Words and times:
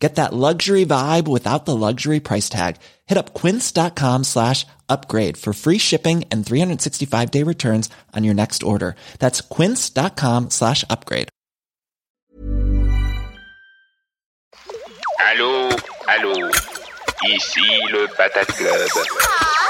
Get 0.00 0.14
that 0.14 0.32
luxury 0.32 0.86
vibe 0.86 1.28
without 1.28 1.66
the 1.66 1.76
luxury 1.76 2.20
price 2.20 2.48
tag. 2.48 2.76
Hit 3.06 3.18
up 3.18 3.34
quince.com 3.34 4.24
slash 4.24 4.66
upgrade 4.88 5.36
for 5.36 5.52
free 5.52 5.76
shipping 5.78 6.24
and 6.30 6.44
365 6.44 7.30
day 7.30 7.42
returns 7.44 7.90
on 8.16 8.24
your 8.24 8.34
next 8.34 8.62
order. 8.62 8.96
That's 9.18 9.42
quince.com 9.42 10.50
slash 10.50 10.84
upgrade. 10.88 11.28
Allô, 15.30 15.70
allô, 16.08 16.50
ici 17.28 17.60
le 17.92 18.08
Patate 18.16 18.52
Club. 18.56 19.06
Ah! 19.22 19.69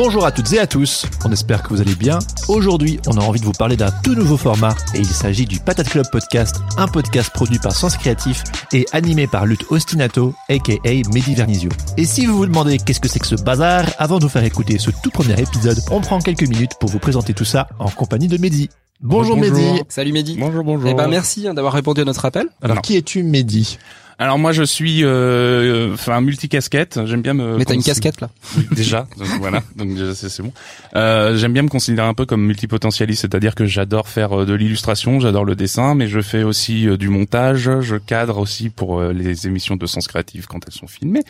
Bonjour 0.00 0.24
à 0.24 0.30
toutes 0.30 0.52
et 0.52 0.60
à 0.60 0.68
tous, 0.68 1.06
on 1.24 1.32
espère 1.32 1.60
que 1.60 1.70
vous 1.70 1.80
allez 1.80 1.96
bien. 1.96 2.20
Aujourd'hui, 2.46 3.00
on 3.08 3.16
a 3.16 3.20
envie 3.20 3.40
de 3.40 3.44
vous 3.44 3.50
parler 3.50 3.76
d'un 3.76 3.90
tout 3.90 4.14
nouveau 4.14 4.36
format 4.36 4.76
et 4.94 4.98
il 4.98 5.04
s'agit 5.04 5.44
du 5.44 5.58
Patate 5.58 5.88
Club 5.88 6.06
Podcast, 6.12 6.60
un 6.76 6.86
podcast 6.86 7.32
produit 7.34 7.58
par 7.58 7.72
Sens 7.72 7.96
Créatif 7.96 8.44
et 8.72 8.86
animé 8.92 9.26
par 9.26 9.44
Lutte 9.44 9.64
Ostinato, 9.70 10.34
aka 10.48 10.74
Mehdi 10.84 11.34
Vernizio. 11.34 11.70
Et 11.96 12.04
si 12.04 12.26
vous 12.26 12.36
vous 12.36 12.46
demandez 12.46 12.78
qu'est-ce 12.78 13.00
que 13.00 13.08
c'est 13.08 13.18
que 13.18 13.26
ce 13.26 13.34
bazar, 13.34 13.86
avant 13.98 14.18
de 14.18 14.22
vous 14.22 14.28
faire 14.28 14.44
écouter 14.44 14.78
ce 14.78 14.92
tout 15.02 15.10
premier 15.10 15.34
épisode, 15.40 15.80
on 15.90 16.00
prend 16.00 16.20
quelques 16.20 16.48
minutes 16.48 16.76
pour 16.78 16.90
vous 16.90 17.00
présenter 17.00 17.34
tout 17.34 17.44
ça 17.44 17.66
en 17.80 17.90
compagnie 17.90 18.28
de 18.28 18.38
Mehdi. 18.38 18.70
Bonjour, 19.00 19.36
Mehdi. 19.36 19.82
Salut 19.88 20.12
Mehdi. 20.12 20.36
Bonjour, 20.38 20.62
bonjour. 20.62 20.88
Eh 20.88 20.94
ben 20.94 21.08
merci 21.08 21.48
hein, 21.48 21.54
d'avoir 21.54 21.72
répondu 21.72 22.02
à 22.02 22.04
notre 22.04 22.24
appel. 22.24 22.46
Alors 22.62 22.76
Non. 22.76 22.82
qui 22.82 22.96
es-tu 22.96 23.24
Mehdi? 23.24 23.78
Alors 24.20 24.36
moi 24.38 24.50
je 24.50 24.64
suis 24.64 25.04
euh, 25.04 25.94
enfin 25.94 26.20
multicasquette, 26.20 26.98
j'aime 27.06 27.22
bien 27.22 27.34
me 27.34 27.56
Mais 27.56 27.64
t'as 27.64 27.74
une 27.74 27.84
casquette 27.84 28.20
là. 28.20 28.30
Oui, 28.56 28.66
déjà, 28.72 29.06
donc 29.16 29.28
voilà, 29.38 29.62
donc 29.76 29.90
déjà 29.94 30.12
c'est 30.14 30.42
bon. 30.42 30.52
Euh, 30.96 31.36
j'aime 31.36 31.52
bien 31.52 31.62
me 31.62 31.68
considérer 31.68 32.06
un 32.08 32.14
peu 32.14 32.26
comme 32.26 32.44
multipotentialiste, 32.44 33.20
c'est-à-dire 33.22 33.54
que 33.54 33.64
j'adore 33.66 34.08
faire 34.08 34.40
euh, 34.40 34.44
de 34.44 34.54
l'illustration, 34.54 35.20
j'adore 35.20 35.44
le 35.44 35.54
dessin, 35.54 35.94
mais 35.94 36.08
je 36.08 36.20
fais 36.20 36.42
aussi 36.42 36.88
euh, 36.88 36.96
du 36.96 37.08
montage, 37.10 37.70
je 37.80 37.94
cadre 37.96 38.38
aussi 38.38 38.70
pour 38.70 38.98
euh, 38.98 39.12
les 39.12 39.46
émissions 39.46 39.76
de 39.76 39.86
Sens 39.86 40.08
Créatif 40.08 40.46
quand 40.46 40.58
elles 40.66 40.72
sont 40.74 40.88
filmées. 40.88 41.22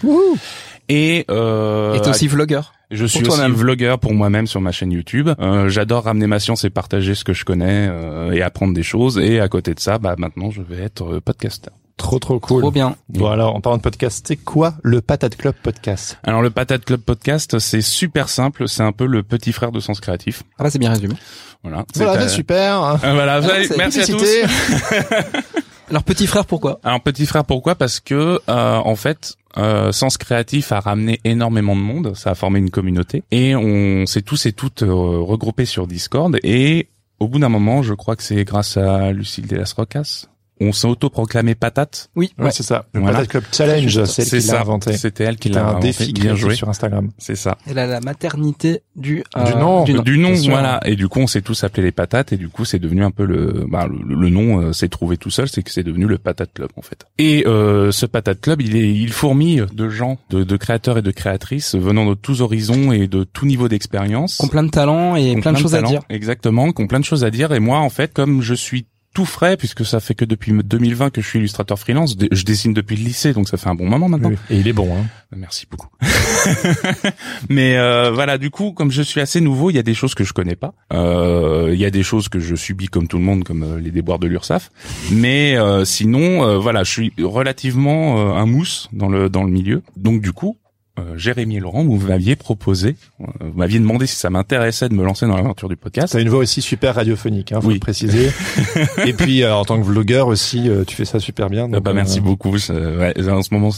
Et 0.88 1.26
euh, 1.30 1.94
Et 1.94 2.00
t'es 2.00 2.08
aussi 2.08 2.26
vlogueur. 2.28 2.72
Je 2.90 3.04
suis 3.04 3.20
aussi 3.20 3.28
toi-même. 3.28 3.52
vlogueur 3.52 3.98
pour 3.98 4.14
moi-même 4.14 4.46
sur 4.46 4.62
ma 4.62 4.72
chaîne 4.72 4.92
YouTube. 4.92 5.28
Euh, 5.40 5.68
J'adore 5.68 6.04
ramener 6.04 6.26
ma 6.26 6.40
science 6.40 6.64
et 6.64 6.70
partager 6.70 7.14
ce 7.14 7.22
que 7.22 7.34
je 7.34 7.44
connais 7.44 7.86
euh, 7.90 8.32
et 8.32 8.40
apprendre 8.40 8.72
des 8.72 8.82
choses. 8.82 9.18
Et 9.18 9.40
à 9.40 9.48
côté 9.48 9.74
de 9.74 9.80
ça, 9.80 9.98
bah 9.98 10.14
maintenant 10.16 10.50
je 10.50 10.62
vais 10.62 10.82
être 10.82 11.16
euh, 11.16 11.20
podcasteur. 11.20 11.74
Trop 11.98 12.18
trop 12.18 12.38
cool. 12.40 12.62
Trop 12.62 12.70
bien. 12.70 12.96
Bon 13.10 13.26
alors, 13.26 13.54
en 13.54 13.60
parlant 13.60 13.76
de 13.76 13.82
podcast, 13.82 14.24
c'est 14.26 14.36
quoi 14.36 14.74
le 14.82 15.00
Patate 15.02 15.36
Club 15.36 15.54
Podcast? 15.62 16.16
Alors 16.22 16.40
le 16.40 16.48
Patate 16.50 16.84
Club 16.84 17.00
Podcast, 17.00 17.58
c'est 17.58 17.82
super 17.82 18.28
simple. 18.30 18.66
C'est 18.68 18.82
un 18.82 18.92
peu 18.92 19.04
le 19.04 19.22
petit 19.22 19.52
frère 19.52 19.70
de 19.72 19.80
Sens 19.80 20.00
Créatif. 20.00 20.42
Ah 20.58 20.62
bah 20.64 20.70
c'est 20.70 20.78
bien 20.78 20.90
résumé. 20.90 21.14
Voilà. 21.62 21.84
Voilà, 21.94 22.12
C'est, 22.14 22.18
c'est 22.20 22.24
euh, 22.24 22.28
super. 22.28 22.82
euh, 22.82 22.96
voilà. 23.02 23.34
Alors, 23.34 23.50
Allez, 23.50 23.66
c'est- 23.66 23.76
merci 23.76 24.00
à 24.00 24.06
tous. 24.06 24.24
Alors 25.90 26.02
petit 26.04 26.26
frère 26.26 26.44
pourquoi? 26.44 26.80
Alors 26.84 27.00
petit 27.00 27.24
frère, 27.26 27.44
pourquoi? 27.44 27.74
Parce 27.74 27.98
que 28.00 28.40
euh, 28.48 28.76
en 28.76 28.94
fait, 28.94 29.34
euh, 29.56 29.90
Sens 29.90 30.18
Créatif 30.18 30.70
a 30.72 30.80
ramené 30.80 31.18
énormément 31.24 31.74
de 31.74 31.80
monde. 31.80 32.14
Ça 32.14 32.30
a 32.30 32.34
formé 32.34 32.58
une 32.58 32.70
communauté 32.70 33.24
et 33.30 33.56
on 33.56 34.04
s'est 34.06 34.22
tous 34.22 34.44
et 34.46 34.52
toutes 34.52 34.82
euh, 34.82 34.92
regroupés 35.20 35.64
sur 35.64 35.86
Discord. 35.86 36.38
Et 36.42 36.88
au 37.20 37.26
bout 37.28 37.38
d'un 37.38 37.48
moment, 37.48 37.82
je 37.82 37.94
crois 37.94 38.16
que 38.16 38.22
c'est 38.22 38.44
grâce 38.44 38.76
à 38.76 39.12
Lucille 39.12 39.46
Delas 39.46 39.72
Rocas, 39.76 40.26
on 40.60 40.72
s'est 40.72 40.86
autoproclamé 40.88 41.54
patate. 41.54 42.10
Oui. 42.16 42.32
Ouais, 42.38 42.50
c'est 42.50 42.62
ça. 42.62 42.86
Le 42.92 43.00
Voilà. 43.00 43.16
Patate 43.18 43.30
Club 43.30 43.44
Challenge, 43.52 44.04
c'est 44.04 44.22
elle 44.22 44.28
qui 44.28 44.34
l'a 44.36 44.40
ça. 44.42 44.60
inventé. 44.60 44.96
C'était 44.96 45.24
elle 45.24 45.36
qui 45.36 45.48
l'a 45.48 45.64
un 45.64 45.68
inventé. 45.70 45.88
défi 45.88 46.12
Bien 46.12 46.34
joué. 46.34 46.54
sur 46.54 46.68
Instagram. 46.68 47.10
C'est 47.18 47.36
ça. 47.36 47.58
Elle 47.66 47.78
a 47.78 47.86
la 47.86 48.00
maternité 48.00 48.80
du 48.96 49.22
euh, 49.36 49.44
Du 49.44 49.52
nom. 49.54 49.84
Du 49.84 50.18
nom. 50.18 50.32
Du 50.32 50.50
voilà. 50.50 50.80
Et 50.84 50.96
du 50.96 51.08
coup, 51.08 51.20
on 51.20 51.26
s'est 51.26 51.42
tous 51.42 51.64
appelés 51.64 51.82
les 51.84 51.92
patates, 51.92 52.32
et 52.32 52.36
du 52.36 52.48
coup, 52.48 52.64
c'est 52.64 52.78
devenu 52.78 53.04
un 53.04 53.10
peu 53.10 53.24
le, 53.24 53.64
bah, 53.68 53.86
le, 53.88 54.14
le 54.14 54.30
nom 54.30 54.60
euh, 54.60 54.72
s'est 54.72 54.88
trouvé 54.88 55.16
tout 55.16 55.30
seul, 55.30 55.48
c'est 55.48 55.62
que 55.62 55.70
c'est 55.70 55.82
devenu 55.82 56.06
le 56.06 56.18
Patate 56.18 56.52
Club 56.54 56.70
en 56.76 56.82
fait. 56.82 57.04
Et 57.18 57.44
euh, 57.46 57.90
ce 57.92 58.06
Patate 58.06 58.40
Club, 58.40 58.60
il 58.60 58.76
est, 58.76 58.92
il 58.92 59.12
fourmille 59.12 59.66
de 59.72 59.88
gens, 59.88 60.18
de, 60.30 60.44
de 60.44 60.56
créateurs 60.56 60.98
et 60.98 61.02
de 61.02 61.10
créatrices 61.10 61.74
venant 61.74 62.08
de 62.08 62.14
tous 62.14 62.40
horizons 62.40 62.92
et 62.92 63.06
de 63.06 63.24
tout 63.24 63.46
niveau 63.46 63.68
d'expérience, 63.68 64.36
Qui 64.38 64.44
ont 64.44 64.48
plein 64.48 64.62
de 64.64 64.70
talents 64.70 65.16
et 65.16 65.36
plein 65.40 65.52
de 65.52 65.58
choses 65.58 65.74
à 65.74 65.82
dire. 65.82 66.00
Exactement, 66.10 66.72
qui 66.72 66.82
ont 66.82 66.86
plein 66.86 67.00
de 67.00 67.04
choses 67.04 67.24
à 67.24 67.30
dire. 67.30 67.52
Et 67.52 67.60
moi, 67.60 67.78
en 67.78 67.90
fait, 67.90 68.12
comme 68.12 68.42
je 68.42 68.54
suis 68.54 68.86
tout 69.18 69.24
frais, 69.24 69.56
puisque 69.56 69.84
ça 69.84 69.98
fait 69.98 70.14
que 70.14 70.24
depuis 70.24 70.52
2020 70.52 71.10
que 71.10 71.20
je 71.20 71.26
suis 71.26 71.40
illustrateur 71.40 71.76
freelance, 71.76 72.14
je 72.30 72.44
dessine 72.44 72.72
depuis 72.72 72.94
le 72.94 73.02
lycée, 73.02 73.32
donc 73.32 73.48
ça 73.48 73.56
fait 73.56 73.68
un 73.68 73.74
bon 73.74 73.88
moment 73.88 74.08
maintenant. 74.08 74.28
Oui. 74.28 74.36
Et 74.48 74.60
il 74.60 74.68
est 74.68 74.72
bon. 74.72 74.96
Hein. 74.96 75.06
Merci 75.36 75.66
beaucoup. 75.68 75.88
Mais 77.48 77.76
euh, 77.78 78.12
voilà, 78.12 78.38
du 78.38 78.50
coup, 78.50 78.70
comme 78.70 78.92
je 78.92 79.02
suis 79.02 79.20
assez 79.20 79.40
nouveau, 79.40 79.70
il 79.70 79.74
y 79.74 79.78
a 79.80 79.82
des 79.82 79.94
choses 79.94 80.14
que 80.14 80.22
je 80.22 80.32
connais 80.32 80.54
pas. 80.54 80.72
Euh, 80.92 81.70
Il 81.74 81.80
y 81.80 81.84
a 81.84 81.90
des 81.90 82.04
choses 82.04 82.28
que 82.28 82.38
je 82.38 82.54
subis 82.54 82.86
comme 82.86 83.08
tout 83.08 83.18
le 83.18 83.24
monde, 83.24 83.42
comme 83.42 83.64
euh, 83.64 83.80
les 83.80 83.90
déboires 83.90 84.20
de 84.20 84.28
l'URSSAF. 84.28 84.70
Mais 85.10 85.56
euh, 85.56 85.84
sinon, 85.84 86.44
euh, 86.44 86.58
voilà, 86.58 86.84
je 86.84 86.92
suis 86.92 87.12
relativement 87.20 88.36
un 88.36 88.46
mousse 88.46 88.88
dans 88.92 89.08
le 89.08 89.28
dans 89.28 89.42
le 89.42 89.50
milieu. 89.50 89.82
Donc 89.96 90.20
du 90.20 90.32
coup. 90.32 90.58
Euh, 90.98 91.16
Jérémy 91.16 91.56
et 91.56 91.60
Laurent, 91.60 91.84
vous 91.84 91.98
m'aviez 92.06 92.36
proposé, 92.36 92.96
euh, 93.20 93.24
vous 93.40 93.56
m'aviez 93.58 93.78
demandé 93.78 94.06
si 94.06 94.16
ça 94.16 94.30
m'intéressait 94.30 94.88
de 94.88 94.94
me 94.94 95.04
lancer 95.04 95.26
dans 95.26 95.36
l'aventure 95.36 95.68
du 95.68 95.76
podcast. 95.76 96.12
T'as 96.12 96.20
une 96.20 96.28
voix 96.28 96.40
aussi 96.40 96.60
super 96.62 96.94
radiophonique, 96.96 97.52
hein, 97.52 97.60
faut 97.60 97.68
Oui. 97.68 97.74
le 97.74 97.80
préciser. 97.80 98.30
Et 99.06 99.12
puis 99.12 99.42
euh, 99.42 99.54
en 99.54 99.64
tant 99.64 99.78
que 99.78 99.84
vlogueur 99.84 100.26
aussi, 100.28 100.68
euh, 100.68 100.84
tu 100.84 100.96
fais 100.96 101.04
ça 101.04 101.20
super 101.20 101.48
bien. 101.50 101.66
Ah 101.66 101.76
donc, 101.76 101.82
bah 101.84 101.92
merci 101.92 102.18
euh, 102.18 102.22
beaucoup. 102.22 102.58
c'est- 102.58 102.72
ouais, 102.72 103.14
en 103.30 103.42
ce 103.42 103.54
moment, 103.54 103.70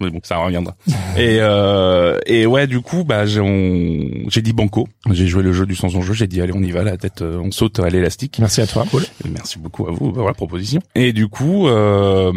bon, 0.00 0.20
ça 0.22 0.36
reviendra. 0.38 0.76
et 1.16 1.38
euh, 1.40 2.18
et 2.26 2.46
ouais, 2.46 2.66
du 2.66 2.80
coup, 2.80 3.04
bah 3.04 3.26
j'ai 3.26 3.40
on- 3.40 4.28
dit 4.42 4.52
banco. 4.52 4.86
J'ai 5.10 5.26
joué 5.26 5.42
le 5.42 5.52
jeu 5.52 5.64
du 5.66 5.74
sans 5.74 5.94
enjeu. 5.96 6.12
J'ai 6.12 6.26
dit 6.26 6.40
allez, 6.40 6.52
on 6.54 6.62
y 6.62 6.70
va, 6.72 6.82
la 6.84 6.96
tête, 6.98 7.22
on 7.22 7.50
saute 7.50 7.80
à 7.80 7.88
l'élastique. 7.88 8.38
Merci 8.38 8.60
à 8.60 8.66
toi. 8.66 8.84
Cool. 8.90 9.02
Et 9.24 9.28
Merci 9.30 9.58
beaucoup 9.58 9.86
à 9.88 9.90
vous 9.92 10.12
pour 10.12 10.26
la 10.26 10.34
proposition. 10.34 10.80
Et 10.94 11.12
du 11.12 11.28
coup, 11.28 11.68
euh, 11.68 12.32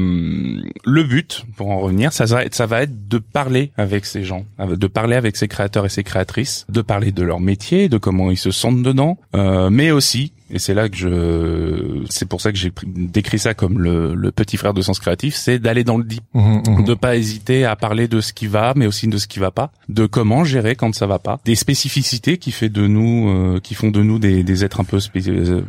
le 0.86 1.04
but, 1.04 1.46
pour 1.58 1.70
en 1.72 1.80
revenir, 1.80 2.14
ça 2.14 2.26
ça 2.28 2.66
va 2.66 2.84
être 2.84 3.08
de 3.08 3.18
parler 3.18 3.72
avec 3.78 4.06
ces 4.06 4.24
gens, 4.24 4.29
de 4.60 4.88
parler 4.88 5.16
avec 5.16 5.36
ces 5.36 5.48
créateurs 5.48 5.86
et 5.86 5.90
ces 5.90 6.04
créatrices, 6.04 6.66
de 6.70 6.82
parler 6.82 7.12
de 7.12 7.24
leur 7.24 7.40
métier, 7.40 7.90
de 7.90 7.98
comment 7.98 8.32
ils 8.32 8.38
se 8.38 8.52
sentent 8.52 8.84
dedans, 8.84 9.18
euh, 9.36 9.70
mais 9.70 9.92
aussi, 9.92 10.34
et 10.52 10.60
c'est 10.60 10.74
là 10.74 10.90
que 10.90 10.96
je, 10.98 12.04
c'est 12.10 12.28
pour 12.28 12.42
ça 12.42 12.52
que 12.52 12.58
j'ai 12.58 12.72
pris- 12.72 12.88
décrit 12.88 13.40
ça 13.40 13.54
comme 13.54 13.80
le, 13.80 14.16
le 14.16 14.32
petit 14.32 14.58
frère 14.58 14.74
de 14.74 14.82
Sens 14.82 15.00
Créatif, 15.00 15.36
c'est 15.36 15.60
d'aller 15.60 15.84
dans 15.84 15.98
le 15.98 16.04
deep, 16.04 16.24
Mhm, 16.34 16.64
mhm. 16.68 16.84
de 16.86 16.94
pas 16.94 17.16
hésiter 17.16 17.66
à 17.66 17.76
parler 17.76 18.08
de 18.08 18.22
ce 18.22 18.34
qui 18.34 18.48
va, 18.48 18.74
mais 18.76 18.86
aussi 18.88 19.08
de 19.08 19.18
ce 19.18 19.28
qui 19.28 19.40
va 19.40 19.52
pas, 19.52 19.72
de 19.90 20.06
comment 20.06 20.44
gérer 20.44 20.76
quand 20.76 20.94
ça 20.96 21.08
va 21.08 21.20
pas, 21.20 21.40
des 21.46 21.56
spécificités 21.56 22.38
qui 22.38 22.52
fait 22.52 22.70
de 22.70 22.88
nous, 22.88 23.30
euh, 23.30 23.60
qui 23.62 23.74
font 23.76 23.90
de 23.92 24.02
nous 24.04 24.20
des, 24.20 24.44
des 24.44 24.64
êtres 24.64 24.80
un 24.80 24.84
peu 24.84 24.98
euh, 25.18 25.62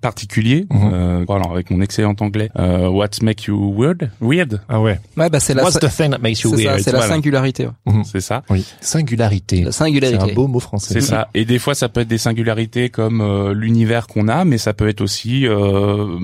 particuliers. 0.00 0.66
Mhm. 0.70 0.90
Euh, 0.92 1.24
alors 1.28 1.52
avec 1.52 1.70
mon 1.70 1.80
excellent 1.80 2.14
anglais, 2.20 2.50
euh, 2.58 2.88
what 2.88 3.08
make 3.22 3.44
you 3.44 3.74
weird, 3.76 4.10
weird, 4.20 4.60
Ah 4.68 4.80
ouais. 4.80 4.98
Ouais 5.16 5.28
bah 5.30 5.40
c'est 5.40 5.54
la 5.54 5.62
What's 5.64 5.78
the 5.78 5.88
thing 5.88 6.10
that 6.10 6.18
makes 6.18 6.40
you 6.42 6.50
c'est 6.56 6.64
ça, 6.64 6.70
weird? 6.70 6.80
c'est 6.82 6.92
la 6.92 6.98
Voilà. 6.98 7.14
singularité. 7.14 7.66
ouais. 7.66 7.92
c'est 8.04 8.20
ça. 8.20 8.42
Oui. 8.50 8.64
Singularité. 8.80 9.62
La 9.64 9.72
C'est 9.72 9.78
singularité. 9.84 10.30
un 10.30 10.34
beau 10.34 10.46
mot 10.48 10.60
français. 10.60 10.94
C'est 10.94 11.00
ça. 11.00 11.28
Et 11.34 11.44
des 11.44 11.58
fois, 11.58 11.74
ça 11.74 11.88
peut 11.88 12.00
être 12.00 12.08
des 12.08 12.18
singularités 12.18 12.88
comme 12.88 13.20
euh, 13.20 13.52
l'univers 13.54 14.06
qu'on 14.06 14.17
a, 14.26 14.44
mais 14.44 14.58
ça 14.58 14.72
peut 14.72 14.88
être 14.88 15.00
aussi 15.00 15.46
euh, 15.46 16.18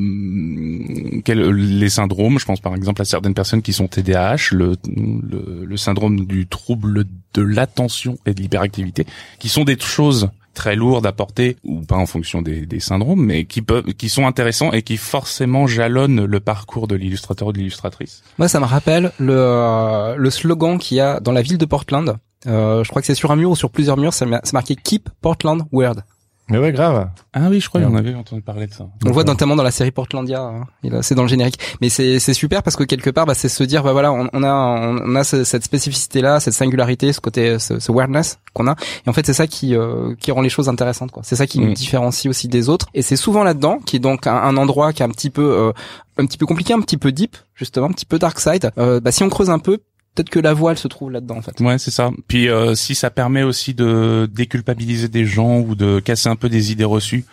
quel- 1.24 1.50
les 1.50 1.88
syndromes. 1.88 2.40
Je 2.40 2.46
pense 2.46 2.60
par 2.60 2.74
exemple 2.74 3.02
à 3.02 3.04
certaines 3.04 3.34
personnes 3.34 3.62
qui 3.62 3.72
sont 3.72 3.86
TDAH, 3.86 4.50
le, 4.52 5.76
syndrome 5.76 6.26
du 6.26 6.46
trouble 6.46 7.04
de 7.34 7.42
l'attention 7.42 8.16
et 8.26 8.34
de 8.34 8.40
l'hyperactivité, 8.40 9.06
qui 9.38 9.48
sont 9.48 9.64
des 9.64 9.78
choses 9.78 10.30
très 10.54 10.76
lourdes 10.76 11.06
à 11.06 11.12
porter 11.12 11.56
ou 11.64 11.80
pas 11.80 11.96
en 11.96 12.06
fonction 12.06 12.40
des, 12.42 12.80
syndromes, 12.80 13.24
mais 13.24 13.44
qui 13.44 13.60
peuvent, 13.60 13.92
qui 13.94 14.08
sont 14.08 14.26
intéressants 14.26 14.72
et 14.72 14.82
qui 14.82 14.96
forcément 14.96 15.66
jalonnent 15.66 16.24
le 16.24 16.40
parcours 16.40 16.88
de 16.88 16.94
l'illustrateur 16.94 17.48
ou 17.48 17.52
de 17.52 17.58
l'illustratrice. 17.58 18.22
Moi 18.38 18.48
ça 18.48 18.60
me 18.60 18.64
rappelle 18.64 19.12
le 19.18 19.34
euh, 19.34 20.30
slogan 20.30 20.78
qu'il 20.78 20.96
y 20.96 21.00
a 21.00 21.20
dans 21.20 21.32
la 21.32 21.42
ville 21.42 21.58
de 21.58 21.66
Portland. 21.66 22.16
Euh, 22.46 22.84
je 22.84 22.90
crois 22.90 23.00
que 23.02 23.06
c'est 23.06 23.14
sur 23.14 23.30
un 23.30 23.36
mur 23.36 23.50
ou 23.50 23.56
sur 23.56 23.70
plusieurs 23.70 23.96
murs, 23.96 24.12
c'est 24.12 24.52
marqué 24.52 24.76
Keep 24.76 25.10
Portland 25.20 25.62
Weird. 25.72 26.04
Mais 26.50 26.58
ouais, 26.58 26.72
grave. 26.72 27.08
Ah 27.32 27.46
oui, 27.48 27.58
je 27.58 27.68
crois 27.70 27.80
qu'on 27.80 27.94
avait 27.96 28.14
entendu 28.14 28.42
parler 28.42 28.66
de 28.66 28.72
ça. 28.74 28.84
On 29.02 29.08
le 29.08 29.12
voit 29.14 29.24
notamment 29.24 29.56
dans 29.56 29.62
la 29.62 29.70
série 29.70 29.90
Portlandia, 29.90 30.42
hein. 30.42 30.66
C'est 31.00 31.14
dans 31.14 31.22
le 31.22 31.28
générique. 31.28 31.58
Mais 31.80 31.88
c'est 31.88 32.18
c'est 32.18 32.34
super 32.34 32.62
parce 32.62 32.76
que 32.76 32.84
quelque 32.84 33.08
part, 33.08 33.24
bah, 33.24 33.32
c'est 33.34 33.48
se 33.48 33.64
dire, 33.64 33.82
bah 33.82 33.92
voilà, 33.92 34.12
on, 34.12 34.28
on 34.32 34.42
a 34.42 34.52
on 34.52 35.14
a 35.14 35.24
ce- 35.24 35.44
cette 35.44 35.64
spécificité 35.64 36.20
là, 36.20 36.40
cette 36.40 36.52
singularité, 36.52 37.14
ce 37.14 37.20
côté, 37.20 37.58
ce, 37.58 37.78
ce 37.80 37.90
weirdness 37.92 38.38
qu'on 38.52 38.66
a. 38.66 38.76
Et 39.06 39.08
en 39.08 39.14
fait, 39.14 39.24
c'est 39.24 39.32
ça 39.32 39.46
qui 39.46 39.74
euh, 39.74 40.14
qui 40.20 40.32
rend 40.32 40.42
les 40.42 40.50
choses 40.50 40.68
intéressantes, 40.68 41.12
quoi. 41.12 41.22
C'est 41.24 41.36
ça 41.36 41.46
qui 41.46 41.60
Mm. 41.60 41.64
nous 41.68 41.72
différencie 41.72 42.28
aussi 42.28 42.46
des 42.48 42.68
autres. 42.68 42.86
Et 42.92 43.00
c'est 43.00 43.16
souvent 43.16 43.42
là-dedans 43.42 43.78
qui 43.84 43.96
est 43.96 44.00
donc 44.00 44.26
un, 44.26 44.34
un 44.36 44.56
endroit 44.58 44.92
qui 44.92 45.02
est 45.02 45.06
un 45.06 45.10
petit 45.10 45.30
peu 45.30 45.42
euh, 45.50 45.72
un 46.18 46.26
petit 46.26 46.36
peu 46.38 46.44
compliqué, 46.46 46.74
un 46.74 46.80
petit 46.80 46.98
peu 46.98 47.10
deep, 47.10 47.36
justement, 47.54 47.86
un 47.86 47.92
petit 47.92 48.06
peu 48.06 48.18
dark 48.18 48.38
side. 48.38 48.70
Euh, 48.76 49.00
bah, 49.00 49.12
si 49.12 49.22
on 49.22 49.30
creuse 49.30 49.48
un 49.50 49.58
peu, 49.58 49.78
peut-être 50.14 50.30
que 50.30 50.38
la 50.38 50.54
voile 50.54 50.78
se 50.78 50.88
trouve 50.88 51.10
là-dedans 51.10 51.38
en 51.38 51.42
fait. 51.42 51.60
Ouais, 51.60 51.78
c'est 51.78 51.90
ça. 51.90 52.10
Puis 52.28 52.48
euh, 52.48 52.74
si 52.74 52.94
ça 52.94 53.10
permet 53.10 53.42
aussi 53.42 53.74
de 53.74 54.28
déculpabiliser 54.32 55.08
des 55.08 55.24
gens 55.24 55.60
ou 55.60 55.74
de 55.74 56.00
casser 56.00 56.28
un 56.28 56.36
peu 56.36 56.48
des 56.48 56.72
idées 56.72 56.84
reçues, 56.84 57.24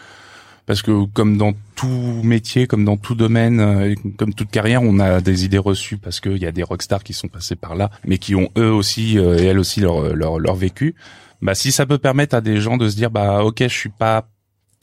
parce 0.65 0.81
que 0.81 1.05
comme 1.13 1.37
dans 1.37 1.53
tout 1.75 2.21
métier, 2.23 2.67
comme 2.67 2.85
dans 2.85 2.97
tout 2.97 3.15
domaine, 3.15 3.59
euh, 3.59 3.95
comme 4.17 4.33
toute 4.33 4.49
carrière, 4.49 4.81
on 4.83 4.99
a 4.99 5.21
des 5.21 5.45
idées 5.45 5.57
reçues 5.57 5.97
parce 5.97 6.19
qu'il 6.19 6.37
y 6.37 6.45
a 6.45 6.51
des 6.51 6.63
rockstars 6.63 7.03
qui 7.03 7.13
sont 7.13 7.27
passés 7.27 7.55
par 7.55 7.75
là, 7.75 7.91
mais 8.05 8.17
qui 8.17 8.35
ont 8.35 8.49
eux 8.57 8.71
aussi 8.71 9.17
euh, 9.17 9.37
et 9.37 9.45
elles 9.45 9.59
aussi 9.59 9.79
leur, 9.79 10.15
leur 10.15 10.39
leur 10.39 10.55
vécu. 10.55 10.95
Bah 11.41 11.55
si 11.55 11.71
ça 11.71 11.85
peut 11.85 11.97
permettre 11.97 12.35
à 12.35 12.41
des 12.41 12.61
gens 12.61 12.77
de 12.77 12.87
se 12.87 12.95
dire 12.95 13.09
bah 13.09 13.43
ok 13.43 13.63
je 13.63 13.67
suis 13.67 13.89
pas 13.89 14.27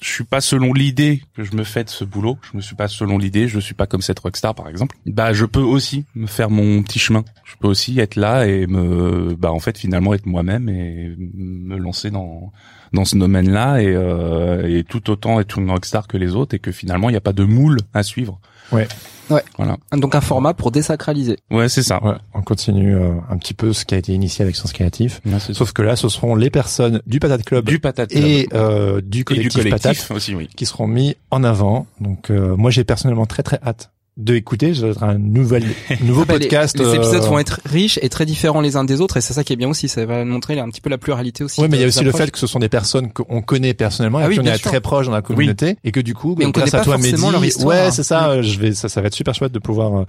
je 0.00 0.08
suis 0.08 0.24
pas 0.24 0.40
selon 0.40 0.72
l'idée 0.72 1.22
que 1.34 1.42
je 1.42 1.56
me 1.56 1.64
fais 1.64 1.82
de 1.82 1.88
ce 1.88 2.04
boulot, 2.04 2.38
je 2.50 2.56
me 2.56 2.62
suis 2.62 2.76
pas 2.76 2.86
selon 2.86 3.18
l'idée, 3.18 3.48
je 3.48 3.58
suis 3.58 3.74
pas 3.74 3.86
comme 3.86 4.00
cette 4.00 4.20
rockstar 4.20 4.54
par 4.54 4.68
exemple. 4.68 4.96
Bah 5.06 5.32
je 5.32 5.44
peux 5.44 5.60
aussi 5.60 6.04
me 6.14 6.26
faire 6.26 6.50
mon 6.50 6.82
petit 6.84 7.00
chemin. 7.00 7.24
Je 7.44 7.56
peux 7.58 7.66
aussi 7.66 7.98
être 7.98 8.14
là 8.14 8.46
et 8.46 8.68
me 8.68 9.34
bah 9.34 9.50
en 9.50 9.58
fait 9.58 9.76
finalement 9.76 10.14
être 10.14 10.26
moi-même 10.26 10.68
et 10.68 11.14
me 11.18 11.76
lancer 11.76 12.10
dans 12.10 12.52
dans 12.92 13.04
ce 13.04 13.16
domaine-là 13.16 13.82
et, 13.82 13.88
euh, 13.88 14.78
et 14.78 14.84
tout 14.84 15.10
autant 15.10 15.40
être 15.40 15.58
une 15.58 15.70
rockstar 15.70 16.06
que 16.06 16.16
les 16.16 16.34
autres 16.34 16.54
et 16.54 16.58
que 16.58 16.72
finalement 16.72 17.08
il 17.10 17.12
n'y 17.12 17.18
a 17.18 17.22
pas 17.22 17.32
de 17.32 17.44
moule 17.44 17.78
à 17.92 18.02
suivre. 18.04 18.40
Ouais. 18.72 18.86
Ouais. 19.30 19.42
Voilà. 19.58 19.76
Donc 19.92 20.14
un 20.14 20.20
format 20.22 20.54
pour 20.54 20.70
désacraliser. 20.70 21.36
Ouais, 21.50 21.68
c'est 21.68 21.82
ça. 21.82 22.02
Ouais, 22.02 22.14
on 22.32 22.40
continue 22.40 22.96
euh, 22.96 23.10
un 23.30 23.36
petit 23.36 23.52
peu 23.52 23.72
ce 23.74 23.84
qui 23.84 23.94
a 23.94 23.98
été 23.98 24.12
initié 24.14 24.42
avec 24.42 24.56
Sens 24.56 24.72
Créatif. 24.72 25.20
Ouais, 25.26 25.38
Sauf 25.38 25.72
que 25.72 25.82
là, 25.82 25.96
ce 25.96 26.08
seront 26.08 26.34
les 26.34 26.48
personnes 26.48 27.02
du 27.06 27.20
Patate 27.20 27.44
Club 27.44 27.66
du 27.66 27.78
patate 27.78 28.08
Club. 28.10 28.24
et 28.24 28.48
euh, 28.54 29.02
du 29.02 29.20
Et 29.20 29.24
collectif, 29.24 29.52
du 29.52 29.58
collectif 29.70 29.82
Patate 30.08 30.10
aussi, 30.16 30.34
oui. 30.34 30.48
qui 30.56 30.64
seront 30.64 30.86
mis 30.86 31.14
en 31.30 31.44
avant. 31.44 31.86
Donc 32.00 32.30
euh, 32.30 32.56
moi, 32.56 32.70
j'ai 32.70 32.84
personnellement 32.84 33.26
très 33.26 33.42
très 33.42 33.58
hâte 33.66 33.90
de 34.18 34.34
écouter. 34.34 34.74
Ça 34.74 34.82
va 34.82 34.88
être 34.88 35.02
un 35.02 35.16
nouvel 35.18 35.64
nouveau 36.02 36.24
Bah, 36.24 36.34
podcast. 36.34 36.78
Les, 36.78 36.94
épisodes 36.96 37.22
euh, 37.22 37.26
vont 37.28 37.38
être 37.38 37.60
riches 37.64 37.98
et 38.02 38.08
très 38.08 38.26
différents 38.26 38.60
les 38.60 38.76
uns 38.76 38.84
des 38.84 39.00
autres 39.00 39.16
et 39.16 39.20
c'est 39.20 39.32
ça 39.32 39.44
qui 39.44 39.52
est 39.52 39.56
bien 39.56 39.68
aussi. 39.68 39.88
Ça 39.88 40.04
va 40.04 40.24
montrer 40.24 40.58
un 40.58 40.68
petit 40.68 40.80
peu 40.80 40.90
la 40.90 40.98
pluralité 40.98 41.44
aussi. 41.44 41.60
Ouais, 41.60 41.68
mais 41.68 41.76
il 41.78 41.80
y 41.80 41.84
a 41.84 41.86
aussi 41.86 42.04
le 42.04 42.12
fait 42.12 42.30
que 42.30 42.38
ce 42.38 42.46
sont 42.46 42.58
des 42.58 42.68
personnes 42.68 43.10
qu'on 43.12 43.40
connaît 43.42 43.74
personnellement 43.74 44.18
Ah 44.18 44.24
et 44.26 44.28
oui, 44.28 44.36
qu'on 44.36 44.44
est 44.44 44.58
très 44.58 44.80
proche 44.80 45.06
dans 45.06 45.12
la 45.12 45.22
communauté 45.22 45.76
et 45.84 45.92
que 45.92 46.00
du 46.00 46.14
coup, 46.14 46.34
Mais 46.38 46.44
on 46.46 46.50
grâce 46.50 46.70
connaît 46.70 46.74
à 46.74 46.78
pas 46.80 46.84
toi, 46.84 46.94
forcément 46.98 47.18
Mehdi, 47.28 47.32
leur 47.32 47.44
histoire, 47.44 47.68
ouais, 47.84 47.90
c'est 47.92 48.02
ça. 48.02 48.28
euh, 48.30 48.42
Je 48.42 48.58
vais, 48.58 48.74
ça, 48.74 48.88
ça 48.88 49.00
va 49.00 49.06
être 49.06 49.14
super 49.14 49.34
chouette 49.34 49.52
de 49.52 49.58
pouvoir 49.60 49.96
euh, 50.00 50.04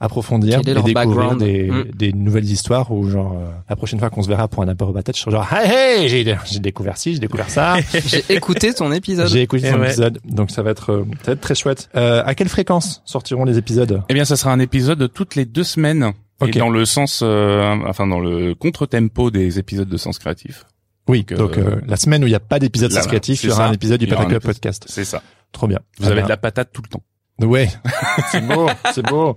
approfondir 0.00 0.60
et 0.60 0.62
découvrir 0.82 1.36
des, 1.36 1.70
Mm. 1.70 1.84
des 1.94 2.12
nouvelles 2.12 2.44
histoires 2.50 2.90
ou 2.92 3.08
genre 3.08 3.32
euh, 3.32 3.50
la 3.70 3.76
prochaine 3.76 3.98
fois 3.98 4.10
qu'on 4.10 4.22
se 4.22 4.28
verra 4.28 4.48
pour 4.48 4.62
un 4.62 4.68
apéro 4.68 4.92
patate, 4.92 5.16
je 5.16 5.22
serai 5.22 5.30
genre, 5.32 5.48
hey, 5.52 6.02
hey, 6.02 6.08
j'ai, 6.08 6.36
j'ai 6.44 6.58
découvert 6.58 6.96
ci, 6.98 7.14
j'ai 7.14 7.18
découvert 7.20 7.48
ça. 7.48 7.76
J'ai 8.06 8.22
écouté 8.28 8.74
ton 8.74 8.92
épisode. 8.92 9.28
j'ai 9.28 9.40
écouté 9.42 9.66
Eh 9.68 9.72
ton 9.72 9.80
ouais. 9.80 9.86
épisode, 9.88 10.18
donc 10.24 10.50
ça 10.50 10.62
va 10.62 10.70
être, 10.70 11.04
ça 11.22 11.26
va 11.28 11.32
être 11.32 11.40
très 11.40 11.54
chouette. 11.54 11.88
Euh, 11.96 12.22
à 12.24 12.34
quelle 12.34 12.48
fréquence 12.48 13.02
sortiront 13.04 13.44
les 13.44 13.53
épisodes 13.56 14.02
Eh 14.08 14.14
bien, 14.14 14.24
ça 14.24 14.36
sera 14.36 14.52
un 14.52 14.60
épisode 14.60 15.10
toutes 15.12 15.34
les 15.34 15.44
deux 15.44 15.64
semaines. 15.64 16.12
Ok. 16.40 16.56
Et 16.56 16.58
dans 16.58 16.70
le 16.70 16.84
sens, 16.84 17.20
euh, 17.22 17.76
enfin 17.86 18.06
dans 18.06 18.18
le 18.20 18.54
contre-tempo 18.54 19.30
des 19.30 19.58
épisodes 19.58 19.88
de 19.88 19.96
Sens 19.96 20.18
Créatif. 20.18 20.64
Oui, 21.08 21.24
Donc, 21.28 21.38
donc 21.38 21.58
euh, 21.58 21.76
euh, 21.76 21.80
la 21.86 21.96
semaine 21.96 22.24
où 22.24 22.26
il 22.26 22.30
n'y 22.30 22.36
a 22.36 22.40
pas 22.40 22.58
d'épisode 22.58 22.90
là, 22.92 23.00
Sens 23.00 23.06
Créatif, 23.08 23.44
il 23.44 23.48
y 23.48 23.52
aura 23.52 23.64
ça. 23.64 23.68
un 23.68 23.72
épisode 23.72 24.00
du 24.00 24.06
Patate 24.06 24.28
Club 24.28 24.42
podcast. 24.42 24.84
C'est 24.88 25.04
ça. 25.04 25.22
Trop 25.52 25.66
bien. 25.68 25.78
Vous 25.98 26.06
Ah 26.06 26.08
avez 26.08 26.20
ben, 26.20 26.24
de 26.24 26.28
la 26.30 26.36
patate 26.36 26.70
tout 26.72 26.82
le 26.82 26.88
temps. 26.88 27.02
Ouais, 27.40 27.68
c'est 28.32 28.40
beau, 28.46 28.68
c'est 28.92 29.02
beau. 29.06 29.36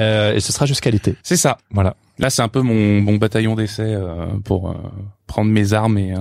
Euh, 0.00 0.34
et 0.34 0.40
ce 0.40 0.52
sera 0.52 0.64
jusqu'à 0.66 0.90
l'été. 0.90 1.16
C'est 1.22 1.36
ça. 1.36 1.58
Voilà. 1.70 1.96
Là, 2.18 2.30
c'est 2.30 2.42
un 2.42 2.48
peu 2.48 2.60
mon, 2.62 3.00
mon 3.00 3.16
bataillon 3.16 3.54
d'essai 3.54 3.82
euh, 3.94 4.26
pour 4.44 4.70
euh, 4.70 4.74
prendre 5.26 5.50
mes 5.50 5.72
armes 5.72 5.98
et, 5.98 6.12
euh, 6.14 6.18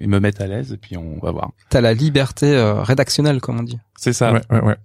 et 0.00 0.06
me 0.06 0.20
mettre 0.20 0.42
à 0.42 0.46
l'aise. 0.46 0.72
Et 0.72 0.76
puis 0.76 0.96
on 0.96 1.18
va 1.22 1.30
voir. 1.32 1.50
T'as 1.70 1.80
la 1.80 1.94
liberté 1.94 2.46
euh, 2.46 2.82
rédactionnelle 2.82 3.40
comme 3.40 3.60
on 3.60 3.62
dit. 3.62 3.78
C'est 3.98 4.12
ça. 4.12 4.32
Ouais, 4.32 4.40
ouais, 4.50 4.60
ouais. 4.62 4.76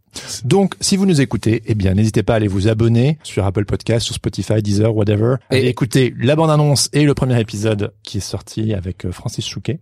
Donc, 0.44 0.76
si 0.80 0.96
vous 0.98 1.06
nous 1.08 1.22
écoutez, 1.22 1.64
eh 1.66 1.74
bien, 1.76 1.94
n'hésitez 1.96 2.22
pas 2.24 2.34
à 2.34 2.36
aller 2.36 2.48
vous 2.48 2.68
abonner 2.68 3.18
sur 3.24 3.46
Apple 3.46 3.66
Podcast, 3.66 4.06
sur 4.06 4.14
Spotify, 4.16 4.62
Deezer, 4.62 4.96
whatever. 4.96 5.36
Et- 5.52 5.58
Allez 5.58 5.68
écouter 5.70 6.14
la 6.20 6.36
bande-annonce 6.36 6.90
et 6.94 7.04
le 7.04 7.14
premier 7.16 7.40
épisode 7.40 7.94
qui 8.04 8.18
est 8.18 8.22
sorti 8.22 8.74
avec 8.74 9.06
euh, 9.06 9.12
Francis 9.12 9.48
Chouquet. 9.48 9.80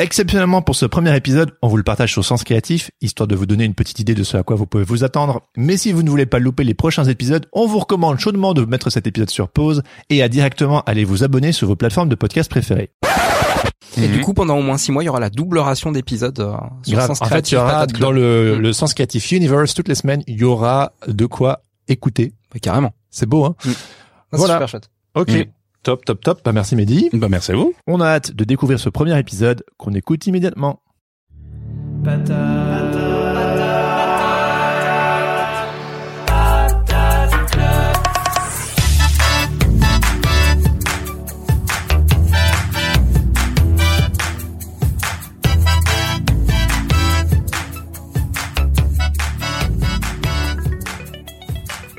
Exceptionnellement 0.00 0.62
pour 0.62 0.76
ce 0.76 0.86
premier 0.86 1.16
épisode, 1.16 1.50
on 1.60 1.66
vous 1.66 1.76
le 1.76 1.82
partage 1.82 2.12
sur 2.12 2.24
Sens 2.24 2.44
Créatif, 2.44 2.92
histoire 3.00 3.26
de 3.26 3.34
vous 3.34 3.46
donner 3.46 3.64
une 3.64 3.74
petite 3.74 3.98
idée 3.98 4.14
de 4.14 4.22
ce 4.22 4.36
à 4.36 4.44
quoi 4.44 4.54
vous 4.54 4.66
pouvez 4.66 4.84
vous 4.84 5.02
attendre. 5.02 5.42
Mais 5.56 5.76
si 5.76 5.90
vous 5.90 6.04
ne 6.04 6.10
voulez 6.10 6.26
pas 6.26 6.38
louper 6.38 6.62
les 6.62 6.74
prochains 6.74 7.02
épisodes, 7.04 7.46
on 7.52 7.66
vous 7.66 7.80
recommande 7.80 8.20
chaudement 8.20 8.54
de 8.54 8.64
mettre 8.64 8.90
cet 8.90 9.08
épisode 9.08 9.30
sur 9.30 9.48
pause 9.48 9.82
et 10.08 10.22
à 10.22 10.28
directement 10.28 10.82
aller 10.82 11.02
vous 11.02 11.24
abonner 11.24 11.50
sur 11.50 11.66
vos 11.66 11.74
plateformes 11.74 12.08
de 12.08 12.14
podcast 12.14 12.48
préférées. 12.48 12.90
Et 13.98 14.06
Mhm. 14.08 14.12
du 14.14 14.20
coup, 14.20 14.34
pendant 14.34 14.56
au 14.58 14.62
moins 14.62 14.78
six 14.78 14.92
mois, 14.92 15.02
il 15.02 15.06
y 15.06 15.08
aura 15.08 15.20
la 15.20 15.30
double 15.30 15.58
ration 15.58 15.92
d'épisodes 15.92 16.38
euh, 16.40 16.52
sur 16.82 16.96
Grave. 16.96 17.06
Sens 17.08 17.22
En 17.22 17.26
fait, 17.26 17.50
il 17.50 17.54
y 17.54 17.58
aura 17.58 17.86
dans 17.86 18.10
le, 18.12 18.56
Mm. 18.56 18.60
le 18.60 18.72
Sens 18.72 18.94
Créatif 18.94 19.30
Universe 19.32 19.74
toutes 19.74 19.88
les 19.88 19.94
semaines, 19.94 20.22
il 20.26 20.36
y 20.38 20.44
aura 20.44 20.92
de 21.06 21.26
quoi 21.26 21.62
écouter. 21.88 22.32
Ouais, 22.54 22.60
carrément. 22.60 22.92
C'est 23.10 23.26
beau, 23.26 23.44
hein 23.44 23.54
Ah, 23.58 23.62
c'est 24.32 24.38
Voilà. 24.38 24.54
super 24.54 24.68
chouette. 24.68 24.90
Ok. 25.14 25.30
Mm. 25.30 25.44
Top, 25.82 26.04
top, 26.04 26.20
top. 26.22 26.40
Bah, 26.44 26.52
merci 26.52 26.76
Mehdi. 26.76 27.08
Bah 27.12 27.28
merci 27.30 27.52
à 27.52 27.56
vous. 27.56 27.72
On 27.86 28.00
a 28.00 28.06
hâte 28.06 28.32
de 28.32 28.44
découvrir 28.44 28.78
ce 28.80 28.88
premier 28.90 29.18
épisode 29.18 29.62
qu'on 29.78 29.94
écoute 29.94 30.26
immédiatement. 30.26 30.80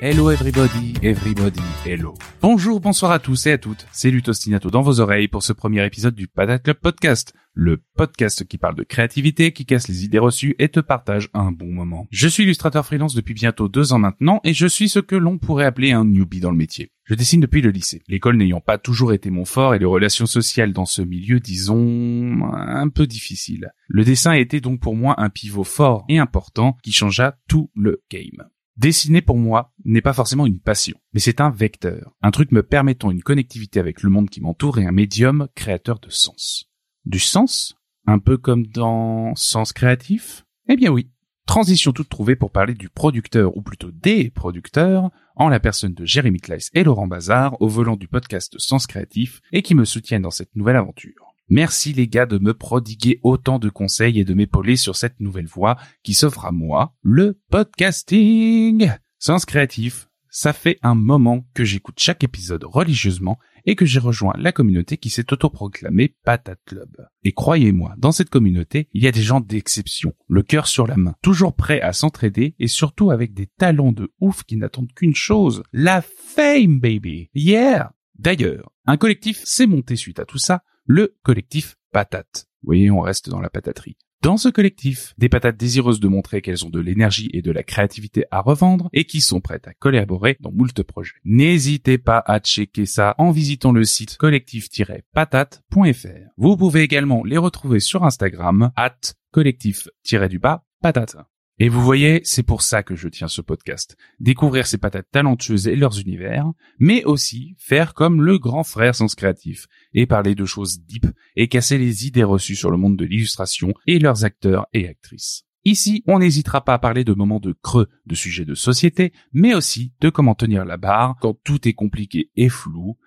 Hello 0.01 0.31
everybody, 0.31 0.93
everybody, 1.03 1.59
hello. 1.85 2.13
Bonjour, 2.41 2.79
bonsoir 2.79 3.11
à 3.11 3.19
tous 3.19 3.47
et 3.47 3.51
à 3.51 3.57
toutes. 3.57 3.85
C'est 3.91 4.09
Lutostinato 4.09 4.69
dans 4.69 4.81
vos 4.81 5.01
oreilles 5.01 5.27
pour 5.27 5.43
ce 5.43 5.51
premier 5.51 5.85
épisode 5.85 6.15
du 6.15 6.29
Patate 6.29 6.63
Club 6.63 6.77
Podcast. 6.77 7.33
Le 7.53 7.83
podcast 7.97 8.47
qui 8.47 8.57
parle 8.57 8.75
de 8.75 8.83
créativité, 8.83 9.51
qui 9.51 9.65
casse 9.65 9.89
les 9.89 10.05
idées 10.05 10.17
reçues 10.17 10.55
et 10.57 10.69
te 10.69 10.79
partage 10.79 11.27
un 11.33 11.51
bon 11.51 11.73
moment. 11.73 12.07
Je 12.11 12.29
suis 12.29 12.43
illustrateur 12.43 12.85
freelance 12.85 13.13
depuis 13.13 13.33
bientôt 13.33 13.67
deux 13.67 13.91
ans 13.91 13.99
maintenant 13.99 14.39
et 14.45 14.53
je 14.53 14.67
suis 14.67 14.87
ce 14.87 14.99
que 14.99 15.17
l'on 15.17 15.37
pourrait 15.37 15.65
appeler 15.65 15.91
un 15.91 16.05
newbie 16.05 16.39
dans 16.39 16.51
le 16.51 16.57
métier. 16.57 16.93
Je 17.03 17.13
dessine 17.13 17.41
depuis 17.41 17.61
le 17.61 17.71
lycée. 17.71 18.01
L'école 18.07 18.37
n'ayant 18.37 18.61
pas 18.61 18.77
toujours 18.77 19.11
été 19.11 19.29
mon 19.29 19.43
fort 19.43 19.75
et 19.75 19.79
les 19.79 19.85
relations 19.85 20.27
sociales 20.27 20.71
dans 20.71 20.85
ce 20.85 21.01
milieu, 21.01 21.41
disons, 21.41 22.39
un 22.53 22.87
peu 22.87 23.05
difficiles. 23.05 23.73
Le 23.89 24.05
dessin 24.05 24.31
été 24.31 24.61
donc 24.61 24.79
pour 24.79 24.95
moi 24.95 25.15
un 25.17 25.29
pivot 25.29 25.65
fort 25.65 26.05
et 26.07 26.19
important 26.19 26.77
qui 26.83 26.93
changea 26.93 27.37
tout 27.49 27.69
le 27.75 28.01
game. 28.09 28.47
Dessiner 28.79 29.21
pour 29.21 29.35
moi 29.35 29.73
n'est 29.83 30.01
pas 30.01 30.13
forcément 30.13 30.45
une 30.45 30.61
passion, 30.61 30.97
mais 31.11 31.19
c'est 31.19 31.41
un 31.41 31.49
vecteur, 31.49 32.15
un 32.21 32.31
truc 32.31 32.53
me 32.53 32.63
permettant 32.63 33.11
une 33.11 33.21
connectivité 33.21 33.77
avec 33.77 34.03
le 34.03 34.09
monde 34.09 34.29
qui 34.29 34.39
m'entoure 34.39 34.79
et 34.79 34.85
un 34.85 34.93
médium 34.93 35.49
créateur 35.53 35.99
de 35.99 36.09
sens. 36.09 36.69
Du 37.03 37.19
sens? 37.19 37.75
Un 38.05 38.19
peu 38.19 38.37
comme 38.37 38.65
dans 38.67 39.35
Sens 39.35 39.73
créatif? 39.73 40.45
Eh 40.69 40.77
bien 40.77 40.91
oui. 40.91 41.11
Transition 41.45 41.91
toute 41.91 42.07
trouvée 42.07 42.37
pour 42.37 42.51
parler 42.51 42.73
du 42.73 42.87
producteur, 42.87 43.57
ou 43.57 43.61
plutôt 43.61 43.91
des 43.91 44.29
producteurs, 44.29 45.09
en 45.35 45.49
la 45.49 45.59
personne 45.59 45.93
de 45.93 46.05
Jérémy 46.05 46.39
Kleiss 46.39 46.69
et 46.73 46.85
Laurent 46.85 47.07
Bazar, 47.07 47.61
au 47.61 47.67
volant 47.67 47.97
du 47.97 48.07
podcast 48.07 48.57
Sens 48.59 48.87
créatif, 48.87 49.41
et 49.51 49.61
qui 49.61 49.75
me 49.75 49.83
soutiennent 49.83 50.21
dans 50.21 50.31
cette 50.31 50.55
nouvelle 50.55 50.77
aventure. 50.77 51.28
Merci 51.51 51.93
les 51.93 52.07
gars 52.07 52.27
de 52.27 52.37
me 52.37 52.53
prodiguer 52.53 53.19
autant 53.23 53.57
de 53.57 53.69
conseils 53.69 54.19
et 54.19 54.23
de 54.23 54.35
m'épauler 54.35 54.75
sur 54.75 54.95
cette 54.95 55.19
nouvelle 55.19 55.47
voie 55.47 55.77
qui 56.03 56.13
s'offre 56.13 56.45
à 56.45 56.51
moi, 56.51 56.93
le 57.01 57.39
podcasting. 57.49 58.91
Sens 59.17 59.45
créatif, 59.45 60.09
ça 60.29 60.53
fait 60.53 60.77
un 60.83 60.93
moment 60.93 61.47
que 61.55 61.63
j'écoute 61.63 61.97
chaque 61.97 62.23
épisode 62.23 62.65
religieusement 62.65 63.39
et 63.65 63.75
que 63.75 63.87
j'ai 63.87 63.99
rejoint 63.99 64.35
la 64.37 64.51
communauté 64.51 64.97
qui 64.97 65.09
s'est 65.09 65.33
autoproclamée 65.33 66.15
Patate 66.23 66.61
Club. 66.67 66.95
Et 67.23 67.31
croyez-moi, 67.31 67.95
dans 67.97 68.11
cette 68.11 68.29
communauté, 68.29 68.87
il 68.93 69.03
y 69.03 69.07
a 69.07 69.11
des 69.11 69.23
gens 69.23 69.41
d'exception, 69.41 70.13
le 70.27 70.43
cœur 70.43 70.67
sur 70.67 70.85
la 70.85 70.97
main, 70.97 71.15
toujours 71.23 71.55
prêts 71.55 71.81
à 71.81 71.93
s'entraider 71.93 72.53
et 72.59 72.67
surtout 72.67 73.09
avec 73.09 73.33
des 73.33 73.47
talents 73.47 73.91
de 73.91 74.13
ouf 74.19 74.43
qui 74.43 74.55
n'attendent 74.55 74.93
qu'une 74.93 75.15
chose, 75.15 75.63
la 75.73 76.03
fame 76.03 76.79
baby. 76.79 77.31
Yeah! 77.33 77.93
D'ailleurs, 78.19 78.71
un 78.85 78.97
collectif 78.97 79.41
s'est 79.45 79.65
monté 79.65 79.95
suite 79.95 80.19
à 80.19 80.25
tout 80.25 80.37
ça, 80.37 80.61
le 80.89 81.15
collectif 81.21 81.77
Patate. 81.91 82.47
Vous 82.63 82.67
voyez, 82.67 82.91
on 82.91 82.99
reste 82.99 83.29
dans 83.29 83.39
la 83.39 83.49
pataterie. 83.49 83.95
Dans 84.23 84.37
ce 84.37 84.49
collectif, 84.49 85.13
des 85.17 85.29
patates 85.29 85.55
désireuses 85.55 85.99
de 85.99 86.07
montrer 86.07 86.41
qu'elles 86.41 86.65
ont 86.65 86.69
de 86.69 86.79
l'énergie 86.79 87.29
et 87.31 87.43
de 87.43 87.51
la 87.51 87.63
créativité 87.63 88.25
à 88.31 88.41
revendre 88.41 88.89
et 88.91 89.05
qui 89.05 89.21
sont 89.21 89.39
prêtes 89.39 89.67
à 89.67 89.73
collaborer 89.75 90.35
dans 90.41 90.51
moult 90.51 90.83
projets. 90.83 91.13
N'hésitez 91.23 91.99
pas 91.99 92.21
à 92.25 92.39
checker 92.39 92.85
ça 92.87 93.15
en 93.19 93.31
visitant 93.31 93.71
le 93.71 93.85
site 93.85 94.17
collectif-patate.fr. 94.17 96.07
Vous 96.37 96.57
pouvez 96.57 96.81
également 96.81 97.23
les 97.23 97.37
retrouver 97.37 97.79
sur 97.79 98.03
Instagram, 98.03 98.71
at 98.75 98.97
collectif-du-bas 99.31 100.65
patate. 100.81 101.17
Et 101.61 101.67
vous 101.67 101.81
voyez, 101.81 102.21
c'est 102.23 102.43
pour 102.43 102.61
ça 102.61 102.83
que 102.83 102.95
je 102.95 103.09
tiens 103.09 103.27
ce 103.27 103.41
podcast. 103.41 103.97
Découvrir 104.21 104.65
ces 104.65 104.77
patates 104.77 105.11
talentueuses 105.11 105.67
et 105.67 105.75
leurs 105.75 105.99
univers, 105.99 106.49
mais 106.79 107.03
aussi 107.03 107.55
faire 107.57 107.93
comme 107.93 108.21
le 108.21 108.39
grand 108.39 108.63
frère 108.63 108.95
Sens 108.95 109.13
Créatif 109.13 109.67
et 109.93 110.05
parler 110.05 110.35
de 110.35 110.45
choses 110.45 110.79
deep 110.85 111.05
et 111.35 111.49
casser 111.49 111.77
les 111.77 112.07
idées 112.07 112.23
reçues 112.23 112.55
sur 112.55 112.71
le 112.71 112.77
monde 112.77 112.95
de 112.95 113.03
l'illustration 113.03 113.73
et 113.87 113.99
leurs 113.99 114.23
acteurs 114.23 114.67
et 114.71 114.87
actrices. 114.87 115.43
Ici, 115.65 116.01
on 116.07 116.19
n'hésitera 116.19 116.63
pas 116.63 116.75
à 116.75 116.79
parler 116.79 117.03
de 117.03 117.13
moments 117.13 117.41
de 117.41 117.53
creux, 117.61 117.89
de 118.05 118.15
sujets 118.15 118.45
de 118.45 118.55
société, 118.55 119.11
mais 119.33 119.53
aussi 119.53 119.93
de 119.99 120.09
comment 120.09 120.35
tenir 120.35 120.63
la 120.63 120.77
barre 120.77 121.17
quand 121.19 121.37
tout 121.43 121.67
est 121.67 121.73
compliqué 121.73 122.31
et 122.37 122.47
flou, 122.47 122.97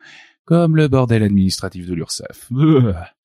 comme 0.44 0.76
le 0.76 0.88
bordel 0.88 1.22
administratif 1.22 1.86
de 1.86 1.94
l'URSSAF. 1.94 2.48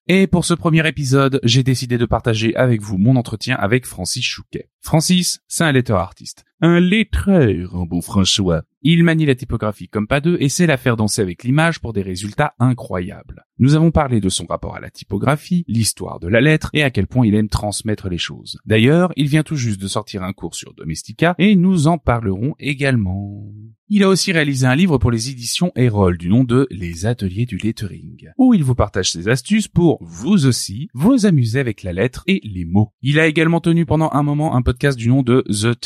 Et 0.10 0.26
pour 0.26 0.46
ce 0.46 0.54
premier 0.54 0.88
épisode, 0.88 1.42
j'ai 1.44 1.64
décidé 1.64 1.98
de 1.98 2.06
partager 2.06 2.56
avec 2.56 2.82
vous 2.82 2.98
mon 2.98 3.18
entretien 3.18 3.58
avec 3.58 3.86
Francis 3.86 4.24
Chouquet. 4.24 4.70
Francis, 4.80 5.42
c'est 5.50 5.66
un 5.66 5.74
letteur 5.74 6.00
artiste. 6.00 6.46
Un 6.60 6.80
lettreur, 6.80 7.76
en 7.76 7.86
bon 7.86 8.02
François. 8.02 8.64
Il 8.82 9.04
manie 9.04 9.28
la 9.28 9.36
typographie 9.36 9.90
comme 9.90 10.08
pas 10.08 10.22
deux 10.22 10.38
et 10.40 10.50
sait 10.50 10.66
la 10.66 10.78
faire 10.78 10.98
danser 10.98 11.22
avec 11.22 11.44
l'image 11.44 11.80
pour 11.80 11.94
des 11.94 12.02
résultats 12.02 12.56
incroyables. 12.58 13.46
Nous 13.60 13.76
avons 13.76 13.92
parlé 13.92 14.22
de 14.22 14.30
son 14.30 14.48
rapport 14.48 14.76
à 14.76 14.80
la 14.80 14.90
typographie, 14.90 15.66
l'histoire 15.68 16.20
de 16.20 16.28
la 16.28 16.42
lettre 16.42 16.72
et 16.74 16.82
à 16.82 16.90
quel 16.90 17.06
point 17.06 17.28
il 17.28 17.36
aime 17.36 17.50
transmettre 17.50 18.10
les 18.10 18.18
choses. 18.18 18.60
D'ailleurs, 18.66 19.14
il 19.18 19.28
vient 19.28 19.44
tout 19.44 19.56
juste 19.56 19.82
de 19.82 19.88
sortir 19.88 20.24
un 20.24 20.34
cours 20.34 20.56
sur 20.56 20.74
Domestica 20.74 21.36
et 21.38 21.56
nous 21.56 21.88
en 21.88 22.00
parlerons 22.00 22.56
également. 22.60 23.52
Il 23.90 24.04
a 24.04 24.10
aussi 24.10 24.34
réalisé 24.34 24.68
un 24.68 24.76
livre 24.76 24.98
pour 24.98 25.12
les 25.12 25.30
éditions 25.30 25.72
Erol 25.78 26.18
du 26.18 26.28
nom 26.28 26.44
de 26.44 26.68
Les 26.70 27.06
Ateliers 27.06 27.46
du 27.46 27.56
Lettering, 27.56 28.28
où 28.38 28.54
il 28.54 28.62
vous 28.62 28.76
partage 28.76 29.12
ses 29.12 29.30
astuces 29.30 29.70
pour, 29.70 29.98
vous 30.02 30.46
aussi, 30.46 30.90
vous 30.94 31.26
amuser 31.26 31.62
avec 31.62 31.84
la 31.84 31.94
lettre 31.94 32.24
et 32.28 32.42
les 32.44 32.66
mots. 32.66 32.92
Il 33.02 33.18
a 33.18 33.28
également 33.28 33.62
tenu 33.62 33.86
pendant 33.86 34.10
un 34.12 34.24
moment 34.24 34.58
un 34.58 34.62
podcast 34.62 34.98
du 34.98 35.08
nom 35.08 35.24
de 35.24 35.42
The 35.48 35.80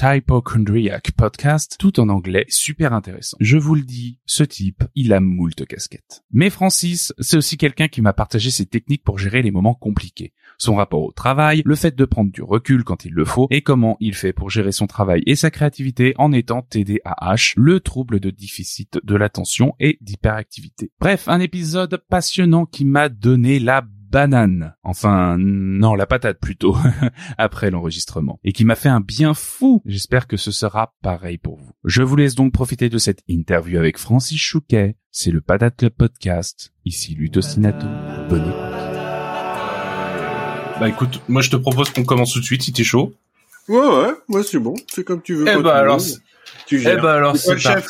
Podcast, 1.15 1.75
tout 1.79 1.99
en 1.99 2.09
anglais, 2.09 2.45
super 2.49 2.93
intéressant. 2.93 3.37
Je 3.39 3.57
vous 3.57 3.75
le 3.75 3.81
dis, 3.81 4.19
ce 4.25 4.43
type, 4.43 4.83
il 4.95 5.13
a 5.13 5.19
moult 5.19 5.65
casquettes. 5.65 6.23
Mais 6.31 6.49
Francis, 6.49 7.13
c'est 7.19 7.37
aussi 7.37 7.57
quelqu'un 7.57 7.87
qui 7.87 8.01
m'a 8.01 8.13
partagé 8.13 8.51
ses 8.51 8.65
techniques 8.65 9.03
pour 9.03 9.17
gérer 9.17 9.41
les 9.41 9.51
moments 9.51 9.73
compliqués. 9.73 10.33
Son 10.57 10.75
rapport 10.75 11.03
au 11.03 11.11
travail, 11.11 11.61
le 11.65 11.75
fait 11.75 11.95
de 11.95 12.05
prendre 12.05 12.31
du 12.31 12.43
recul 12.43 12.83
quand 12.83 13.05
il 13.05 13.13
le 13.13 13.25
faut, 13.25 13.47
et 13.49 13.61
comment 13.61 13.97
il 13.99 14.13
fait 14.13 14.33
pour 14.33 14.49
gérer 14.49 14.71
son 14.71 14.87
travail 14.87 15.23
et 15.25 15.35
sa 15.35 15.49
créativité 15.49 16.13
en 16.17 16.31
étant 16.31 16.61
TDAH, 16.61 17.53
le 17.57 17.79
trouble 17.79 18.19
de 18.19 18.29
déficit 18.29 18.99
de 19.03 19.15
l'attention 19.15 19.73
et 19.79 19.97
d'hyperactivité. 20.01 20.91
Bref, 20.99 21.27
un 21.27 21.39
épisode 21.39 22.03
passionnant 22.09 22.65
qui 22.65 22.85
m'a 22.85 23.09
donné 23.09 23.59
la 23.59 23.81
banane. 24.11 24.75
Enfin, 24.83 25.37
non, 25.39 25.95
la 25.95 26.05
patate 26.05 26.39
plutôt, 26.39 26.75
après 27.37 27.71
l'enregistrement. 27.71 28.39
Et 28.43 28.51
qui 28.51 28.65
m'a 28.65 28.75
fait 28.75 28.89
un 28.89 28.99
bien 28.99 29.33
fou. 29.33 29.81
J'espère 29.85 30.27
que 30.27 30.37
ce 30.37 30.51
sera 30.51 30.93
pareil 31.01 31.37
pour 31.37 31.57
vous. 31.57 31.71
Je 31.85 32.03
vous 32.03 32.15
laisse 32.15 32.35
donc 32.35 32.53
profiter 32.53 32.89
de 32.89 32.97
cette 32.97 33.23
interview 33.27 33.79
avec 33.79 33.97
Francis 33.97 34.39
Chouquet. 34.39 34.97
C'est 35.11 35.31
le 35.31 35.41
Patate 35.41 35.77
Club 35.77 35.93
Podcast. 35.93 36.73
Ici 36.85 37.15
Lutostinato. 37.15 37.87
Bonne 38.29 38.43
écoute. 38.43 38.81
Bah 40.79 40.89
écoute, 40.89 41.21
moi 41.27 41.41
je 41.41 41.51
te 41.51 41.55
propose 41.55 41.91
qu'on 41.91 42.03
commence 42.03 42.33
tout 42.33 42.39
de 42.39 42.45
suite 42.45 42.63
si 42.63 42.73
t'es 42.73 42.83
chaud. 42.83 43.13
Ouais, 43.67 43.77
ouais, 43.77 44.13
ouais, 44.29 44.43
c'est 44.43 44.57
bon. 44.57 44.73
C'est 44.87 45.03
comme 45.03 45.21
tu 45.21 45.35
veux. 45.35 45.45
Eh 45.47 45.61
bah 45.61 45.73
tu 45.73 45.77
alors, 45.77 46.01
tu 46.65 46.81
eh 46.81 46.95
bah 46.95 47.13
alors 47.13 47.37
C'est 47.37 47.57
chef. 47.59 47.87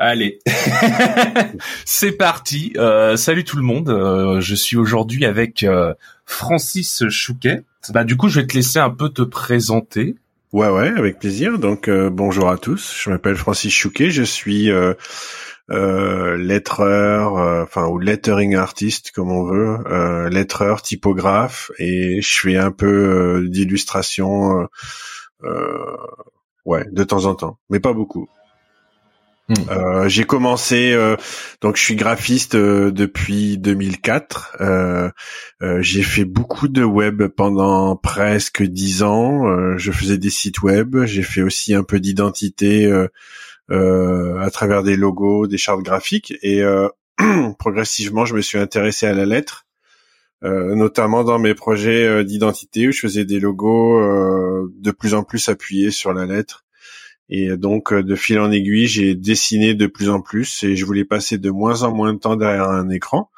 Allez, 0.00 0.38
c'est 1.84 2.12
parti. 2.12 2.72
Euh, 2.76 3.16
salut 3.16 3.42
tout 3.42 3.56
le 3.56 3.64
monde. 3.64 3.88
Euh, 3.88 4.40
je 4.40 4.54
suis 4.54 4.76
aujourd'hui 4.76 5.24
avec 5.24 5.64
euh, 5.64 5.92
Francis 6.24 7.08
Chouquet. 7.08 7.64
Bah 7.88 8.04
du 8.04 8.16
coup, 8.16 8.28
je 8.28 8.38
vais 8.38 8.46
te 8.46 8.54
laisser 8.54 8.78
un 8.78 8.90
peu 8.90 9.08
te 9.08 9.22
présenter. 9.22 10.14
Ouais, 10.52 10.68
ouais, 10.68 10.90
avec 10.96 11.18
plaisir. 11.18 11.58
Donc, 11.58 11.88
euh, 11.88 12.10
bonjour 12.10 12.48
à 12.48 12.58
tous. 12.58 12.96
Je 13.02 13.10
m'appelle 13.10 13.34
Francis 13.34 13.74
Chouquet. 13.74 14.12
Je 14.12 14.22
suis 14.22 14.70
lettreur, 15.68 17.32
enfin, 17.64 17.86
ou 17.88 17.98
lettering 17.98 18.54
artiste, 18.54 19.10
comme 19.10 19.32
on 19.32 19.42
veut, 19.46 20.28
lettreur, 20.28 20.80
typographe, 20.80 21.72
et 21.80 22.22
je 22.22 22.40
fais 22.40 22.56
un 22.56 22.70
peu 22.70 23.44
d'illustration, 23.48 24.68
ouais, 26.64 26.86
de 26.92 27.02
temps 27.02 27.24
en 27.24 27.34
temps, 27.34 27.58
mais 27.68 27.80
pas 27.80 27.92
beaucoup. 27.92 28.28
Hmm. 29.48 29.70
Euh, 29.70 30.08
j'ai 30.08 30.24
commencé, 30.24 30.92
euh, 30.92 31.16
donc 31.62 31.76
je 31.76 31.82
suis 31.82 31.96
graphiste 31.96 32.54
euh, 32.54 32.90
depuis 32.90 33.56
2004. 33.56 34.58
Euh, 34.60 35.10
euh, 35.62 35.80
j'ai 35.80 36.02
fait 36.02 36.26
beaucoup 36.26 36.68
de 36.68 36.84
web 36.84 37.24
pendant 37.28 37.96
presque 37.96 38.62
dix 38.62 39.02
ans. 39.02 39.76
Je 39.78 39.90
faisais 39.90 40.18
des 40.18 40.28
sites 40.28 40.62
web. 40.62 41.04
J'ai 41.04 41.22
fait 41.22 41.40
aussi 41.40 41.74
un 41.74 41.82
peu 41.82 41.98
d'identité 41.98 42.92
à 43.70 44.50
travers 44.52 44.82
des 44.82 44.96
logos, 44.96 45.46
des 45.46 45.58
chartes 45.58 45.82
graphiques. 45.82 46.34
Et 46.42 46.62
progressivement, 47.58 48.26
je 48.26 48.34
me 48.34 48.42
suis 48.42 48.58
intéressé 48.58 49.06
à 49.06 49.14
la 49.14 49.24
lettre, 49.24 49.66
notamment 50.42 51.24
dans 51.24 51.38
mes 51.38 51.54
projets 51.54 52.22
d'identité 52.24 52.88
où 52.88 52.92
je 52.92 53.00
faisais 53.00 53.24
des 53.24 53.40
logos 53.40 53.98
de 54.78 54.90
plus 54.90 55.14
en 55.14 55.22
plus 55.22 55.48
appuyés 55.48 55.90
sur 55.90 56.12
la 56.12 56.26
lettre. 56.26 56.64
Et 57.30 57.56
donc, 57.56 57.92
euh, 57.92 58.02
de 58.02 58.14
fil 58.14 58.38
en 58.38 58.50
aiguille, 58.50 58.86
j'ai 58.86 59.14
dessiné 59.14 59.74
de 59.74 59.86
plus 59.86 60.08
en 60.08 60.20
plus 60.20 60.62
et 60.64 60.76
je 60.76 60.84
voulais 60.84 61.04
passer 61.04 61.36
de 61.36 61.50
moins 61.50 61.82
en 61.82 61.94
moins 61.94 62.14
de 62.14 62.18
temps 62.18 62.36
derrière 62.36 62.68
un 62.68 62.88
écran. 62.88 63.30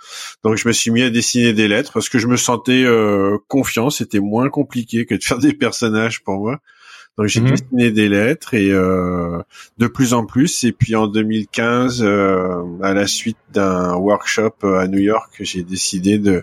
Donc, 0.45 0.57
je 0.57 0.69
me 0.69 0.73
suis 0.73 0.91
mis 0.91 1.03
à 1.03 1.11
dessiner 1.11 1.53
des 1.53 1.67
lettres 1.67 1.93
parce 1.93 2.09
que 2.09 2.19
je 2.19 2.29
me 2.29 2.37
sentais 2.37 2.85
euh, 2.85 3.39
confiant. 3.49 3.91
C'était 3.91 4.21
moins 4.21 4.49
compliqué 4.49 5.07
que 5.07 5.15
de 5.15 5.23
faire 5.23 5.39
des 5.39 5.53
personnages 5.53 6.23
pour 6.23 6.39
moi. 6.39 6.61
Donc, 7.19 7.27
j'ai 7.27 7.41
Mhm. 7.41 7.51
dessiné 7.51 7.91
des 7.91 8.09
lettres 8.09 8.55
et 8.55 8.71
euh, 8.71 9.43
de 9.79 9.87
plus 9.87 10.15
en 10.15 10.25
plus. 10.25 10.65
Et 10.65 10.73
puis, 10.73 10.97
en 10.97 11.07
2015, 11.07 12.03
euh, 12.03 12.63
à 12.83 12.95
la 12.95 13.07
suite 13.07 13.37
d'un 13.53 13.95
workshop 13.95 14.55
euh, 14.65 14.79
à 14.79 14.87
New 14.89 15.01
York, 15.01 15.31
j'ai 15.41 15.63
décidé 15.63 16.19
de 16.19 16.43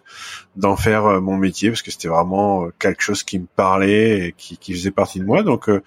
d'en 0.55 0.75
faire 0.75 1.05
euh, 1.05 1.19
mon 1.19 1.37
métier 1.37 1.69
parce 1.69 1.81
que 1.81 1.89
c'était 1.89 2.09
vraiment 2.09 2.65
euh, 2.65 2.69
quelque 2.79 3.01
chose 3.01 3.23
qui 3.23 3.39
me 3.39 3.47
parlait 3.55 4.27
et 4.27 4.35
qui, 4.37 4.57
qui 4.57 4.73
faisait 4.73 4.91
partie 4.91 5.19
de 5.19 5.25
moi. 5.25 5.41
Donc, 5.41 5.67
euh, 5.69 5.81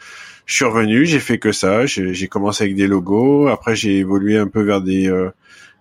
je 0.46 0.54
suis 0.56 0.64
revenu, 0.64 1.06
j'ai 1.06 1.20
fait 1.20 1.38
que 1.38 1.52
ça. 1.52 1.86
J'ai 1.86 2.26
commencé 2.28 2.64
avec 2.64 2.74
des 2.74 2.88
logos. 2.88 3.46
Après, 3.48 3.76
j'ai 3.76 3.98
évolué 3.98 4.38
un 4.38 4.48
peu 4.48 4.62
vers 4.62 4.80
des 4.80 5.08
euh, 5.08 5.30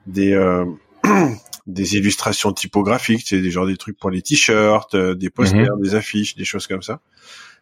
des 0.05 0.33
euh, 0.33 0.65
des 1.67 1.95
illustrations 1.95 2.51
typographiques, 2.53 3.23
c'est 3.25 3.41
des 3.41 3.49
genre 3.51 3.65
des 3.65 3.77
trucs 3.77 3.97
pour 3.97 4.09
les 4.11 4.21
t-shirts, 4.21 4.95
des 4.95 5.29
posters, 5.29 5.77
des 5.77 5.95
affiches, 5.95 6.35
des 6.35 6.45
choses 6.45 6.67
comme 6.67 6.81
ça. 6.83 6.99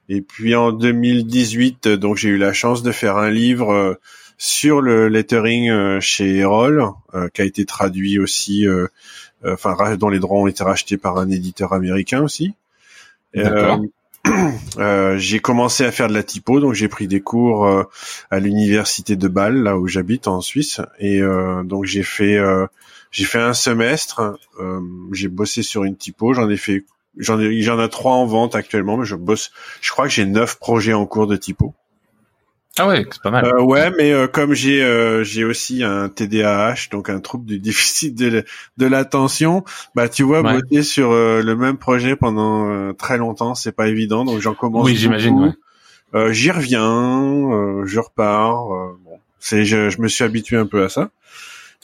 Et 0.10 0.22
puis 0.22 0.56
en 0.56 0.72
2018, 0.72 1.88
euh, 1.88 1.98
donc 1.98 2.18
j'ai 2.18 2.30
eu 2.30 2.38
la 2.38 2.54
chance 2.54 2.84
de 2.84 2.92
faire 2.92 3.18
un 3.18 3.30
livre 3.30 3.72
euh, 3.72 3.94
sur 4.38 4.82
le 4.82 5.08
lettering 5.10 5.70
euh, 5.70 6.00
chez 6.00 6.38
Erol, 6.38 6.92
euh, 7.14 7.28
qui 7.34 7.42
a 7.42 7.46
été 7.46 7.66
traduit 7.66 8.20
aussi, 8.20 8.66
enfin 9.46 9.96
dont 9.98 10.10
les 10.10 10.20
droits 10.20 10.40
ont 10.40 10.48
été 10.48 10.64
rachetés 10.64 10.98
par 10.98 11.18
un 11.18 11.30
éditeur 11.30 11.74
américain 11.74 12.22
aussi. 12.22 12.54
D'accord. 13.34 13.82
Euh, 13.82 13.88
euh, 14.78 15.18
j'ai 15.18 15.40
commencé 15.40 15.86
à 15.86 15.92
faire 15.92 16.08
de 16.08 16.14
la 16.14 16.24
typo, 16.24 16.60
donc 16.60 16.74
j'ai 16.74 16.88
pris 16.88 17.08
des 17.08 17.22
cours 17.22 17.66
euh, 17.66 17.84
à 18.32 18.40
l'université 18.40 19.16
de 19.16 19.28
Bâle, 19.28 19.64
là 19.64 19.78
où 19.78 19.88
j'habite 19.88 20.28
en 20.28 20.42
Suisse, 20.42 20.82
et 21.00 21.22
euh, 21.22 21.64
donc 21.64 21.86
j'ai 21.86 22.04
fait 22.04 22.38
euh, 22.38 22.66
j'ai 23.12 23.26
fait 23.26 23.40
un 23.40 23.54
semestre, 23.54 24.38
euh, 24.60 24.82
j'ai 25.12 25.28
bossé 25.28 25.64
sur 25.64 25.84
une 25.84 25.96
typo, 25.96 26.34
j'en 26.34 26.50
ai 26.50 26.58
fait 26.58 26.84
j'en 27.18 27.40
ai 27.40 27.62
j'en 27.62 27.84
ai 27.84 27.90
trois 27.90 28.14
en 28.14 28.26
vente 28.26 28.56
actuellement, 28.56 28.98
mais 28.98 29.06
je 29.06 29.16
bosse, 29.16 29.52
je 29.82 29.92
crois 29.92 30.06
que 30.06 30.12
j'ai 30.14 30.26
neuf 30.26 30.58
projets 30.60 30.94
en 30.94 31.06
cours 31.06 31.28
de 31.28 31.36
typo. 31.36 31.74
Ah 32.80 32.88
ouais, 32.88 33.06
c'est 33.12 33.22
pas 33.24 33.32
mal. 33.32 33.44
Euh, 33.44 33.62
ouais, 33.64 33.90
mais 33.98 34.12
euh, 34.12 34.28
comme 34.28 34.54
j'ai 34.54 34.84
euh, 34.84 35.24
j'ai 35.24 35.44
aussi 35.44 35.84
un 35.84 36.10
TDAH, 36.10 36.90
donc 36.92 37.10
un 37.10 37.20
trouble 37.20 37.46
du 37.46 37.58
déficit 37.60 38.14
de, 38.16 38.46
de 38.78 38.86
l'attention, 38.86 39.64
bah 39.96 40.08
tu 40.10 40.22
vois, 40.22 40.42
Ouais. 40.44 40.62
bosser 40.62 40.84
sur 40.84 41.12
euh, 41.12 41.42
le 41.42 41.56
même 41.56 41.78
projet 41.78 42.16
pendant 42.16 42.70
euh, 42.70 42.94
très 42.94 43.18
longtemps, 43.18 43.56
c'est 43.56 43.72
pas 43.72 43.88
évident, 43.88 44.26
donc 44.26 44.42
j'en 44.42 44.54
commence. 44.54 44.86
Oui, 44.86 44.96
j'imagine, 44.96 45.40
ouais. 45.40 45.52
Euh, 46.14 46.32
J'y 46.32 46.52
reviens, 46.52 47.22
euh, 47.52 47.84
je 47.86 48.00
repars. 48.00 48.72
euh, 48.74 48.98
bon, 49.04 49.18
c'est 49.40 49.66
je, 49.66 49.90
je 49.90 50.00
me 50.02 50.08
suis 50.08 50.24
habitué 50.24 50.56
un 50.58 50.68
peu 50.68 50.84
à 50.84 50.90
ça. 50.90 51.10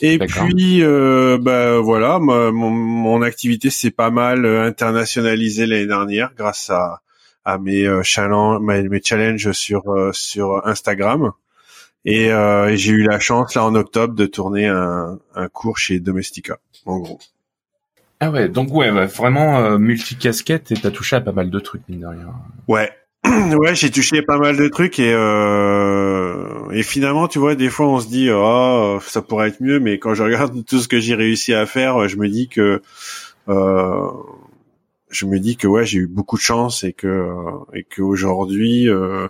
Et 0.01 0.17
puis, 0.17 0.83
euh, 0.83 1.37
bah 1.39 1.79
voilà, 1.79 2.19
ma- 2.19 2.51
mon, 2.51 2.69
mon 2.71 3.21
activité 3.21 3.69
s'est 3.69 3.91
pas 3.91 4.09
mal 4.09 4.45
euh, 4.45 4.65
internationalisée 4.65 5.65
l'année 5.65 5.87
dernière 5.87 6.31
grâce 6.35 6.69
à 6.69 7.01
à 7.45 7.57
mes 7.57 7.85
euh, 7.85 8.03
challenges, 8.03 8.61
mes, 8.61 9.01
challenges 9.03 9.51
sur 9.51 9.89
euh, 9.91 10.11
sur 10.13 10.65
Instagram. 10.65 11.31
Et, 12.05 12.31
euh, 12.33 12.69
et 12.69 12.77
j'ai 12.77 12.91
eu 12.91 13.03
la 13.03 13.19
chance 13.19 13.55
là 13.55 13.63
en 13.65 13.75
octobre 13.75 14.13
de 14.13 14.25
tourner 14.25 14.67
un, 14.67 15.19
un 15.35 15.47
cours 15.47 15.77
chez 15.77 15.99
Domestica, 15.99 16.57
en 16.85 16.99
gros. 16.99 17.19
Ah 18.19 18.29
ouais, 18.29 18.49
donc 18.49 18.73
ouais, 18.73 18.91
ouais, 18.91 19.05
vraiment 19.05 19.59
euh, 19.59 19.77
multicasquette 19.77 20.71
et 20.71 20.75
t'as 20.75 20.91
touché 20.91 21.17
à 21.17 21.21
pas 21.21 21.31
mal 21.31 21.49
de 21.49 21.59
trucs 21.59 21.87
mine 21.87 22.01
de 22.01 22.07
rien. 22.07 22.33
Ouais. 22.67 22.91
Ouais, 23.57 23.75
j'ai 23.75 23.89
touché 23.91 24.21
pas 24.21 24.37
mal 24.37 24.57
de 24.57 24.67
trucs 24.67 24.99
et 24.99 25.13
euh, 25.13 26.69
et 26.71 26.83
finalement, 26.83 27.27
tu 27.27 27.39
vois, 27.39 27.55
des 27.55 27.69
fois 27.69 27.87
on 27.87 27.99
se 27.99 28.07
dit 28.07 28.29
oh 28.31 28.99
ça 29.05 29.21
pourrait 29.21 29.49
être 29.49 29.61
mieux, 29.61 29.79
mais 29.79 29.97
quand 29.99 30.13
je 30.13 30.23
regarde 30.23 30.65
tout 30.65 30.79
ce 30.79 30.87
que 30.87 30.99
j'ai 30.99 31.15
réussi 31.15 31.53
à 31.53 31.65
faire, 31.65 32.07
je 32.07 32.17
me 32.17 32.27
dis 32.27 32.49
que 32.49 32.81
euh, 33.49 34.07
je 35.09 35.25
me 35.25 35.39
dis 35.39 35.55
que 35.57 35.67
ouais, 35.67 35.85
j'ai 35.85 35.99
eu 35.99 36.07
beaucoup 36.07 36.37
de 36.37 36.41
chance 36.41 36.83
et 36.83 36.91
que 36.91 37.29
et 37.73 37.83
qu'aujourd'hui 37.83 38.89
euh, 38.89 39.27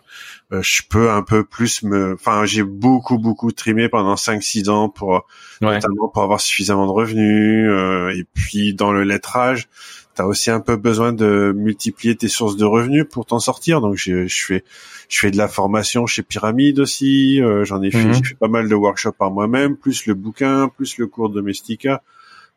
je 0.52 0.82
peux 0.90 1.12
un 1.12 1.24
peu 1.24 1.44
plus 1.44 1.84
me, 1.84 2.14
enfin 2.14 2.46
j'ai 2.46 2.64
beaucoup 2.64 3.18
beaucoup 3.18 3.52
trimé 3.52 3.90
pendant 3.90 4.16
5-6 4.16 4.70
ans 4.70 4.90
pour 4.90 5.26
Ouais. 5.62 5.76
notamment 5.76 6.10
pour 6.10 6.24
avoir 6.24 6.42
suffisamment 6.42 6.88
de 6.88 6.92
revenus 6.92 7.70
euh, 7.70 8.10
et 8.10 8.26
puis 8.34 8.74
dans 8.74 8.92
le 8.92 9.04
lettrage 9.04 9.70
t'as 10.16 10.26
aussi 10.26 10.52
un 10.52 10.60
peu 10.60 10.76
besoin 10.76 11.14
de 11.14 11.54
multiplier 11.56 12.16
tes 12.16 12.28
sources 12.28 12.56
de 12.56 12.66
revenus 12.66 13.06
pour 13.10 13.26
t'en 13.26 13.40
sortir. 13.40 13.82
Donc 13.82 13.96
je, 13.96 14.28
je 14.28 14.46
fais 14.46 14.64
je 15.10 15.20
fais 15.20 15.32
de 15.32 15.38
la 15.38 15.48
formation 15.48 16.06
chez 16.08 16.24
Pyramide 16.24 16.80
aussi. 16.80 17.42
euh, 17.42 17.64
J'en 17.66 17.82
ai 17.82 17.92
fait, 17.92 18.04
Mhm. 18.08 18.24
fait 18.24 18.36
pas 18.36 18.48
mal 18.48 18.68
de 18.70 18.76
workshops 18.76 19.16
par 19.18 19.32
moi-même, 19.32 19.76
plus 19.76 20.06
le 20.06 20.14
bouquin, 20.14 20.70
plus 20.76 20.98
le 20.98 21.08
cours 21.08 21.30
Domestica. 21.30 22.02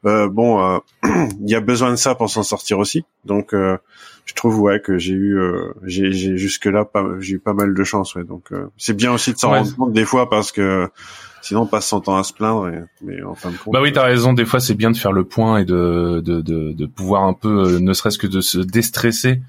Euh, 0.05 0.29
bon, 0.29 0.63
euh, 0.63 0.79
il 1.41 1.51
y 1.51 1.55
a 1.55 1.61
besoin 1.61 1.91
de 1.91 1.97
ça 1.97 2.15
pour 2.15 2.29
s'en 2.31 2.43
sortir 2.43 2.79
aussi. 2.79 3.05
Donc 3.25 3.55
euh, 3.55 3.77
je 4.27 4.35
trouve 4.35 4.61
ouais 4.61 4.81
que 4.81 4.99
j'ai 4.99 5.15
eu 5.15 5.39
euh, 5.39 5.73
j'ai 5.85 6.13
j'ai 6.13 6.37
jusque 6.37 6.67
là 6.67 6.85
pas 6.85 7.05
j'ai 7.21 7.35
eu 7.35 7.39
pas 7.39 7.55
mal 7.55 7.75
de 7.75 7.85
chance 7.85 8.15
ouais. 8.15 8.25
Donc 8.25 8.53
euh, 8.53 8.67
c'est 8.77 8.95
bien 8.97 9.13
aussi 9.13 9.33
de 9.33 9.39
s'en 9.39 9.53
Ouais. 9.53 9.59
rendre 9.61 9.75
compte 9.77 9.93
des 9.93 10.05
fois 10.05 10.29
parce 10.29 10.53
que 10.53 10.89
sinon 11.47 11.63
on 11.63 11.67
passe 11.67 11.87
son 11.89 12.01
temps 12.01 12.17
à 12.17 12.23
se 12.25 12.33
plaindre. 12.33 12.69
et- 12.69 12.83
mais 13.03 13.23
en 13.23 13.35
fin 13.35 13.51
de 13.51 13.57
compte. 13.57 13.73
Bah 13.73 13.81
oui, 13.83 13.93
t'as 13.93 14.05
raison. 14.05 14.33
Des 14.33 14.45
fois, 14.45 14.61
c'est 14.61 14.75
bien 14.75 14.91
de 14.91 14.97
faire 14.97 15.13
le 15.13 15.25
point 15.25 15.59
et 15.59 15.65
de 15.65 16.21
de 16.25 16.41
de, 16.41 16.73
de 16.73 16.87
pouvoir 16.87 17.25
un 17.25 17.33
peu, 17.35 17.65
euh, 17.75 17.79
ne 17.81 17.93
serait-ce 17.93 18.19
que 18.19 18.27
de 18.27 18.41
se 18.41 18.59
déstresser. 18.59 19.41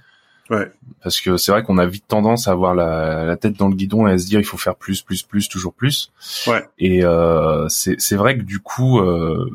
Ouais. 0.50 0.72
Parce 1.04 1.20
que 1.20 1.36
c'est 1.36 1.52
vrai 1.52 1.62
qu'on 1.64 1.78
a 1.78 1.86
vite 1.86 2.06
tendance 2.08 2.48
à 2.48 2.52
avoir 2.52 2.74
la, 2.74 3.26
la 3.26 3.36
tête 3.36 3.58
dans 3.58 3.68
le 3.68 3.76
guidon 3.76 4.08
et 4.08 4.12
à 4.14 4.18
se 4.18 4.26
dire 4.28 4.40
il 4.40 4.46
faut 4.46 4.56
faire 4.58 4.76
plus, 4.76 5.02
plus, 5.02 5.22
plus, 5.24 5.50
toujours 5.50 5.74
plus. 5.74 6.12
Ouais. 6.48 6.66
Et 6.80 7.04
euh, 7.04 7.68
c'est 7.68 8.00
c'est 8.00 8.16
vrai 8.16 8.38
que 8.38 8.44
du 8.44 8.60
coup, 8.60 9.00
euh, 9.00 9.50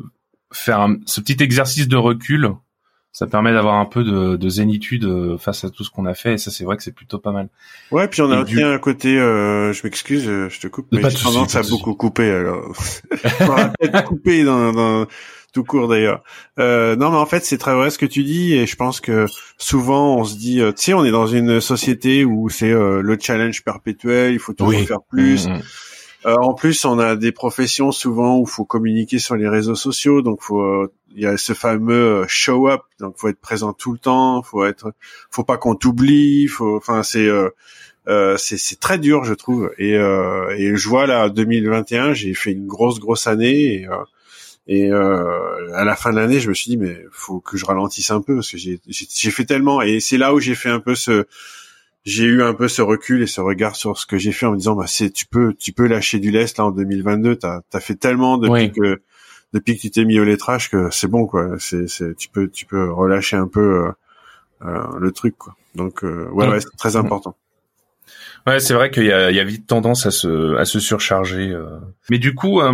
faire 0.51 0.81
un- 0.81 0.97
ce 1.07 1.19
petit 1.19 1.41
exercice 1.41 1.87
de 1.87 1.95
recul, 1.97 2.51
ça 3.13 3.27
permet 3.27 3.53
d'avoir 3.53 3.75
un 3.75 3.85
peu 3.85 4.03
de, 4.03 4.35
de 4.35 4.49
zénitude 4.49 5.05
euh, 5.05 5.37
face 5.37 5.63
à 5.63 5.69
tout 5.69 5.83
ce 5.83 5.91
qu'on 5.91 6.05
a 6.07 6.15
fait. 6.15 6.33
Et 6.33 6.37
ça, 6.39 6.49
c'est 6.51 6.63
vrai 6.65 6.75
que 6.77 6.83
c'est 6.83 6.95
plutôt 6.95 7.19
pas 7.19 7.31
mal. 7.31 7.47
Ouais, 7.91 8.07
puis 8.07 8.21
on 8.23 8.31
a 8.31 8.41
aussi 8.41 8.55
du- 8.55 8.63
un 8.63 8.79
côté, 8.79 9.17
euh, 9.19 9.71
je 9.71 9.81
m'excuse, 9.83 10.27
euh, 10.27 10.49
je 10.49 10.59
te 10.59 10.67
coupe, 10.67 10.89
Pas 10.89 10.97
mais 10.97 11.03
de 11.03 11.09
j'ai 11.09 11.23
tendance 11.23 11.53
pas 11.53 11.59
à 11.59 11.63
beaucoup 11.69 11.93
couper, 11.93 12.29
alors. 12.31 12.73
Peut-être 13.79 14.03
couper 14.05 14.43
dans, 14.43 14.73
dans, 14.73 15.05
tout 15.53 15.63
court 15.63 15.87
d'ailleurs. 15.87 16.23
Euh, 16.59 16.95
non, 16.95 17.11
mais 17.11 17.17
en 17.17 17.27
fait, 17.27 17.45
c'est 17.45 17.59
très 17.59 17.75
vrai 17.75 17.91
ce 17.91 17.99
que 17.99 18.07
tu 18.07 18.23
dis, 18.23 18.53
et 18.55 18.65
je 18.65 18.75
pense 18.75 18.99
que 18.99 19.27
souvent 19.59 20.17
on 20.17 20.23
se 20.23 20.35
dit, 20.35 20.59
euh, 20.59 20.71
tu 20.71 20.85
sais, 20.85 20.93
on 20.95 21.05
est 21.05 21.11
dans 21.11 21.27
une 21.27 21.61
société 21.61 22.25
où 22.25 22.49
c'est 22.49 22.71
euh, 22.71 23.01
le 23.01 23.17
challenge 23.21 23.63
perpétuel, 23.63 24.33
il 24.33 24.39
faut 24.39 24.53
toujours 24.53 24.73
Oui. 24.73 24.85
faire 24.87 25.03
plus. 25.07 25.47
Mm, 25.47 25.53
mm. 25.57 25.61
Euh, 26.25 26.35
en 26.35 26.53
plus, 26.53 26.85
on 26.85 26.99
a 26.99 27.15
des 27.15 27.31
professions 27.31 27.91
souvent 27.91 28.37
où 28.37 28.45
faut 28.45 28.65
communiquer 28.65 29.19
sur 29.19 29.35
les 29.35 29.47
réseaux 29.49 29.75
sociaux, 29.75 30.21
donc 30.21 30.41
faut 30.41 30.61
euh, 30.61 30.91
il 31.15 31.21
y 31.21 31.25
a 31.25 31.37
ce 31.37 31.53
fameux 31.53 32.21
euh, 32.23 32.25
show 32.27 32.69
up, 32.69 32.81
donc 32.99 33.15
faut 33.17 33.27
être 33.27 33.41
présent 33.41 33.73
tout 33.73 33.91
le 33.91 33.97
temps, 33.97 34.41
faut 34.41 34.65
être, 34.65 34.93
faut 35.31 35.43
pas 35.43 35.57
qu'on 35.57 35.75
t'oublie, 35.75 36.47
faut, 36.47 36.77
enfin 36.77 37.03
c'est 37.03 37.27
euh, 37.27 38.37
c'est 38.37 38.79
très 38.79 38.97
dur, 38.99 39.23
je 39.25 39.33
trouve. 39.33 39.71
Et 39.77 39.91
et 39.93 40.75
je 40.75 40.89
vois 40.89 41.07
là 41.07 41.29
2021, 41.29 42.13
j'ai 42.13 42.33
fait 42.33 42.51
une 42.51 42.67
grosse 42.67 42.99
grosse 42.99 43.27
année. 43.27 43.83
Et 43.83 43.87
et 44.67 44.91
à 44.91 45.83
la 45.83 45.95
fin 45.95 46.11
de 46.11 46.17
l'année, 46.17 46.39
je 46.39 46.49
me 46.49 46.53
suis 46.53 46.69
dit 46.69 46.77
mais 46.77 46.97
faut 47.11 47.39
que 47.39 47.57
je 47.57 47.65
ralentisse 47.65 48.11
un 48.11 48.21
peu 48.21 48.35
parce 48.35 48.51
que 48.51 48.57
j'ai 48.57 49.31
fait 49.31 49.45
tellement. 49.45 49.81
Et 49.81 49.99
c'est 49.99 50.17
là 50.17 50.33
où 50.33 50.39
j'ai 50.39 50.55
fait 50.55 50.69
un 50.69 50.79
peu 50.79 50.95
ce 50.95 51.25
j'ai 52.05 52.25
eu 52.25 52.43
un 52.43 52.53
peu 52.53 52.67
ce 52.67 52.81
recul 52.81 53.21
et 53.21 53.27
ce 53.27 53.39
regard 53.41 53.75
sur 53.75 53.97
ce 53.97 54.05
que 54.05 54.17
j'ai 54.17 54.31
fait 54.31 54.45
en 54.45 54.51
me 54.51 54.57
disant 54.57 54.75
bah 54.75 54.85
c'est 54.87 55.09
tu 55.11 55.25
peux 55.25 55.53
tu 55.53 55.71
peux 55.71 55.87
lâcher 55.87 56.19
du 56.19 56.31
lest 56.31 56.57
là 56.57 56.65
en 56.65 56.71
2022 56.71 57.35
t'as 57.37 57.61
as 57.73 57.79
fait 57.79 57.95
tellement 57.95 58.37
depuis 58.37 58.51
Oui. 58.65 58.71
que 58.71 59.01
depuis 59.53 59.75
que 59.77 59.81
tu 59.81 59.91
t'es 59.91 60.03
mis 60.05 60.19
au 60.19 60.23
lettrage 60.23 60.69
que 60.69 60.89
c'est 60.91 61.07
bon 61.07 61.25
quoi 61.27 61.55
c'est 61.59 61.87
c'est 61.87 62.15
tu 62.15 62.27
peux 62.29 62.49
tu 62.49 62.65
peux 62.65 62.91
relâcher 62.91 63.37
un 63.37 63.47
peu 63.47 63.85
euh, 63.85 63.91
euh, 64.65 64.83
le 64.99 65.11
truc 65.11 65.37
quoi 65.37 65.55
donc 65.75 66.03
euh, 66.03 66.27
ouais 66.31 66.47
ouais 66.47 66.59
c'est 66.59 66.75
très 66.77 66.95
important 66.95 67.35
Ouais, 68.45 68.59
c'est 68.59 68.73
vrai 68.73 68.91
qu'il 68.91 69.05
y 69.05 69.11
a, 69.13 69.31
il 69.31 69.37
y 69.37 69.39
a 69.39 69.43
vite 69.45 69.67
tendance 69.67 70.05
à 70.05 70.11
se, 70.11 70.57
à 70.57 70.65
se 70.65 70.81
surcharger. 70.81 71.49
euh. 71.51 71.79
Mais 72.09 72.17
du 72.19 72.35
coup, 72.35 72.59
euh, 72.59 72.73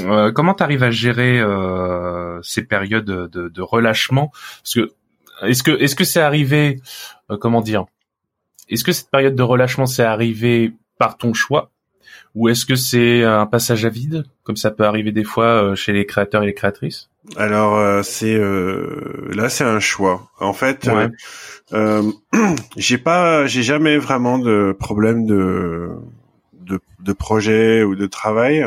euh, 0.00 0.32
comment 0.32 0.54
t'arrives 0.54 0.82
à 0.82 0.90
gérer 0.90 1.38
euh, 1.38 2.42
ces 2.42 2.62
périodes 2.64 3.04
de, 3.04 3.48
de 3.48 3.62
relâchement? 3.62 4.32
Parce 4.64 4.74
que 4.74 4.90
est-ce 5.46 5.62
que 5.62 5.70
est-ce 5.70 5.94
que 5.94 6.02
c'est 6.02 6.20
arrivé 6.20 6.80
euh, 7.30 7.36
Comment 7.36 7.60
dire 7.60 7.84
Est-ce 8.68 8.84
que 8.84 8.92
cette 8.92 9.10
période 9.10 9.34
de 9.34 9.42
relâchement 9.42 9.86
c'est 9.86 10.02
arrivé 10.04 10.72
par 10.98 11.16
ton 11.16 11.32
choix 11.34 11.70
ou 12.34 12.48
est-ce 12.48 12.66
que 12.66 12.74
c'est 12.76 13.24
un 13.24 13.46
passage 13.46 13.84
à 13.84 13.88
vide 13.88 14.24
comme 14.44 14.56
ça 14.56 14.70
peut 14.70 14.84
arriver 14.84 15.12
des 15.12 15.24
fois 15.24 15.46
euh, 15.46 15.74
chez 15.74 15.92
les 15.92 16.04
créateurs 16.06 16.42
et 16.42 16.46
les 16.46 16.54
créatrices? 16.54 17.08
Alors 17.36 17.76
euh, 17.78 18.02
c'est 18.02 18.34
euh, 18.34 19.28
là 19.34 19.48
c'est 19.48 19.64
un 19.64 19.80
choix 19.80 20.30
en 20.40 20.52
fait 20.52 20.88
euh, 20.88 20.94
Ouais. 20.94 21.08
Euh, 21.72 22.02
j'ai 22.76 22.96
pas, 22.98 23.46
j'ai 23.46 23.62
jamais 23.62 23.98
vraiment 23.98 24.38
de 24.38 24.74
problème 24.78 25.26
de 25.26 25.90
de, 26.54 26.80
de 27.00 27.12
projet 27.12 27.82
ou 27.82 27.94
de 27.94 28.06
travail. 28.06 28.64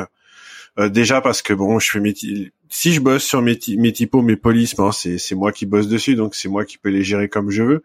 Euh, 0.80 0.90
déjà 0.90 1.22
parce 1.22 1.42
que 1.42 1.54
bon, 1.54 1.80
je 1.80 1.92
fais 1.92 2.14
ty- 2.14 2.52
si 2.74 2.94
je 2.94 3.02
bosse 3.02 3.24
sur 3.26 3.42
mes, 3.42 3.60
mes 3.78 3.92
typos, 3.92 4.22
mes 4.22 4.38
polices, 4.38 4.76
bon, 4.76 4.94
c'est 4.94 5.18
c'est 5.18 5.36
moi 5.36 5.52
qui 5.52 5.66
bosse 5.66 5.90
dessus, 5.90 6.16
donc 6.16 6.36
c'est 6.36 6.48
moi 6.48 6.64
qui 6.64 6.78
peux 6.78 6.90
les 6.90 7.04
gérer 7.04 7.28
comme 7.28 7.52
je 7.52 7.64
veux. 7.64 7.84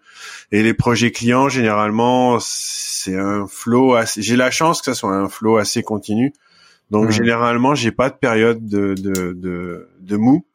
Et 0.53 0.63
les 0.63 0.75
projets 0.75 1.11
clients, 1.11 1.49
généralement, 1.49 2.39
c'est 2.41 3.17
un 3.19 3.49
flow. 3.49 3.95
Assez, 3.95 4.23
j'ai 4.23 4.37
la 4.37 4.53
chance 4.53 4.79
que 4.81 4.87
ça 4.87 4.95
soit 4.95 5.13
un 5.13 5.29
flow 5.29 5.57
assez 5.57 5.83
continu. 5.83 6.33
Donc 6.93 7.07
Mhm. 7.07 7.11
généralement, 7.11 7.75
j'ai 7.75 7.91
pas 7.91 8.11
de 8.11 8.15
période 8.15 8.65
de 8.65 8.95
de 8.95 9.33
de, 9.33 9.89
de 10.01 10.17
mou. 10.17 10.47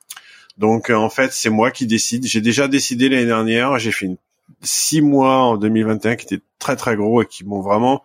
Donc 0.57 0.89
en 0.89 1.09
fait, 1.09 1.33
c'est 1.33 1.49
moi 1.49 1.69
qui 1.69 1.85
décide. 1.85 2.25
J'ai 2.25 2.39
déjà 2.41 2.69
décidé 2.69 3.09
l'année 3.09 3.25
dernière. 3.25 3.77
J'ai 3.79 3.91
fait 3.91 4.05
une 4.05 4.17
six 4.61 5.01
mois 5.01 5.39
en 5.39 5.57
2021 5.57 6.15
qui 6.15 6.25
étaient 6.33 6.43
très 6.57 6.77
très 6.77 6.95
gros 6.95 7.21
et 7.21 7.25
qui 7.25 7.43
m'ont 7.43 7.61
vraiment 7.61 8.01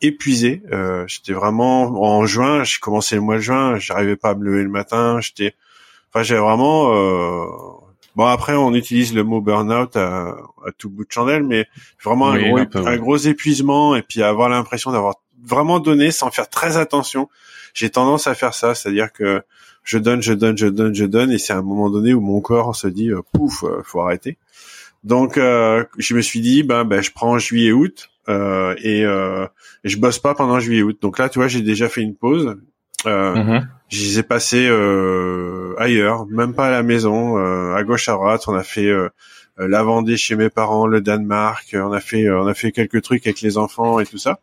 épuisé. 0.00 0.62
Euh, 0.72 1.04
j'étais 1.06 1.32
vraiment 1.32 2.02
en 2.02 2.26
juin. 2.26 2.64
J'ai 2.64 2.78
commencé 2.80 3.14
le 3.16 3.20
mois 3.20 3.36
de 3.36 3.40
juin. 3.40 3.78
J'arrivais 3.78 4.16
pas 4.16 4.30
à 4.30 4.34
me 4.34 4.44
lever 4.44 4.62
le 4.62 4.68
matin. 4.68 5.20
J'étais, 5.20 5.54
enfin, 6.10 6.22
j'avais 6.22 6.40
vraiment. 6.40 6.94
Euh... 6.94 7.46
Bon 8.16 8.26
après, 8.26 8.54
on 8.54 8.74
utilise 8.74 9.14
le 9.14 9.22
mot 9.22 9.40
burn-out 9.40 9.94
à, 9.96 10.36
à 10.66 10.72
tout 10.76 10.90
bout 10.90 11.04
de 11.04 11.12
chandelle, 11.12 11.44
mais 11.44 11.66
vraiment 12.02 12.30
Oui, 12.30 12.44
un, 12.44 12.48
gros, 12.48 12.58
un 12.58 12.66
peu, 12.66 12.78
un 12.80 12.84
ouais. 12.84 12.98
gros 12.98 13.16
épuisement 13.16 13.94
et 13.94 14.02
puis 14.02 14.22
avoir 14.22 14.48
l'impression 14.48 14.90
d'avoir 14.90 15.14
vraiment 15.44 15.78
donné 15.78 16.10
sans 16.10 16.30
faire 16.30 16.48
très 16.48 16.76
attention. 16.76 17.28
J'ai 17.72 17.88
tendance 17.88 18.26
à 18.26 18.34
faire 18.34 18.52
ça, 18.52 18.74
c'est-à-dire 18.74 19.12
que 19.12 19.42
je 19.84 19.96
donne, 19.98 20.22
je 20.22 20.32
donne, 20.32 20.58
je 20.58 20.66
donne, 20.66 20.94
je 20.94 21.04
donne, 21.04 21.30
et 21.30 21.38
c'est 21.38 21.52
à 21.52 21.58
un 21.58 21.62
moment 21.62 21.88
donné 21.88 22.12
où 22.12 22.20
mon 22.20 22.40
corps 22.40 22.74
se 22.74 22.88
dit 22.88 23.10
euh, 23.10 23.22
pouf, 23.32 23.62
euh, 23.62 23.80
faut 23.84 24.00
arrêter. 24.00 24.38
Donc 25.02 25.38
euh, 25.38 25.84
je 25.98 26.14
me 26.14 26.20
suis 26.20 26.40
dit 26.40 26.62
ben 26.62 26.84
ben 26.84 27.02
je 27.02 27.10
prends 27.10 27.38
juillet 27.38 27.72
août 27.72 28.10
euh, 28.28 28.74
et, 28.82 29.04
euh, 29.04 29.46
et 29.84 29.88
je 29.88 29.98
bosse 29.98 30.18
pas 30.18 30.34
pendant 30.34 30.60
juillet 30.60 30.82
août. 30.82 30.98
Donc 31.00 31.18
là 31.18 31.28
tu 31.28 31.38
vois 31.38 31.48
j'ai 31.48 31.62
déjà 31.62 31.88
fait 31.88 32.02
une 32.02 32.14
pause. 32.14 32.56
Euh. 33.06 33.60
Je 33.88 34.04
les 34.04 34.18
ai 34.20 34.22
passés 34.22 34.68
euh, 34.68 35.74
ailleurs, 35.78 36.26
même 36.26 36.54
pas 36.54 36.66
à 36.66 36.70
la 36.70 36.82
maison, 36.84 37.38
euh, 37.38 37.74
à 37.74 37.82
gauche 37.82 38.08
à 38.08 38.12
droite. 38.12 38.44
On 38.46 38.54
a 38.54 38.62
fait 38.62 38.86
euh, 38.86 39.08
la 39.58 39.82
Vendée 39.82 40.16
chez 40.16 40.36
mes 40.36 40.50
parents, 40.50 40.86
le 40.86 41.00
Danemark. 41.00 41.74
On 41.74 41.92
a 41.92 42.00
fait 42.00 42.24
euh, 42.26 42.42
on 42.42 42.46
a 42.46 42.54
fait 42.54 42.70
quelques 42.70 43.02
trucs 43.02 43.26
avec 43.26 43.40
les 43.40 43.58
enfants 43.58 43.98
et 43.98 44.06
tout 44.06 44.18
ça. 44.18 44.40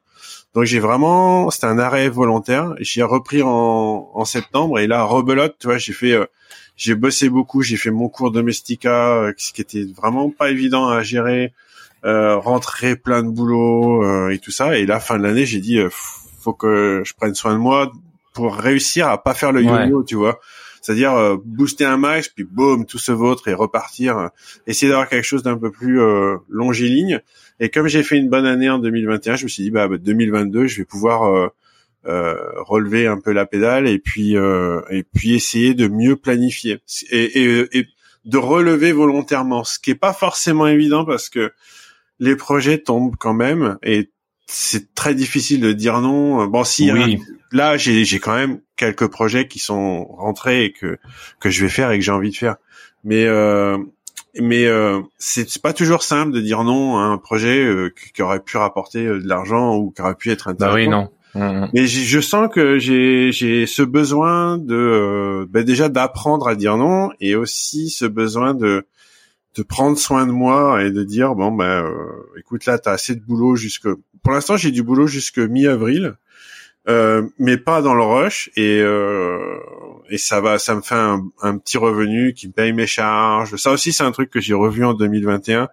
Donc 0.54 0.66
j'ai 0.66 0.80
vraiment 0.80 1.50
c'était 1.52 1.68
un 1.68 1.80
arrêt 1.80 2.10
volontaire. 2.10 2.74
J'ai 2.80 3.04
repris 3.04 3.42
en, 3.44 4.10
en 4.14 4.26
septembre 4.26 4.80
et 4.80 4.88
là 4.88 5.04
rebelote, 5.04 5.56
tu 5.60 5.68
vois, 5.68 5.78
j'ai 5.78 5.94
fait 5.94 6.14
euh, 6.14 6.26
j'ai 6.78 6.96
bossé 6.96 7.28
beaucoup, 7.30 7.62
j'ai 7.64 7.76
fait 7.78 7.92
mon 7.92 8.08
cours 8.08 8.32
domestica, 8.32 9.16
euh, 9.16 9.34
ce 9.38 9.52
qui 9.52 9.62
était 9.62 9.84
vraiment 9.96 10.30
pas 10.30 10.50
évident 10.52 10.88
à 10.88 11.02
gérer, 11.04 11.54
euh, 12.06 12.38
rentrer 12.38 12.96
plein 12.96 13.24
de 13.24 13.30
boulot 13.30 14.04
euh, 14.04 14.30
et 14.30 14.38
tout 14.40 14.52
ça. 14.52 14.78
Et 14.78 14.86
là, 14.86 15.00
fin 15.00 15.18
de 15.18 15.24
l'année, 15.24 15.46
j'ai 15.46 15.60
dit, 15.60 15.80
euh, 15.80 15.90
faut 16.40 16.54
que 16.54 17.02
je 17.06 17.14
prenne 17.14 17.34
soin 17.36 17.54
de 17.54 17.58
moi 17.60 17.92
pour 18.34 18.56
réussir 18.56 19.08
à 19.08 19.22
pas 19.22 19.34
faire 19.34 19.52
le 19.52 19.62
Ouais. 19.64 19.86
yo-yo, 19.88 20.04
tu 20.04 20.16
vois. 20.16 20.40
C'est-à-dire 20.82 21.14
euh, 21.16 21.36
booster 21.44 21.84
un 21.84 21.98
max, 21.98 22.30
puis 22.30 22.46
boum, 22.46 22.86
tout 22.86 23.00
se 23.00 23.12
vautre 23.12 23.48
et 23.50 23.54
repartir. 23.54 24.18
euh, 24.18 24.28
essayer 24.68 24.90
d'avoir 24.90 25.10
quelque 25.10 25.26
chose 25.26 25.44
d'un 25.44 25.58
peu 25.58 25.72
plus 25.72 26.00
euh, 26.00 26.38
longiligne. 26.48 27.20
Et 27.60 27.70
comme 27.70 27.88
j'ai 27.88 28.04
fait 28.04 28.18
une 28.18 28.30
bonne 28.30 28.46
année 28.46 28.70
en 28.70 28.78
2021, 28.78 29.36
je 29.36 29.44
me 29.46 29.50
suis 29.50 29.64
dit, 29.64 29.72
bah, 29.72 29.88
bah, 29.88 29.98
2022, 29.98 30.68
je 30.68 30.78
vais 30.78 30.86
pouvoir 30.86 31.50
relever 32.08 33.08
un 33.08 33.20
peu 33.20 33.32
la 33.32 33.46
pédale 33.46 33.88
et 33.88 34.00
puis 34.00 34.38
euh, 34.38 34.82
et 34.90 35.04
puis 35.04 35.34
essayer 35.36 35.74
de 35.74 35.88
mieux 35.88 36.16
planifier 36.16 36.80
et, 37.12 37.42
et, 37.44 37.78
et 37.80 37.88
de 38.26 38.38
relever 38.38 38.92
volontairement, 38.92 39.64
ce 39.64 39.80
qui 39.80 39.92
est 39.92 39.96
pas 39.96 40.14
forcément 40.14 40.68
évident 40.68 41.06
parce 41.06 41.30
que 41.30 41.52
les 42.20 42.36
projets 42.36 42.80
tombent 42.80 43.16
quand 43.18 43.34
même 43.34 43.78
et 43.84 44.10
c'est 44.48 44.94
très 44.96 45.14
difficile 45.16 45.60
de 45.62 45.74
dire 45.74 46.00
non. 46.02 46.46
Bon, 46.48 46.64
si 46.64 46.92
Oui. 46.92 47.16
hein, 47.20 47.34
là 47.52 47.78
j'ai 47.78 48.06
j'ai 48.06 48.20
quand 48.20 48.36
même 48.36 48.62
quelques 48.76 49.08
projets 49.08 49.48
qui 49.48 49.60
sont 49.60 50.06
rentrés 50.06 50.66
et 50.66 50.72
que 50.72 50.98
que 51.40 51.50
je 51.50 51.64
vais 51.64 51.70
faire 51.70 51.92
et 51.92 52.00
que 52.00 52.06
j'ai 52.06 52.12
envie 52.12 52.32
de 52.32 52.38
faire, 52.38 52.56
mais 53.04 53.26
euh, 53.26 53.78
mais 54.40 54.66
euh, 54.66 55.02
c'est 55.18 55.62
pas 55.62 55.74
toujours 55.74 56.04
simple 56.04 56.32
de 56.32 56.42
dire 56.42 56.64
non 56.64 56.98
à 56.98 57.02
un 57.04 57.18
projet 57.18 57.64
euh, 57.64 57.90
qui, 57.90 58.12
qui 58.12 58.22
aurait 58.22 58.40
pu 58.42 58.58
rapporter 58.58 59.06
euh, 59.06 59.20
de 59.20 59.28
l'argent 59.28 59.76
ou 59.76 59.92
qui 59.92 60.02
aurait 60.02 60.16
pu 60.16 60.32
être 60.32 60.48
intéressant. 60.48 60.76
Bah 60.76 60.80
oui, 60.82 60.88
non. 60.88 61.10
Mhm. 61.36 61.70
Mais 61.74 61.86
je 61.88 62.20
sens 62.20 62.50
que 62.52 62.80
j'ai 62.80 63.66
ce 63.68 63.82
besoin 63.84 64.58
de 64.58 65.46
ben 65.50 65.64
déjà 65.64 65.90
d'apprendre 65.90 66.48
à 66.48 66.56
dire 66.56 66.78
non 66.78 67.12
et 67.20 67.36
aussi 67.36 67.90
ce 67.90 68.06
besoin 68.06 68.54
de 68.54 68.86
de 69.56 69.64
prendre 69.64 69.98
soin 69.98 70.26
de 70.26 70.32
moi 70.32 70.84
et 70.84 70.92
de 70.92 71.04
dire 71.04 71.36
bon 71.36 71.52
ben 71.52 71.84
euh, 71.84 72.40
écoute 72.40 72.66
là 72.66 72.80
t'as 72.80 72.94
assez 72.94 73.16
de 73.16 73.22
boulot 73.22 73.56
jusque 73.56 73.88
pour 74.24 74.32
l'instant 74.34 74.56
j'ai 74.58 74.72
du 74.72 74.84
boulot 74.84 75.08
jusque 75.08 75.40
mi-avril 75.40 76.16
euh, 76.88 77.24
mais 77.38 77.58
pas 77.58 77.82
dans 77.82 77.94
le 77.94 78.04
rush 78.04 78.50
et 78.56 78.80
euh, 78.82 79.58
et 80.10 80.18
ça 80.18 80.40
va, 80.40 80.58
ça 80.58 80.74
me 80.74 80.82
fait 80.82 80.96
un, 80.96 81.28
un, 81.42 81.58
petit 81.58 81.78
revenu 81.78 82.34
qui 82.34 82.48
me 82.48 82.54
paye 82.54 82.72
mes 82.72 82.88
charges. 82.88 83.58
Ça 83.58 83.72
aussi, 83.72 83.92
c'est 83.92 84.04
un 84.04 84.12
truc 84.12 84.30
que 84.30 84.40
j'ai 84.40 84.54
revu 84.54 84.86
en 84.86 84.94
2021. 84.94 85.68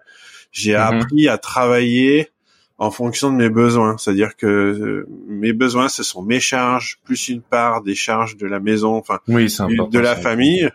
J'ai 0.51 0.73
Mhm. 0.73 0.79
appris 0.81 1.29
à 1.29 1.37
travailler 1.37 2.31
en 2.77 2.91
fonction 2.91 3.31
de 3.31 3.37
mes 3.37 3.49
besoins. 3.49 3.97
C'est-à-dire 3.97 4.35
que 4.35 4.45
euh, 4.47 5.07
mes 5.27 5.53
besoins, 5.53 5.87
ce 5.87 6.03
sont 6.03 6.21
mes 6.21 6.39
charges 6.39 6.99
plus 7.03 7.29
une 7.29 7.41
part 7.41 7.81
des 7.81 7.95
charges 7.95 8.37
de 8.37 8.47
la 8.47 8.59
maison, 8.59 8.95
enfin 8.95 9.19
Oui, 9.27 9.45
de 9.45 9.99
la 9.99 10.15
famille. 10.15 10.69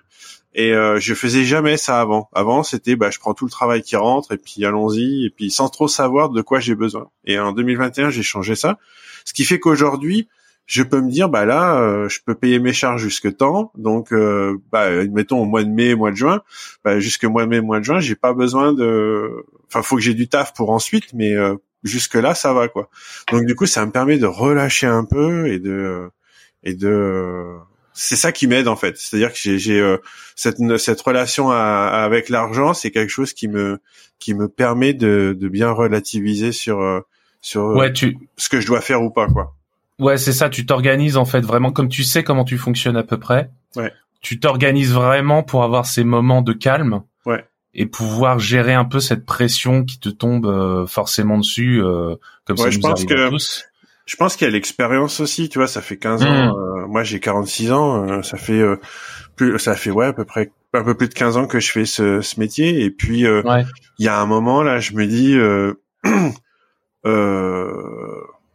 Et 0.52 0.72
euh, 0.72 0.98
je 0.98 1.14
faisais 1.14 1.44
jamais 1.44 1.76
ça 1.76 2.00
avant. 2.00 2.28
Avant, 2.32 2.64
c'était 2.64 2.96
bah 2.96 3.10
je 3.10 3.20
prends 3.20 3.34
tout 3.34 3.44
le 3.44 3.50
travail 3.50 3.82
qui 3.82 3.94
rentre 3.94 4.32
et 4.32 4.36
puis 4.36 4.64
allons-y 4.64 5.26
et 5.26 5.30
puis 5.30 5.50
sans 5.50 5.68
trop 5.68 5.86
savoir 5.86 6.30
de 6.30 6.42
quoi 6.42 6.58
j'ai 6.58 6.74
besoin. 6.74 7.08
Et 7.24 7.38
en 7.38 7.52
2021, 7.52 8.10
j'ai 8.10 8.24
changé 8.24 8.56
ça, 8.56 8.78
ce 9.24 9.32
qui 9.32 9.44
fait 9.44 9.60
qu'aujourd'hui, 9.60 10.28
je 10.70 10.84
peux 10.84 11.00
me 11.00 11.10
dire 11.10 11.28
bah 11.28 11.44
là, 11.44 11.80
euh, 11.80 12.08
je 12.08 12.20
peux 12.24 12.36
payer 12.36 12.60
mes 12.60 12.72
charges 12.72 13.02
jusque 13.02 13.36
temps. 13.36 13.72
Donc 13.76 14.12
euh, 14.12 14.58
bah 14.70 14.82
admettons 14.82 15.40
au 15.40 15.44
mois 15.44 15.64
de 15.64 15.68
mai, 15.68 15.96
mois 15.96 16.12
de 16.12 16.16
juin, 16.16 16.42
bah, 16.84 17.00
jusque 17.00 17.24
mois 17.24 17.44
de 17.44 17.48
mai, 17.48 17.60
mois 17.60 17.80
de 17.80 17.84
juin, 17.84 17.98
j'ai 18.00 18.14
pas 18.14 18.32
besoin 18.32 18.72
de. 18.72 19.44
Enfin, 19.66 19.82
faut 19.82 19.96
que 19.96 20.02
j'ai 20.02 20.14
du 20.14 20.28
taf 20.28 20.54
pour 20.54 20.70
ensuite, 20.70 21.12
mais 21.12 21.32
euh, 21.34 21.56
jusque 21.84 22.14
là, 22.14 22.34
ça 22.34 22.52
va 22.52 22.68
quoi. 22.68 22.88
Donc 23.32 23.44
du 23.46 23.54
coup, 23.54 23.66
ça 23.66 23.84
me 23.86 23.90
permet 23.92 24.18
de 24.18 24.26
relâcher 24.26 24.86
un 24.86 25.04
peu 25.04 25.48
et 25.52 25.58
de 25.58 26.10
et 26.62 26.74
de 26.74 27.44
c'est 27.92 28.16
ça 28.16 28.32
qui 28.32 28.46
m'aide 28.46 28.68
en 28.68 28.76
fait. 28.76 28.96
C'est-à-dire 28.96 29.32
que 29.32 29.56
j'ai, 29.58 29.80
euh, 29.80 29.98
cette 30.36 30.58
cette 30.78 31.00
relation 31.00 31.50
à- 31.50 31.56
avec 32.04 32.28
l'argent, 32.28 32.72
c'est 32.74 32.90
quelque 32.90 33.10
chose 33.10 33.32
qui 33.32 33.48
me 33.48 33.80
qui 34.18 34.34
me 34.34 34.48
permet 34.48 34.92
de, 34.94 35.36
de 35.38 35.48
bien 35.48 35.70
relativiser 35.70 36.52
sur 36.52 36.80
euh, 36.80 37.00
sur 37.40 37.62
euh, 37.70 37.74
Ouais, 37.76 37.92
tu, 37.92 38.16
ce 38.36 38.48
que 38.48 38.60
je 38.60 38.66
dois 38.66 38.80
faire 38.80 39.02
ou 39.02 39.10
pas 39.10 39.26
quoi. 39.26 39.54
ouais, 39.98 40.18
c'est 40.18 40.32
ça. 40.32 40.48
Tu 40.50 40.66
t'organises 40.66 41.16
en 41.16 41.24
fait 41.24 41.40
vraiment 41.40 41.72
comme 41.72 41.88
tu 41.88 42.04
sais 42.04 42.22
comment 42.22 42.44
tu 42.44 42.58
fonctionnes 42.58 42.96
à 42.96 43.02
peu 43.02 43.18
près. 43.18 43.50
Ouais. 43.76 43.92
Tu 44.20 44.38
t'organises 44.38 44.92
vraiment 44.92 45.42
pour 45.42 45.64
avoir 45.64 45.86
ces 45.86 46.04
moments 46.04 46.42
de 46.42 46.52
calme. 46.52 47.02
Et 47.72 47.86
pouvoir 47.86 48.38
gérer 48.40 48.74
un 48.74 48.84
peu 48.84 48.98
cette 49.00 49.24
pression 49.24 49.84
qui 49.84 50.00
te 50.00 50.08
tombe 50.08 50.46
euh, 50.46 50.86
forcément 50.86 51.38
dessus, 51.38 51.80
euh, 51.82 52.16
comme 52.44 52.56
Ouais, 52.58 52.64
ça 52.64 52.70
je 52.70 52.76
nous 52.78 52.82
pense 52.82 52.98
arrive 53.00 53.06
que- 53.08 53.26
à 53.26 53.30
tous. 53.30 53.64
Je 54.06 54.16
pense 54.16 54.34
qu'il 54.34 54.44
y 54.46 54.50
a 54.50 54.52
l'expérience 54.52 55.20
aussi, 55.20 55.48
tu 55.48 55.58
vois, 55.58 55.68
ça 55.68 55.80
fait 55.80 55.96
15 55.96 56.24
ans, 56.24 56.58
euh, 56.58 56.86
moi 56.88 57.04
j'ai 57.04 57.20
46 57.20 57.70
ans, 57.70 58.08
euh, 58.08 58.22
ça 58.22 58.36
fait 58.38 58.58
euh, 58.60 58.74
plus 59.36 59.56
ça 59.60 59.76
fait 59.76 59.90
ouais 59.92 60.06
à 60.06 60.12
peu 60.12 60.24
près 60.24 60.50
un 60.74 60.82
peu 60.82 60.94
plus 60.96 61.08
de 61.08 61.14
15 61.14 61.36
ans 61.36 61.46
que 61.46 61.60
je 61.60 61.70
fais 61.70 61.84
ce, 61.84 62.20
ce 62.20 62.40
métier 62.40 62.82
et 62.82 62.90
puis 62.90 63.24
euh, 63.24 63.42
Ouais. 63.44 63.64
il 64.00 64.04
y 64.04 64.08
a 64.08 64.18
un 64.20 64.26
moment 64.26 64.64
là, 64.64 64.80
je 64.80 64.94
me 64.94 65.06
dis 65.06 65.36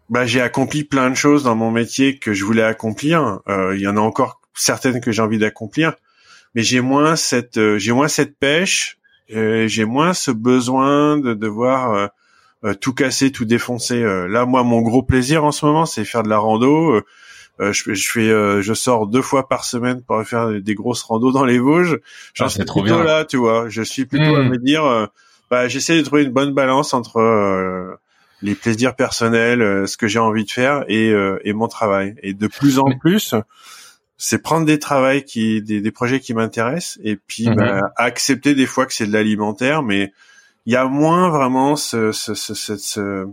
bah 0.10 0.25
j'ai 0.25 0.41
accompli 0.41 0.84
plein 0.84 1.10
de 1.10 1.15
choses 1.15 1.43
dans 1.43 1.56
mon 1.56 1.71
métier 1.71 2.17
que 2.19 2.34
je 2.34 2.43
voulais 2.43 2.63
accomplir, 2.63 3.39
Euh, 3.47 3.75
il 3.75 3.82
y 3.82 3.88
en 3.88 3.97
a 3.97 4.01
encore 4.01 4.41
certaines 4.54 4.99
que 5.01 5.12
j'ai 5.12 5.21
envie 5.21 5.39
d'accomplir, 5.39 5.93
mais 6.54 6.63
j'ai 6.63 6.82
moins 6.82 7.15
cette 7.15 7.60
j'ai 7.78 7.91
moins 7.91 8.08
cette 8.08 8.38
pêche, 8.38 8.97
j'ai 9.29 9.85
moins 9.85 10.13
ce 10.13 10.31
besoin 10.31 11.17
de 11.17 11.33
devoir 11.33 11.93
euh, 11.93 12.07
euh, 12.63 12.73
tout 12.73 12.93
casser, 12.93 13.31
tout 13.31 13.45
défoncer. 13.45 14.01
Euh, 14.01 14.27
là, 14.27 14.45
moi, 14.45 14.63
mon 14.63 14.81
gros 14.81 15.03
plaisir 15.03 15.43
en 15.43 15.51
ce 15.51 15.65
moment, 15.65 15.85
c'est 15.85 16.05
faire 16.05 16.23
de 16.23 16.29
la 16.29 16.38
rando. 16.38 17.01
Euh, 17.61 17.71
je, 17.71 17.93
je 17.93 18.11
fais, 18.11 18.29
euh, 18.29 18.61
je 18.61 18.73
sors 18.73 19.07
deux 19.07 19.21
fois 19.21 19.47
par 19.47 19.63
semaine 19.63 20.01
pour 20.01 20.21
faire 20.23 20.49
des 20.61 20.75
grosses 20.75 21.03
randos 21.03 21.31
dans 21.31 21.45
les 21.45 21.57
Vosges. 21.59 21.99
J'en 22.33 22.45
Ah, 22.45 22.49
suis 22.49 22.59
plutôt 22.65 22.83
bien. 22.83 23.03
là, 23.03 23.23
tu 23.23 23.38
vois. 23.38 23.69
Je 23.69 23.81
suis 23.81 24.05
plutôt 24.05 24.35
à 24.35 24.43
Mm. 24.43 24.49
me 24.49 24.57
dire, 24.57 24.83
euh, 24.83 25.05
bah, 25.49 25.67
j'essaie 25.69 25.95
de 25.97 26.01
trouver 26.01 26.23
une 26.23 26.31
bonne 26.31 26.53
balance 26.53 26.93
entre 26.93 27.17
euh, 27.17 27.95
les 28.41 28.55
plaisirs 28.55 28.95
personnels, 28.95 29.61
euh, 29.61 29.85
ce 29.85 29.95
que 29.95 30.07
j'ai 30.07 30.19
envie 30.19 30.43
de 30.43 30.51
faire 30.51 30.83
et, 30.89 31.09
euh, 31.11 31.39
et 31.45 31.53
mon 31.53 31.67
travail. 31.69 32.15
Et 32.23 32.33
de 32.33 32.47
plus 32.47 32.77
en 32.77 32.89
Mais- 32.89 32.97
plus, 32.97 33.33
c'est 34.17 34.41
prendre 34.41 34.65
des 34.65 34.80
travails 34.80 35.23
qui, 35.25 35.62
des, 35.62 35.82
des 35.82 35.91
projets 35.91 36.19
qui 36.19 36.34
m'intéressent 36.34 36.99
et 37.04 37.15
puis 37.17 37.45
Mhm. 37.49 37.56
bah, 37.56 37.82
accepter 37.97 38.56
des 38.56 38.65
fois 38.65 38.86
que 38.86 38.93
c'est 38.93 39.08
de 39.08 39.13
l'alimentaire, 39.13 39.84
mais 39.84 40.12
il 40.65 40.73
y 40.73 40.75
a 40.78 40.86
moins 40.86 41.30
vraiment 41.30 41.75
ce, 41.75 42.12
ce, 42.12 42.34
ce, 42.34 42.54
ce, 42.56 43.28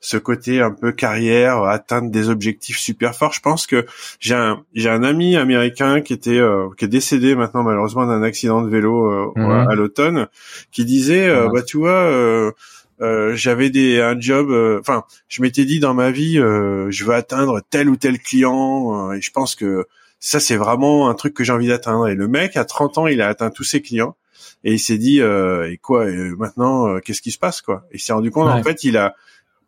ce, 0.00 0.16
côté 0.16 0.60
un 0.60 0.70
peu 0.70 0.92
carrière, 0.92 1.62
atteindre 1.64 2.10
des 2.10 2.28
objectifs 2.30 2.78
super 2.78 3.14
forts. 3.14 3.32
Je 3.34 3.40
pense 3.40 3.66
que 3.66 3.84
j'ai 4.20 4.34
un, 4.34 4.64
j'ai 4.74 4.88
un 4.88 5.02
ami 5.02 5.36
américain 5.36 6.00
qui 6.00 6.12
était, 6.12 6.38
euh, 6.38 6.68
qui 6.78 6.86
est 6.86 6.88
décédé 6.88 7.34
maintenant 7.34 7.62
malheureusement 7.62 8.06
d'un 8.06 8.22
accident 8.22 8.62
de 8.62 8.70
vélo 8.70 9.06
euh, 9.10 9.32
Mhm. 9.36 9.68
à 9.68 9.74
l'automne, 9.74 10.28
qui 10.70 10.84
disait, 10.84 11.28
euh, 11.28 11.48
bah 11.52 11.62
tu 11.62 11.76
vois, 11.78 11.90
euh, 11.90 12.52
euh, 13.00 13.34
j'avais 13.34 13.70
des 13.70 14.00
un 14.00 14.18
job, 14.20 14.50
euh, 14.50 14.78
enfin, 14.80 15.04
je 15.28 15.42
m'étais 15.42 15.64
dit 15.64 15.78
dans 15.80 15.94
ma 15.94 16.10
vie, 16.10 16.38
euh, 16.38 16.90
je 16.90 17.04
veux 17.04 17.14
atteindre 17.14 17.60
tel 17.70 17.88
ou 17.90 17.96
tel 17.96 18.18
client, 18.18 19.10
euh, 19.10 19.14
et 19.14 19.20
je 19.20 19.30
pense 19.30 19.54
que 19.56 19.86
ça 20.22 20.38
c'est 20.38 20.56
vraiment 20.56 21.10
un 21.10 21.14
truc 21.14 21.34
que 21.34 21.44
j'ai 21.44 21.52
envie 21.52 21.66
d'atteindre. 21.66 22.08
Et 22.08 22.14
le 22.14 22.28
mec 22.28 22.56
à 22.56 22.64
30 22.64 22.96
ans, 22.96 23.06
il 23.08 23.20
a 23.20 23.28
atteint 23.28 23.50
tous 23.50 23.64
ses 23.64 23.82
clients. 23.82 24.16
Et 24.64 24.74
il 24.74 24.78
s'est 24.78 24.96
dit 24.96 25.20
euh, 25.20 25.70
et 25.70 25.76
quoi 25.76 26.06
euh, 26.06 26.36
maintenant 26.38 26.86
euh, 26.88 27.00
qu'est-ce 27.00 27.20
qui 27.20 27.32
se 27.32 27.38
passe 27.38 27.60
quoi? 27.60 27.84
Et 27.90 27.96
il 27.96 28.00
s'est 28.00 28.12
rendu 28.12 28.30
compte 28.30 28.48
en 28.48 28.62
fait 28.62 28.84
il 28.84 28.96
a 28.96 29.16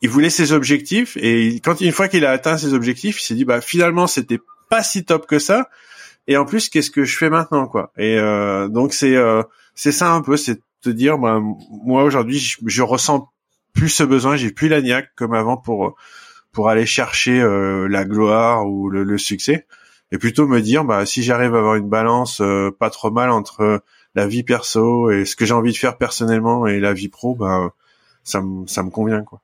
il 0.00 0.08
voulait 0.08 0.30
ses 0.30 0.52
objectifs. 0.52 1.16
Et 1.16 1.60
quand 1.64 1.80
une 1.80 1.90
fois 1.90 2.06
qu'il 2.06 2.24
a 2.24 2.30
atteint 2.30 2.56
ses 2.56 2.72
objectifs, 2.72 3.20
il 3.20 3.24
s'est 3.24 3.34
dit 3.34 3.44
bah 3.44 3.60
finalement 3.60 4.06
c'était 4.06 4.38
pas 4.70 4.84
si 4.84 5.04
top 5.04 5.26
que 5.26 5.40
ça. 5.40 5.68
Et 6.28 6.36
en 6.36 6.44
plus 6.44 6.68
qu'est-ce 6.68 6.90
que 6.90 7.04
je 7.04 7.18
fais 7.18 7.30
maintenant 7.30 7.66
quoi? 7.66 7.92
Et 7.98 8.16
euh, 8.16 8.68
donc 8.68 8.94
c'est 8.94 9.16
euh, 9.16 9.42
c'est 9.74 9.92
ça 9.92 10.12
un 10.12 10.22
peu, 10.22 10.36
c'est 10.36 10.60
te 10.80 10.88
dire 10.88 11.18
bah 11.18 11.40
moi 11.84 12.04
aujourd'hui 12.04 12.38
je, 12.38 12.58
je 12.64 12.82
ressens 12.82 13.28
plus 13.72 13.88
ce 13.88 14.04
besoin, 14.04 14.36
j'ai 14.36 14.52
plus 14.52 14.68
la 14.68 14.80
niaque 14.80 15.10
comme 15.16 15.34
avant 15.34 15.56
pour 15.56 15.96
pour 16.52 16.68
aller 16.68 16.86
chercher 16.86 17.40
euh, 17.40 17.88
la 17.88 18.04
gloire 18.04 18.68
ou 18.68 18.88
le, 18.88 19.02
le 19.02 19.18
succès 19.18 19.66
et 20.14 20.18
plutôt 20.18 20.46
me 20.46 20.60
dire 20.60 20.84
bah 20.84 21.04
si 21.06 21.22
j'arrive 21.22 21.54
à 21.54 21.58
avoir 21.58 21.74
une 21.74 21.88
balance 21.88 22.40
euh, 22.40 22.70
pas 22.78 22.88
trop 22.88 23.10
mal 23.10 23.30
entre 23.30 23.82
la 24.14 24.26
vie 24.26 24.44
perso 24.44 25.10
et 25.10 25.24
ce 25.24 25.34
que 25.34 25.44
j'ai 25.44 25.54
envie 25.54 25.72
de 25.72 25.76
faire 25.76 25.98
personnellement 25.98 26.66
et 26.66 26.78
la 26.78 26.92
vie 26.92 27.08
pro 27.08 27.34
bah 27.34 27.70
ça 28.22 28.40
me 28.40 28.66
ça 28.66 28.82
me 28.82 28.90
convient 28.90 29.22
quoi. 29.22 29.40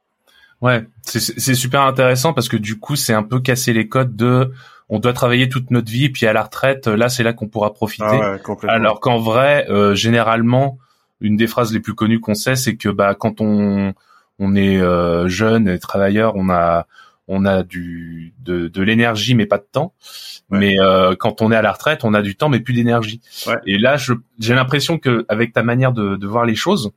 Ouais, 0.63 0.87
c'est 1.03 1.21
c'est 1.21 1.55
super 1.55 1.83
intéressant 1.83 2.35
parce 2.35 2.49
que 2.49 2.57
du 2.57 2.79
coup, 2.79 2.95
c'est 2.95 3.15
un 3.15 3.23
peu 3.23 3.41
casser 3.41 3.73
les 3.73 3.89
codes 3.89 4.15
de 4.15 4.53
on 4.91 4.99
doit 4.99 5.13
travailler 5.13 5.49
toute 5.49 5.71
notre 5.71 5.91
vie 5.91 6.11
puis 6.11 6.27
à 6.27 6.33
la 6.33 6.43
retraite, 6.43 6.87
là 6.87 7.09
c'est 7.09 7.23
là 7.23 7.33
qu'on 7.33 7.49
pourra 7.49 7.73
profiter. 7.73 8.05
Ah 8.05 8.33
ouais, 8.33 8.39
complètement. 8.41 8.77
Alors 8.77 9.01
qu'en 9.01 9.19
vrai, 9.19 9.67
euh, 9.71 9.95
généralement, 9.95 10.79
une 11.21 11.37
des 11.37 11.47
phrases 11.47 11.73
les 11.73 11.81
plus 11.81 11.95
connues 11.95 12.21
qu'on 12.21 12.35
sait, 12.35 12.57
c'est 12.57 12.77
que 12.77 12.91
bah 12.91 13.15
quand 13.15 13.41
on 13.41 13.95
on 14.39 14.55
est 14.55 14.81
euh, 14.81 15.29
jeune 15.29 15.69
et 15.69 15.79
travailleur, 15.79 16.35
on 16.37 16.51
a 16.51 16.87
on 17.31 17.47
a 17.47 17.63
du 17.63 18.35
de, 18.41 18.69
de 18.69 18.83
l'énergie 18.83 19.35
mais 19.35 19.47
pas 19.47 19.59
de 19.59 19.67
temps. 19.71 19.95
Ouais. 20.51 20.59
Mais 20.59 20.81
euh, 20.81 21.15
quand 21.17 21.41
on 21.41 21.53
est 21.53 21.57
à 21.57 21.63
la 21.63 21.73
retraite, 21.73 22.05
on 22.05 22.13
a 22.13 22.23
du 22.23 22.35
temps 22.35 22.49
mais 22.49 22.61
plus 22.61 22.75
d'énergie. 22.75 23.21
Ouais. 23.47 23.55
Et 23.67 23.79
là, 23.79 23.97
je 23.97 24.13
j'ai 24.39 24.55
l'impression 24.55 24.99
que 24.99 25.25
avec 25.29 25.53
ta 25.53 25.63
manière 25.63 25.93
de, 25.93 26.17
de 26.17 26.27
voir 26.27 26.45
les 26.45 26.57
choses, 26.57 26.91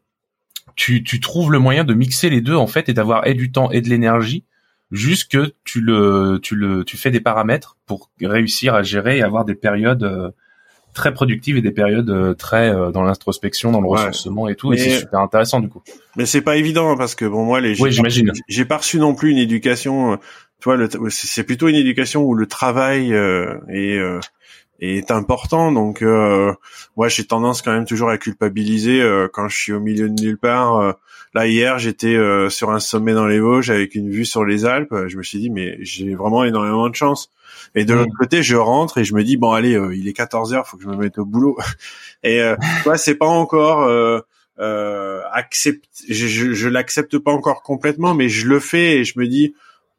tu 0.76 1.04
tu 1.04 1.20
trouves 1.20 1.52
le 1.52 1.60
moyen 1.60 1.84
de 1.84 1.94
mixer 1.94 2.30
les 2.30 2.42
deux 2.42 2.56
en 2.56 2.68
fait 2.68 2.90
et 2.90 2.94
d'avoir 2.94 3.28
et 3.28 3.36
du 3.36 3.52
temps 3.52 3.70
et 3.72 3.82
de 3.82 3.90
l'énergie. 3.90 4.44
Juste 4.92 5.32
que 5.32 5.54
tu 5.64 5.82
le 5.82 6.40
tu 6.42 6.56
le 6.56 6.84
tu 6.84 6.98
fais 6.98 7.12
des 7.12 7.22
paramètres 7.22 7.78
pour 7.86 8.12
réussir 8.22 8.76
à 8.76 8.84
gérer 8.84 9.18
et 9.18 9.24
avoir 9.24 9.46
des 9.46 9.56
périodes 9.56 10.04
euh, 10.04 10.32
très 10.94 11.14
productives 11.14 11.58
et 11.58 11.62
des 11.62 11.72
périodes 11.72 12.10
euh, 12.10 12.34
très 12.34 12.70
euh, 12.70 12.92
dans 12.92 13.04
l'introspection, 13.04 13.72
dans 13.72 13.82
le 13.82 13.88
Ouais. 13.88 13.98
ressourcement 13.98 14.48
et 14.48 14.56
tout. 14.56 14.70
Mais- 14.70 14.78
Et 14.78 14.80
c'est 14.80 15.00
super 15.00 15.20
intéressant 15.20 15.60
du 15.60 15.68
coup. 15.70 15.82
Mais 16.16 16.26
c'est 16.26 16.42
pas 16.42 16.58
évident 16.58 16.96
parce 16.98 17.16
que 17.16 17.26
bon 17.26 17.44
moi 17.46 17.60
les 17.62 17.80
Oui, 17.82 17.92
j'imagine. 17.92 18.32
j'ai 18.48 18.66
pas 18.66 18.78
reçu 18.78 19.00
non 19.00 19.16
plus 19.16 19.32
une 19.32 19.38
éducation 19.38 20.14
euh, 20.14 20.16
tu 20.62 20.70
vois 20.70 20.78
c'est 21.10 21.44
plutôt 21.44 21.68
une 21.68 21.76
éducation 21.76 22.24
où 22.24 22.36
le 22.36 22.46
travail 22.46 23.14
euh, 23.14 23.56
est 23.70 23.98
euh, 23.98 24.20
est 24.80 25.12
important 25.12 25.72
donc 25.72 26.02
euh, 26.02 26.54
moi 26.98 27.08
j'ai 27.08 27.26
tendance 27.26 27.62
quand 27.62 27.72
même 27.72 27.86
toujours 27.86 28.10
à 28.10 28.18
culpabiliser 28.18 29.02
euh, 29.02 29.28
quand 29.32 29.48
je 29.48 29.58
suis 29.58 29.74
au 29.74 29.80
milieu 29.80 30.10
de 30.10 30.22
nulle 30.22 30.38
part 30.38 30.78
euh, 30.78 30.92
là 31.34 31.48
hier 31.48 31.80
j'étais 31.80 32.16
euh, 32.16 32.50
sur 32.50 32.72
un 32.72 32.80
sommet 32.80 33.14
dans 33.14 33.26
les 33.28 33.40
Vosges 33.40 33.70
avec 33.72 33.96
une 33.96 34.10
vue 34.10 34.26
sur 34.26 34.46
les 34.46 34.66
Alpes 34.66 34.94
je 35.08 35.18
me 35.18 35.24
suis 35.24 35.40
dit 35.40 35.50
mais 35.50 35.78
j'ai 35.82 36.16
vraiment 36.16 36.44
énormément 36.44 36.90
de 36.90 36.96
chance 36.96 37.30
et 37.76 37.86
de 37.86 37.94
Mm. 37.94 37.98
l'autre 37.98 38.14
côté 38.20 38.44
je 38.44 38.56
rentre 38.56 38.98
et 39.00 39.04
je 39.04 39.14
me 39.16 39.24
dis 39.24 39.38
bon 39.38 39.52
allez 39.52 39.76
euh, 39.76 39.96
il 39.96 40.08
est 40.08 40.14
14 40.14 40.54
heures 40.54 40.68
faut 40.68 40.78
que 40.78 40.84
je 40.84 40.90
me 40.90 40.96
mette 40.98 41.18
au 41.18 41.26
boulot 41.26 41.58
et 42.24 42.42
euh, 42.42 42.56
tu 42.78 42.84
vois 42.84 42.98
c'est 42.98 43.16
pas 43.16 43.26
encore 43.28 43.84
euh, 43.84 44.20
euh, 44.60 45.22
accepte, 45.32 45.86
je, 46.08 46.28
je, 46.28 46.54
je 46.54 46.70
l'accepte 46.70 47.18
pas 47.18 47.32
encore 47.32 47.64
complètement, 47.64 48.14
mais 48.14 48.30
je 48.30 48.48
le 48.48 48.60
fais 48.60 48.98
et 49.00 49.04
je 49.04 49.18
me 49.18 49.28
dis, 49.28 49.56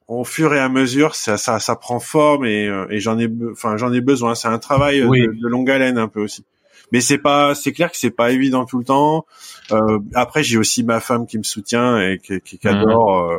au 0.07 0.23
fur 0.23 0.55
et 0.55 0.61
à 0.61 0.69
mesure, 0.69 1.17
ça, 1.17 1.37
ça, 1.37 1.59
ça 1.59 1.75
prend 1.75 1.99
forme 1.99 2.45
et, 2.47 2.69
euh, 2.69 2.87
et 2.89 3.01
j'en 3.01 3.19
ai, 3.19 3.29
enfin, 3.51 3.77
j'en 3.77 3.93
ai 3.93 4.01
besoin. 4.01 4.37
C'est 4.37 4.47
un 4.47 4.61
travail 4.61 5.01
euh, 5.01 5.09
Oui. 5.09 5.23
de, 5.23 5.33
de 5.33 5.49
longue 5.49 5.69
haleine 5.71 5.99
un 5.99 6.07
peu 6.07 6.21
aussi. 6.23 6.45
Mais 6.93 7.01
c'est 7.01 7.19
pas, 7.19 7.57
c'est 7.57 7.73
clair 7.73 7.91
que 7.91 7.97
c'est 7.97 8.13
pas 8.13 8.31
évident 8.31 8.65
tout 8.65 8.79
le 8.79 8.85
temps. 8.85 9.27
Euh, 9.73 9.99
après, 10.15 10.45
j'ai 10.45 10.57
aussi 10.57 10.85
ma 10.85 11.01
femme 11.01 11.27
qui 11.27 11.37
me 11.37 11.43
soutient 11.43 11.99
et 12.01 12.19
qui, 12.19 12.41
qui, 12.41 12.57
qui 12.59 12.69
Mhm. 12.69 12.75
adore 12.77 13.19
euh, 13.23 13.39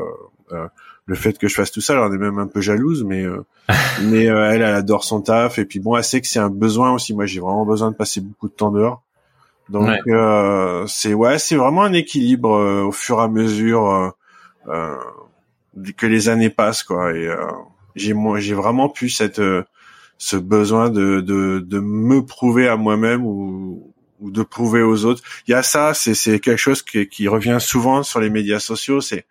euh, 0.51 0.67
le 1.07 1.15
fait 1.15 1.37
que 1.37 1.47
je 1.47 1.55
fasse 1.55 1.71
tout 1.71 1.81
ça. 1.81 1.93
Elle 1.93 1.99
en 1.99 2.13
est 2.13 2.17
même 2.17 2.39
un 2.39 2.47
peu 2.47 2.61
jalouse, 2.61 3.03
mais 3.03 3.23
euh, 3.23 3.45
mais 4.03 4.27
euh, 4.29 4.49
elle, 4.51 4.61
elle 4.61 4.75
adore 4.75 5.03
son 5.03 5.21
taf 5.21 5.59
et 5.59 5.65
puis 5.65 5.79
bon, 5.79 5.95
elle 5.95 6.03
sait 6.03 6.21
que 6.21 6.27
c'est 6.27 6.39
un 6.39 6.49
besoin 6.49 6.91
aussi. 6.93 7.13
Moi, 7.13 7.25
j'ai 7.25 7.39
vraiment 7.39 7.65
besoin 7.65 7.91
de 7.91 7.95
passer 7.95 8.21
beaucoup 8.21 8.47
de 8.47 8.53
temps 8.53 8.71
dehors. 8.71 9.01
Donc 9.69 9.87
Ouais. 9.87 9.99
euh, 10.09 10.85
c'est 10.87 11.13
ouais, 11.13 11.39
c'est 11.39 11.55
vraiment 11.55 11.83
un 11.83 11.93
équilibre 11.93 12.53
euh, 12.55 12.83
au 12.83 12.91
fur 12.91 13.19
et 13.19 13.23
à 13.23 13.27
mesure 13.27 13.89
euh, 13.89 14.09
euh, 14.67 14.95
que 15.97 16.05
les 16.05 16.29
années 16.29 16.49
passent 16.51 16.83
quoi. 16.83 17.13
Et 17.13 17.27
euh, 17.27 17.37
j'ai 17.95 18.13
moi 18.13 18.39
j'ai 18.39 18.53
vraiment 18.53 18.89
pu 18.89 19.09
cette 19.09 19.39
euh, 19.39 19.63
ce 20.17 20.37
besoin 20.37 20.89
de, 20.89 21.19
de, 21.19 21.59
de 21.59 21.79
me 21.79 22.23
prouver 22.23 22.67
à 22.69 22.77
moi-même 22.77 23.25
ou, 23.25 23.91
ou 24.21 24.31
de 24.31 24.43
prouver 24.43 24.81
aux 24.81 25.03
autres. 25.03 25.21
Il 25.47 25.51
y 25.51 25.53
a 25.55 25.63
ça, 25.63 25.93
c'est 25.93 26.13
c'est 26.13 26.39
quelque 26.39 26.57
chose 26.59 26.81
qui, 26.83 27.07
qui 27.09 27.27
revient 27.27 27.57
souvent 27.59 28.01
sur 28.03 28.19
les 28.21 28.29
médias 28.29 28.59
sociaux. 28.59 29.01
C'est, 29.01 29.25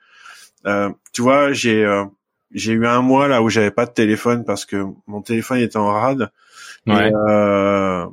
tu 1.13 1.23
vois, 1.23 1.53
j'ai 1.53 1.85
euh, 1.85 2.05
j'ai 2.53 2.73
eu 2.73 2.87
un 2.87 3.03
mois 3.03 3.29
là 3.29 3.43
où 3.43 3.49
j'avais 3.49 3.71
pas 3.71 3.87
de 3.87 3.93
téléphone 3.93 4.45
parce 4.45 4.65
que 4.65 4.85
mon 5.07 5.23
téléphone 5.23 5.59
était 5.59 5.77
en 5.77 5.89
rade. 5.89 6.31
Ouais. 6.87 7.09
Et, 7.09 7.13
euh, 7.15 8.07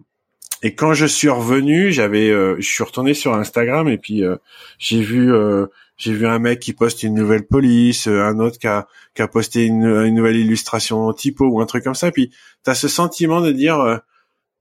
et 0.64 0.76
quand 0.76 0.94
je 0.94 1.06
suis 1.06 1.30
revenu, 1.30 1.92
j'avais, 1.92 2.30
euh, 2.30 2.56
je 2.60 2.68
suis 2.68 2.84
retourné 2.84 3.14
sur 3.14 3.34
Instagram 3.34 3.88
et 3.88 3.98
puis 3.98 4.24
euh, 4.24 4.38
j'ai 4.78 5.02
vu, 5.02 5.34
euh, 5.34 5.68
j'ai 5.98 6.14
vu 6.14 6.28
un 6.28 6.40
mec 6.40 6.60
qui 6.60 6.74
poste 6.74 7.04
une 7.04 7.16
nouvelle 7.16 7.46
police, 7.46 8.08
euh, 8.08 8.24
un 8.24 8.40
autre 8.40 8.60
qui 8.60 8.68
a, 8.68 8.88
qui 9.16 9.22
a 9.22 9.28
posté 9.28 9.66
une, 9.66 9.86
une 9.86 10.16
nouvelle 10.16 10.38
illustration 10.38 11.12
typo 11.14 11.46
ou 11.48 11.62
un 11.62 11.66
truc 11.66 11.84
comme 11.84 11.96
ça. 11.96 12.10
Et 12.10 12.12
puis 12.12 12.32
t'as 12.64 12.76
ce 12.76 12.88
sentiment 12.88 13.42
de 13.42 13.52
dire, 13.52 14.02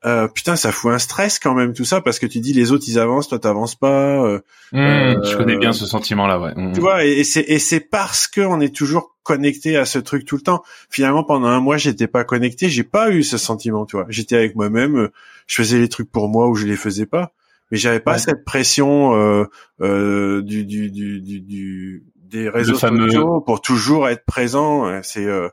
euh, 0.05 0.25
euh, 0.25 0.29
putain, 0.29 0.57
ça 0.57 0.73
fout 0.73 0.93
un 0.93 0.99
stress 0.99 1.39
quand 1.39 1.55
même 1.55 1.73
tout 1.75 1.85
ça 1.85 2.01
parce 2.01 2.19
que 2.19 2.27
tu 2.27 2.41
dis 2.41 2.53
les 2.53 2.73
autres 2.73 2.85
ils 2.89 2.99
avancent, 2.99 3.29
toi 3.29 3.39
t'avances 3.39 3.75
pas. 3.75 4.25
euh, 4.25 4.41
Mmh, 4.73 5.25
je 5.25 5.37
connais 5.37 5.57
bien 5.57 5.73
ce 5.73 5.85
sentiment-là, 5.85 6.39
ouais. 6.39 6.55
Mmh. 6.55 6.73
tu 6.73 6.81
vois, 6.81 7.05
et, 7.05 7.11
et 7.19 7.25
c'est 7.25 7.45
et 7.49 7.59
c'est 7.59 7.81
parce 7.81 8.29
que 8.29 8.41
on 8.41 8.61
est 8.61 8.73
toujours 8.75 9.17
connecté 9.25 9.77
à 9.77 9.85
ce 9.85 9.99
truc 9.99 10.25
tout 10.25 10.37
le 10.37 10.43
temps. 10.43 10.63
Finalement, 10.91 11.25
pendant 11.25 11.49
un 11.49 11.59
mois, 11.61 11.77
j'étais 11.77 12.07
pas 12.07 12.23
connecté, 12.25 12.69
j'ai 12.69 12.85
pas 12.85 13.11
eu 13.11 13.23
ce 13.25 13.37
sentiment, 13.37 13.85
tu 13.85 13.97
vois. 13.97 14.07
J'étais 14.09 14.37
avec 14.37 14.55
moi-même, 14.55 14.97
euh, 14.97 15.13
je 15.49 15.57
faisais 15.57 15.79
les 15.81 15.89
trucs 15.89 16.11
pour 16.11 16.29
moi 16.29 16.49
ou 16.49 16.55
je 16.55 16.67
les 16.67 16.77
faisais 16.77 17.05
pas, 17.07 17.33
mais 17.73 17.79
j'avais 17.79 17.99
pas 18.01 18.13
Ouais. 18.13 18.19
cette 18.19 18.45
pression 18.45 19.15
euh, 19.17 19.45
euh, 19.81 20.41
du, 20.43 20.65
du, 20.65 20.91
du, 20.93 21.21
du, 21.21 21.41
du- 21.41 22.05
des 22.17 22.49
réseaux 22.49 22.77
fameux- 22.77 23.07
sociaux 23.09 23.41
pour 23.41 23.61
toujours 23.61 24.09
être 24.09 24.25
présent. 24.25 24.87
euh, 24.87 25.01
C'est 25.03 25.27
euh, 25.27 25.49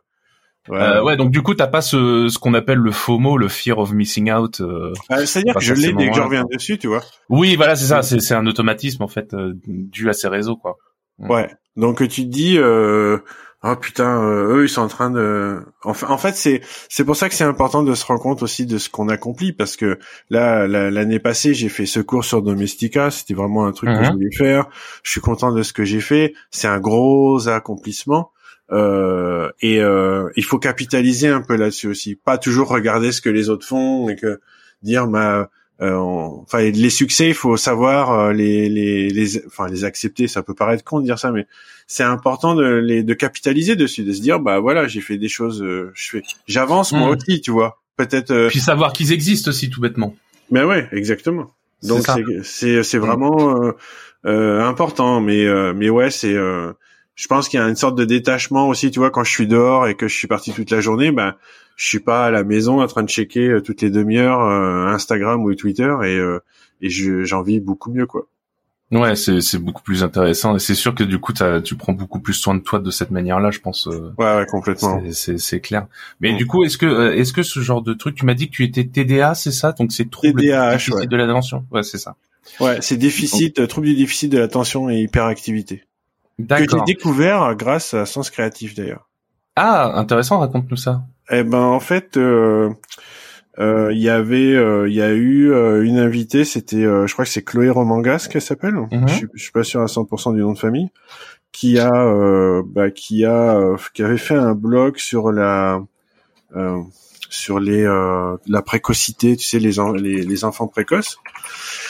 ouais. 0.70 0.78
Euh, 0.80 1.04
ouais, 1.04 1.18
donc 1.18 1.32
du 1.32 1.42
coup, 1.42 1.54
t'as 1.54 1.68
pas 1.68 1.82
ce, 1.82 2.28
ce 2.30 2.38
qu'on 2.40 2.54
appelle 2.54 2.78
le 2.80 2.92
FOMO, 2.92 3.38
le 3.38 3.48
fear 3.48 3.78
of 3.78 3.92
missing 3.94 4.32
out. 4.32 4.62
euh. 4.62 4.94
Euh, 5.12 5.26
C'est-à-dire 5.26 5.54
que 5.56 5.62
je 5.62 5.74
l'ai 5.74 5.94
dès 5.94 6.10
que 6.10 6.16
je 6.16 6.22
reviens 6.22 6.44
dessus, 6.52 6.78
tu 6.78 6.88
vois. 6.88 7.02
Oui, 7.30 7.56
voilà, 7.56 7.76
c'est 7.76 7.86
ça. 7.86 8.02
C'est, 8.02 8.34
un 8.36 8.46
automatisme 8.48 9.04
en 9.04 9.08
fait 9.08 9.34
euh, 9.34 9.54
dû 9.66 10.10
à 10.10 10.14
ces 10.14 10.28
réseaux, 10.28 10.56
quoi. 10.58 10.78
Mm. 11.20 11.30
Ouais. 11.32 11.50
Donc 11.76 11.98
tu 12.10 12.24
te 12.24 12.30
dis, 12.30 12.58
euh, 12.58 13.20
oh 13.64 13.76
putain, 13.76 14.22
euh, 14.24 14.56
eux 14.58 14.64
ils 14.66 14.70
sont 14.70 14.82
en 14.82 14.88
train 14.88 15.10
de. 15.12 15.60
En 15.84 15.94
fait, 15.94 16.06
en 16.08 16.18
fait, 16.18 16.36
c'est 16.36 16.62
c'est 16.90 17.06
pour 17.06 17.16
ça 17.16 17.30
que 17.30 17.36
c'est 17.36 17.44
important 17.44 17.84
de 17.84 17.94
se 17.94 18.04
rendre 18.06 18.20
compte 18.22 18.42
aussi 18.44 18.66
de 18.66 18.78
ce 18.80 18.90
qu'on 18.90 19.10
accomplit 19.10 19.54
parce 19.54 19.76
que 19.78 20.00
là, 20.32 20.68
la- 20.68 20.90
l'année 20.90 21.20
passée, 21.20 21.54
j'ai 21.54 21.70
fait 21.70 21.86
ce 21.86 22.00
cours 22.00 22.26
sur 22.26 22.42
Domestika. 22.42 23.12
C'était 23.12 23.36
vraiment 23.36 23.66
un 23.68 23.72
truc 23.74 23.90
que 23.90 23.96
Mhm. 24.00 24.06
je 24.06 24.12
voulais 24.12 24.36
faire. 24.36 24.66
Je 25.04 25.12
suis 25.12 25.22
content 25.22 25.52
de 25.52 25.62
ce 25.64 25.72
que 25.74 25.84
j'ai 25.86 26.02
fait. 26.02 26.34
C'est 26.50 26.68
un 26.68 26.80
gros 26.80 27.48
accomplissement. 27.48 28.32
Euh, 28.72 29.50
et 29.62 29.80
euh, 29.82 30.30
il 30.36 30.44
faut 30.44 30.60
capitaliser 30.60 31.30
un 31.30 31.42
peu 31.42 31.56
là-dessus 31.56 31.88
aussi, 31.88 32.16
pas 32.16 32.38
toujours 32.38 32.68
regarder 32.70 33.12
ce 33.14 33.22
que 33.22 33.30
les 33.30 33.50
autres 33.50 33.66
font 33.66 34.10
et 34.10 34.16
que 34.18 34.42
dire 34.84 35.08
bah 35.08 35.50
euh, 35.82 35.94
on- 35.94 36.42
enfin 36.42 36.60
les 36.62 36.90
succès 36.90 37.30
il 37.30 37.34
faut 37.34 37.56
savoir 37.56 38.12
euh, 38.12 38.34
les, 38.34 38.68
les 38.68 39.10
les 39.10 39.46
enfin 39.46 39.68
les 39.68 39.84
accepter. 39.86 40.28
Ça 40.28 40.44
peut 40.44 40.54
paraître 40.54 40.84
con 40.84 41.00
de 41.00 41.06
dire 41.06 41.18
ça 41.20 41.32
mais 41.32 41.48
c'est 41.88 42.04
important 42.04 42.56
de 42.56 42.66
les 42.66 43.04
de 43.04 43.14
capitaliser 43.14 43.76
dessus 43.78 44.04
de 44.04 44.12
se 44.12 44.22
dire 44.22 44.40
bah 44.42 44.60
voilà 44.60 44.88
j'ai 44.88 45.02
fait 45.02 45.18
des 45.18 45.30
choses 45.30 45.64
euh, 45.64 45.92
je 45.94 46.10
fais 46.10 46.24
j'avance 46.48 46.92
moi 46.92 47.10
Mm. 47.12 47.18
aussi 47.18 47.42
tu 47.42 47.52
vois. 47.52 47.80
Peut-être 47.96 48.32
euh, 48.32 48.50
Puis 48.50 48.60
savoir 48.60 48.92
qu'ils 48.94 49.12
existent 49.14 49.50
aussi, 49.50 49.70
tout 49.70 49.80
bêtement. 49.82 50.14
mais 50.52 50.64
ouais 50.64 50.88
exactement. 50.92 51.52
Donc 51.84 52.04
c'est 52.06 52.24
c'est 52.44 52.84
c'est 52.84 52.98
vraiment 52.98 53.64
euh, 53.64 53.72
euh, 54.26 54.62
important. 54.64 55.22
Mais 55.22 55.46
euh, 55.46 55.74
mais 55.76 55.90
ouais 55.90 56.10
c'est 56.12 56.34
euh, 56.34 56.74
je 57.18 57.28
pense 57.28 57.50
qu'il 57.50 57.60
y 57.60 57.64
a 57.64 57.68
une 57.68 57.76
sorte 57.76 57.98
de 57.98 58.06
détachement 58.06 58.70
aussi 58.70 58.92
tu 58.92 59.00
vois 59.00 59.10
quand 59.12 59.26
je 59.26 59.32
suis 59.32 59.48
dehors 59.48 59.88
et 59.88 59.96
que 59.96 60.08
je 60.08 60.16
suis 60.16 60.28
parti 60.28 60.54
toute 60.54 60.72
la 60.72 60.80
journée 60.80 61.12
ben 61.12 61.36
je 61.76 61.86
suis 61.86 62.00
pas 62.00 62.26
à 62.26 62.32
la 62.32 62.44
maison 62.44 62.82
en 62.82 62.88
train 62.88 63.04
de 63.04 63.10
checker 63.10 63.50
euh, 63.50 63.62
toutes 63.62 63.82
les 63.82 63.90
demi-heures 63.90 64.42
euh, 64.42 64.88
Instagram 64.88 65.44
ou 65.44 65.54
Twitter 65.56 65.94
et 66.04 66.18
euh, 66.18 66.40
et 66.82 66.90
je 66.90 67.24
j'en 67.24 67.42
vis 67.42 67.60
beaucoup 67.60 67.92
mieux 67.92 68.06
quoi 68.06 68.28
Ouais, 68.90 69.18
c'est, 69.18 69.42
c'est 69.42 69.58
beaucoup 69.58 69.82
plus 69.82 70.02
intéressant 70.02 70.56
et 70.56 70.60
c'est 70.60 70.74
sûr 70.74 70.96
que 70.96 71.04
du 71.04 71.20
coup, 71.20 71.34
tu 71.64 71.76
prends 71.76 71.92
beaucoup 71.92 72.22
plus 72.22 72.34
soin 72.34 72.56
de 72.56 72.62
toi 72.62 72.80
de 72.80 72.90
cette 72.90 73.12
manière-là, 73.12 73.52
je 73.52 73.60
pense. 73.60 73.86
euh, 73.88 74.14
ouais 74.18 74.38
ouais 74.38 74.46
complètement 74.46 75.02
c'est, 75.12 75.60
clair. 75.60 75.88
Mais 76.22 76.36
du 76.36 76.48
coup, 76.48 76.64
est-ce 76.64 76.78
que, 76.78 77.12
est-ce 77.14 77.34
que 77.34 77.44
ce 77.44 77.60
genre 77.60 77.82
de 77.82 77.94
truc, 77.94 78.16
tu 78.16 78.26
m'as 78.26 78.34
dit 78.34 78.48
que 78.48 78.56
tu 78.56 78.64
étais 78.64 78.86
TDA, 78.86 79.36
c'est 79.36 79.52
ça? 79.52 79.74
Donc 79.74 79.92
c'est 79.92 80.10
trouble 80.10 80.42
TDAH, 80.42 80.72
déficit 80.72 80.94
ouais. 80.94 81.08
de 81.08 81.18
l'attention? 81.18 81.66
Ouais, 81.70 81.84
c'est 81.84 81.98
ça. 81.98 82.16
ouais 82.62 82.78
c'est 82.80 82.96
déficit 82.96 83.68
trouble 83.68 83.88
du 83.88 83.96
déficit 83.96 84.32
de 84.32 84.38
l'attention 84.38 84.90
et 84.90 85.00
hyperactivité 85.02 85.84
que 86.38 86.56
j'ai 86.70 86.84
découvert 86.86 87.56
grâce 87.56 87.94
à 87.94 88.06
Sens 88.06 88.30
Créatif 88.30 88.76
d'ailleurs 88.76 89.10
Ah, 89.56 89.98
intéressant. 89.98 90.40
Raconte-nous 90.40 90.78
ça. 90.78 91.04
Eh 91.30 91.44
ben 91.44 91.60
en 91.60 91.80
fait, 91.80 92.16
euh, 92.18 92.70
euh, 93.60 93.92
il 93.92 94.00
y 94.00 94.10
avait, 94.10 94.54
euh, 94.54 94.88
il 94.88 94.96
y 94.96 95.02
a 95.02 95.12
eu 95.12 95.52
euh, 95.52 95.84
une 95.84 95.98
invitée, 95.98 96.46
c'était, 96.46 96.84
euh, 96.84 97.08
je 97.08 97.14
crois 97.14 97.26
que 97.26 97.32
c'est 97.32 97.44
Chloé 97.44 97.70
Romangas 97.70 98.28
qu'elle 98.30 98.42
s'appelle. 98.42 98.76
Mhm. 98.76 99.08
Je, 99.08 99.14
suis, 99.14 99.28
je 99.34 99.44
suis 99.44 99.52
pas 99.52 99.64
sûr 99.64 99.82
à 99.82 99.86
100% 99.86 100.34
du 100.36 100.42
nom 100.42 100.54
de 100.54 100.60
famille, 100.60 100.90
qui 101.52 101.80
a, 101.80 101.92
euh, 101.92 102.62
bah, 102.66 102.92
qui 102.92 103.26
a, 103.26 103.58
euh, 103.58 103.78
qui 103.94 104.04
avait 104.04 104.18
fait 104.18 104.36
un 104.36 104.54
blog 104.54 104.98
sur 104.98 105.32
la, 105.32 105.82
euh, 106.56 106.82
sur 107.30 107.60
les, 107.60 107.84
euh, 107.84 108.38
la 108.48 108.62
précocité, 108.62 109.36
tu 109.36 109.46
sais, 109.46 109.60
les, 109.60 109.74
les, 110.00 110.24
les 110.24 110.44
enfants 110.46 110.68
précoces. 110.68 111.18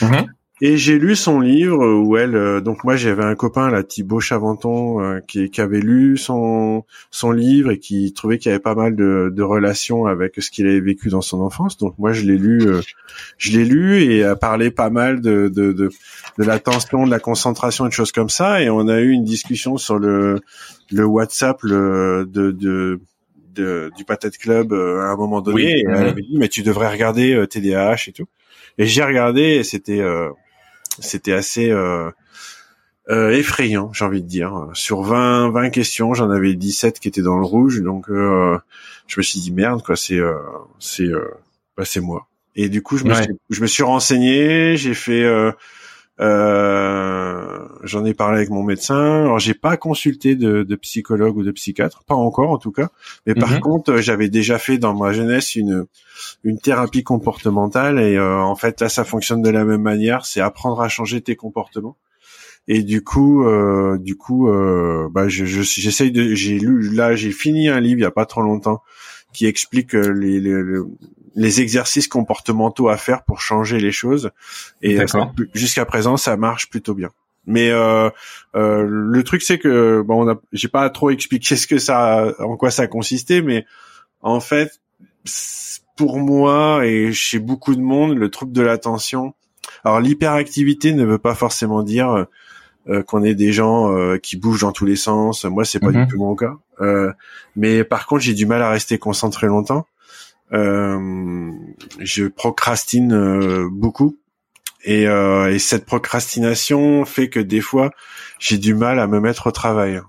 Mhm. 0.00 0.26
Et 0.60 0.76
j'ai 0.76 0.98
lu 0.98 1.14
son 1.14 1.38
livre 1.38 1.86
où 1.86 2.16
elle, 2.16 2.34
euh, 2.34 2.60
donc 2.60 2.82
moi 2.82 2.96
j'avais 2.96 3.22
un 3.22 3.36
copain 3.36 3.70
là, 3.70 3.84
Thibaut 3.84 4.18
Chaventon, 4.18 5.00
euh, 5.00 5.20
qui, 5.20 5.50
qui 5.50 5.60
avait 5.60 5.80
lu 5.80 6.16
son 6.16 6.84
son 7.12 7.30
livre 7.30 7.70
et 7.70 7.78
qui 7.78 8.12
trouvait 8.12 8.38
qu'il 8.38 8.50
y 8.50 8.52
avait 8.54 8.60
pas 8.62 8.74
mal 8.74 8.96
de, 8.96 9.32
de 9.32 9.42
relations 9.42 10.06
avec 10.06 10.34
ce 10.38 10.50
qu'il 10.50 10.66
avait 10.66 10.80
vécu 10.80 11.10
dans 11.10 11.20
son 11.20 11.40
enfance. 11.40 11.78
Donc 11.78 11.94
moi 11.98 12.12
je 12.12 12.22
l'ai 12.24 12.36
lu, 12.36 12.66
euh, 12.66 12.80
je 13.38 13.52
l'ai 13.56 13.64
lu 13.64 14.02
et 14.02 14.24
a 14.24 14.34
parlé 14.34 14.72
pas 14.72 14.90
mal 14.90 15.20
de 15.20 15.48
de, 15.48 15.72
de 15.72 15.90
de 16.38 16.44
l'attention, 16.44 17.04
de 17.06 17.10
la 17.10 17.20
concentration 17.20 17.86
et 17.86 17.88
de 17.88 17.94
choses 17.94 18.12
comme 18.12 18.28
ça. 18.30 18.60
Et 18.60 18.68
on 18.68 18.88
a 18.88 19.00
eu 19.00 19.10
une 19.10 19.24
discussion 19.24 19.76
sur 19.76 19.98
le 20.00 20.40
le 20.90 21.04
WhatsApp 21.04 21.58
le, 21.62 22.26
de, 22.28 22.50
de 22.50 23.00
de, 23.54 23.90
du 23.96 24.04
Patate 24.04 24.38
Club 24.38 24.72
euh, 24.72 25.00
à 25.02 25.06
un 25.12 25.16
moment 25.16 25.40
donné. 25.40 25.54
Oui. 25.56 25.68
Et 25.70 25.84
elle 25.88 25.98
Mhm. 26.00 26.06
avait 26.08 26.22
dit 26.22 26.36
mais 26.36 26.48
tu 26.48 26.62
devrais 26.62 26.90
regarder 26.90 27.32
euh, 27.34 27.46
TDAH 27.46 28.08
et 28.08 28.12
tout. 28.12 28.26
Et 28.76 28.86
j'ai 28.86 29.02
regardé 29.04 29.40
et 29.42 29.64
c'était 29.64 30.00
euh, 30.00 30.28
c'était 31.00 31.32
assez 31.32 31.70
euh, 31.70 32.10
euh, 33.10 33.30
effrayant, 33.30 33.92
j'ai 33.92 34.04
envie 34.04 34.22
de 34.22 34.28
dire. 34.28 34.68
Sur 34.74 35.02
20 35.02 35.50
20 35.50 35.70
questions, 35.70 36.14
j'en 36.14 36.30
avais 36.30 36.54
17 36.54 37.00
qui 37.00 37.08
étaient 37.08 37.22
dans 37.22 37.38
le 37.38 37.44
rouge, 37.44 37.80
donc 37.82 38.10
euh, 38.10 38.58
je 39.06 39.18
me 39.20 39.22
suis 39.22 39.40
dit 39.40 39.50
merde 39.52 39.82
quoi, 39.82 39.96
c'est 39.96 40.18
euh, 40.18 40.34
c'est 40.78 41.04
euh, 41.04 41.30
bah, 41.76 41.84
c'est 41.84 42.00
moi. 42.00 42.26
Et 42.54 42.68
du 42.68 42.82
coup, 42.82 42.96
je 42.98 43.04
me 43.04 43.14
Ouais. 43.14 43.22
suis 43.22 43.32
je 43.50 43.60
me 43.62 43.66
suis 43.66 43.82
renseigné, 43.82 44.76
j'ai 44.76 44.94
fait 44.94 45.24
euh, 46.20 47.58
j'en 47.84 48.04
ai 48.04 48.14
parlé 48.14 48.38
avec 48.38 48.50
mon 48.50 48.62
médecin. 48.62 49.22
Alors 49.22 49.38
j'ai 49.38 49.54
pas 49.54 49.76
consulté 49.76 50.34
de, 50.36 50.62
de 50.62 50.76
psychologue 50.76 51.36
ou 51.36 51.42
de 51.44 51.50
psychiatre, 51.52 52.04
pas 52.04 52.14
encore 52.14 52.50
en 52.50 52.58
tout 52.58 52.72
cas. 52.72 52.88
Mais 53.26 53.34
par 53.34 53.50
Mhm. 53.50 53.60
contre, 53.60 53.92
euh, 53.92 54.00
j'avais 54.00 54.28
déjà 54.28 54.58
fait 54.58 54.78
dans 54.78 54.94
ma 54.94 55.12
jeunesse 55.12 55.54
une 55.56 55.86
une 56.44 56.60
thérapie 56.60 57.04
comportementale 57.04 58.00
et 58.00 58.16
euh, 58.16 58.40
en 58.40 58.56
fait 58.56 58.80
là 58.80 58.88
ça 58.88 59.04
fonctionne 59.04 59.42
de 59.42 59.50
la 59.50 59.64
même 59.64 59.82
manière, 59.82 60.26
c'est 60.26 60.40
apprendre 60.40 60.80
à 60.82 60.88
changer 60.88 61.20
tes 61.22 61.36
comportements. 61.36 61.96
Et 62.68 62.82
du 62.82 63.02
coup, 63.02 63.44
euh, 63.46 63.96
du 63.98 64.16
coup, 64.16 64.48
euh, 64.48 65.08
bah, 65.10 65.28
je, 65.28 65.44
je- 65.46 65.62
j'essaye 65.62 66.12
de, 66.12 66.34
j'ai 66.34 66.58
lu, 66.58 66.90
là, 66.94 67.14
j'ai 67.16 67.32
fini 67.32 67.68
un 67.68 67.80
livre 67.80 68.00
il 68.00 68.02
y 68.02 68.06
a 68.06 68.10
pas 68.10 68.26
trop 68.26 68.42
longtemps 68.42 68.82
qui 69.32 69.46
explique 69.46 69.94
euh, 69.94 70.10
les, 70.10 70.40
les, 70.40 70.62
les- 71.34 71.60
exercices 71.60 72.08
comportementaux 72.08 72.88
à 72.88 72.96
faire 72.96 73.24
pour 73.24 73.40
changer 73.40 73.78
les 73.78 73.92
choses. 73.92 74.30
Et 74.82 74.98
euh, 75.00 75.06
jusqu'à 75.54 75.84
présent, 75.84 76.16
ça 76.16 76.36
marche 76.36 76.70
plutôt 76.70 76.94
bien. 76.94 77.10
Mais 77.46 77.70
euh, 77.70 78.10
euh, 78.56 78.86
le 78.88 79.24
truc, 79.24 79.42
c'est 79.42 79.58
que 79.58 80.02
bon, 80.02 80.24
on 80.24 80.30
a, 80.30 80.40
j'ai 80.52 80.68
pas 80.68 80.88
trop 80.90 81.10
expliqué 81.10 81.56
ce 81.56 81.66
que 81.66 81.78
ça, 81.78 82.32
en 82.38 82.56
quoi 82.56 82.70
ça 82.70 82.86
consistait, 82.86 83.40
mais 83.42 83.64
en 84.20 84.40
fait, 84.40 84.80
pour 85.96 86.18
moi 86.18 86.84
et 86.86 87.12
chez 87.12 87.38
beaucoup 87.38 87.74
de 87.74 87.80
monde, 87.80 88.16
le 88.16 88.30
trouble 88.30 88.52
de 88.52 88.62
l'attention. 88.62 89.34
Alors 89.84 90.00
l'hyperactivité 90.00 90.92
ne 90.92 91.04
veut 91.04 91.18
pas 91.18 91.34
forcément 91.34 91.82
dire 91.82 92.26
euh, 92.88 93.02
qu'on 93.02 93.22
est 93.22 93.34
des 93.34 93.52
gens 93.52 93.92
euh, 93.96 94.18
qui 94.18 94.36
bougent 94.36 94.62
dans 94.62 94.72
tous 94.72 94.86
les 94.86 94.96
sens. 94.96 95.44
Moi, 95.44 95.64
c'est 95.64 95.80
pas 95.80 95.90
Mhm. 95.90 96.04
du 96.06 96.12
tout 96.12 96.18
mon 96.18 96.34
cas. 96.36 96.54
Euh, 96.80 97.12
mais 97.56 97.84
par 97.84 98.06
contre, 98.06 98.22
j'ai 98.22 98.34
du 98.34 98.46
mal 98.46 98.62
à 98.62 98.70
rester 98.70 98.98
concentré 98.98 99.46
longtemps. 99.46 99.86
Euh, 100.52 101.50
je 102.00 102.24
procrastine 102.26 103.12
euh, 103.12 103.68
beaucoup. 103.70 104.16
Et, 104.84 105.06
euh, 105.08 105.52
et 105.52 105.58
cette 105.58 105.84
procrastination 105.84 107.04
fait 107.04 107.28
que 107.28 107.40
des 107.40 107.60
fois, 107.60 107.90
j'ai 108.38 108.58
du 108.58 108.74
mal 108.74 109.00
à 109.00 109.06
me 109.06 109.20
mettre 109.20 109.48
au 109.48 109.50
travail. 109.50 110.00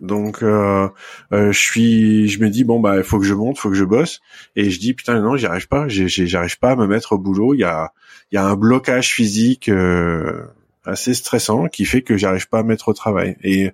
Donc, 0.00 0.42
euh, 0.42 0.88
euh, 1.32 1.52
je 1.52 1.58
suis, 1.58 2.28
je 2.28 2.40
me 2.40 2.50
dis 2.50 2.64
bon 2.64 2.80
bah, 2.80 2.98
il 2.98 3.02
faut 3.02 3.18
que 3.18 3.24
je 3.24 3.32
monte, 3.32 3.56
il 3.56 3.60
faut 3.60 3.70
que 3.70 3.76
je 3.76 3.84
bosse. 3.84 4.20
Et 4.54 4.68
je 4.68 4.78
dis 4.78 4.92
putain 4.92 5.20
non, 5.20 5.36
j'y 5.36 5.46
arrive 5.46 5.68
pas. 5.68 5.86
J'arrive 5.88 6.58
pas 6.58 6.72
à 6.72 6.76
me 6.76 6.86
mettre 6.86 7.12
au 7.12 7.18
boulot. 7.18 7.54
Il 7.54 7.60
y 7.60 7.64
a, 7.64 7.92
il 8.30 8.34
y 8.34 8.38
a 8.38 8.44
un 8.44 8.56
blocage 8.56 9.10
physique 9.12 9.70
euh, 9.70 10.42
assez 10.86 11.14
stressant 11.14 11.68
qui 11.68 11.84
fait 11.84 12.02
que 12.02 12.16
j'arrive 12.16 12.48
pas 12.48 12.60
à 12.60 12.62
me 12.62 12.68
mettre 12.68 12.88
au 12.88 12.94
travail. 12.94 13.36
Et 13.42 13.70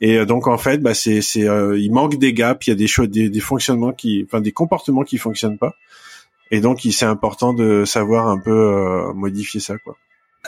Et 0.00 0.18
euh, 0.18 0.26
donc 0.26 0.48
en 0.48 0.58
fait, 0.58 0.78
bah 0.82 0.92
c'est 0.92 1.22
c'est 1.22 1.48
euh, 1.48 1.78
il 1.78 1.92
manque 1.92 2.18
des 2.18 2.32
gaps, 2.32 2.66
il 2.66 2.70
y 2.70 2.72
a 2.72 2.76
des 2.76 2.88
choses, 2.88 3.08
des, 3.08 3.30
des 3.30 3.40
fonctionnements 3.40 3.92
qui, 3.92 4.24
enfin 4.26 4.40
des 4.40 4.52
comportements 4.52 5.04
qui 5.04 5.18
fonctionnent 5.18 5.56
pas. 5.56 5.72
Et 6.50 6.60
donc 6.60 6.80
c'est 6.82 7.06
important 7.06 7.54
de 7.54 7.84
savoir 7.84 8.28
un 8.28 8.38
peu 8.38 8.50
euh, 8.50 9.12
modifier 9.14 9.60
ça 9.60 9.78
quoi. 9.78 9.96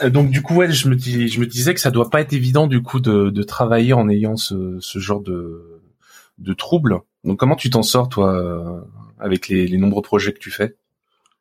Euh, 0.03 0.09
Donc 0.09 0.29
du 0.29 0.41
coup, 0.41 0.55
ouais, 0.55 0.71
je 0.71 0.89
me 0.89 0.95
dis, 0.95 1.27
je 1.29 1.39
me 1.39 1.45
disais 1.45 1.73
que 1.73 1.79
ça 1.79 1.91
doit 1.91 2.09
pas 2.09 2.21
être 2.21 2.33
évident 2.33 2.67
du 2.67 2.81
coup 2.81 2.99
de, 2.99 3.29
de 3.29 3.43
travailler 3.43 3.93
en 3.93 4.09
ayant 4.09 4.35
ce, 4.35 4.77
ce 4.79 4.99
genre 4.99 5.21
de, 5.21 5.81
de 6.37 6.53
troubles. 6.53 6.99
Donc 7.23 7.39
comment 7.39 7.55
tu 7.55 7.69
t'en 7.69 7.83
sors 7.83 8.09
toi 8.09 8.35
euh, 8.35 8.81
avec 9.17 9.47
les, 9.47 9.65
les 9.65 9.77
nombreux 9.77 10.03
projets 10.03 10.33
que 10.33 10.39
tu 10.39 10.51
fais? 10.51 10.75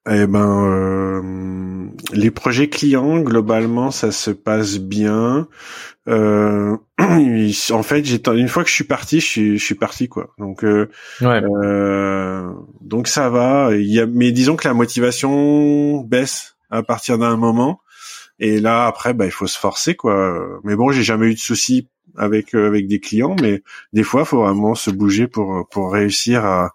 Eh 0.08 0.26
ben, 0.26 0.64
euh, 0.64 1.88
les 2.12 2.30
projets 2.30 2.68
clients, 2.68 3.18
globalement, 3.20 3.90
ça 3.90 4.12
se 4.12 4.30
passe 4.30 4.78
bien. 4.78 5.48
Euh, 6.08 6.76
en 6.98 7.82
fait, 7.82 8.04
j'ai 8.04 8.20
une 8.34 8.48
fois 8.48 8.62
que 8.62 8.68
je 8.70 8.74
suis 8.74 8.84
parti, 8.84 9.20
je 9.20 9.26
suis, 9.26 9.58
je 9.58 9.64
suis 9.64 9.74
parti 9.74 10.08
quoi. 10.08 10.28
Donc, 10.38 10.64
euh, 10.64 10.88
Ouais. 11.20 11.42
euh, 11.42 12.52
donc 12.80 13.08
ça 13.08 13.28
va. 13.30 13.70
Il 13.74 13.86
y 13.92 14.00
a, 14.00 14.06
mais 14.06 14.30
disons 14.32 14.54
que 14.56 14.68
la 14.68 14.74
motivation 14.74 16.02
baisse 16.02 16.56
à 16.70 16.82
partir 16.82 17.18
d'un 17.18 17.36
moment. 17.36 17.80
Et 18.38 18.60
là, 18.60 18.86
après, 18.86 19.14
bah, 19.14 19.24
il 19.26 19.32
faut 19.32 19.46
se 19.46 19.58
forcer 19.58 19.96
quoi. 19.96 20.60
Mais 20.64 20.76
bon, 20.76 20.92
j'ai 20.92 21.02
jamais 21.02 21.26
eu 21.26 21.34
de 21.34 21.38
soucis 21.40 21.88
avec 22.16 22.54
euh, 22.54 22.68
avec 22.68 22.86
des 22.86 23.00
clients, 23.00 23.34
mais 23.40 23.62
des 23.92 24.02
fois, 24.04 24.22
il 24.22 24.26
faut 24.26 24.42
vraiment 24.42 24.74
se 24.74 24.90
bouger 24.90 25.26
pour 25.26 25.68
pour 25.70 25.92
réussir 25.92 26.44
à 26.44 26.74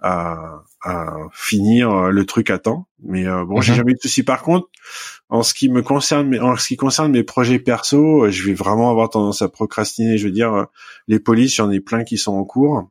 à, 0.00 0.62
à 0.82 1.14
finir 1.32 2.10
le 2.10 2.24
truc 2.26 2.50
à 2.50 2.58
temps. 2.58 2.86
Mais 3.02 3.26
euh, 3.26 3.44
bon, 3.44 3.60
j'ai 3.60 3.72
Mhm. 3.72 3.76
jamais 3.78 3.92
eu 3.92 3.94
de 3.96 4.00
soucis. 4.00 4.22
Par 4.22 4.42
contre, 4.42 4.68
en 5.28 5.42
ce 5.42 5.54
qui 5.54 5.68
me 5.68 5.82
concerne, 5.82 6.38
en 6.40 6.56
ce 6.56 6.68
qui 6.68 6.76
concerne 6.76 7.12
mes 7.12 7.22
projets 7.22 7.58
perso, 7.58 8.24
euh, 8.24 8.30
je 8.30 8.46
vais 8.46 8.54
vraiment 8.54 8.90
avoir 8.90 9.10
tendance 9.10 9.42
à 9.42 9.48
procrastiner. 9.48 10.16
Je 10.18 10.26
veux 10.26 10.32
dire, 10.32 10.52
euh, 10.54 10.64
les 11.08 11.18
polices, 11.20 11.54
j'en 11.56 11.70
ai 11.70 11.80
plein 11.80 12.04
qui 12.04 12.16
sont 12.18 12.32
en 12.32 12.44
cours. 12.44 12.88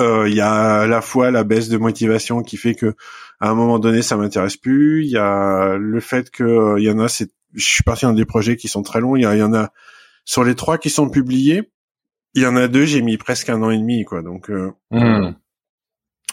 Euh, 0.00 0.28
Il 0.28 0.34
y 0.34 0.40
a 0.40 0.80
à 0.80 0.86
la 0.86 1.00
fois 1.00 1.30
la 1.30 1.44
baisse 1.44 1.68
de 1.68 1.78
motivation 1.78 2.42
qui 2.42 2.56
fait 2.56 2.74
que 2.74 2.94
à 3.40 3.48
un 3.50 3.54
moment 3.54 3.78
donné 3.78 4.02
ça 4.02 4.16
m'intéresse 4.16 4.56
plus. 4.56 5.04
Il 5.04 5.10
y 5.10 5.16
a 5.18 5.76
le 5.78 6.00
fait 6.00 6.30
que 6.30 6.44
euh, 6.44 6.78
il 6.78 6.84
y 6.84 6.90
en 6.90 6.98
a, 6.98 7.08
c'est, 7.08 7.30
je 7.54 7.64
suis 7.64 7.82
parti 7.84 8.04
dans 8.04 8.12
des 8.12 8.26
projets 8.26 8.56
qui 8.56 8.68
sont 8.68 8.82
très 8.82 9.00
longs. 9.00 9.16
Il 9.16 9.22
y, 9.22 9.26
en 9.42 9.54
a 9.54 9.72
sur 10.24 10.44
les 10.44 10.54
trois 10.54 10.76
qui 10.78 10.90
sont 10.90 11.08
publiés. 11.08 11.70
Il 12.34 12.42
y 12.42 12.46
en 12.46 12.56
a 12.56 12.68
deux, 12.68 12.84
j'ai 12.84 13.00
mis 13.00 13.16
presque 13.16 13.48
un 13.48 13.62
an 13.62 13.70
et 13.70 13.78
demi, 13.78 14.04
quoi. 14.04 14.22
Donc 14.22 14.50
euh, 14.50 14.72
Hmm. 14.90 15.32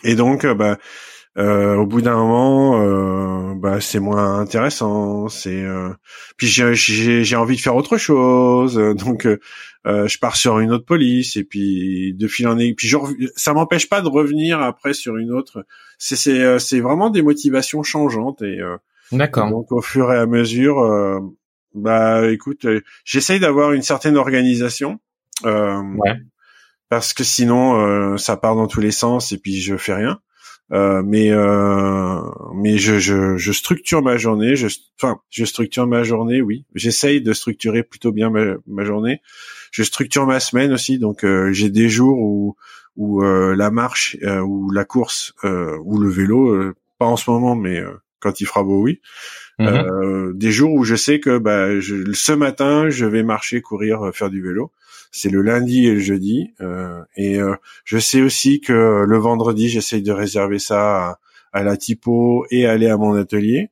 Et 0.06 0.16
donc, 0.16 0.46
euh, 0.46 0.54
bah, 0.54 0.78
euh, 1.38 1.76
au 1.76 1.86
bout 1.86 2.02
d'un 2.02 2.16
moment, 2.16 2.82
euh, 2.82 3.54
bah, 3.56 3.82
c'est 3.82 4.00
moins 4.00 4.40
intéressant. 4.40 5.28
C'est 5.28 5.62
euh, 5.64 5.90
puis 6.38 6.48
j'ai- 6.48 6.74
j'ai 6.76 7.24
j'ai 7.26 7.36
envie 7.36 7.58
de 7.58 7.62
faire 7.62 7.76
autre 7.76 7.98
chose. 7.98 8.78
euh, 8.78 8.94
Donc, 8.94 9.26
euh, 9.26 9.38
je 10.08 10.18
pars 10.18 10.36
sur 10.38 10.60
une 10.60 10.72
autre 10.72 10.86
police 10.86 11.36
et 11.36 11.44
puis 11.44 12.14
de 12.14 12.28
fil 12.28 12.48
en 12.48 12.58
aiguille. 12.58 12.74
Puis 12.76 12.88
je 12.88 12.98
rev- 12.98 13.30
ça 13.36 13.54
m'empêche 13.54 13.90
pas 13.90 14.02
de 14.02 14.08
revenir 14.08 14.62
après 14.62 14.94
sur 14.94 15.18
une 15.18 15.32
autre. 15.32 15.66
C'est 16.00 16.16
c'est 16.16 16.58
c'est 16.60 16.80
vraiment 16.80 17.10
des 17.10 17.22
motivations 17.22 17.84
changeantes 17.84 18.42
et 18.42 18.60
euh, 18.62 18.78
D'accord. 19.12 19.50
donc 19.50 19.72
au 19.74 19.82
fur 19.82 20.12
et 20.14 20.18
à 20.18 20.26
mesure, 20.26 20.80
euh, 20.80 21.20
bah 21.74 22.32
écoute, 22.32 22.66
j'essaye 23.04 23.40
d'avoir 23.42 23.74
une 23.74 23.82
certaine 23.82 24.16
organisation. 24.18 25.00
Euh, 25.46 25.82
Ouais. 25.98 26.16
Parce 26.90 27.14
que 27.14 27.24
sinon, 27.24 27.80
euh, 27.80 28.18
ça 28.18 28.38
part 28.38 28.56
dans 28.56 28.68
tous 28.68 28.82
les 28.82 28.92
sens 28.92 29.32
et 29.32 29.38
puis 29.38 29.60
je 29.60 29.78
fais 29.78 29.94
rien. 29.94 30.20
Euh, 30.74 31.04
mais 31.06 31.30
euh, 31.32 32.20
mais 32.56 32.80
je, 32.80 32.98
je 32.98 33.38
je 33.38 33.52
structure 33.52 34.02
ma 34.02 34.18
journée. 34.18 34.56
Je 34.56 34.68
enfin 35.00 35.20
je 35.30 35.46
structure 35.46 35.86
ma 35.86 36.04
journée. 36.04 36.42
Oui, 36.42 36.66
j'essaye 36.74 37.22
de 37.22 37.34
structurer 37.34 37.84
plutôt 37.84 38.12
bien 38.12 38.32
ma, 38.32 38.56
ma 38.66 38.84
journée. 38.84 39.22
Je 39.72 39.84
structure 39.84 40.26
ma 40.26 40.40
semaine 40.40 40.74
aussi. 40.74 40.98
Donc 40.98 41.24
euh, 41.24 41.52
j'ai 41.52 41.70
des 41.70 41.88
jours 41.88 42.18
où 42.18 42.56
où 42.96 43.24
euh, 43.24 43.56
la 43.56 43.70
marche 43.70 44.18
euh, 44.24 44.40
ou 44.40 44.72
la 44.72 44.86
course 44.86 45.34
euh, 45.44 45.78
ou 45.84 46.00
le 46.00 46.10
vélo, 46.10 46.50
euh, 46.50 46.76
pas 46.98 47.06
en 47.06 47.18
ce 47.18 47.30
moment, 47.30 47.56
mais 47.56 47.80
euh, 47.80 47.92
quand 48.20 48.42
il 48.42 48.48
fera 48.48 48.64
beau, 48.64 48.82
oui. 48.82 49.02
Mhm. 49.60 49.68
Euh, 49.68 50.34
des 50.34 50.52
jours 50.52 50.74
où 50.74 50.84
je 50.84 50.96
sais 50.96 51.20
que 51.20 51.38
bah, 51.38 51.80
je, 51.80 52.12
ce 52.14 52.32
matin, 52.32 52.90
je 52.90 53.06
vais 53.06 53.24
marcher, 53.24 53.62
courir, 53.62 54.10
faire 54.14 54.30
du 54.30 54.42
vélo. 54.42 54.72
C'est 55.18 55.30
le 55.30 55.42
lundi 55.42 55.88
et 55.88 55.94
le 55.94 56.00
jeudi. 56.00 56.54
Euh, 56.60 57.02
et 57.16 57.40
euh, 57.40 57.56
je 57.86 57.98
sais 57.98 58.22
aussi 58.22 58.60
que 58.60 59.06
le 59.08 59.18
vendredi, 59.18 59.70
j'essaye 59.70 60.02
de 60.02 60.12
réserver 60.12 60.60
ça 60.60 61.20
à, 61.54 61.64
la 61.64 61.78
typo 61.78 62.46
et 62.52 62.66
aller 62.66 62.90
à 62.90 62.98
mon 62.98 63.16
atelier. 63.16 63.70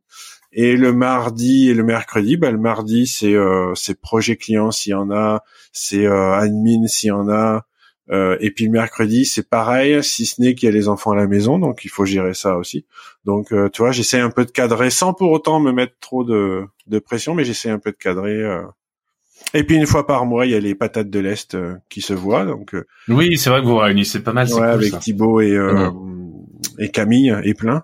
Et 0.53 0.77
le 0.77 0.93
mardi 0.93 1.69
et 1.69 1.73
le 1.73 1.84
mercredi, 1.84 2.38
bah, 2.38 2.49
le 2.49 2.58
mardi, 2.58 3.08
c'est 3.08 3.34
euh, 3.34 3.73
projet 4.01 4.38
client 4.38 4.71
s'il 4.71 4.91
y 4.91 4.93
en 4.93 5.12
a, 5.12 5.43
c'est 5.73 6.06
admin 6.06 6.88
s'il 6.88 7.10
y 7.10 7.12
en 7.12 7.27
a. 7.27 7.65
Et 8.10 8.51
puis 8.56 8.65
le 8.65 8.71
mercredi, 8.71 9.25
c'est 9.25 9.49
pareil, 9.49 10.01
si 10.01 10.25
ce 10.25 10.41
n'est 10.41 10.56
qu'il 10.56 10.67
y 10.67 10.71
a 10.71 10.73
les 10.73 10.88
enfants 10.88 11.12
à 11.12 11.15
la 11.17 11.27
maison, 11.27 11.60
donc 11.60 11.84
il 11.84 11.89
faut 11.89 12.06
gérer 12.06 12.36
ça 12.36 12.56
aussi. 12.56 12.86
Donc, 13.25 13.47
tu 13.73 13.82
vois, 13.82 13.91
j'essaie 13.91 14.19
un 14.19 14.29
peu 14.29 14.45
de 14.45 14.51
cadrer 14.51 14.91
sans 14.91 15.13
pour 15.13 15.32
autant 15.32 15.60
me 15.60 15.73
mettre 15.73 15.95
trop 15.99 16.23
de, 16.23 16.63
de 16.88 16.99
pression, 16.99 17.34
mais 17.34 17.43
j'essaie 17.43 17.69
un 17.69 17.79
peu 17.79 17.91
de 17.91 17.97
cadrer. 17.97 18.43
Euh. 19.56 19.60
Et 19.60 19.63
puis 19.63 19.76
une 19.76 19.86
fois 19.86 20.06
par 20.08 20.26
mois, 20.26 20.46
il 20.46 20.52
y 20.52 20.56
a 20.56 20.60
les 20.60 20.76
patates 20.76 21.10
de 21.10 21.20
l'est 21.20 21.56
euh, 21.56 21.76
qui 21.89 22.02
se 22.02 22.13
voient. 22.13 22.46
Donc, 22.46 22.74
euh, 22.76 22.86
Oui, 23.08 23.38
c'est 23.38 23.50
vrai 23.50 23.62
que 23.62 23.66
vous 23.66 23.78
réunissez 23.78 24.22
pas 24.22 24.34
mal. 24.34 24.48
Ouais, 24.48 24.54
cool, 24.54 24.63
avec 24.63 24.92
ça. 24.92 24.98
Thibaut 25.00 25.42
et 25.42 25.56
euh, 25.56 25.89
et 26.80 26.89
Camille 26.89 27.36
et 27.44 27.54
plein, 27.54 27.84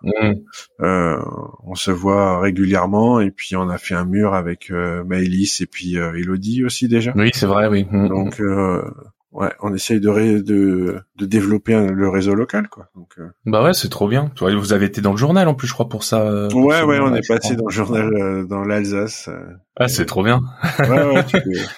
euh, 0.82 1.18
on 1.64 1.76
se 1.76 1.92
voit 1.92 2.40
régulièrement. 2.40 3.20
Et 3.20 3.32
puis 3.32 3.56
on 3.56 3.70
a 3.70 3.78
fait 3.78 3.96
un 3.96 4.06
mur 4.06 4.34
avec 4.34 4.72
euh, 4.72 5.04
Maëlys 5.04 5.62
et 5.62 5.66
puis 5.66 5.98
euh, 5.98 6.14
Elodie 6.16 6.64
aussi 6.64 6.88
déjà. 6.88 7.14
Oui, 7.16 7.30
c'est 7.34 7.46
vrai, 7.46 7.68
oui. 7.68 7.86
Hmm. 7.90 8.08
Donc, 8.08 8.40
euh, 8.40 8.82
ouais, 9.32 9.52
on 9.62 9.74
essaye 9.74 10.00
de, 10.00 10.10
ré- 10.10 10.42
de 10.42 11.00
de 11.18 11.26
développer 11.26 11.74
un- 11.74 11.92
le 11.92 12.10
réseau 12.10 12.34
local, 12.36 12.68
quoi. 12.70 12.90
Donc, 12.96 13.14
euh, 13.20 13.28
Bah 13.46 13.64
ouais, 13.64 13.74
c'est 13.74 13.90
trop 13.90 14.08
bien. 14.08 14.32
Vous 14.40 14.74
avez 14.74 14.86
été 14.86 15.02
dans 15.02 15.12
le 15.12 15.18
journal 15.18 15.48
en 15.48 15.54
plus, 15.56 15.68
je 15.68 15.74
crois, 15.74 15.90
pour 15.90 16.04
ça. 16.04 16.22
euh, 16.22 16.50
ouais, 16.54 16.82
ouais, 16.84 17.00
on 17.00 17.14
est 17.14 17.28
passé 17.28 17.56
dans 17.56 17.66
le 17.66 17.72
journal 17.72 18.14
euh, 18.14 18.46
dans 18.46 18.64
l'Alsace. 18.64 19.30
Ah, 19.76 19.88
c'est 19.88 20.06
trop 20.06 20.24
bien. 20.24 20.40
ouais, 20.80 21.16
ouais, 21.16 21.26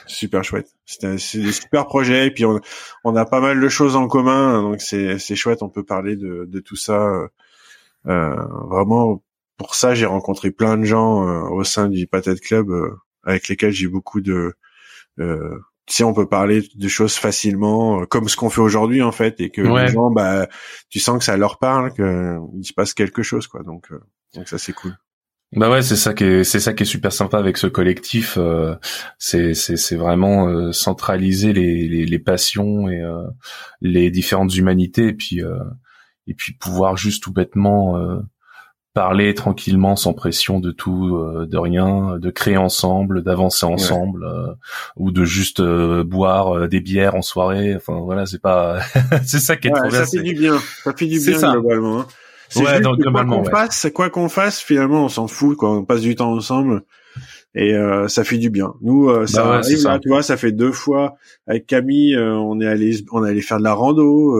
super 0.07 0.43
chouette. 0.43 0.69
C'était 0.85 1.11
des 1.15 1.51
super 1.51 1.85
projets 1.85 2.27
et 2.27 2.31
puis 2.31 2.45
on, 2.45 2.59
on 3.03 3.15
a 3.15 3.25
pas 3.25 3.39
mal 3.41 3.59
de 3.59 3.69
choses 3.69 3.95
en 3.95 4.07
commun, 4.07 4.61
donc 4.61 4.81
c'est 4.81 5.19
c'est 5.19 5.35
chouette. 5.35 5.61
On 5.63 5.69
peut 5.69 5.83
parler 5.83 6.15
de 6.15 6.45
de 6.49 6.59
tout 6.59 6.75
ça. 6.75 7.07
vraiment, 8.05 9.23
pour 9.57 9.75
ça, 9.75 9.93
j'ai 9.93 10.05
rencontré 10.05 10.51
plein 10.51 10.77
de 10.77 10.83
gens 10.85 11.23
au 11.49 11.63
sein 11.63 11.87
du 11.89 12.07
Patate 12.07 12.39
Club 12.39 12.71
avec 13.23 13.47
lesquels 13.47 13.71
j'ai 13.71 13.87
beaucoup 13.87 14.21
de 14.21 14.53
euh, 15.19 15.59
sais, 15.87 16.03
on 16.03 16.13
peut 16.13 16.27
parler 16.27 16.61
de 16.75 16.87
choses 16.87 17.15
facilement, 17.15 18.01
euh, 18.01 18.05
comme 18.05 18.29
ce 18.29 18.35
qu'on 18.35 18.49
fait 18.49 18.61
aujourd'hui 18.61 19.01
en 19.01 19.11
fait, 19.11 19.39
et 19.41 19.49
que 19.49 19.61
Ouais. 19.61 19.85
les 19.85 19.91
gens, 19.91 20.11
bah, 20.11 20.47
tu 20.89 20.99
sens 20.99 21.17
que 21.19 21.23
ça 21.25 21.37
leur 21.37 21.57
parle, 21.59 21.93
que 21.93 22.37
il 22.57 22.65
se 22.65 22.73
passe 22.73 22.93
quelque 22.93 23.23
chose, 23.23 23.47
quoi. 23.47 23.63
Donc, 23.63 23.91
euh, 23.91 23.99
donc 24.35 24.47
ça 24.47 24.57
c'est 24.57 24.73
cool. 24.73 24.95
Bah 25.53 25.69
ouais, 25.69 25.81
c'est 25.81 25.97
ça 25.97 26.13
qui 26.13 26.23
est 26.23 26.43
c'est 26.45 26.61
ça 26.61 26.71
qui 26.71 26.83
est 26.83 26.85
super 26.85 27.11
sympa 27.11 27.37
avec 27.37 27.57
ce 27.57 27.67
collectif. 27.67 28.35
euh, 28.37 28.75
c'est 29.19 29.53
c'est 29.53 29.75
c'est 29.75 29.97
vraiment 29.97 30.47
euh, 30.47 30.71
centraliser 30.71 31.51
les, 31.51 31.89
les 31.89 32.05
les 32.05 32.19
passions 32.19 32.87
et 32.87 33.01
euh, 33.01 33.27
les 33.81 34.09
différentes 34.11 34.55
humanités 34.55 35.07
et 35.07 35.13
puis 35.13 35.43
euh, 35.43 35.59
et 36.27 36.35
puis 36.35 36.53
pouvoir 36.53 36.95
juste 36.95 37.23
tout 37.23 37.33
bêtement 37.33 37.97
euh, 37.97 38.19
parler 38.93 39.33
tranquillement 39.33 39.95
sans 39.95 40.13
pression 40.13 40.59
de 40.59 40.71
tout, 40.71 41.15
euh, 41.15 41.45
de 41.45 41.57
rien, 41.57 42.17
de 42.19 42.29
créer 42.29 42.57
ensemble, 42.57 43.23
d'avancer 43.23 43.65
ensemble 43.65 44.25
euh, 44.25 44.53
ou 44.97 45.11
de 45.11 45.23
juste 45.23 45.59
euh, 45.61 46.03
boire 46.03 46.55
euh, 46.57 46.67
des 46.67 46.81
bières 46.81 47.15
en 47.15 47.21
soirée. 47.21 47.75
Enfin 47.75 47.99
voilà, 48.03 48.25
c'est 48.25 48.41
pas 48.41 48.79
c'est 49.25 49.39
ça 49.39 49.55
qui 49.55 49.69
est 49.69 49.71
Ouais, 49.71 49.79
trop 49.79 49.89
bien. 49.89 50.03
ça 50.05 50.05
fait 50.17 50.23
du 50.23 50.33
bien. 50.33 50.57
Ça 50.83 50.93
fait 50.93 51.07
du 51.07 51.19
bien 51.19 51.37
ça. 51.37 51.51
globalement. 51.53 52.01
hein. 52.01 52.07
C'est 52.49 52.59
Ouais, 52.65 52.69
juste 52.71 52.81
donc, 52.83 53.01
quoi 53.01 53.23
qu'on 53.23 53.43
ouais. 53.43 53.49
fasse, 53.49 53.87
quoi 53.95 54.09
qu'on 54.09 54.27
fasse, 54.27 54.59
finalement, 54.59 55.05
on 55.05 55.09
s'en 55.09 55.27
fout. 55.27 55.55
Quoi. 55.57 55.71
On 55.71 55.85
passe 55.85 56.01
du 56.01 56.15
temps 56.15 56.33
ensemble 56.33 56.81
et 57.55 57.73
euh, 57.73 58.09
ça 58.09 58.23
fait 58.25 58.37
du 58.37 58.49
bien. 58.49 58.73
Nous, 58.81 59.09
euh, 59.09 59.25
ça 59.25 59.43
Bah 59.43 59.49
ouais, 59.49 59.55
arrive 59.55 59.65
c'est 59.77 59.77
ça. 59.83 59.89
là, 59.91 59.99
tu 59.99 60.09
vois, 60.09 60.21
ça 60.21 60.35
fait 60.35 60.51
deux 60.51 60.71
fois 60.73 61.15
avec 61.47 61.65
Camille, 61.65 62.15
euh, 62.15 62.33
on 62.35 62.59
est 62.59 62.67
allé, 62.67 62.97
on 63.13 63.25
est 63.25 63.29
allé 63.29 63.41
faire 63.41 63.57
de 63.59 63.63
la 63.63 63.73
rando. 63.73 64.37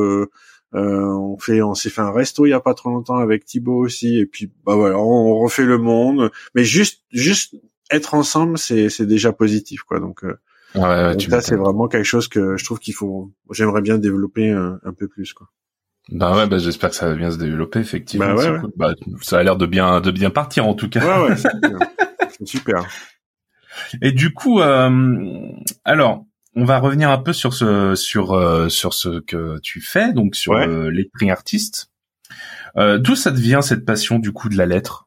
Euh, 0.74 1.06
on 1.06 1.38
fait, 1.38 1.62
on 1.62 1.76
s'est 1.76 1.90
fait 1.90 2.02
un 2.02 2.12
resto 2.12 2.46
il 2.46 2.50
y 2.50 2.54
a 2.54 2.62
pas 2.62 2.74
trop 2.74 2.90
longtemps 2.90 3.18
avec 3.18 3.46
Thibaut 3.46 3.78
aussi. 3.78 4.18
Et 4.18 4.26
puis, 4.26 4.52
bah 4.66 4.76
voilà, 4.76 4.98
on, 4.98 5.38
refait 5.40 5.66
le 5.66 5.78
monde. 5.78 6.32
Mais 6.56 6.64
juste, 6.64 7.04
juste 7.12 7.56
être 7.90 8.14
ensemble, 8.14 8.58
c'est 8.58 8.90
c'est 8.90 9.06
déjà 9.06 9.34
positif, 9.34 9.84
quoi. 9.84 10.00
Donc, 10.00 10.24
euh, 10.24 10.40
Ouais, 10.76 10.82
ouais, 10.82 11.12
donc 11.12 11.22
ça, 11.24 11.42
c'est 11.42 11.58
vraiment 11.58 11.88
quelque 11.88 12.06
chose 12.06 12.28
que 12.28 12.56
je 12.56 12.64
trouve 12.64 12.80
qu'il 12.80 12.94
faut. 12.94 13.32
J'aimerais 13.52 13.82
bien 13.82 13.98
développer 13.98 14.52
un, 14.52 14.80
un 14.84 14.94
peu 14.94 15.08
plus, 15.08 15.34
quoi. 15.34 15.50
Bah 16.10 16.36
ouais, 16.36 16.48
bah 16.48 16.58
j'espère 16.58 16.90
que 16.90 16.96
ça 16.96 17.08
va 17.08 17.16
bien 17.16 17.30
se 17.30 17.38
développer 17.38 17.80
effectivement. 17.80 18.34
Bah 18.34 18.36
ouais, 18.36 18.60
cool. 18.60 18.72
Bah, 18.76 18.94
ça 19.22 19.40
a 19.40 19.44
l'air 19.44 19.56
de 19.56 19.66
bien 19.66 20.02
de 20.02 20.12
bien 20.12 20.30
partir 20.30 20.68
en 20.68 20.74
tout 20.74 20.90
cas. 20.90 21.22
Ouais, 21.22 21.30
ouais. 21.30 21.36
C'est 22.38 22.46
super. 22.48 22.86
Et 24.02 24.12
du 24.12 24.34
coup, 24.34 24.62
euh, 24.62 25.52
alors 25.86 26.26
on 26.56 26.66
va 26.66 26.80
revenir 26.80 27.10
un 27.10 27.18
peu 27.18 27.34
sur 27.34 27.54
ce 27.54 27.96
sur 27.96 28.34
euh, 28.34 28.70
sur 28.70 28.94
ce 28.94 29.20
que 29.22 29.60
tu 29.60 29.82
fais, 29.82 30.14
donc 30.14 30.36
sur 30.36 30.54
Ouais. 30.54 30.68
euh, 30.68 30.90
lettering 30.92 31.32
artiste. 31.32 31.90
Euh, 32.78 32.98
D'où 32.98 33.16
ça 33.16 33.32
devient 33.32 33.60
cette 33.62 33.86
passion 33.86 34.20
du 34.20 34.32
coup 34.32 34.50
de 34.50 34.58
la 34.58 34.66
lettre? 34.66 35.06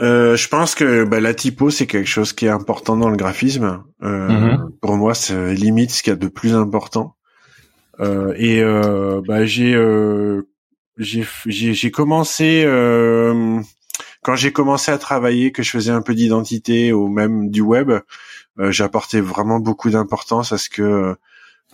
Euh, 0.00 0.36
je 0.36 0.48
pense 0.48 0.74
que 0.74 1.04
bah, 1.04 1.20
la 1.20 1.34
typo 1.34 1.68
c'est 1.70 1.86
quelque 1.86 2.08
chose 2.08 2.32
qui 2.32 2.46
est 2.46 2.50
important 2.50 2.96
dans 2.96 3.10
le 3.10 3.16
graphisme. 3.16 3.84
Euh, 4.02 4.28
Mhm. 4.28 4.70
Pour 4.80 4.96
moi, 4.96 5.14
c'est 5.14 5.54
limite 5.54 5.90
ce 5.90 6.02
qu'il 6.02 6.12
y 6.12 6.14
a 6.14 6.18
de 6.18 6.28
plus 6.28 6.54
important. 6.54 7.14
Euh, 8.00 8.32
et 8.36 8.62
euh, 8.62 9.20
bah, 9.26 9.44
j'ai 9.44 9.74
euh, 9.74 10.48
j'ai 10.96 11.26
j'ai 11.46 11.74
j'ai 11.74 11.90
commencé 11.90 12.62
euh, 12.64 13.60
quand 14.22 14.34
j'ai 14.34 14.50
commencé 14.52 14.90
à 14.90 14.96
travailler 14.98 15.52
que 15.52 15.62
je 15.62 15.70
faisais 15.70 15.90
un 15.92 16.00
peu 16.00 16.14
d'identité 16.14 16.92
ou 16.94 17.08
même 17.08 17.50
du 17.50 17.60
web. 17.60 17.92
Euh, 18.58 18.70
J'apportais 18.70 19.20
vraiment 19.20 19.60
beaucoup 19.60 19.90
d'importance 19.90 20.52
à 20.52 20.58
ce 20.58 20.68
que 20.68 21.16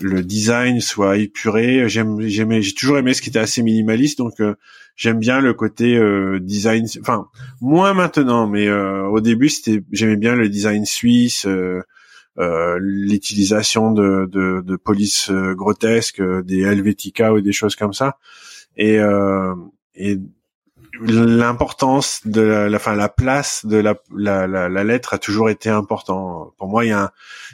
le 0.01 0.23
design 0.23 0.81
soit 0.81 1.17
épuré. 1.17 1.89
J'aime 1.89 2.21
j'ai 2.21 2.75
toujours 2.75 2.99
aimé 2.99 3.15
ce 3.15 3.23
qui 3.23 3.31
était 3.31 3.39
assez 3.39 3.63
minimaliste 3.63 4.19
donc 4.19 4.41
euh, 4.41 4.55
j'aime 4.97 5.19
bien 5.19 5.41
le 5.41 5.55
côté 5.55 5.97
euh, 5.97 6.39
design 6.41 6.87
enfin 7.01 7.29
moins 7.61 7.95
maintenant 7.95 8.47
mais 8.47 8.67
euh, 8.69 9.07
au 9.07 9.21
début 9.21 9.49
c'était 9.49 9.83
j'aimais 9.93 10.17
bien 10.17 10.35
le 10.35 10.49
design 10.49 10.85
suisse 10.85 11.47
euh, 11.47 11.81
euh, 12.39 12.79
l'utilisation 12.81 13.91
de, 13.93 14.29
de, 14.31 14.61
de 14.65 14.77
polices 14.77 15.31
euh, 15.31 15.55
grotesques 15.55 16.21
euh, 16.21 16.43
des 16.43 16.61
Helvetica 16.61 17.33
ou 17.33 17.41
des 17.41 17.53
choses 17.53 17.77
comme 17.77 17.93
ça 17.93 18.19
et 18.77 18.99
euh, 18.99 19.55
et 19.95 20.19
l'importance 21.01 22.21
de 22.25 22.41
la, 22.41 22.69
la, 22.69 22.77
enfin, 22.77 22.95
la 22.95 23.09
place 23.09 23.67
de 23.67 23.77
la, 23.77 23.97
la, 24.17 24.47
la, 24.47 24.69
la 24.69 24.85
lettre 24.85 25.15
a 25.15 25.19
toujours 25.19 25.51
été 25.51 25.69
important. 25.69 26.53
Pour 26.59 26.69
moi 26.69 26.85
il 26.85 26.89
y 26.89 26.93
a 26.93 27.05
un, 27.05 27.11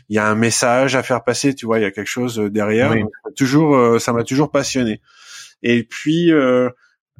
il 0.09 0.17
y 0.17 0.19
a 0.19 0.27
un 0.27 0.35
message 0.35 0.97
à 0.97 1.03
faire 1.03 1.25
passer 1.25 1.55
tu 1.55 1.67
vois 1.67 1.79
il 1.79 1.83
y 1.83 1.87
a 1.87 1.91
quelque 1.91 2.09
chose 2.09 2.39
derrière. 2.39 2.93
Oui. 2.93 3.03
Toujours 3.37 3.77
euh, 3.77 3.99
ça 3.99 4.13
m'a 4.13 4.25
toujours 4.25 4.51
passionné. 4.51 5.01
Et 5.63 5.85
puis 5.85 6.33
euh, 6.33 6.71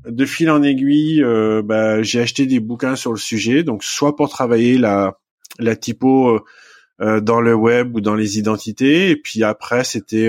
de 0.07 0.27
fil 0.27 0.51
en 0.51 0.63
aiguille, 0.63 1.23
euh, 1.23 1.63
bah, 1.65 2.03
j'ai 2.03 2.21
acheté 2.21 2.47
des 2.47 2.61
bouquins 2.61 2.97
sur 2.97 3.13
le 3.13 3.19
sujet, 3.19 3.63
donc 3.63 3.83
soit 3.85 4.17
pour 4.17 4.29
travailler 4.29 4.77
la 4.77 5.19
la 5.59 5.77
typo 5.77 6.29
euh, 6.29 6.45
euh, 7.01 7.21
dans 7.21 7.41
le 7.41 7.55
web 7.55 7.95
ou 7.95 8.01
dans 8.01 8.15
les 8.15 8.39
identités, 8.39 9.11
et 9.11 9.17
puis 9.17 9.43
après 9.43 9.83
c'était 9.85 10.29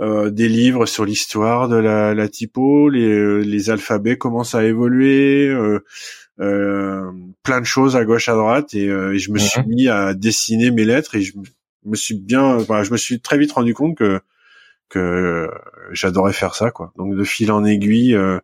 euh, 0.00 0.26
euh, 0.26 0.30
des 0.30 0.48
livres 0.48 0.86
sur 0.86 1.04
l'histoire 1.04 1.68
de 1.68 1.76
la, 1.76 2.14
la 2.14 2.28
typo, 2.28 2.88
les, 2.90 3.42
les 3.44 3.70
alphabets 3.70 4.18
commencent 4.18 4.54
à 4.54 4.64
évoluer, 4.64 5.48
euh, 5.48 5.80
euh, 6.40 7.10
plein 7.42 7.60
de 7.60 7.66
choses 7.66 7.96
à 7.96 8.04
gauche 8.04 8.28
à 8.28 8.34
droite, 8.34 8.74
et, 8.74 8.88
euh, 8.88 9.14
et 9.14 9.18
je 9.18 9.30
me 9.30 9.38
Mhm. 9.38 9.40
suis 9.40 9.62
mis 9.66 9.88
à 9.88 10.14
dessiner 10.14 10.70
mes 10.70 10.84
lettres 10.84 11.14
et 11.16 11.22
je 11.22 11.32
me 11.84 11.96
suis 11.96 12.14
bien, 12.16 12.42
enfin, 12.42 12.82
je 12.82 12.90
me 12.92 12.96
suis 12.98 13.20
très 13.20 13.38
vite 13.38 13.52
rendu 13.52 13.74
compte 13.74 13.96
que 13.96 14.20
que 14.88 15.50
j'adorais 15.90 16.32
faire 16.32 16.54
ça 16.54 16.70
quoi. 16.70 16.92
Donc 16.96 17.16
de 17.16 17.24
fil 17.24 17.50
en 17.50 17.64
aiguille, 17.64 18.14
euh, 18.14 18.38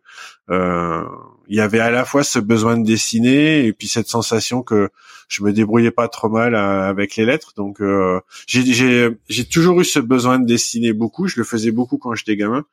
euh, 0.49 1.03
il 1.47 1.55
y 1.55 1.61
avait 1.61 1.79
à 1.79 1.89
la 1.89 2.03
fois 2.03 2.23
ce 2.25 2.37
besoin 2.39 2.77
de 2.77 2.85
dessiner 2.85 3.65
et 3.65 3.71
puis 3.73 3.87
cette 3.87 4.07
sensation 4.09 4.61
que 4.61 4.89
je 5.27 5.43
me 5.43 5.51
débrouillais 5.51 5.91
pas 5.91 6.07
trop 6.07 6.29
mal 6.29 6.55
euh, 6.55 6.89
avec 6.89 7.15
les 7.15 7.25
lettres. 7.25 7.53
Donc 7.55 7.81
euh, 7.81 8.19
j'ai 8.47 9.45
toujours 9.51 9.81
eu 9.81 9.85
ce 9.85 9.99
besoin 9.99 10.39
de 10.39 10.45
dessiner 10.45 10.93
beaucoup. 10.93 11.27
Je 11.27 11.37
le 11.37 11.43
faisais 11.43 11.71
beaucoup 11.71 11.97
quand 11.97 12.13
j'étais 12.15 12.35
gamin. 12.35 12.65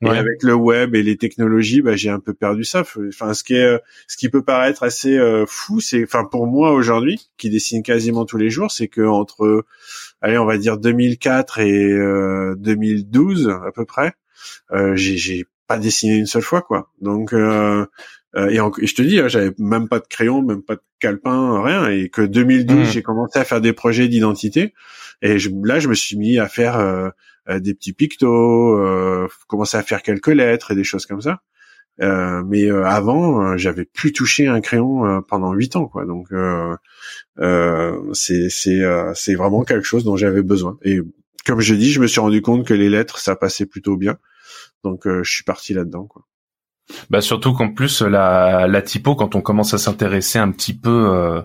Et 0.00 0.06
Ouais. 0.06 0.16
avec 0.16 0.44
le 0.44 0.54
web 0.54 0.94
et 0.94 1.02
les 1.02 1.16
technologies, 1.16 1.82
bah, 1.82 1.96
j'ai 1.96 2.08
un 2.08 2.20
peu 2.20 2.32
perdu 2.32 2.62
ça. 2.62 2.84
Enfin, 3.08 3.34
ce 3.34 3.42
qui 3.42 3.54
est, 3.54 3.80
ce 4.06 4.16
qui 4.16 4.28
peut 4.28 4.44
paraître 4.44 4.84
assez 4.84 5.18
euh, 5.18 5.44
fou, 5.44 5.80
c'est, 5.80 6.04
enfin, 6.04 6.24
pour 6.24 6.46
moi 6.46 6.70
aujourd'hui, 6.72 7.28
qui 7.36 7.50
dessine 7.50 7.82
quasiment 7.82 8.24
tous 8.24 8.36
les 8.36 8.48
jours, 8.48 8.70
c'est 8.70 8.86
que 8.86 9.00
entre, 9.00 9.64
allez, 10.20 10.38
on 10.38 10.44
va 10.44 10.56
dire 10.56 10.78
2004 10.78 11.58
et 11.58 11.92
euh, 11.92 12.54
2012 12.58 13.48
à 13.48 13.72
peu 13.72 13.84
près, 13.84 14.14
euh, 14.72 14.94
j'ai, 14.94 15.46
pas 15.66 15.78
dessiné 15.78 16.16
une 16.16 16.26
seule 16.26 16.42
fois, 16.42 16.62
quoi. 16.62 16.90
Donc, 17.02 17.34
euh, 17.34 17.36
euh, 17.82 17.86
et, 18.36 18.60
en- 18.60 18.70
et 18.80 18.86
je 18.86 18.94
te 18.94 19.02
dis, 19.02 19.18
hein, 19.20 19.28
j'avais 19.28 19.52
même 19.58 19.88
pas 19.88 19.98
de 20.00 20.06
crayon, 20.06 20.42
même 20.42 20.62
pas 20.62 20.76
de 20.76 20.82
calepin, 21.00 21.62
rien. 21.62 21.88
Et 21.90 22.08
que 22.10 22.22
2012, 22.22 22.88
Mm. 22.88 22.90
j'ai 22.92 23.02
commencé 23.02 23.38
à 23.38 23.44
faire 23.44 23.60
des 23.60 23.72
projets 23.72 24.08
d'identité. 24.08 24.74
Et 25.22 25.38
je, 25.38 25.50
là, 25.64 25.78
je 25.80 25.88
me 25.88 25.94
suis 25.94 26.16
mis 26.16 26.38
à 26.38 26.48
faire 26.48 26.78
euh, 26.78 27.08
euh, 27.48 27.58
des 27.60 27.74
petits 27.74 27.92
pictos, 27.94 28.76
euh, 28.78 29.26
commencer 29.46 29.76
à 29.76 29.82
faire 29.82 30.02
quelques 30.02 30.28
lettres 30.28 30.72
et 30.72 30.74
des 30.74 30.84
choses 30.84 31.06
comme 31.06 31.22
ça. 31.22 31.40
Euh, 32.00 32.44
mais 32.46 32.64
euh, 32.70 32.84
avant, 32.84 33.42
euh, 33.42 33.56
j'avais 33.56 33.84
plus 33.84 34.12
touché 34.12 34.46
un 34.46 34.60
crayon 34.60 35.04
euh, 35.06 35.20
pendant 35.20 35.52
huit 35.54 35.74
ans, 35.74 35.86
quoi. 35.86 36.04
Donc, 36.04 36.28
euh, 36.32 36.76
euh, 37.40 37.98
c'est 38.12 38.48
c'est 38.50 38.82
euh, 38.82 39.12
c'est 39.14 39.34
vraiment 39.34 39.64
quelque 39.64 39.84
chose 39.84 40.04
dont 40.04 40.16
j'avais 40.16 40.42
besoin. 40.42 40.78
Et 40.82 41.00
comme 41.46 41.60
je 41.60 41.74
dis, 41.74 41.90
je 41.92 42.00
me 42.00 42.06
suis 42.06 42.20
rendu 42.20 42.42
compte 42.42 42.66
que 42.66 42.74
les 42.74 42.88
lettres, 42.88 43.18
ça 43.18 43.34
passait 43.36 43.66
plutôt 43.66 43.96
bien. 43.96 44.18
Donc, 44.84 45.06
euh, 45.06 45.22
je 45.24 45.30
suis 45.32 45.44
parti 45.44 45.74
là-dedans, 45.74 46.04
quoi. 46.06 46.22
Bah 47.10 47.20
surtout 47.20 47.52
qu'en 47.52 47.70
plus 47.72 48.02
la, 48.02 48.66
la 48.66 48.82
typo, 48.82 49.14
quand 49.14 49.34
on 49.34 49.40
commence 49.40 49.74
à 49.74 49.78
s'intéresser 49.78 50.38
un 50.38 50.50
petit 50.50 50.74
peu 50.74 51.10
euh, 51.14 51.42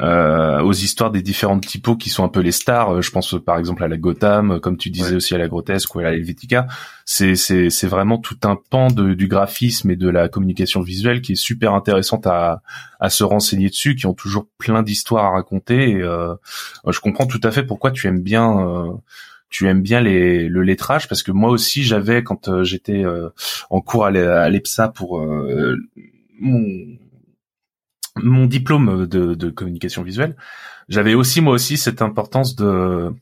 euh, 0.00 0.60
aux 0.60 0.72
histoires 0.72 1.10
des 1.10 1.22
différentes 1.22 1.66
typos 1.66 1.96
qui 1.96 2.08
sont 2.10 2.22
un 2.24 2.28
peu 2.28 2.38
les 2.40 2.52
stars, 2.52 2.94
euh, 2.94 3.02
je 3.02 3.10
pense 3.10 3.34
euh, 3.34 3.40
par 3.40 3.58
exemple 3.58 3.82
à 3.82 3.88
la 3.88 3.96
Gotham, 3.96 4.52
euh, 4.52 4.58
comme 4.60 4.76
tu 4.76 4.90
disais 4.90 5.10
Ouais. 5.10 5.16
aussi 5.16 5.34
à 5.34 5.38
la 5.38 5.48
Grotesque 5.48 5.92
ou 5.96 5.98
à 5.98 6.04
la 6.04 6.12
Helvetica, 6.12 6.68
c'est 7.04 7.34
c'est 7.34 7.70
c'est 7.70 7.88
vraiment 7.88 8.18
tout 8.18 8.36
un 8.44 8.56
pan 8.70 8.86
de, 8.88 9.14
du 9.14 9.26
graphisme 9.26 9.90
et 9.90 9.96
de 9.96 10.08
la 10.08 10.28
communication 10.28 10.80
visuelle 10.82 11.20
qui 11.22 11.32
est 11.32 11.36
super 11.36 11.74
intéressante 11.74 12.28
à 12.28 12.62
à 13.00 13.10
se 13.10 13.24
renseigner 13.24 13.68
dessus, 13.70 13.96
qui 13.96 14.06
ont 14.06 14.14
toujours 14.14 14.46
plein 14.58 14.84
d'histoires 14.84 15.24
à 15.24 15.30
raconter. 15.30 15.90
Et, 15.90 16.02
euh, 16.02 16.34
je 16.88 17.00
comprends 17.00 17.26
tout 17.26 17.40
à 17.42 17.50
fait 17.50 17.64
pourquoi 17.64 17.90
tu 17.90 18.06
aimes 18.06 18.22
bien. 18.22 18.96
Tu 19.48 19.66
aimes 19.68 19.82
bien 19.82 20.00
les, 20.00 20.48
le 20.48 20.62
lettrage? 20.62 21.08
Parce 21.08 21.22
que 21.22 21.32
moi 21.32 21.50
aussi 21.50 21.82
j'avais 21.82 22.22
quand 22.22 22.48
euh, 22.48 22.64
j'étais 22.64 23.04
euh, 23.04 23.30
en 23.70 23.80
cours 23.80 24.04
à 24.06 24.10
l'EPSA 24.50 24.88
pour 24.88 25.20
euh, 25.20 25.76
mon 26.40 26.64
mon 28.20 28.46
diplôme 28.46 29.06
de, 29.06 29.34
de 29.34 29.50
communication 29.50 30.02
visuelle, 30.02 30.34
j'avais 30.88 31.14
aussi 31.14 31.40
moi 31.40 31.54
aussi 31.54 31.76
cette 31.76 32.02
importance 32.02 32.56
de 32.56 33.12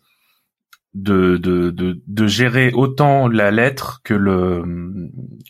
de, 0.96 1.36
de, 1.36 1.70
de, 1.70 2.00
de 2.06 2.26
gérer 2.26 2.72
autant 2.72 3.28
la 3.28 3.50
lettre 3.50 4.00
que 4.02 4.14
le 4.14 4.64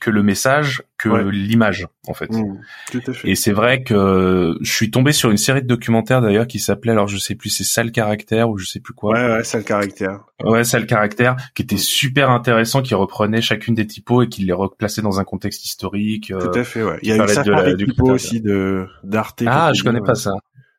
que 0.01 0.11
le 0.11 0.23
message 0.25 0.83
que 0.99 1.09
Ouais. 1.09 1.25
l'image 1.31 1.87
en 2.09 2.15
fait. 2.15 2.31
Mm, 2.33 2.59
tout 2.91 3.01
à 3.07 3.13
fait. 3.13 3.31
Et 3.31 3.35
c'est 3.37 3.53
vrai 3.53 3.85
que 3.85 4.57
je 4.61 4.73
suis 4.73 4.91
tombé 4.91 5.13
sur 5.13 5.31
une 5.31 5.37
série 5.37 5.63
de 5.63 5.69
documentaires 5.69 6.21
d'ailleurs 6.21 6.49
qui 6.49 6.59
s'appelait 6.59 6.91
alors 6.93 7.07
je 7.07 7.17
sais 7.17 7.37
plus 7.37 7.51
c'est 7.51 7.63
sale 7.65 7.93
caractère 7.93 8.51
ou 8.51 8.59
je 8.59 8.67
sais 8.67 8.81
plus 8.81 8.93
quoi. 8.93 9.13
Ouais, 9.15 9.27
ouais, 9.37 9.45
c'est 9.45 9.59
le 9.59 9.65
caractère. 9.65 10.25
Ouais, 10.45 10.65
ça 10.65 10.79
le 10.81 10.85
caractère, 10.87 11.37
qui 11.55 11.63
était 11.63 11.77
super 11.79 12.29
intéressant, 12.31 12.83
qui 12.83 12.95
reprenait 12.95 13.41
chacune 13.41 13.75
des 13.75 13.87
typos 13.87 14.23
et 14.25 14.29
qui 14.29 14.45
les 14.45 14.53
replaçait 14.53 15.01
dans 15.01 15.21
un 15.21 15.25
contexte 15.25 15.65
historique. 15.65 16.31
euh. 16.33 16.41
Tout 16.41 16.59
à 16.59 16.65
fait, 16.65 16.83
ouais. 16.83 16.99
Il 17.03 17.09
y 17.09 17.13
a 17.13 17.17
une 17.17 17.75
du 17.77 17.87
typo 17.87 18.11
aussi 18.11 18.41
de 18.41 18.87
d'Arte. 19.05 19.45
Ah, 19.47 19.73
je 19.73 19.83
connais 19.85 20.01
pas 20.03 20.15
ça. 20.17 20.33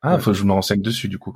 Ah, 0.04 0.16
Ouais. 0.16 0.22
faut 0.22 0.32
que 0.32 0.38
je 0.38 0.44
me 0.44 0.52
renseigne 0.52 0.82
dessus 0.82 1.08
du 1.08 1.18
coup. 1.18 1.34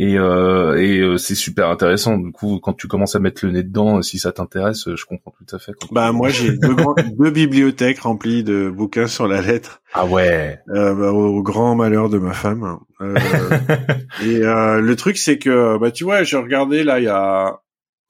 Et 0.00 0.16
euh, 0.16 0.76
et 0.76 1.00
euh, 1.00 1.16
c'est 1.16 1.34
super 1.34 1.68
intéressant. 1.70 2.16
Du 2.18 2.30
coup, 2.30 2.60
quand 2.62 2.72
tu 2.72 2.86
commences 2.86 3.16
à 3.16 3.18
mettre 3.18 3.44
le 3.44 3.50
nez 3.50 3.64
dedans, 3.64 4.00
si 4.00 4.20
ça 4.20 4.30
t'intéresse, 4.30 4.86
euh, 4.86 4.94
je 4.94 5.04
comprends 5.04 5.32
tout 5.36 5.56
à 5.56 5.58
fait. 5.58 5.72
Bah 5.90 6.12
moi 6.12 6.28
j'ai 6.28 6.52
deux, 6.56 6.74
grands- 6.76 6.94
deux 7.18 7.30
bibliothèques 7.30 7.98
remplies 7.98 8.44
de 8.44 8.70
bouquins 8.70 9.08
sur 9.08 9.26
la 9.26 9.42
lettre, 9.42 9.82
Ah 9.94 10.06
ouais. 10.06 10.60
euh, 10.68 10.94
bah, 10.94 11.10
au 11.10 11.42
grand 11.42 11.74
malheur 11.74 12.08
de 12.10 12.18
ma 12.18 12.32
femme. 12.32 12.78
Euh, 13.00 13.16
et 14.24 14.36
euh, 14.44 14.80
le 14.80 14.94
truc 14.94 15.16
c'est 15.18 15.38
que 15.38 15.78
bah 15.78 15.90
tu 15.90 16.04
vois, 16.04 16.22
j'ai 16.22 16.36
regardé 16.36 16.84
là 16.84 17.00
il 17.00 17.04
y 17.04 17.08
a 17.08 17.58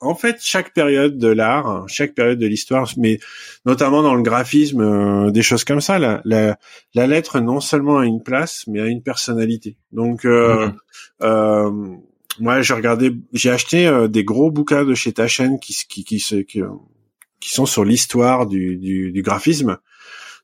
en 0.01 0.15
fait 0.15 0.37
chaque 0.41 0.73
période 0.75 1.19
de 1.19 1.29
l'art, 1.29 1.85
chaque 1.89 2.15
période 2.15 2.39
de 2.39 2.47
l'histoire, 2.47 2.89
mais 2.97 3.19
notamment 3.67 4.03
dans 4.03 4.15
le 4.15 4.23
graphisme, 4.23 4.81
euh, 4.81 5.31
des 5.31 5.43
choses 5.43 5.65
comme 5.65 5.81
ça, 5.81 5.99
la, 5.99 6.21
la 6.25 6.59
la 6.95 7.07
lettre 7.07 7.41
non 7.41 7.61
seulement 7.61 7.99
a 7.99 8.07
une 8.07 8.23
place, 8.23 8.65
mais 8.69 8.81
a 8.81 8.87
une 8.87 9.03
personnalité. 9.03 9.77
Donc 9.93 10.25
euh, 10.25 10.67
Mhm. 10.67 10.75
euh, 11.23 11.71
moi, 12.41 12.63
j'ai 12.63 12.75
regardé, 12.75 13.13
j'ai 13.33 13.51
acheté 13.51 13.89
euh, 13.89 14.07
des 14.07 14.23
gros 14.23 14.51
bouquins 14.53 14.85
de 14.85 14.95
chez 14.95 15.13
Taschen 15.13 15.59
qui 15.59 15.75
qui 15.89 16.05
qui, 16.05 16.19
qui, 16.19 16.61
euh, 16.63 16.69
qui 17.41 17.51
sont 17.51 17.67
sur 17.67 17.85
l'histoire 17.85 18.47
du, 18.47 18.77
du, 18.77 19.11
du 19.11 19.23
graphisme. 19.23 19.79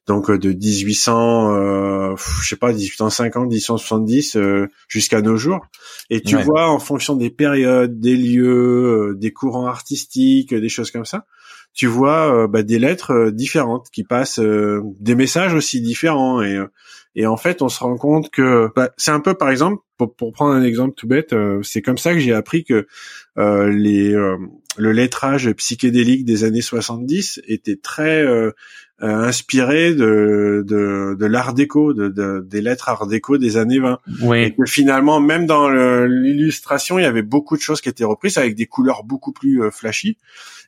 Donc 0.07 0.31
euh, 0.31 0.39
de 0.39 0.53
1800, 0.53 1.55
euh, 1.55 2.15
je 2.43 2.49
sais 2.49 2.57
pas, 2.57 2.73
1850, 2.73 3.49
1870 3.49 4.37
euh, 4.37 4.67
jusqu'à 4.89 5.23
nos 5.23 5.37
jours. 5.37 5.67
Et 6.11 6.21
tu 6.23 6.37
Ouais. 6.37 6.45
vois 6.45 6.69
en 6.69 6.79
fonction 6.79 7.17
des 7.17 7.31
périodes, 7.31 8.01
des 8.01 8.17
lieux, 8.17 9.11
euh, 9.13 9.15
des 9.17 9.33
courants 9.33 9.67
artistiques, 9.67 10.53
euh, 10.53 10.61
des 10.61 10.69
choses 10.69 10.91
comme 10.91 11.07
ça, 11.07 11.27
tu 11.73 11.87
vois 11.87 12.45
euh, 12.45 12.47
bah, 12.47 12.63
des 12.63 12.79
lettres 12.79 13.31
différentes 13.31 13.89
qui 13.93 14.05
passent, 14.05 14.39
euh, 14.41 14.81
des 15.01 15.15
messages 15.15 15.55
aussi 15.55 15.81
différents. 15.81 16.43
Et 16.43 16.57
euh, 16.57 16.67
et 17.17 17.27
en 17.27 17.37
fait, 17.37 17.63
on 17.63 17.69
se 17.69 17.79
rend 17.79 17.97
compte 17.97 18.31
que 18.31 18.69
bah, 18.75 18.91
c'est 18.97 19.13
un 19.13 19.21
peu, 19.21 19.35
par 19.35 19.49
exemple, 19.51 19.81
pour, 19.99 20.15
pour 20.17 20.33
prendre 20.33 20.53
un 20.53 20.65
exemple 20.65 20.95
tout 20.97 21.07
bête, 21.07 21.33
euh, 21.33 21.63
c'est 21.63 21.81
comme 21.81 21.97
ça 21.99 22.13
que 22.13 22.19
j'ai 22.19 22.33
appris 22.33 22.65
que 22.65 22.89
euh, 23.39 23.71
les 23.71 24.13
euh, 24.13 24.37
le 24.77 24.91
lettrage 24.91 25.53
psychédélique 25.53 26.25
des 26.25 26.43
années 26.43 26.61
70 26.61 27.41
était 27.47 27.77
très 27.77 28.25
euh, 29.03 29.25
inspiré 29.27 29.95
de 29.95 30.65
de, 30.67 31.17
de 31.19 31.27
l'art 31.27 31.53
déco, 31.55 31.93
de, 31.95 32.09
de- 32.09 32.45
des 32.49 32.61
lettres 32.61 32.89
art 32.89 33.07
déco 33.07 33.39
des 33.39 33.57
années 33.57 33.81
20. 33.81 33.99
Et 34.09 34.13
Oui. 34.23 34.55
que 34.57 34.65
finalement, 34.67 35.21
même 35.21 35.47
dans 35.47 35.69
l'illustration, 36.07 36.99
il 36.99 37.03
y 37.03 37.07
avait 37.07 37.23
beaucoup 37.23 37.57
de 37.57 37.63
choses 37.63 37.81
qui 37.81 37.89
étaient 37.89 38.05
reprises 38.05 38.39
avec 38.39 38.55
des 38.55 38.67
couleurs 38.67 39.05
beaucoup 39.05 39.33
plus 39.33 39.63
euh, 39.63 39.71
flashy. 39.71 40.17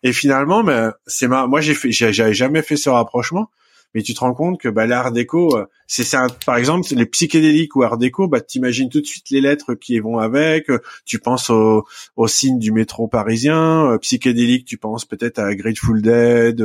Et 0.02 0.12
finalement, 0.12 0.62
ben, 0.64 0.92
c'est 1.06 1.28
moi 1.28 1.60
j'ai 1.60 1.74
fait, 1.74 1.92
j'avais 1.92 2.34
jamais 2.34 2.62
fait 2.62 2.76
ce 2.76 2.90
rapprochement. 2.90 3.50
Mais 3.96 4.02
tu 4.02 4.12
te 4.12 4.20
rends 4.20 4.34
compte 4.34 4.60
que 4.60 4.68
bah 4.68 4.86
l'art 4.86 5.10
déco, 5.10 5.56
euh, 5.56 5.64
c'est 5.86 6.04
ça. 6.04 6.26
Par 6.44 6.58
exemple, 6.58 6.86
les 6.92 7.06
psychédéliques 7.06 7.74
ou 7.76 7.82
art 7.82 7.96
déco, 7.96 8.28
bah 8.28 8.42
t'imagines 8.42 8.90
tout 8.90 9.00
de 9.00 9.06
suite 9.06 9.30
les 9.30 9.40
lettres 9.40 9.72
qui 9.72 9.98
vont 9.98 10.18
avec. 10.18 10.70
Tu 11.06 11.18
penses 11.18 11.48
au, 11.48 11.86
au 12.16 12.28
signe 12.28 12.58
du 12.58 12.72
métro 12.72 13.08
parisien. 13.08 13.96
psychédélique, 14.02 14.66
tu 14.66 14.76
penses 14.76 15.06
peut-être 15.06 15.38
à 15.38 15.54
Grateful 15.54 16.02
Dead, 16.02 16.62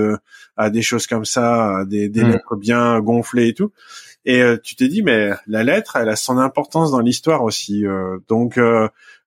à 0.58 0.70
des 0.70 0.82
choses 0.82 1.08
comme 1.08 1.26
ça, 1.26 1.80
à 1.80 1.86
des, 1.86 2.10
des 2.10 2.26
mm. 2.26 2.32
lettres 2.32 2.56
bien 2.58 3.00
gonflées 3.00 3.48
et 3.48 3.54
tout. 3.54 3.72
Et 4.26 4.44
tu 4.62 4.76
te 4.76 4.84
dis, 4.84 5.02
mais 5.02 5.32
la 5.48 5.64
lettre, 5.64 5.96
elle 5.96 6.10
a 6.10 6.16
son 6.16 6.38
importance 6.38 6.92
dans 6.92 7.00
l'histoire 7.00 7.44
aussi. 7.44 7.86
donc 8.28 8.60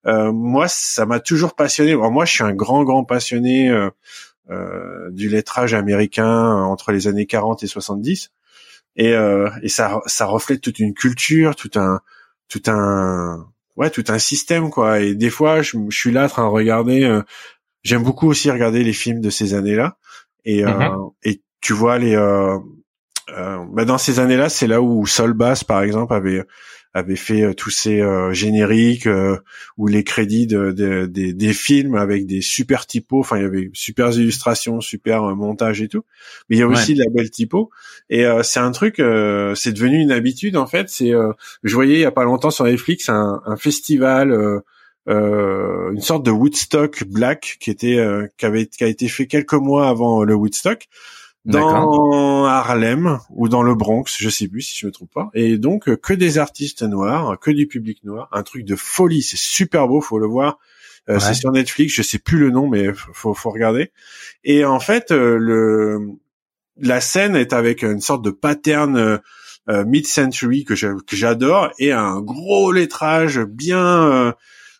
euh, 0.06 0.32
moi, 0.32 0.68
ça 0.68 1.06
m'a 1.06 1.20
toujours 1.20 1.54
passionné. 1.54 1.94
moi, 1.96 2.24
je 2.24 2.32
suis 2.32 2.44
un 2.44 2.54
grand, 2.54 2.84
grand 2.84 3.04
passionné 3.04 3.70
euh, 3.70 3.86
euh, 3.86 3.90
du 4.48 5.28
lettrage 5.28 5.74
américain 5.74 6.52
entre 6.52 6.92
les 6.92 7.08
années 7.08 7.26
40 7.26 7.62
et 7.62 7.66
70. 7.66 8.30
Et, 8.96 9.10
et 9.62 9.68
ça, 9.68 10.00
ça 10.06 10.26
reflète 10.26 10.60
toute 10.60 10.78
une 10.78 10.94
culture, 10.94 11.56
tout 11.56 11.70
un, 11.76 12.00
tout 12.48 12.62
un, 12.66 13.46
ouais, 13.76 13.90
tout 13.90 14.04
un 14.08 14.18
système, 14.18 14.70
quoi. 14.70 15.00
Et 15.00 15.14
des 15.14 15.30
fois, 15.30 15.62
je, 15.62 15.78
suis 15.90 16.12
là 16.12 16.26
en 16.26 16.28
train 16.28 16.44
de 16.44 16.50
regarder. 16.50 17.20
J'aime 17.82 18.02
beaucoup 18.02 18.28
aussi 18.28 18.50
regarder 18.50 18.84
les 18.84 18.92
films 18.92 19.20
de 19.20 19.30
ces 19.30 19.54
années-là. 19.54 19.96
Et, 20.44 20.62
mm-hmm. 20.62 21.12
et 21.24 21.42
tu 21.60 21.72
vois 21.72 21.98
les, 21.98 22.14
bah 23.28 23.84
dans 23.84 23.98
ces 23.98 24.20
années-là, 24.20 24.48
c'est 24.48 24.66
là 24.66 24.80
où 24.80 25.06
Sol 25.06 25.32
Bass, 25.32 25.64
par 25.64 25.82
exemple, 25.82 26.12
avait 26.12 26.44
avait 26.94 27.16
fait 27.16 27.42
euh, 27.42 27.52
tous 27.52 27.70
ces 27.70 28.00
euh, 28.00 28.32
génériques 28.32 29.08
euh, 29.08 29.36
ou 29.76 29.88
les 29.88 30.04
crédits 30.04 30.46
de, 30.46 30.70
des 31.06 31.52
films 31.52 31.96
avec 31.96 32.26
des 32.26 32.40
super 32.40 32.86
typos. 32.86 33.20
Enfin, 33.20 33.36
il 33.38 33.42
y 33.42 33.46
avait 33.46 33.70
super 33.74 34.12
illustrations, 34.12 34.80
super 34.80 35.22
montage 35.34 35.82
et 35.82 35.88
tout. 35.88 36.04
Mais 36.48 36.56
il 36.56 36.58
y 36.60 36.62
a 36.62 36.68
aussi 36.68 36.94
de 36.94 37.00
la 37.00 37.10
belle 37.10 37.30
typo. 37.30 37.70
Et 38.08 38.24
c'est 38.42 38.60
un 38.60 38.70
truc, 38.70 38.96
c'est 38.98 39.72
devenu 39.72 40.00
une 40.00 40.12
habitude 40.12 40.56
en 40.56 40.66
fait. 40.66 40.88
C'est, 40.88 41.12
je 41.62 41.74
voyais 41.74 41.94
il 41.94 42.00
y 42.00 42.04
a 42.04 42.12
pas 42.12 42.24
longtemps 42.24 42.50
sur 42.50 42.64
Netflix 42.64 43.08
un, 43.08 43.42
un 43.44 43.56
festival. 43.56 44.62
Euh, 45.06 45.92
une 45.92 46.00
sorte 46.00 46.24
de 46.24 46.30
Woodstock 46.30 47.04
Black 47.04 47.58
qui 47.60 47.70
était 47.70 47.98
qui 48.38 48.46
avait 48.46 48.66
qui 48.66 48.84
a 48.84 48.86
été 48.86 49.08
fait 49.08 49.26
quelques 49.26 49.54
mois 49.54 49.88
avant 49.88 50.24
le 50.24 50.34
Woodstock 50.34 50.86
dans 51.44 52.46
Harlem 52.46 53.18
ou 53.30 53.48
dans 53.48 53.62
le 53.62 53.74
Bronx, 53.74 54.16
je 54.18 54.28
sais 54.28 54.48
plus 54.48 54.62
si 54.62 54.78
je 54.78 54.86
me 54.86 54.92
trompe 54.92 55.12
pas. 55.12 55.30
Et 55.34 55.58
donc 55.58 55.88
euh, 55.88 55.96
que 55.96 56.14
des 56.14 56.38
artistes 56.38 56.82
noirs, 56.82 57.38
que 57.38 57.50
du 57.50 57.66
public 57.66 58.02
noir, 58.04 58.28
un 58.32 58.42
truc 58.42 58.64
de 58.64 58.76
folie, 58.76 59.22
c'est 59.22 59.38
super 59.38 59.86
beau, 59.88 60.00
faut 60.00 60.18
le 60.18 60.26
voir. 60.26 60.58
Euh, 61.10 61.18
c'est 61.18 61.34
sur 61.34 61.52
Netflix, 61.52 61.92
je 61.92 62.00
sais 62.00 62.18
plus 62.18 62.38
le 62.38 62.50
nom, 62.50 62.66
mais 62.66 62.88
faut 62.94 63.34
faut 63.34 63.50
regarder. 63.50 63.92
Et 64.42 64.64
en 64.64 64.80
fait, 64.80 65.10
euh, 65.10 65.36
le 65.38 66.12
la 66.78 67.00
scène 67.00 67.36
est 67.36 67.52
avec 67.52 67.82
une 67.82 68.00
sorte 68.00 68.24
de 68.24 68.30
pattern 68.30 69.20
mid-century 69.68 70.64
que 70.64 70.74
j'adore 70.74 71.70
et 71.78 71.92
un 71.92 72.20
gros 72.20 72.72
lettrage 72.72 73.38
bien 73.40 74.34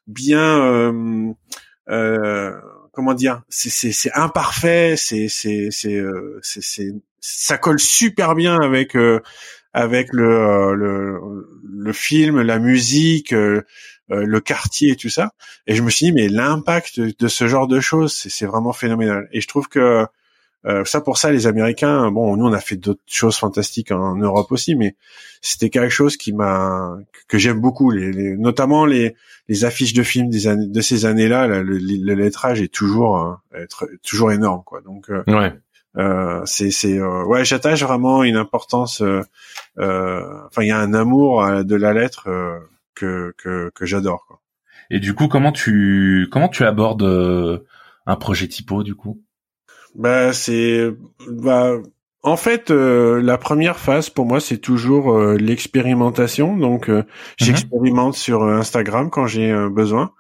bien 0.07 0.93
comment 2.95 3.15
dire, 3.15 3.43
c'est 3.49 3.71
c'est 3.71 4.13
imparfait, 4.13 4.95
c'est 4.97 5.29
c'est 5.29 5.69
c'est 5.71 5.97
euh, 5.97 6.39
c'est 6.43 6.93
ça 7.21 7.59
colle 7.59 7.81
super 7.81 8.35
bien 8.35 8.61
avec 8.61 8.97
euh, 8.97 9.21
avec 9.73 10.13
le, 10.13 10.25
euh, 10.25 10.75
le 10.75 11.49
le 11.65 11.93
film, 11.93 12.41
la 12.41 12.59
musique, 12.59 13.33
le 13.33 14.41
quartier 14.41 14.93
et 14.93 14.97
tout 14.97 15.09
ça. 15.09 15.33
Et 15.67 15.75
je 15.75 15.83
me 15.83 15.91
suis 15.91 16.07
dit 16.07 16.13
mais 16.13 16.29
l'impact 16.29 17.01
de, 17.01 17.29
ce 17.29 17.49
genre 17.49 17.67
de 17.67 17.81
choses, 17.81 18.15
c'est 18.15 18.47
vraiment 18.47 18.73
phénoménal. 18.73 19.29
Et 19.33 19.41
je 19.41 19.49
trouve 19.49 19.69
que 19.69 20.07
euh, 20.67 20.85
ça 20.85 21.01
pour 21.01 21.19
ça, 21.19 21.31
les 21.31 21.47
Américains, 21.47 22.11
bon, 22.11 22.37
nous 22.37 22.47
on 22.47 22.53
a 22.53 22.61
fait 22.61 22.77
d'autres 22.77 23.03
choses 23.07 23.37
fantastiques 23.37 23.91
en 23.91 24.17
Europe 24.17 24.51
aussi, 24.51 24.75
mais 24.75 24.97
c'était 25.43 25.69
quelque 25.69 25.91
chose 25.91 26.17
qui 26.17 26.33
m'a 26.33 26.97
que 27.29 27.39
j'aime 27.39 27.61
beaucoup, 27.61 27.91
les, 27.91 28.37
notamment 28.37 28.87
les, 28.87 29.15
les 29.49 29.65
affiches 29.65 29.93
de 29.93 30.03
films 30.03 30.31
des 30.31 30.47
années, 30.47 30.67
de 30.67 30.81
ces 30.81 31.05
années-là. 31.05 31.47
le, 31.47 31.63
le, 31.63 32.15
lettrage 32.15 32.63
est 32.63 32.73
toujours 32.73 33.39
euh, 33.55 33.67
toujours 34.03 34.33
énorme, 34.33 34.63
quoi. 34.65 34.81
Donc 34.81 35.11
euh, 35.11 35.23
ouais. 35.27 35.53
Euh, 35.97 36.43
c'est 36.45 36.71
c'est 36.71 37.01
ouais, 37.01 37.45
j'attache 37.45 37.83
vraiment 37.83 38.25
une 38.25 38.37
importance. 38.37 39.03
Enfin, 39.77 40.63
il 40.63 40.69
y 40.69 40.73
a 40.73 40.79
un 40.79 40.95
amour 40.95 41.47
de 41.63 41.77
la 41.77 41.93
lettre 41.93 42.29
que 42.95 43.35
que 43.37 43.71
que 43.75 43.87
j'adore. 43.87 44.25
Quoi. 44.27 44.41
Et 44.91 44.99
du 44.99 45.15
coup, 45.15 45.29
comment 45.29 45.53
tu 45.53 46.29
comment 46.33 46.49
tu 46.49 46.65
abordes 46.65 47.63
un 48.07 48.17
projet 48.17 48.49
typo 48.49 48.83
du 48.83 48.95
coup? 48.95 49.21
Bah 49.95 50.33
c'est 50.33 50.91
bah 51.29 51.79
en 52.23 52.37
fait 52.37 52.71
euh, 52.71 53.23
la 53.23 53.39
première 53.39 53.79
phase 53.79 54.11
pour 54.11 54.27
moi 54.27 54.41
c'est 54.41 54.59
toujours 54.59 55.15
euh, 55.15 55.37
l'expérimentation 55.37 56.57
donc 56.57 56.89
euh, 56.89 56.99
mhm. 56.99 57.05
j'expérimente 57.37 58.15
sur 58.15 58.43
Instagram 58.45 59.11
quand 59.11 59.27
j'ai 59.27 59.55
besoin. 59.71 60.13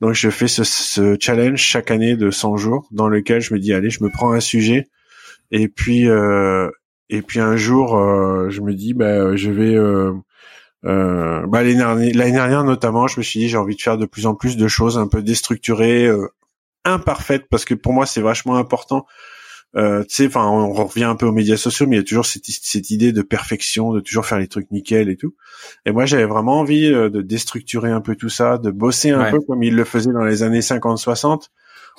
Donc 0.00 0.14
je 0.14 0.30
fais 0.30 0.48
ce, 0.48 0.64
ce, 0.64 1.16
challenge 1.20 1.58
chaque 1.60 1.90
année 1.90 2.16
de 2.16 2.30
100 2.30 2.56
jours 2.56 2.88
dans 2.90 3.08
lequel 3.08 3.40
je 3.40 3.52
me 3.52 3.58
dis 3.58 3.74
allez, 3.74 3.90
je 3.90 4.02
me 4.02 4.08
prends 4.10 4.32
un 4.32 4.40
sujet 4.40 4.88
et 5.50 5.68
puis 5.68 6.06
et 7.10 7.22
puis 7.22 7.40
un 7.40 7.56
jour 7.56 7.90
je 8.48 8.60
me 8.60 8.72
dis 8.72 8.94
bah 8.94 9.36
je 9.36 9.50
vais 9.50 9.76
bah 10.82 11.62
l'année 11.62 11.74
dernière, 11.74 12.32
dernière 12.32 12.64
notamment, 12.64 13.08
je 13.08 13.18
me 13.20 13.22
suis 13.22 13.40
dit 13.40 13.48
j'ai 13.48 13.58
envie 13.58 13.76
de 13.76 13.82
faire 13.82 13.98
de 13.98 14.06
plus 14.06 14.26
en 14.26 14.34
plus 14.34 14.56
de 14.56 14.68
choses 14.68 14.96
un 14.96 15.06
peu 15.06 15.22
déstructurées, 15.22 16.10
imparfaite 16.88 17.46
parce 17.50 17.64
que 17.64 17.74
pour 17.74 17.92
moi 17.92 18.06
c'est 18.06 18.20
vachement 18.20 18.56
important. 18.56 19.06
Euh, 19.76 20.02
tu 20.04 20.14
sais, 20.14 20.26
enfin, 20.26 20.46
on 20.46 20.72
revient 20.72 21.04
un 21.04 21.14
peu 21.14 21.26
aux 21.26 21.32
médias 21.32 21.58
sociaux, 21.58 21.86
mais 21.86 21.96
il 21.96 21.98
y 21.98 22.02
a 22.02 22.04
toujours 22.04 22.24
cette, 22.24 22.46
cette 22.46 22.90
idée 22.90 23.12
de 23.12 23.22
perfection, 23.22 23.92
de 23.92 24.00
toujours 24.00 24.24
faire 24.24 24.38
les 24.38 24.48
trucs 24.48 24.70
nickel 24.70 25.10
et 25.10 25.16
tout. 25.16 25.34
Et 25.84 25.92
moi, 25.92 26.06
j'avais 26.06 26.24
vraiment 26.24 26.60
envie 26.60 26.86
euh, 26.86 27.10
de 27.10 27.20
déstructurer 27.20 27.90
un 27.90 28.00
peu 28.00 28.16
tout 28.16 28.30
ça, 28.30 28.56
de 28.56 28.70
bosser 28.70 29.10
un 29.10 29.30
peu 29.30 29.40
comme 29.40 29.62
ils 29.62 29.74
le 29.74 29.84
faisaient 29.84 30.12
dans 30.12 30.24
les 30.24 30.42
années 30.42 30.60
50-60, 30.60 31.48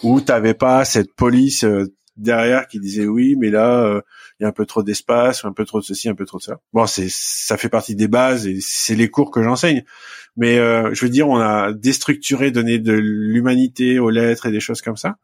où 0.03 0.19
t'avais 0.19 0.55
pas 0.55 0.83
cette 0.83 1.13
police 1.13 1.63
euh, 1.63 1.85
derrière 2.17 2.67
qui 2.67 2.79
disait 2.79 3.05
oui, 3.05 3.35
mais 3.37 3.49
là, 3.49 3.83
euh, 3.83 4.01
il 4.39 4.43
y 4.43 4.45
a 4.45 4.49
un 4.49 4.53
peu 4.53 4.65
trop 4.65 4.83
d'espace, 4.83 5.43
un 5.43 5.51
peu 5.51 5.65
trop 5.65 5.79
de 5.79 5.85
ceci, 5.85 6.07
un 6.07 6.15
peu 6.15 6.25
trop 6.25 6.37
de 6.37 6.43
ça. 6.43 6.59
Bon, 6.71 6.85
c'est 6.85 7.09
ça 7.09 7.57
fait 7.57 7.67
partie 7.67 7.95
des 7.95 8.07
bases 8.07 8.47
et 8.47 8.59
c'est 8.61 8.95
les 8.95 9.09
cours 9.09 9.31
que 9.31 9.43
j'enseigne. 9.43 9.83
Mais 10.37 10.57
euh, 10.57 10.93
je 10.93 11.05
veux 11.05 11.11
dire, 11.11 11.27
on 11.27 11.37
a 11.37 11.73
déstructuré, 11.73 12.49
donné 12.49 12.79
de 12.79 12.93
l'humanité 12.93 13.99
aux 13.99 14.09
lettres 14.09 14.45
et 14.45 14.51
des 14.51 14.61
choses 14.61 14.81
comme 14.81 14.95
ça. 14.95 15.17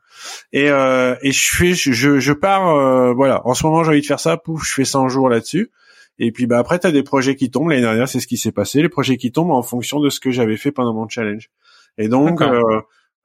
Et, 0.52 0.70
euh, 0.70 1.16
et 1.22 1.32
je 1.32 1.56
fais, 1.56 1.74
je, 1.74 2.20
je 2.20 2.34
pars, 2.34 2.68
euh, 2.68 3.14
voilà. 3.14 3.46
En 3.48 3.54
ce 3.54 3.66
moment, 3.66 3.84
j'ai 3.86 3.92
envie 3.92 4.02
de 4.02 4.06
faire 4.06 4.20
ça. 4.20 4.36
Pouf, 4.36 4.66
je 4.68 4.74
fais 4.74 4.86
100 4.86 5.08
jours 5.08 5.30
là-dessus. 5.30 5.72
Et 6.20 6.32
puis 6.32 6.46
bah 6.46 6.60
après, 6.60 6.80
t'as 6.80 6.92
des 6.92 7.04
projets 7.04 7.36
qui 7.36 7.50
tombent. 7.50 7.70
L'année 7.70 7.82
dernière, 7.82 8.10
c'est 8.10 8.20
ce 8.20 8.28
qui 8.28 8.38
s'est 8.38 8.52
passé. 8.52 8.82
Les 8.82 8.90
projets 8.90 9.16
qui 9.16 9.32
tombent 9.32 9.52
en 9.52 9.64
fonction 9.64 10.02
de 10.02 10.10
ce 10.10 10.20
que 10.20 10.32
j'avais 10.32 10.58
fait 10.58 10.72
pendant 10.72 10.94
mon 10.94 11.08
challenge. 11.08 11.50
Et 11.98 12.10
donc, 12.10 12.42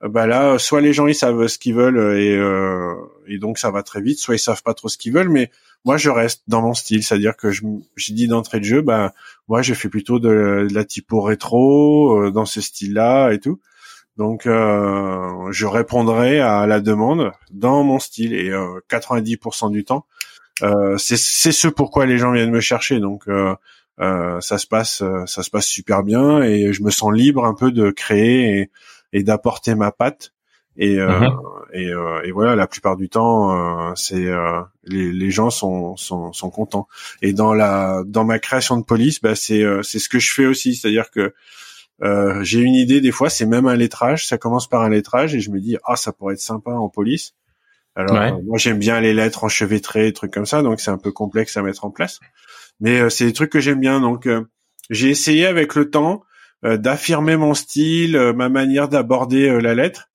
bah 0.09 0.27
là, 0.27 0.59
soit 0.59 0.81
les 0.81 0.95
gens 0.95 1.07
ils 1.07 1.15
savent 1.15 1.47
ce 1.47 1.59
qu'ils 1.59 1.75
veulent 1.75 2.17
et, 2.19 2.35
euh, 2.35 2.95
et 3.27 3.39
donc 3.39 3.59
ça 3.59 3.71
va 3.71 3.83
très 3.83 4.01
vite, 4.01 4.19
soit 4.19 4.35
ils 4.35 4.39
savent 4.39 4.63
pas 4.63 4.73
trop 4.73 4.89
ce 4.89 4.97
qu'ils 4.97 5.13
veulent, 5.13 5.29
mais 5.29 5.51
moi 5.85 5.99
je 5.99 6.09
reste 6.09 6.43
dans 6.49 6.63
mon 6.63 6.73
style, 6.73 7.03
c'est-à-dire 7.05 7.37
que 7.37 7.51
je 7.51 7.63
j'ai 7.97 8.15
dit 8.15 8.27
d'entrée 8.27 8.61
de 8.61 8.65
jeu, 8.65 8.81
bah 8.81 9.13
moi 9.49 9.61
je 9.61 9.75
fais 9.75 9.91
plutôt 9.91 10.19
de, 10.19 10.67
la 10.73 10.85
typo 10.85 11.21
rétro 11.21 12.19
euh, 12.19 12.31
dans 12.31 12.47
ce 12.47 12.63
style-là 12.63 13.33
et 13.33 13.41
tout, 13.41 13.61
donc 14.17 14.47
euh, 14.47 15.53
je 15.53 15.67
répondrai 15.67 16.41
à 16.41 16.67
la 16.67 16.81
demande 16.81 17.33
dans 17.51 17.83
mon 17.85 17.99
style 17.99 18.33
et 18.33 18.51
90% 18.89 19.71
du 19.71 19.85
temps 19.85 20.07
c'est 20.97 21.19
c'est 21.19 21.53
ce 21.53 21.69
pourquoi 21.69 22.07
les 22.07 22.17
gens 22.19 22.33
viennent 22.33 22.51
me 22.51 22.61
chercher, 22.61 23.01
donc 23.01 23.25
ça 23.99 24.59
se 24.59 24.67
passe 24.67 25.03
ça 25.27 25.43
se 25.43 25.51
passe 25.51 25.67
super 25.67 26.03
bien 26.03 26.43
et 26.43 26.73
je 26.73 26.83
me 26.83 26.91
sens 26.91 27.13
libre 27.13 27.45
un 27.45 27.55
peu 27.55 27.71
de 27.71 27.91
créer 27.91 28.61
et 28.61 28.71
et 29.13 29.23
d'apporter 29.23 29.75
ma 29.75 29.93
patte. 29.93 30.33
Et, 30.77 30.99
euh, 30.99 31.09
mhm. 31.09 31.39
et, 31.73 31.89
euh, 31.89 32.23
et, 32.25 32.31
voilà, 32.31 32.55
la 32.55 32.67
plupart 32.67 32.97
du 32.97 33.09
temps, 33.09 33.89
euh, 33.89 33.93
c'est 33.97 34.31
les, 34.85 35.13
les, 35.13 35.31
gens 35.31 35.51
sont, 35.51 35.97
sont, 35.97 36.33
sont 36.33 36.51
contents. 36.51 36.87
Et 37.23 37.33
dans 37.33 37.53
la 37.53 38.03
dans 38.07 38.25
ma 38.25 38.39
création 38.39 38.77
de 38.77 38.85
police, 38.85 39.21
bah 39.21 39.35
c'est 39.35 39.63
c'est 39.83 39.99
ce 39.99 40.09
que 40.09 40.19
je 40.19 40.33
fais 40.33 40.47
aussi, 40.47 40.75
c'est-à-dire 40.75 41.11
que 41.11 41.35
j'ai 42.43 42.61
une 42.61 42.75
idée 42.75 43.01
des 43.01 43.11
fois, 43.11 43.29
c'est 43.31 43.47
même 43.47 43.67
un 43.67 43.77
lettrage. 43.77 44.27
Ça 44.27 44.39
commence 44.39 44.69
par 44.69 44.83
un 44.83 44.89
lettrage 44.89 45.35
et 45.35 45.41
je 45.41 45.51
me 45.51 45.61
dis 45.61 45.77
ah 45.85 45.97
ça 45.97 46.13
pourrait 46.13 46.35
être 46.35 46.41
sympa 46.41 46.71
en 46.71 46.89
police. 46.89 47.35
Alors 47.97 48.41
moi 48.45 48.57
j'aime 48.57 48.79
bien 48.79 49.01
les 49.01 49.13
lettres 49.13 49.45
enchevêtrées, 49.45 50.05
des 50.05 50.13
trucs 50.13 50.33
comme 50.33 50.47
ça, 50.47 50.63
donc 50.63 50.81
c'est 50.81 50.93
un 50.93 50.99
peu 50.99 51.11
complexe 51.11 51.57
à 51.57 51.63
mettre 51.63 51.85
en 51.85 51.91
place. 51.91 52.21
Mais 52.79 53.11
c'est 53.11 53.27
des 53.27 53.33
trucs 53.33 53.51
que 53.51 53.61
j'aime 53.61 53.81
bien, 53.81 54.01
donc 54.01 54.29
j'ai 54.89 55.11
essayé 55.11 55.47
avec 55.47 55.75
le 55.75 55.91
temps 55.91 56.23
euh, 56.23 56.30
d'affirmer 56.63 57.37
mon 57.37 57.55
style, 57.55 58.17
euh, 58.17 58.33
ma 58.33 58.49
manière 58.49 58.89
d'aborder 58.89 59.49
euh, 59.49 59.61
la 59.61 59.75
lettre 59.75 60.11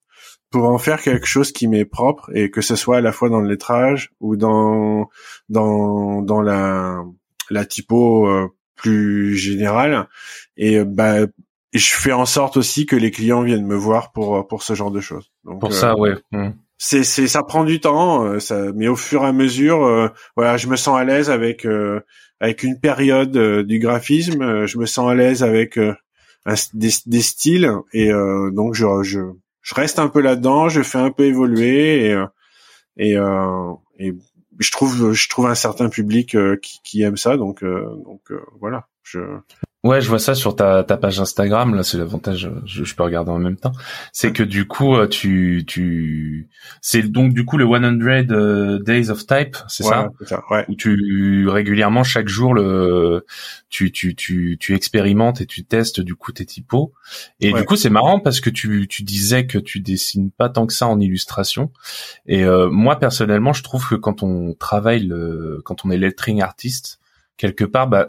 pour 0.50 0.68
en 0.68 0.78
faire 0.78 1.02
quelque 1.02 1.26
chose 1.26 1.50
qui 1.50 1.66
m'est 1.66 1.84
propre 1.84 2.30
et 2.34 2.50
que 2.50 2.60
ce 2.60 2.76
soit 2.76 2.98
à 2.98 3.00
la 3.00 3.10
fois 3.10 3.28
dans 3.28 3.40
le 3.40 3.48
lettrage 3.48 4.12
ou 4.20 4.36
dans 4.36 5.08
dans 5.48 6.22
dans 6.22 6.40
la 6.40 7.02
la 7.50 7.64
typo 7.64 8.28
plus 8.76 9.36
générale 9.36 10.08
et 10.56 10.84
bah 10.84 11.26
je 11.72 11.92
fais 11.92 12.12
en 12.12 12.26
sorte 12.26 12.56
aussi 12.56 12.86
que 12.86 12.94
les 12.94 13.10
clients 13.10 13.42
viennent 13.42 13.66
me 13.66 13.74
voir 13.74 14.12
pour 14.12 14.46
pour 14.46 14.62
ce 14.62 14.74
genre 14.74 14.92
de 14.92 15.00
choses. 15.00 15.32
Donc, 15.44 15.60
pour 15.60 15.72
ça, 15.72 15.98
ouais. 15.98 16.14
Mmh. 16.30 16.50
c'est 16.78 17.02
c'est 17.02 17.26
ça 17.26 17.42
prend 17.42 17.64
du 17.64 17.80
temps, 17.80 18.38
ça, 18.38 18.72
mais 18.72 18.86
au 18.86 18.96
fur 18.96 19.24
et 19.24 19.26
à 19.26 19.32
mesure, 19.32 20.10
voilà, 20.36 20.56
je 20.56 20.68
me 20.68 20.76
sens 20.76 20.96
à 20.96 21.04
l'aise 21.04 21.28
avec 21.28 21.66
avec 22.40 22.62
une 22.62 22.78
période 22.78 23.36
du 23.66 23.80
graphisme, 23.80 24.64
je 24.64 24.78
me 24.78 24.86
sens 24.86 25.10
à 25.10 25.14
l'aise 25.16 25.42
avec 25.42 25.76
des, 26.74 26.90
des, 27.06 27.22
styles 27.22 27.72
et 27.92 28.10
donc 28.10 28.74
je, 28.74 28.86
je 29.02 29.20
je 29.62 29.74
reste 29.74 29.98
un 29.98 30.08
peu 30.08 30.20
là-dedans, 30.20 30.68
je 30.68 30.82
fais 30.82 30.98
un 30.98 31.10
peu 31.10 31.24
évoluer 31.24 32.06
et 32.06 32.24
et, 32.98 33.16
et 33.98 34.14
je 34.58 34.70
trouve 34.70 35.12
je 35.12 35.28
trouve 35.28 35.46
un 35.46 35.54
certain 35.54 35.88
public 35.88 36.36
qui, 36.62 36.80
qui 36.84 37.02
aime 37.02 37.16
ça 37.16 37.36
donc 37.36 37.62
donc 37.64 38.32
voilà 38.60 38.88
je 39.02 39.20
Ouais, 39.86 40.00
je 40.00 40.08
vois 40.08 40.18
ça 40.18 40.34
sur 40.34 40.56
ta, 40.56 40.82
ta 40.82 40.96
page 40.96 41.20
Instagram. 41.20 41.74
Là, 41.76 41.84
c'est 41.84 41.96
l'avantage. 41.96 42.50
Je, 42.64 42.82
je, 42.82 42.94
peux 42.94 43.04
regarder 43.04 43.30
en 43.30 43.38
même 43.38 43.56
temps. 43.56 43.70
C'est 44.12 44.32
que 44.32 44.42
du 44.42 44.66
coup, 44.66 44.96
euh, 44.96 45.06
tu, 45.06 45.62
tu, 45.64 46.48
c'est 46.80 47.02
donc 47.02 47.34
du 47.34 47.44
coup 47.44 47.56
le 47.56 47.66
100 47.66 48.32
euh, 48.32 48.80
Days 48.80 49.10
of 49.10 49.26
Type, 49.26 49.56
c'est 49.68 49.84
ça, 49.84 50.08
ça 50.24 50.42
ouais. 50.50 50.64
Où 50.68 50.74
tu 50.74 51.48
régulièrement 51.48 52.02
chaque 52.02 52.26
jour 52.26 52.52
le, 52.52 53.24
tu, 53.68 53.92
tu, 53.92 54.16
tu, 54.16 54.56
tu 54.58 54.74
expérimentes 54.74 55.40
et 55.40 55.46
tu 55.46 55.64
testes 55.64 56.00
du 56.00 56.16
coup 56.16 56.32
tes 56.32 56.46
typos. 56.46 56.92
Et 57.38 57.52
du 57.52 57.64
coup, 57.64 57.76
c'est 57.76 57.90
marrant 57.90 58.18
parce 58.18 58.40
que 58.40 58.50
tu, 58.50 58.88
tu 58.88 59.04
disais 59.04 59.46
que 59.46 59.58
tu 59.58 59.78
dessines 59.78 60.32
pas 60.32 60.48
tant 60.48 60.66
que 60.66 60.72
ça 60.72 60.88
en 60.88 60.98
illustration. 60.98 61.70
Et 62.26 62.44
euh, 62.44 62.68
moi 62.70 62.98
personnellement, 62.98 63.52
je 63.52 63.62
trouve 63.62 63.88
que 63.88 63.94
quand 63.94 64.24
on 64.24 64.52
travaille 64.54 65.06
le, 65.06 65.60
quand 65.64 65.84
on 65.84 65.92
est 65.92 65.98
lettering 65.98 66.42
artiste, 66.42 66.98
quelque 67.36 67.64
part, 67.64 67.86
bah 67.86 68.08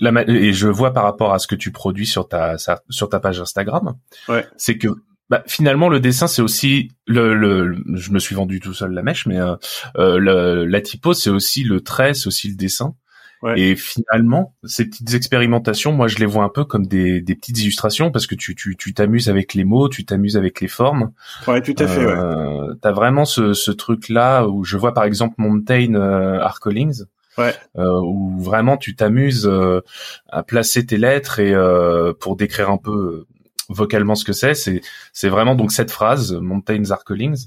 et 0.00 0.52
je 0.52 0.68
vois 0.68 0.92
par 0.92 1.04
rapport 1.04 1.32
à 1.32 1.38
ce 1.38 1.46
que 1.46 1.54
tu 1.54 1.70
produis 1.70 2.06
sur 2.06 2.28
ta 2.28 2.56
sur 2.88 3.08
ta 3.08 3.20
page 3.20 3.40
Instagram, 3.40 3.94
ouais. 4.28 4.46
c'est 4.56 4.78
que 4.78 4.88
bah, 5.30 5.42
finalement 5.46 5.88
le 5.88 6.00
dessin 6.00 6.26
c'est 6.26 6.42
aussi 6.42 6.90
le, 7.06 7.34
le, 7.34 7.82
je 7.94 8.10
me 8.12 8.18
suis 8.18 8.34
vendu 8.34 8.60
tout 8.60 8.74
seul 8.74 8.92
la 8.92 9.02
mèche 9.02 9.26
mais 9.26 9.40
euh, 9.40 9.56
euh 9.96 10.18
le, 10.18 10.66
la 10.66 10.80
typo 10.82 11.14
c'est 11.14 11.30
aussi 11.30 11.64
le 11.64 11.80
trait 11.80 12.12
c'est 12.12 12.26
aussi 12.26 12.48
le 12.48 12.56
dessin 12.56 12.94
ouais. 13.42 13.58
et 13.58 13.76
finalement 13.76 14.54
ces 14.64 14.84
petites 14.84 15.14
expérimentations 15.14 15.92
moi 15.92 16.08
je 16.08 16.18
les 16.18 16.26
vois 16.26 16.44
un 16.44 16.50
peu 16.50 16.66
comme 16.66 16.86
des, 16.86 17.22
des 17.22 17.34
petites 17.34 17.58
illustrations 17.58 18.10
parce 18.10 18.26
que 18.26 18.34
tu 18.34 18.54
tu 18.54 18.76
tu 18.76 18.92
t'amuses 18.92 19.30
avec 19.30 19.54
les 19.54 19.64
mots 19.64 19.88
tu 19.88 20.04
t'amuses 20.04 20.36
avec 20.36 20.60
les 20.60 20.68
formes 20.68 21.12
ouais 21.48 21.62
tout 21.62 21.74
à 21.78 21.86
fait 21.86 22.04
euh, 22.04 22.68
ouais. 22.68 22.74
t'as 22.82 22.92
vraiment 22.92 23.24
ce, 23.24 23.54
ce 23.54 23.70
truc 23.70 24.10
là 24.10 24.46
où 24.46 24.62
je 24.62 24.76
vois 24.76 24.92
par 24.92 25.04
exemple 25.04 25.36
Montaigne 25.38 25.96
euh, 25.96 26.38
Harkolings 26.40 27.04
ouais. 27.38 27.54
euh, 27.76 28.00
où 28.00 28.38
vraiment 28.40 28.76
tu 28.76 28.96
t'amuses 28.96 29.46
euh, 29.46 29.80
à 30.28 30.42
placer 30.42 30.86
tes 30.86 30.96
lettres 30.96 31.40
et 31.40 31.54
euh, 31.54 32.12
pour 32.12 32.36
décrire 32.36 32.70
un 32.70 32.78
peu 32.78 32.90
euh, 32.92 33.26
vocalement 33.68 34.14
ce 34.14 34.24
que 34.24 34.32
c'est, 34.32 34.54
c'est 34.54 34.80
c'est 35.12 35.28
vraiment 35.28 35.54
donc 35.54 35.72
cette 35.72 35.90
phrase 35.90 36.32
Mountains 36.34 36.90
are 36.90 37.04
callings 37.04 37.46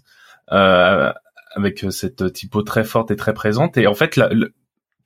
euh, 0.52 1.12
avec 1.56 1.86
cette 1.90 2.34
typo 2.34 2.62
très 2.62 2.84
forte 2.84 3.12
et 3.12 3.16
très 3.16 3.34
présente 3.34 3.78
et 3.78 3.88
en 3.88 3.96
fait 3.96 4.16
la, 4.16 4.30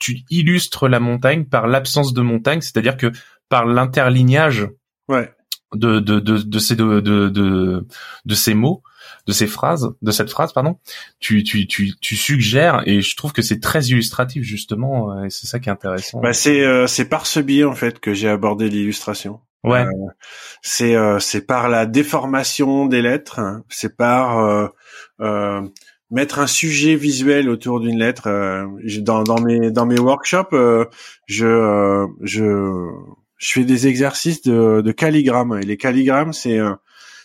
tu 0.02 0.22
illustres 0.30 0.88
la 0.88 1.00
montagne 1.00 1.46
par 1.46 1.68
l'absence 1.68 2.14
de 2.14 2.22
montagne, 2.22 2.62
c'est-à-dire 2.62 2.98
que 2.98 3.12
par 3.50 3.66
l'interlignage 3.66 4.68
ouais. 5.08 5.32
de, 5.76 6.00
de, 6.00 6.20
de, 6.20 6.38
de, 6.38 6.60
ces 6.60 6.76
de, 6.76 7.00
de, 7.00 7.30
de, 7.30 7.86
de 8.26 8.36
ces 8.36 8.56
mots 8.56 8.82
de 9.28 9.34
ces 9.34 9.48
phrases, 9.48 9.92
de 10.02 10.12
cette 10.12 10.30
phrase, 10.30 10.54
pardon, 10.54 10.78
tu, 11.20 11.44
tu, 11.44 11.68
tu, 11.68 11.94
tu 12.00 12.16
suggères 12.16 12.84
et 12.86 13.02
je 13.02 13.16
trouve 13.16 13.34
que 13.34 13.42
c'est 13.42 13.60
très 13.60 13.84
illustratif 13.86 14.44
justement 14.44 15.12
euh, 15.12 15.26
et 15.26 15.30
c'est 15.30 15.48
ça 15.48 15.60
qui 15.60 15.70
est 15.70 15.72
intéressant. 15.72 16.22
Bah 16.22 16.34
c'est 16.34 16.62
euh, 16.66 16.88
c'est 16.88 17.06
par 17.06 17.26
ce 17.26 17.40
biais 17.40 17.64
en 17.64 17.76
fait 17.76 18.00
que 18.00 18.14
j'ai 18.14 18.30
abordé 18.30 18.70
l'illustration. 18.70 19.40
Ouais. 19.64 19.82
Euh, 19.86 20.08
c'est 20.62 20.96
euh, 20.96 21.20
c'est 21.20 21.46
par 21.46 21.70
la 21.70 21.86
déformation 21.86 22.88
des 22.88 23.02
lettres, 23.02 23.40
hein. 23.40 23.64
c'est 23.70 23.96
par 23.96 24.40
euh, 25.20 25.62
mettre 26.10 26.40
un 26.40 26.48
sujet 26.48 26.96
visuel 26.96 27.48
autour 27.48 27.80
d'une 27.80 28.00
lettre. 28.00 28.28
dans 29.02 29.24
dans 29.24 29.40
mes 29.40 29.72
dans 29.72 29.86
mes 29.86 30.00
workshops, 30.00 30.56
je 31.28 32.08
je 32.22 32.90
je 33.38 33.54
fais 33.54 33.64
des 33.64 33.88
exercices 33.88 34.42
de, 34.42 34.82
de 34.82 34.92
calligramme 34.92 35.60
et 35.62 35.66
les 35.66 35.78
calligrammes 35.78 36.34
c'est 36.34 36.60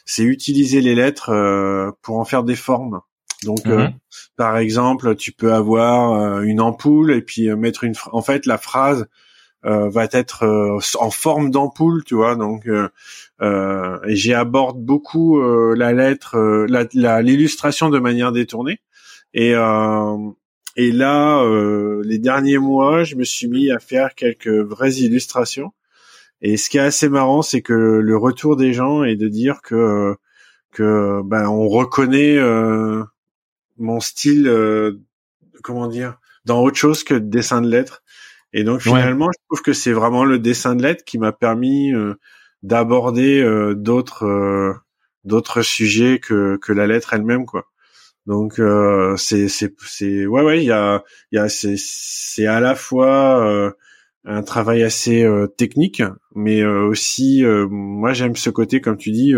c'est 0.07 0.23
utiliser 0.23 0.81
les 0.81 0.95
lettres 0.95 1.31
euh, 1.31 1.91
pour 2.01 2.19
en 2.19 2.25
faire 2.25 2.45
des 2.45 2.57
formes. 2.57 3.01
Donc, 3.43 3.67
euh, 3.67 3.89
mhm. 3.89 3.93
par 4.37 4.57
exemple, 4.57 5.17
tu 5.17 5.33
peux 5.33 5.53
avoir 5.53 6.13
euh, 6.13 6.41
une 6.43 6.61
ampoule 6.61 7.13
et 7.13 7.21
puis 7.21 7.55
mettre 7.55 7.85
une. 7.85 7.95
En 8.13 8.23
fait, 8.23 8.47
la 8.47 8.57
phrase 8.57 9.07
va 9.63 10.07
être 10.13 10.47
en 11.01 11.11
forme 11.11 11.51
d'ampoule, 11.51 12.05
tu 12.05 12.15
vois. 12.15 12.37
Donc, 12.37 12.69
j'ai 14.07 14.35
aborde 14.35 14.81
beaucoup 14.81 15.43
la 15.43 15.93
lettre, 15.93 16.67
l'illustration 17.21 17.91
de 17.91 17.99
manière 17.99 18.31
détournée. 18.31 18.79
Et 19.35 19.55
et 20.77 20.93
là, 20.93 21.45
les 22.05 22.19
derniers 22.21 22.59
mois, 22.59 23.03
je 23.03 23.17
me 23.17 23.25
suis 23.25 23.49
mis 23.49 23.73
à 23.73 23.81
faire 23.81 24.15
quelques 24.15 24.47
vraies 24.47 24.99
illustrations. 24.99 25.73
Et 26.43 26.57
ce 26.57 26.69
qui 26.69 26.79
est 26.79 26.81
assez 26.81 27.09
marrant, 27.09 27.43
c'est 27.43 27.63
que 27.63 27.73
le 27.73 28.17
retour 28.17 28.57
des 28.57 28.73
gens 28.73 29.05
est 29.05 29.17
de 29.17 29.29
dire 29.29 29.63
que 29.63 30.17
que 30.73 31.23
ben 31.25 31.49
on 31.49 31.69
reconnaît 31.69 32.37
euh, 32.37 33.03
mon 33.79 34.01
style, 34.01 34.47
euh, 34.47 35.01
comment 35.63 35.87
dire, 35.87 36.19
dans 36.45 36.63
autre 36.63 36.77
chose 36.77 37.03
que 37.05 37.15
le 37.15 37.21
dessin 37.21 37.63
de 37.63 37.71
lettres. 37.71 38.03
Et 38.53 38.65
donc 38.65 38.81
finalement, 38.83 39.31
je 39.33 39.39
trouve 39.49 39.63
que 39.63 39.73
c'est 39.73 39.93
vraiment 39.93 40.25
le 40.25 40.39
dessin 40.39 40.77
de 40.77 40.83
lettres 40.83 41.05
qui 41.05 41.19
m'a 41.19 41.33
permis 41.33 41.93
euh, 41.93 42.15
d'aborder 42.63 43.43
d'autres 43.75 44.77
d'autres 45.25 45.63
sujets 45.63 46.19
que 46.21 46.59
que 46.59 46.73
la 46.73 46.87
lettre 46.87 47.15
elle-même, 47.15 47.47
quoi. 47.47 47.67
Donc 48.27 48.61
c'est 49.17 49.49
c'est 49.49 49.75
c'est 49.81 50.27
ouais 50.27 50.43
ouais 50.43 50.63
il 50.63 50.67
y 50.67 50.73
a 50.73 51.03
il 51.33 51.37
y 51.37 51.39
a 51.39 51.49
c'est 51.49 51.77
c'est 51.79 52.47
à 52.47 52.61
la 52.61 52.75
fois 52.75 53.75
un 54.27 54.43
travail 54.43 54.83
assez 54.83 55.23
euh, 55.23 55.47
technique, 55.47 56.03
mais 56.35 56.61
euh, 56.61 56.89
aussi, 56.89 57.45
euh, 57.45 57.67
moi 57.71 58.13
j'aime 58.13 58.35
ce 58.37 58.51
côté, 58.51 58.81
comme 58.81 58.97
tu 58.97 59.13
dis, 59.13 59.33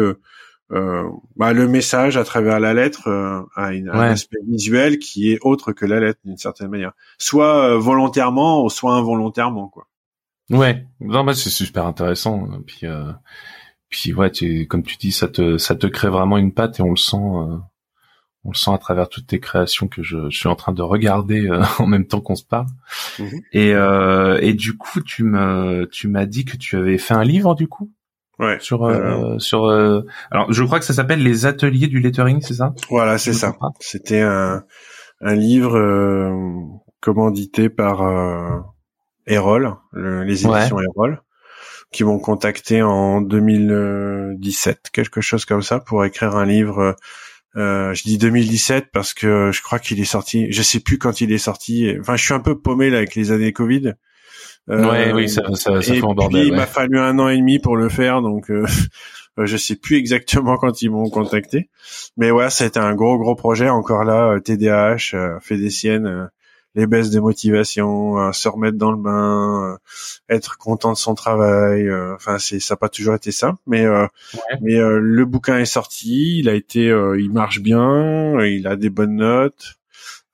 bah, 0.70 1.52
le 1.52 1.68
message 1.68 2.16
à 2.16 2.24
travers 2.24 2.58
la 2.60 2.74
lettre 2.74 3.08
a 3.54 3.72
une, 3.72 3.90
un 3.90 4.00
aspect 4.00 4.38
visuel 4.46 4.98
qui 4.98 5.32
est 5.32 5.38
autre 5.42 5.72
que 5.72 5.86
la 5.86 6.00
lettre 6.00 6.20
d'une 6.24 6.36
certaine 6.36 6.68
manière, 6.68 6.92
soit 7.18 7.76
volontairement 7.76 8.64
ou 8.64 8.70
soit 8.70 8.94
involontairement, 8.94 9.68
quoi. 9.68 9.86
Ouais, 10.50 10.86
non, 11.00 11.24
bah, 11.24 11.34
c'est 11.34 11.50
super 11.50 11.84
intéressant. 11.84 12.48
Puis, 12.66 12.86
puis 13.90 14.14
ouais, 14.14 14.30
tu, 14.30 14.66
comme 14.66 14.82
tu 14.82 14.96
dis, 14.96 15.12
ça 15.12 15.28
te, 15.28 15.58
ça 15.58 15.74
te 15.74 15.86
crée 15.86 16.08
vraiment 16.08 16.38
une 16.38 16.52
patte 16.52 16.80
et 16.80 16.82
on 16.82 16.90
le 16.90 16.96
sent 16.96 17.16
on 18.44 18.50
le 18.50 18.56
sent 18.56 18.70
à 18.72 18.78
travers 18.78 19.08
toutes 19.08 19.26
tes 19.26 19.40
créations 19.40 19.88
que 19.88 20.02
je, 20.02 20.30
je 20.30 20.38
suis 20.38 20.48
en 20.48 20.54
train 20.54 20.72
de 20.72 20.82
regarder 20.82 21.46
euh, 21.48 21.62
en 21.78 21.86
même 21.86 22.06
temps 22.06 22.20
qu'on 22.20 22.36
se 22.36 22.44
parle. 22.44 22.66
Mhm. 23.18 23.40
Et, 23.52 23.74
euh, 23.74 24.38
et 24.40 24.54
du 24.54 24.76
coup, 24.76 25.00
tu 25.00 25.24
me, 25.24 25.88
tu 25.90 26.08
m'as 26.08 26.26
dit 26.26 26.44
que 26.44 26.56
tu 26.56 26.76
avais 26.76 26.98
fait 26.98 27.14
un 27.14 27.24
livre 27.24 27.54
du 27.54 27.68
coup? 27.68 27.90
Ouais. 28.38 28.58
Sur, 28.60 28.84
euh, 28.84 29.38
sur. 29.38 29.64
Euh, 29.66 30.02
alors, 30.30 30.52
je 30.52 30.62
crois 30.62 30.78
que 30.78 30.84
ça 30.84 30.92
s'appelle 30.92 31.22
les 31.22 31.44
ateliers 31.44 31.88
du 31.88 31.98
lettering, 31.98 32.40
c'est 32.40 32.54
ça? 32.54 32.72
Voilà, 32.88 33.18
c'est 33.18 33.32
ça. 33.32 33.56
C'était 33.80 34.20
un, 34.20 34.62
un 35.20 35.34
livre 35.34 35.76
euh, 35.76 36.32
commandité 37.00 37.68
par 37.68 38.02
euh, 38.02 38.60
Erol, 39.26 39.74
les 39.92 40.46
éditions 40.46 40.76
ouais. 40.76 40.84
Erol, 40.84 41.20
qui 41.90 42.04
m'ont 42.04 42.20
contacté 42.20 42.80
en 42.80 43.20
2017, 43.20 44.90
quelque 44.92 45.20
chose 45.20 45.44
comme 45.44 45.62
ça, 45.62 45.80
pour 45.80 46.04
écrire 46.04 46.36
un 46.36 46.46
livre 46.46 46.94
euh, 47.58 47.92
je 47.92 48.04
dis 48.04 48.18
2017 48.18 48.86
parce 48.92 49.12
que 49.14 49.50
je 49.52 49.62
crois 49.62 49.78
qu'il 49.78 50.00
est 50.00 50.04
sorti. 50.04 50.46
Je 50.50 50.62
sais 50.62 50.80
plus 50.80 50.98
quand 50.98 51.20
il 51.20 51.32
est 51.32 51.38
sorti. 51.38 51.92
Enfin, 52.00 52.16
je 52.16 52.24
suis 52.24 52.34
un 52.34 52.40
peu 52.40 52.58
paumé 52.58 52.88
là 52.88 52.98
avec 52.98 53.14
les 53.14 53.32
années 53.32 53.52
Covid. 53.52 53.94
Euh, 54.70 54.90
ouais, 54.90 55.12
oui, 55.12 55.28
ça, 55.28 55.42
ça, 55.54 55.80
ça 55.82 55.94
et 55.94 56.00
fait 56.00 56.06
un 56.06 56.14
bordel. 56.14 56.28
Puis, 56.28 56.40
ouais. 56.40 56.46
Il 56.48 56.54
m'a 56.54 56.66
fallu 56.66 56.98
un 56.98 57.18
an 57.18 57.28
et 57.28 57.38
demi 57.38 57.58
pour 57.58 57.76
le 57.76 57.88
faire, 57.88 58.22
donc 58.22 58.50
euh, 58.50 58.66
je 59.38 59.56
sais 59.56 59.76
plus 59.76 59.96
exactement 59.96 60.56
quand 60.60 60.82
ils 60.82 60.90
m'ont 60.90 61.08
contacté. 61.08 61.68
Mais 62.16 62.30
ouais, 62.30 62.50
c'était 62.50 62.80
un 62.80 62.94
gros 62.94 63.18
gros 63.18 63.34
projet. 63.34 63.68
Encore 63.68 64.04
là, 64.04 64.38
TDAH, 64.40 65.14
euh, 65.14 65.40
fait 65.40 65.56
des 65.56 65.70
siennes 65.70 66.30
les 66.78 66.86
baisses 66.86 67.10
de 67.10 67.20
motivation, 67.20 68.18
euh, 68.18 68.32
se 68.32 68.48
remettre 68.48 68.78
dans 68.78 68.90
le 68.92 68.96
bain, 68.98 69.74
euh, 69.74 70.34
être 70.34 70.56
content 70.58 70.92
de 70.92 70.96
son 70.98 71.14
travail. 71.14 71.88
euh, 71.88 72.14
Enfin, 72.14 72.38
c'est 72.38 72.60
ça 72.60 72.74
n'a 72.74 72.78
pas 72.78 72.88
toujours 72.88 73.14
été 73.14 73.32
simple, 73.32 73.58
mais 73.66 73.84
euh, 73.84 74.06
Ouais. 74.34 74.58
mais 74.62 74.76
euh, 74.76 74.98
le 75.00 75.24
bouquin 75.26 75.58
est 75.58 75.64
sorti, 75.78 76.38
il 76.40 76.48
a 76.48 76.54
été, 76.54 76.88
euh, 76.90 77.20
il 77.20 77.30
marche 77.32 77.60
bien, 77.60 78.40
il 78.44 78.66
a 78.66 78.76
des 78.76 78.90
bonnes 78.90 79.16
notes. 79.16 79.74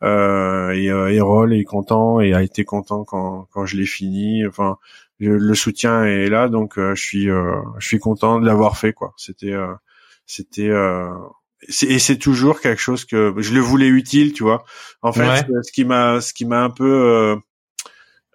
Euh, 0.03 0.71
et 0.73 0.91
euh, 0.91 1.11
Erol 1.13 1.55
est 1.55 1.65
content 1.65 2.21
et 2.21 2.35
a 2.35 2.43
été 2.43 2.65
content 2.65 3.05
quand 3.05 3.49
quand 3.53 3.65
je 3.67 3.77
l'ai 3.77 3.87
fini. 3.87 4.47
Enfin, 4.47 4.77
je- 5.21 5.31
le 5.31 5.55
soutien 5.55 6.05
est 6.05 6.29
là, 6.29 6.49
donc 6.49 6.79
euh, 6.79 6.95
je 6.95 7.03
suis 7.03 7.31
euh, 7.31 7.55
je 7.79 7.87
suis 7.89 7.99
content 8.01 8.41
de 8.41 8.47
l'avoir 8.47 8.77
fait 8.77 8.93
quoi. 8.93 9.15
C'était 9.17 9.53
euh, 9.55 9.73
c'était 10.27 10.69
euh, 10.69 11.09
et 11.83 11.99
c'est 11.99 12.19
toujours 12.19 12.61
quelque 12.61 12.81
chose 12.81 13.05
que 13.05 13.35
je 13.39 13.55
le 13.55 13.61
voulais 13.61 13.89
utile, 13.89 14.33
tu 14.33 14.43
vois. 14.43 14.65
En 15.03 15.13
fait, 15.13 15.29
Ouais. 15.29 15.63
ce 15.63 15.73
qui 15.73 15.85
m'a 15.85 16.21
ce 16.21 16.35
qui 16.35 16.45
m'a 16.45 16.63
un 16.63 16.71
peu 16.71 16.85
euh, 16.91 17.37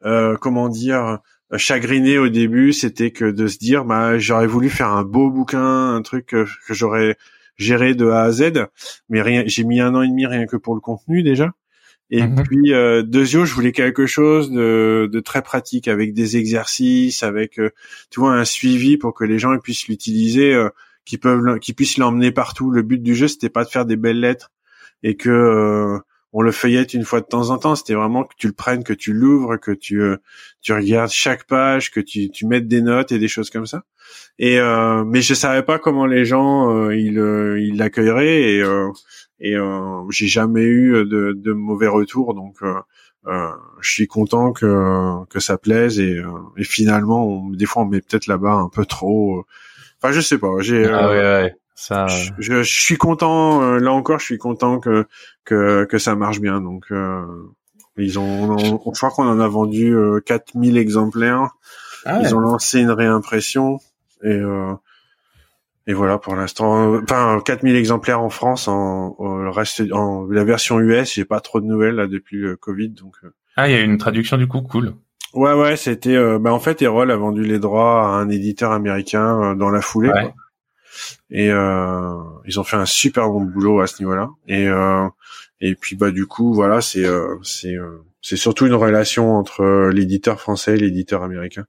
euh, 0.06 0.36
comment 0.38 0.70
dire 0.70 1.20
chagriné 1.58 2.18
au 2.18 2.30
début, 2.30 2.74
c'était 2.74 3.12
que 3.12 3.26
de 3.26 3.48
se 3.48 3.58
dire 3.58 3.84
bah 3.86 4.20
j'aurais 4.20 4.48
voulu 4.48 4.70
faire 4.70 4.90
un 4.90 5.04
beau 5.04 5.30
bouquin, 5.32 5.96
un 5.96 6.02
truc 6.02 6.28
que, 6.28 6.46
que 6.68 6.74
j'aurais 6.74 7.18
gérer 7.58 7.96
de 7.96 8.08
A 8.08 8.22
à 8.24 8.32
Z. 8.32 8.68
Mais 9.10 9.22
rien, 9.22 9.44
j'ai 9.48 9.64
mis 9.64 9.80
un 9.82 9.94
an 9.96 10.02
et 10.04 10.08
demi 10.08 10.26
rien 10.26 10.46
que 10.46 10.58
pour 10.58 10.76
le 10.76 10.82
contenu 10.82 11.24
déjà. 11.24 11.52
Et 12.12 12.24
Mhm. 12.24 12.44
puis 12.44 12.74
euh, 12.74 13.04
Deuxio, 13.04 13.46
je 13.46 13.54
voulais 13.54 13.72
quelque 13.72 14.06
chose 14.08 14.50
de, 14.52 15.08
de 15.12 15.20
très 15.20 15.42
pratique 15.44 15.88
avec 15.88 16.14
des 16.14 16.38
exercices, 16.38 17.22
avec 17.24 17.60
euh, 17.60 17.70
tu 18.10 18.20
vois 18.20 18.34
un 18.34 18.46
suivi 18.46 18.98
pour 18.98 19.14
que 19.14 19.24
les 19.26 19.38
gens 19.38 19.56
puissent 19.60 19.88
l'utiliser, 19.88 20.54
euh, 20.54 20.70
qu'ils 21.06 21.20
peuvent, 21.20 21.60
qu'ils 21.60 21.76
puissent 21.76 21.98
l'emmener 21.98 22.32
partout. 22.32 22.72
Le 22.72 22.82
but 22.82 23.02
du 23.02 23.16
jeu, 23.16 23.28
c'était 23.28 23.50
pas 23.50 23.64
de 23.64 23.70
faire 23.70 23.86
des 23.86 23.98
belles 23.98 24.20
lettres 24.20 24.52
et 25.04 25.16
que 25.16 25.30
euh, 25.30 26.00
on 26.32 26.42
le 26.42 26.52
feuillette 26.52 26.94
une 26.94 27.06
fois 27.06 27.22
de 27.22 27.26
temps 27.26 27.50
en 27.50 27.58
temps. 27.58 27.76
C'était 27.76 27.96
vraiment 27.96 28.24
que 28.24 28.34
tu 28.38 28.48
le 28.48 28.54
prennes, 28.54 28.84
que 28.84 28.94
tu 28.94 29.14
l'ouvres, 29.14 29.58
que 29.58 29.72
tu 29.72 30.02
euh, 30.02 30.18
tu 30.62 30.74
regardes 30.74 31.10
chaque 31.10 31.46
page, 31.48 31.92
que 31.92 32.00
tu 32.00 32.30
tu 32.30 32.46
mettes 32.46 32.68
des 32.68 32.82
notes 32.82 33.12
et 33.12 33.20
des 33.20 33.28
choses 33.28 33.50
comme 33.50 33.66
ça. 33.66 33.84
Et 34.38 34.60
euh, 34.60 35.04
mais 35.06 35.22
je 35.22 35.34
savais 35.34 35.64
pas 35.64 35.80
comment 35.80 36.06
les 36.06 36.26
gens 36.26 36.72
euh, 36.74 36.96
ils 36.96 37.20
euh, 37.20 37.60
ils 37.60 37.78
l'accueilleraient 37.78 38.54
et 38.54 38.62
euh, 38.62 38.90
et 39.40 39.56
j'ai 40.10 40.28
jamais 40.28 40.64
eu 40.64 41.06
de, 41.06 41.34
de 41.34 41.54
mauvais 41.54 41.88
retours 41.88 42.34
donc 42.34 42.58
euh, 42.62 43.52
je 43.80 43.90
suis 43.90 44.08
content 44.08 44.52
que 44.52 45.26
que 45.30 45.40
ça 45.40 45.58
plaise 45.58 45.98
et, 46.00 46.22
et 46.58 46.64
finalement 46.66 47.26
on, 47.26 47.50
des 47.52 47.66
fois 47.66 47.84
on 47.84 47.86
met 47.86 48.02
peut-être 48.02 48.28
là-bas 48.28 48.52
un 48.52 48.68
peu 48.68 48.86
trop 48.86 49.46
enfin 50.02 50.12
je 50.14 50.22
sais 50.22 50.38
pas 50.38 50.50
j'ai 50.62 50.86
Ah 50.86 51.08
euh, 51.08 51.10
ouais, 51.10 51.44
ouais. 51.44 51.56
Ça, 51.76 52.08
je, 52.08 52.32
je- 52.40 52.64
je 52.64 52.82
suis 52.82 52.98
content 52.98 53.62
euh, 53.62 53.80
là 53.80 53.92
encore 53.94 54.20
je 54.20 54.26
suis 54.26 54.38
content 54.38 54.80
que 54.80 55.06
que 55.46 55.86
que 55.86 55.98
ça 55.98 56.16
marche 56.16 56.40
bien 56.42 56.60
donc 56.62 56.86
euh, 56.92 57.26
ils 57.98 58.18
ont 58.20 58.24
on, 58.50 58.82
on- 58.86 58.94
je 58.94 59.00
crois 59.00 59.12
qu'on 59.12 59.28
en 59.28 59.40
a 59.40 59.48
vendu 59.48 59.94
euh, 59.96 60.20
4000 60.26 60.78
exemplaires 60.78 61.52
Ah 62.06 62.20
ils 62.22 62.36
ont 62.36 62.40
lancé 62.40 62.80
une 62.82 62.92
réimpression 62.92 63.80
et 64.24 64.28
euh, 64.30 64.74
et 65.88 65.94
voilà 65.94 66.20
pour 66.20 66.36
l'instant. 66.36 66.98
Enfin, 67.02 67.42
4000 67.44 67.76
exemplaires 67.76 68.22
en 68.22 68.30
France. 68.30 68.68
En, 68.68 69.16
en- 69.18 69.38
le 69.38 69.50
reste, 69.50 69.82
en 69.92 70.28
la 70.28 70.44
version 70.44 70.80
US, 70.80 71.14
j'ai 71.16 71.26
pas 71.26 71.40
trop 71.40 71.62
de 71.62 71.66
nouvelles 71.66 71.96
là 71.96 72.06
depuis 72.06 72.38
le 72.38 72.56
Covid. 72.56 72.90
Donc 72.90 73.16
euh. 73.24 73.34
Ah, 73.56 73.68
il 73.68 73.72
y 73.72 73.76
a 73.76 73.82
une 73.82 73.98
traduction 73.98 74.38
du 74.38 74.48
coup, 74.48 74.62
cool. 74.62 74.94
Ouais, 75.34 75.54
ouais, 75.54 75.78
c'était. 75.78 76.16
euh, 76.16 76.40
bah 76.40 76.54
en 76.54 76.60
fait, 76.60 76.82
Erol 76.82 77.12
a 77.12 77.16
vendu 77.16 77.44
les 77.44 77.60
droits 77.60 78.04
à 78.04 78.12
un 78.20 78.30
éditeur 78.30 78.72
américain 78.72 79.42
euh, 79.42 79.56
dans 79.56 79.70
la 79.70 79.82
foulée. 79.82 80.10
Ouais. 80.10 80.24
quoi. 80.24 80.34
Et 81.30 81.52
euh, 81.52 82.16
ils 82.46 82.60
ont 82.60 82.64
fait 82.64 82.78
un 82.78 82.86
super 82.86 83.30
bon 83.30 83.42
boulot 83.42 83.80
à 83.80 83.88
ce 83.88 84.02
niveau-là. 84.02 84.30
Et 84.48 84.68
euh, 84.68 85.08
et 85.62 85.76
puis 85.76 85.96
bah 85.96 86.12
du 86.12 86.26
coup 86.26 86.54
voilà, 86.54 86.82
c'est 86.82 87.06
euh, 87.06 87.36
c'est 87.44 87.76
euh, 87.76 88.04
c'est 88.22 88.38
surtout 88.38 88.66
une 88.66 88.74
relation 88.74 89.36
entre 89.36 89.90
l'éditeur 89.94 90.40
français 90.42 90.76
et 90.76 90.78
l'éditeur 90.78 91.24
américain. 91.24 91.66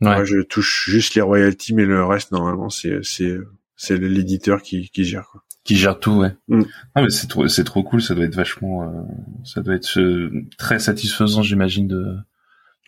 Ouais. 0.00 0.14
Moi, 0.14 0.24
je 0.24 0.42
touche 0.42 0.90
juste 0.90 1.14
les 1.14 1.22
royalties, 1.22 1.74
mais 1.74 1.84
le 1.86 2.04
reste, 2.04 2.32
normalement, 2.32 2.68
c'est 2.68 2.98
c'est 3.02 3.38
c'est 3.76 3.96
l'éditeur 3.96 4.62
qui 4.62 4.90
qui 4.90 5.04
gère. 5.04 5.28
Quoi. 5.30 5.42
Qui 5.64 5.76
gère 5.76 5.98
tout, 5.98 6.12
ouais. 6.12 6.34
Mm. 6.48 6.62
Ah, 6.94 7.02
mais 7.02 7.10
c'est 7.10 7.26
trop, 7.26 7.48
c'est 7.48 7.64
trop 7.64 7.82
cool. 7.82 8.02
Ça 8.02 8.14
doit 8.14 8.24
être 8.24 8.36
vachement, 8.36 8.82
euh, 8.82 9.02
ça 9.44 9.62
doit 9.62 9.74
être 9.74 9.98
euh, 9.98 10.30
très 10.58 10.78
satisfaisant, 10.78 11.42
j'imagine, 11.42 11.88
de 11.88 12.16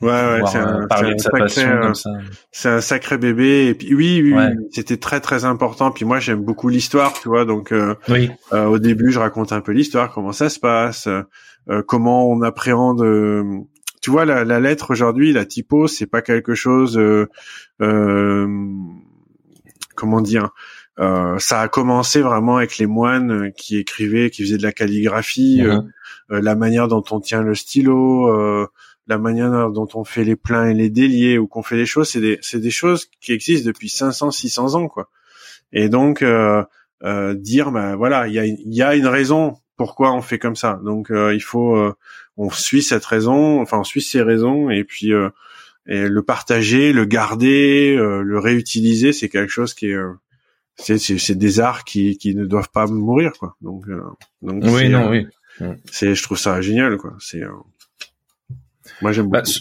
Ouais, 0.01 0.09
ouais, 0.11 0.41
c'est 0.47 0.59
euh, 0.59 0.67
un, 0.67 0.81
de 0.81 0.87
un 0.91 0.97
euh, 1.83 1.93
un 2.65 2.81
sacré 2.81 3.19
bébé. 3.19 3.67
Et 3.67 3.75
puis 3.75 3.95
oui, 3.95 4.21
oui, 4.23 4.33
Ouais. 4.33 4.53
oui, 4.57 4.67
c'était 4.71 4.97
très 4.97 5.21
très 5.21 5.45
important. 5.45 5.91
Puis 5.91 6.05
moi, 6.05 6.21
j'aime 6.21 6.43
beaucoup 6.45 6.69
l'histoire, 6.69 7.13
tu 7.21 7.29
vois. 7.29 7.45
Donc 7.45 7.73
euh, 7.73 7.95
Oui. 8.09 8.31
euh, 8.53 8.67
au 8.67 8.79
début, 8.79 9.11
je 9.11 9.19
raconte 9.19 9.53
un 9.53 9.61
peu 9.61 9.73
l'histoire, 9.73 10.13
comment 10.13 10.33
ça 10.33 10.49
se 10.49 10.61
passe, 10.61 11.07
euh, 11.09 11.23
euh, 11.71 11.83
comment 11.87 12.29
on 12.31 12.43
appréhende. 12.43 13.03
euh, 13.03 13.45
tu 14.01 14.11
vois, 14.11 14.25
la, 14.25 14.45
la 14.45 14.61
lettre 14.61 14.93
aujourd'hui, 14.93 15.33
la 15.33 15.45
typo, 15.45 15.89
c'est 15.89 16.07
pas 16.07 16.23
quelque 16.23 16.55
chose. 16.55 16.97
euh, 16.97 17.27
euh, 17.83 18.47
comment 19.95 20.21
dire 20.21 20.51
euh, 21.01 21.39
Ça 21.39 21.61
a 21.61 21.69
commencé 21.69 22.21
vraiment 22.21 22.57
avec 22.59 22.79
les 22.79 22.87
moines 22.87 23.31
euh, 23.33 23.51
qui 23.51 23.77
écrivaient, 23.79 24.31
qui 24.31 24.43
faisaient 24.45 24.59
de 24.59 24.63
la 24.63 24.73
calligraphie, 24.73 25.63
euh, 25.63 25.75
Mhm. 25.75 25.93
euh, 26.33 26.41
la 26.41 26.55
manière 26.55 26.89
dont 26.89 27.05
on 27.11 27.21
tient 27.21 27.43
le 27.43 27.55
stylo, 27.55 28.29
euh, 28.29 28.67
la 29.09 29.19
manière 29.19 29.71
dont 29.71 29.89
on 29.95 30.05
fait 30.05 30.25
les 30.25 30.37
pleins 30.37 30.69
et 30.69 30.75
les 30.75 30.91
déliés 30.91 31.39
ou 31.39 31.47
qu'on 31.47 31.63
fait 31.63 31.77
les 31.77 31.87
choses, 31.87 32.11
c'est 32.11 32.21
des 32.21 32.39
c'est 32.43 32.61
des 32.61 32.71
choses 32.71 33.07
qui 33.21 33.33
existent 33.33 33.67
depuis 33.67 33.89
500 33.89 34.31
600 34.31 34.75
ans 34.75 34.89
quoi. 34.89 35.11
Et 35.73 35.89
donc 35.89 36.23
euh, 36.23 36.63
euh, 37.03 37.35
dire 37.35 37.71
ben 37.73 37.97
voilà, 37.97 38.29
il 38.29 38.35
y 38.35 38.39
a 38.39 38.45
y 38.47 38.83
a 38.83 38.95
une 38.95 39.07
raison 39.07 39.57
pourquoi 39.77 40.13
on 40.13 40.21
fait 40.21 40.39
comme 40.39 40.57
ça. 40.57 40.79
Donc 40.85 41.11
euh, 41.11 41.35
il 41.35 41.43
faut 41.43 41.77
euh, 41.77 41.95
on 42.37 42.51
suit 42.51 42.83
cette 42.83 43.05
raison, 43.05 43.61
enfin 43.63 43.79
on 43.79 43.85
suit 43.85 44.03
ces 44.03 44.23
raisons 44.23 44.71
et 44.71 44.85
puis 44.85 45.13
euh, 45.13 45.31
et 45.87 46.07
le 46.07 46.23
partager, 46.23 46.93
le 46.93 47.07
garder, 47.07 47.97
euh, 47.99 48.21
le 48.23 48.39
réutiliser, 48.39 49.15
c'est 49.15 49.31
quelque 49.31 49.51
chose 49.51 49.73
qui 49.73 49.87
est 49.87 49.95
euh, 49.95 50.13
c'est 50.77 50.99
c'est 50.99 51.17
c'est 51.19 51.35
des 51.35 51.61
arts 51.61 51.85
qui 51.85 52.19
qui 52.19 52.35
ne 52.35 52.45
doivent 52.45 52.71
pas 52.71 52.87
mourir 52.87 53.33
quoi. 53.39 53.57
Donc 53.63 53.89
euh, 53.89 54.03
donc 54.43 54.63
Oui, 54.67 54.91
non, 54.91 55.09
oui. 55.11 55.27
c'est 55.91 56.15
je 56.15 56.23
trouve 56.23 56.39
ça 56.39 56.61
génial 56.61 56.99
quoi. 56.99 57.15
C'est 57.21 57.43
euh, 57.43 57.51
moi 59.03 59.13
j'aime 59.13 59.29
Bah, 59.29 59.43
beaucoup. 59.43 59.59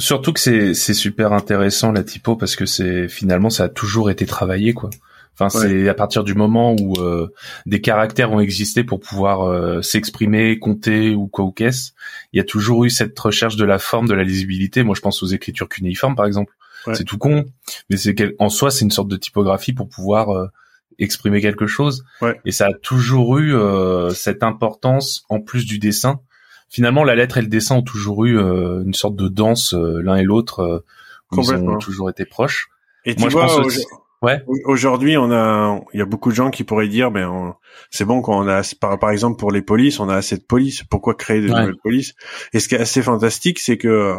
surtout 0.00 0.32
que 0.32 0.40
c'est 0.40 0.74
super 0.94 1.32
intéressant 1.32 1.92
la 1.92 2.02
typo 2.04 2.36
parce 2.36 2.56
que 2.56 2.66
c'est 2.66 3.08
finalement 3.08 3.50
ça 3.50 3.64
a 3.64 3.68
toujours 3.68 4.10
été 4.10 4.26
travaillé 4.26 4.72
quoi. 4.74 4.90
Enfin 5.34 5.48
c'est 5.48 5.88
à 5.88 5.94
partir 5.94 6.24
du 6.24 6.34
moment 6.34 6.76
où 6.78 6.94
euh, 7.00 7.32
des 7.64 7.80
caractères 7.80 8.32
ont 8.32 8.40
existé 8.40 8.84
pour 8.84 9.00
pouvoir 9.00 9.42
euh, 9.48 9.80
s'exprimer, 9.80 10.58
compter 10.58 11.14
ou 11.14 11.26
quoi 11.26 11.46
ou 11.46 11.52
qu'est-ce, 11.52 11.92
il 12.32 12.36
y 12.36 12.40
a 12.40 12.44
toujours 12.44 12.84
eu 12.84 12.90
cette 12.90 13.18
recherche 13.18 13.56
de 13.56 13.64
la 13.64 13.78
forme, 13.78 14.06
de 14.08 14.14
la 14.14 14.24
lisibilité. 14.24 14.82
Moi 14.82 14.94
je 14.94 15.00
pense 15.00 15.22
aux 15.22 15.26
écritures 15.26 15.68
cunéiformes 15.70 16.16
par 16.16 16.26
exemple. 16.26 16.52
Ouais. 16.86 16.94
C'est 16.96 17.04
tout 17.04 17.16
con, 17.16 17.46
mais 17.88 17.96
c'est 17.96 18.14
en 18.40 18.50
soi 18.50 18.70
c'est 18.70 18.84
une 18.84 18.90
sorte 18.90 19.08
de 19.08 19.16
typographie 19.16 19.72
pour 19.72 19.88
pouvoir 19.88 20.30
euh, 20.36 20.48
exprimer 20.98 21.40
quelque 21.40 21.66
chose. 21.66 22.04
Ouais. 22.20 22.38
Et 22.44 22.52
ça 22.52 22.66
a 22.66 22.72
toujours 22.74 23.38
eu 23.38 23.54
euh, 23.54 24.10
cette 24.10 24.42
importance 24.42 25.24
en 25.30 25.40
plus 25.40 25.64
du 25.64 25.78
dessin 25.78 26.20
finalement 26.72 27.04
la 27.04 27.14
lettre 27.14 27.38
et 27.38 27.42
le 27.42 27.46
dessin 27.48 27.76
ont 27.76 27.82
toujours 27.82 28.24
eu 28.24 28.38
euh, 28.38 28.82
une 28.84 28.94
sorte 28.94 29.14
de 29.14 29.28
danse 29.28 29.74
euh, 29.74 30.00
l'un 30.02 30.16
et 30.16 30.24
l'autre 30.24 30.60
euh, 30.60 30.84
ils 31.34 31.52
ont 31.54 31.78
toujours 31.78 32.10
été 32.10 32.24
proches. 32.24 32.68
Et 33.04 33.14
tu 33.14 33.20
Moi, 33.20 33.30
je 33.30 33.34
vois, 33.36 33.46
pense 33.46 33.56
au- 33.58 33.62
aussi- 33.64 33.86
Ouais. 34.22 34.40
Aujourd'hui, 34.66 35.16
on 35.16 35.32
a, 35.32 35.80
il 35.92 35.98
y 35.98 36.02
a 36.02 36.04
beaucoup 36.04 36.30
de 36.30 36.34
gens 36.36 36.50
qui 36.50 36.62
pourraient 36.62 36.86
dire, 36.86 37.10
ben, 37.10 37.28
on- 37.28 37.54
c'est 37.90 38.04
bon 38.04 38.22
quand 38.22 38.38
on 38.38 38.46
a, 38.46 38.62
par, 38.80 38.96
par 39.00 39.10
exemple 39.10 39.36
pour 39.38 39.50
les 39.50 39.62
polices, 39.62 39.98
on 39.98 40.08
a 40.08 40.14
assez 40.14 40.36
de 40.36 40.42
polices. 40.44 40.84
Pourquoi 40.84 41.14
créer 41.14 41.40
de 41.40 41.50
Ouais. 41.52 41.58
nouvelles 41.60 41.78
polices? 41.82 42.14
Et 42.52 42.60
ce 42.60 42.68
qui 42.68 42.76
est 42.76 42.78
assez 42.78 43.02
fantastique, 43.02 43.58
c'est 43.58 43.78
que 43.78 44.14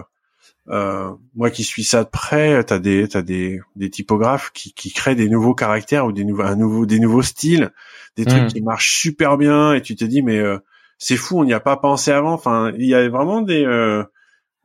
euh, 0.70 1.10
moi 1.36 1.50
qui 1.52 1.64
suis 1.64 1.84
ça 1.86 2.04
de 2.04 2.10
près, 2.10 2.64
t'as 2.66 2.80
des, 2.80 3.08
t'as 3.08 3.22
des, 3.22 3.62
des 3.78 3.90
typographes 3.90 4.52
qui, 4.54 4.74
qui 4.74 4.92
créent 4.92 5.16
des 5.16 5.30
nouveaux 5.30 5.54
caractères 5.56 6.06
ou 6.06 6.12
des 6.12 6.26
nouveaux, 6.26 6.44
un 6.44 6.56
nouveau, 6.58 6.86
des 6.86 7.00
nouveaux 7.00 7.22
styles, 7.22 7.72
des 8.18 8.26
trucs 8.26 8.44
Mm. 8.44 8.48
qui 8.48 8.62
marchent 8.62 8.98
super 9.00 9.38
bien, 9.38 9.74
et 9.74 9.82
tu 9.82 9.96
te 9.96 10.04
dis, 10.06 10.22
mais 10.22 10.38
euh, 10.40 10.58
c'est 11.04 11.18
fou, 11.18 11.40
on 11.40 11.44
n'y 11.46 11.54
a 11.54 11.60
pas 11.60 11.78
pensé 11.78 12.12
avant. 12.12 12.34
Enfin, 12.34 12.72
il 12.78 12.86
y 12.88 12.96
a 12.96 13.08
vraiment 13.10 13.42
des 13.42 13.66
euh, 13.66 14.04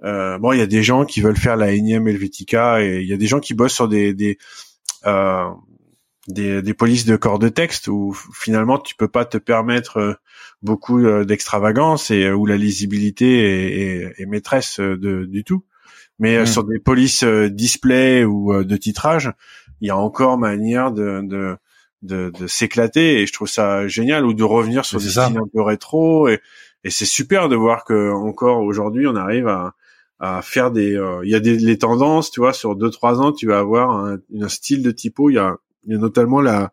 euh, 0.05 0.39
bon, 0.39 0.53
il 0.53 0.59
y 0.59 0.63
a 0.63 0.67
des 0.67 0.83
gens 0.83 1.05
qui 1.05 1.21
veulent 1.21 1.37
faire 1.37 1.57
la 1.57 1.73
énième 1.73 2.07
Helvetica 2.09 2.83
et 2.83 3.01
il 3.01 3.09
y 3.09 3.13
a 3.13 3.17
des 3.17 3.27
gens 3.27 3.41
qui 3.41 3.55
bossent 3.55 3.75
sur 3.75 3.89
des 3.89 4.15
des 4.15 4.39
euh, 5.07 5.49
des, 6.29 6.61
des 6.63 6.75
polices 6.75 7.07
de 7.07 7.17
corps 7.17 7.39
de 7.39 7.49
texte 7.49 7.89
où 7.89 8.15
finalement 8.35 8.79
tu 8.79 8.95
peux 8.95 9.09
pas 9.09 9.25
te 9.25 9.39
permettre 9.39 10.21
beaucoup 10.63 11.01
d'extravagance 11.25 12.11
et 12.11 12.31
où 12.31 12.45
la 12.47 12.57
lisibilité 12.57 13.39
est, 13.41 13.81
est- 13.81 14.23
est 14.23 14.27
maîtresse 14.27 14.79
de, 14.81 15.25
du 15.25 15.43
tout. 15.45 15.65
Mais 16.19 16.43
Mm. 16.43 16.47
sur 16.47 16.65
des 16.65 16.79
polices 16.81 17.25
display 17.25 18.25
ou 18.25 18.63
de 18.65 18.77
titrage, 18.77 19.33
il 19.81 19.89
y 19.89 19.91
a 19.91 19.97
encore 19.97 20.37
manière 20.39 20.91
de 20.93 21.23
de, 21.23 21.57
de, 22.03 22.31
de 22.39 22.47
s'éclater 22.47 23.21
et 23.21 23.27
je 23.27 23.33
trouve 23.33 23.49
ça 23.49 23.89
génial 23.89 24.25
ou 24.25 24.35
de 24.35 24.45
revenir 24.45 24.85
sur 24.85 25.01
des 25.01 25.09
styles 25.09 25.39
un 25.39 25.49
peu 25.53 25.63
rétro 25.63 26.29
et, 26.29 26.41
et 26.85 26.91
c'est 26.91 27.05
super 27.07 27.49
de 27.49 27.57
voir 27.57 27.85
que 27.85 28.13
encore 28.13 28.63
aujourd'hui 28.63 29.07
on 29.07 29.17
arrive 29.17 29.49
à 29.49 29.75
à 30.21 30.43
faire 30.43 30.71
des 30.71 30.97
euh, 30.97 31.21
il 31.25 31.31
y 31.31 31.35
a 31.35 31.41
des 31.41 31.57
les 31.57 31.79
tendances 31.79 32.31
tu 32.31 32.41
vois 32.41 32.53
sur 32.53 32.77
deux 32.77 32.91
trois 32.91 33.21
ans 33.21 33.33
tu 33.33 33.47
vas 33.47 33.59
avoir 33.59 33.91
un, 33.91 34.19
un 34.41 34.49
style 34.49 34.83
de 34.83 34.91
typo. 34.91 35.31
Il 35.31 35.35
y 35.35 35.39
a 35.39 35.57
y 35.87 35.95
a 35.95 35.99
notamment 35.99 36.41
la 36.41 36.73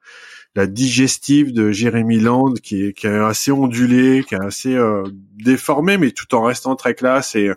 la 0.56 0.68
digestive 0.68 1.54
de 1.54 1.72
Jérémy 1.72 2.20
Land 2.20 2.54
qui 2.64 2.86
est 2.86 2.94
qui 2.94 3.08
est 3.08 3.18
assez 3.18 3.52
ondulée 3.52 4.24
qui 4.28 4.36
est 4.36 4.42
assez 4.42 4.76
euh, 4.76 5.04
déformée 5.36 5.98
mais 5.98 6.12
tout 6.12 6.34
en 6.34 6.44
restant 6.44 6.76
très 6.76 6.96
classe 6.96 7.36
et 7.36 7.52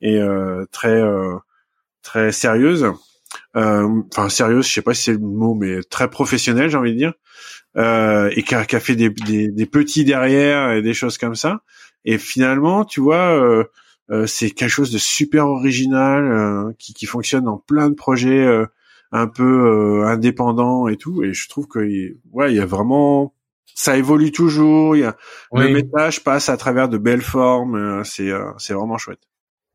et 0.00 0.16
euh, 0.16 0.64
très 0.72 1.00
euh, 1.00 1.36
très 2.02 2.32
sérieuse 2.32 2.86
enfin 3.54 4.28
sérieuse 4.28 4.66
je 4.66 4.72
sais 4.72 4.82
pas 4.82 4.94
si 4.94 5.04
c'est 5.04 5.12
le 5.12 5.18
mot 5.18 5.54
mais 5.54 5.82
très 5.82 6.08
professionnelle 6.10 6.70
j'ai 6.70 6.76
envie 6.76 6.92
de 6.92 6.98
dire 6.98 7.12
euh, 7.76 8.30
et 8.34 8.42
qui 8.42 8.54
a, 8.54 8.64
qui 8.64 8.76
a 8.76 8.80
fait 8.80 8.96
des, 8.96 9.10
des, 9.10 9.48
des 9.48 9.66
petits 9.66 10.04
derrière 10.04 10.72
et 10.72 10.82
des 10.82 10.94
choses 10.94 11.18
comme 11.18 11.34
ça 11.34 11.62
et 12.04 12.18
finalement 12.18 12.84
tu 12.84 13.00
vois 13.00 13.30
euh, 13.40 13.64
euh, 14.10 14.26
c'est 14.26 14.50
quelque 14.50 14.70
chose 14.70 14.90
de 14.90 14.98
super 14.98 15.46
original 15.46 16.24
euh, 16.24 16.72
qui, 16.78 16.94
qui 16.94 17.06
fonctionne 17.06 17.44
dans 17.44 17.58
plein 17.58 17.88
de 17.90 17.94
projets 17.94 18.44
euh, 18.44 18.66
un 19.12 19.26
peu 19.28 19.44
euh, 20.02 20.06
indépendants 20.06 20.88
et 20.88 20.96
tout. 20.96 21.22
Et 21.22 21.32
je 21.32 21.48
trouve 21.48 21.66
que 21.66 21.78
ouais, 22.32 22.52
il 22.52 22.56
y 22.56 22.60
a 22.60 22.66
vraiment 22.66 23.34
ça 23.74 23.96
évolue 23.96 24.32
toujours. 24.32 24.96
Il 24.96 25.00
y 25.00 25.04
a 25.04 25.16
le 25.52 25.68
message 25.68 26.24
passe 26.24 26.48
à 26.48 26.56
travers 26.56 26.88
de 26.88 26.98
belles 26.98 27.22
formes. 27.22 27.76
euh, 27.76 28.04
c'est 28.04 28.30
euh, 28.30 28.50
c'est 28.58 28.74
vraiment 28.74 28.98
chouette. 28.98 29.20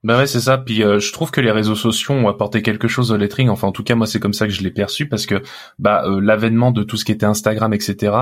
Bah 0.05 0.19
ouais, 0.19 0.27
c'est 0.27 0.41
ça. 0.41 0.59
Puis 0.59 0.83
euh, 0.83 0.99
je 0.99 1.11
trouve 1.11 1.31
que 1.31 1.41
les 1.41 1.49
réseaux 1.49 1.73
sociaux 1.73 2.13
ont 2.13 2.27
apporté 2.27 2.61
quelque 2.61 2.87
chose 2.87 3.11
au 3.11 3.17
lettering. 3.17 3.49
Enfin, 3.49 3.67
en 3.67 3.71
tout 3.71 3.83
cas, 3.83 3.95
moi, 3.95 4.05
c'est 4.05 4.19
comme 4.19 4.33
ça 4.33 4.45
que 4.45 4.53
je 4.53 4.61
l'ai 4.61 4.69
perçu 4.69 5.07
parce 5.09 5.25
que 5.25 5.41
bah 5.79 6.03
euh, 6.05 6.21
l'avènement 6.21 6.69
de 6.69 6.83
tout 6.83 6.95
ce 6.95 7.05
qui 7.05 7.11
était 7.11 7.25
Instagram, 7.25 7.73
etc. 7.73 8.15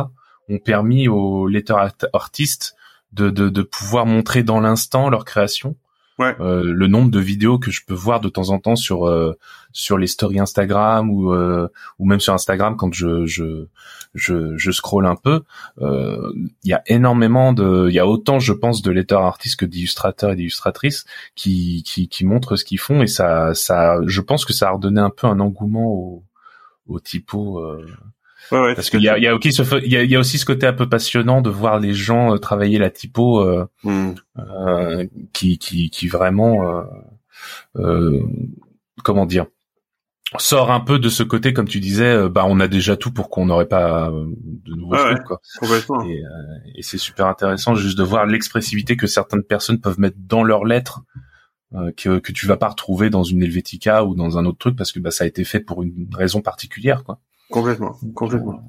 ont 0.48 0.60
permis 0.60 1.10
aux 1.10 1.46
letter 1.46 1.76
artistes 2.14 2.78
de, 3.12 3.62
pouvoir 3.64 4.06
montrer 4.06 4.44
dans 4.44 4.62
l'instant 4.62 5.10
leur 5.10 5.26
création. 5.26 5.76
Euh, 6.20 6.64
le 6.64 6.88
nombre 6.88 7.10
de 7.10 7.20
vidéos 7.20 7.58
que 7.58 7.72
je 7.72 7.82
peux 7.86 7.94
voir 7.94 8.22
de 8.22 8.30
temps 8.30 8.50
en 8.52 8.60
temps 8.60 8.76
sur 8.76 9.08
euh, 9.08 9.38
sur 9.72 9.98
les 9.98 10.08
stories 10.08 10.40
Instagram 10.40 11.10
ou 11.10 11.34
euh, 11.34 11.68
ou 11.98 12.06
même 12.06 12.20
sur 12.20 12.34
Instagram 12.34 12.78
quand 12.78 12.94
je 12.94 13.26
je 13.26 13.66
je, 14.14 14.56
je 14.58 14.72
scrolle 14.72 15.08
un 15.08 15.16
peu, 15.16 15.42
euh, 15.82 16.32
il 16.64 16.70
y 16.70 16.74
a 16.74 16.84
énormément 16.86 17.52
de, 17.52 17.88
il 17.90 17.96
y 17.96 18.00
a 18.00 18.06
autant 18.06 18.38
je 18.38 18.54
pense 18.54 18.84
de 18.84 18.92
letter 18.92 19.16
artistes 19.16 19.60
que 19.60 19.66
d'illustrateurs 19.66 20.32
et 20.32 20.36
d'illustratrices 20.36 21.06
qui, 21.36 21.82
qui 21.84 22.08
qui 22.08 22.24
montrent 22.24 22.56
ce 22.56 22.64
qu'ils 22.64 22.80
font 22.80 23.02
et 23.02 23.08
ça 23.08 23.56
ça 23.56 23.98
je 24.06 24.22
pense 24.22 24.46
que 24.46 24.54
ça 24.54 24.68
a 24.68 24.72
redonné 24.72 25.02
un 25.02 25.10
peu 25.10 25.26
un 25.26 25.40
engouement 25.40 25.88
au 25.88 26.24
au 26.88 27.00
typo. 27.00 27.60
Ouais, 28.52 28.60
ouais, 28.60 28.76
parce 28.76 28.90
qu'il 28.90 29.02
y 29.02 29.10
a, 29.10 29.18
il 29.18 29.24
y 29.24 29.28
a 29.28 29.36
aussi 29.36 29.54
ce, 29.54 29.64
il 29.84 29.92
y 29.92 29.98
a, 29.98 30.04
il 30.04 30.12
y 30.12 30.16
a 30.16 30.20
aussi 30.20 30.38
ce 30.38 30.46
côté 30.46 30.68
un 30.68 30.74
peu 30.74 30.88
passionnant 30.90 31.42
de 31.42 31.50
voir 31.50 31.80
les 31.80 31.94
gens 31.94 32.34
euh, 32.34 32.38
travailler 32.38 32.78
la 32.78 32.90
typo 32.90 33.40
euh, 33.42 33.66
Hmm. 33.84 34.12
euh, 34.38 35.06
qui, 35.34 35.58
qui, 35.58 35.90
qui 35.90 36.08
vraiment, 36.08 36.68
euh, 36.70 36.84
euh, 37.78 38.22
comment 39.04 39.26
dire, 39.26 39.46
sort 40.38 40.72
un 40.72 40.80
peu 40.80 41.00
de 41.00 41.10
ce 41.10 41.24
côté, 41.24 41.54
comme 41.54 41.68
tu 41.68 41.80
disais, 41.80 42.06
euh, 42.06 42.30
bah 42.30 42.44
on 42.48 42.60
a 42.60 42.68
déjà 42.68 42.98
tout 42.98 43.12
pour 43.12 43.30
qu'on 43.30 43.46
n'aurait 43.46 43.68
pas 43.68 44.10
de 44.12 44.74
nouveaux 44.76 44.94
Ouais, 44.96 45.04
trucs, 45.04 45.18
ouais. 45.20 45.24
quoi. 45.26 45.42
Complètement. 45.60 46.04
Et, 46.06 46.22
et 46.76 46.82
c'est 46.82 46.98
super 46.98 47.28
intéressant 47.28 47.76
juste 47.76 47.98
de 47.98 48.04
voir 48.04 48.26
l'expressivité 48.26 48.98
que 48.98 49.08
certaines 49.08 49.44
personnes 49.44 49.80
peuvent 49.80 50.00
mettre 50.00 50.18
dans 50.20 50.44
leurs 50.44 50.66
lettres. 50.66 51.02
que, 51.98 52.20
que 52.20 52.32
tu 52.32 52.46
vas 52.46 52.58
pas 52.58 52.70
retrouver 52.70 53.10
dans 53.10 53.24
une 53.24 53.42
Helvetica 53.42 54.06
ou 54.06 54.14
dans 54.16 54.38
un 54.38 54.46
autre 54.46 54.60
truc 54.60 54.76
parce 54.76 54.92
que 54.92 55.00
bah, 55.00 55.10
ça 55.12 55.24
a 55.24 55.28
été 55.28 55.44
fait 55.44 55.60
pour 55.60 55.82
une 55.82 56.08
raison 56.14 56.42
particulière 56.42 57.04
quoi. 57.04 57.20
Complètement. 57.54 57.96
Complètement. 58.16 58.64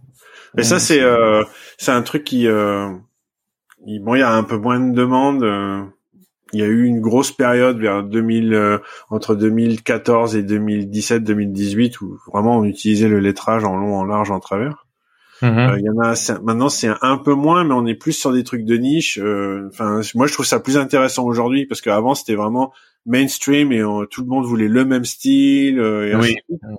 Et 0.59 0.62
ça, 0.62 0.78
c'est 0.78 1.01
euh, 1.01 1.43
c'est 1.78 1.91
un 1.93 2.03
truc 2.03 2.22
qui, 2.24 2.47
euh, 2.47 2.89
il- 3.87 4.01
bon, 4.05 4.14
il 4.14 4.20
y 4.20 4.22
a 4.22 4.32
un 4.32 4.45
peu 4.45 4.57
moins 4.59 4.78
de 4.78 4.95
demandes. 4.95 5.43
euh, 5.43 5.82
il 6.53 6.61
y 6.61 6.62
a 6.62 6.66
eu 6.66 6.85
une 6.85 7.01
grosse 7.01 7.32
période 7.32 7.80
vers 7.80 8.05
2000, 8.05 8.55
euh, 8.55 8.78
entre 9.11 9.35
2014 9.35 10.37
et 10.37 10.43
2017-2018 10.45 12.01
où 12.01 12.18
vraiment 12.32 12.59
on 12.59 12.64
utilisait 12.64 13.09
le 13.09 13.18
lettrage 13.18 13.64
en 13.64 13.76
long, 13.76 13.97
en 13.97 14.05
large, 14.05 14.30
en 14.30 14.39
travers. 14.39 14.87
Euh, 15.43 15.76
Il 15.78 15.85
y 15.85 15.91
en 15.91 15.99
a 15.99 16.14
maintenant 16.43 16.68
c'est 16.68 16.91
un 17.03 17.16
peu 17.18 17.35
moins, 17.35 17.64
mais 17.64 17.74
on 17.74 17.85
est 17.87 17.97
plus 17.97 18.12
sur 18.12 18.32
des 18.32 18.45
trucs 18.45 18.64
de 18.64 18.76
niche. 18.76 19.18
euh, 19.20 19.66
Enfin, 19.72 20.01
moi 20.14 20.26
je 20.28 20.32
trouve 20.35 20.47
ça 20.47 20.61
plus 20.61 20.76
intéressant 20.76 21.24
aujourd'hui 21.24 21.66
parce 21.66 21.80
qu'avant 21.80 22.14
c'était 22.14 22.37
vraiment 22.37 22.72
mainstream 23.07 23.72
et 23.72 23.82
on- 23.82 24.07
tout 24.07 24.20
le 24.22 24.28
monde 24.28 24.45
voulait 24.45 24.68
le 24.68 24.85
même 24.85 25.05
style. 25.05 25.80
euh, 25.80 26.09
et 26.09 26.12
ainsi 26.12 26.28
Oui. 26.28 26.37
de 26.37 26.57
suite. 26.68 26.78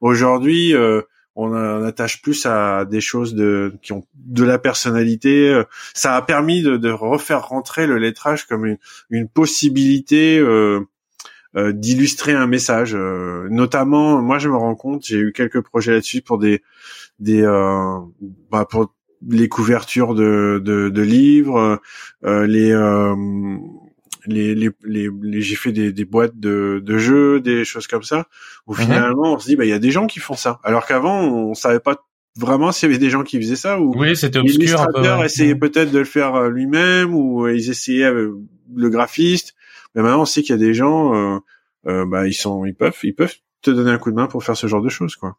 Aujourd'hui, 0.00 0.74
euh, 0.74 1.02
on, 1.34 1.52
on 1.52 1.84
attache 1.84 2.22
plus 2.22 2.46
à 2.46 2.84
des 2.84 3.00
choses 3.00 3.34
de 3.34 3.74
qui 3.82 3.92
ont 3.92 4.04
de 4.14 4.44
la 4.44 4.58
personnalité. 4.58 5.48
euh, 5.48 5.64
Ça 5.94 6.16
a 6.16 6.22
permis 6.22 6.62
de, 6.62 6.90
refaire 6.90 7.48
rentrer 7.48 7.86
le 7.86 7.98
lettrage 7.98 8.46
comme 8.46 8.66
une, 8.66 8.78
une 9.10 9.28
possibilité. 9.28 10.38
euh, 10.38 10.80
euh, 11.54 11.70
d'illustrer 11.70 12.32
un 12.32 12.46
message. 12.46 12.94
notamment, 12.94 14.22
moi, 14.22 14.38
je 14.38 14.48
me 14.48 14.56
rends 14.56 14.74
compte, 14.74 15.04
j'ai 15.04 15.18
eu 15.18 15.32
quelques 15.34 15.60
projets 15.60 15.92
là-dessus 15.92 16.22
pour 16.22 16.38
des 16.38 16.62
bah, 17.20 18.66
les 19.28 19.48
couvertures 19.50 20.14
de 20.14 20.62
de, 20.64 21.02
livres, 21.02 21.78
les, 22.22 22.72
les 24.26 24.54
les 24.54 24.70
les, 24.84 25.08
les- 25.22 25.40
j'ai 25.42 25.56
fait 25.56 25.72
des, 25.72 25.92
des 25.92 26.04
boîtes 26.04 26.38
de 26.38 26.80
de 26.84 26.98
jeux, 26.98 27.40
des 27.40 27.64
choses 27.64 27.86
comme 27.86 28.02
ça. 28.02 28.26
Où 28.66 28.74
Mhm. 28.74 28.80
finalement, 28.80 29.34
on 29.34 29.38
se 29.38 29.46
dit 29.48 29.56
bah 29.56 29.64
il 29.64 29.70
y 29.70 29.72
a 29.74 29.78
des 29.78 29.90
gens 29.90 30.06
qui 30.06 30.18
font 30.20 30.34
ça. 30.36 30.60
Alors 30.64 30.86
qu'avant, 30.86 31.20
on 31.22 31.54
savait 31.54 31.80
pas 31.80 31.96
vraiment 32.38 32.72
s'il 32.72 32.88
y 32.88 32.92
avait 32.92 32.98
des 32.98 33.10
gens 33.10 33.22
qui 33.24 33.38
faisaient 33.40 33.56
ça 33.56 33.80
ou 33.80 33.92
Oui, 33.96 34.16
c'était 34.16 34.38
obscur. 34.38 34.58
L'illustrateur 34.58 35.24
essayait 35.24 35.54
peut-être 35.54 35.90
de 35.90 35.98
le 35.98 36.04
faire 36.04 36.34
euh, 36.34 36.48
lui-même 36.50 37.14
ou 37.14 37.44
euh, 37.46 37.54
ils 37.54 37.70
essayaient 37.70 38.04
avec 38.04 38.28
le 38.74 38.88
graphiste. 38.88 39.54
Mais 39.94 40.02
maintenant, 40.02 40.22
on 40.22 40.24
sait 40.24 40.40
qu'il 40.42 40.52
y 40.54 40.58
a 40.58 40.64
des 40.64 40.72
gens, 40.72 41.14
euh, 41.14 41.38
euh, 41.88 42.06
bah 42.06 42.26
ils 42.26 42.32
sont, 42.34 42.64
ils 42.64 42.74
peuvent, 42.74 42.96
ils 43.02 43.14
peuvent 43.14 43.34
te 43.60 43.70
donner 43.70 43.90
un 43.90 43.98
coup 43.98 44.10
de 44.10 44.16
main 44.16 44.26
pour 44.26 44.42
faire 44.42 44.56
ce 44.56 44.66
genre 44.66 44.80
de 44.82 44.88
choses, 44.88 45.14
quoi. 45.16 45.36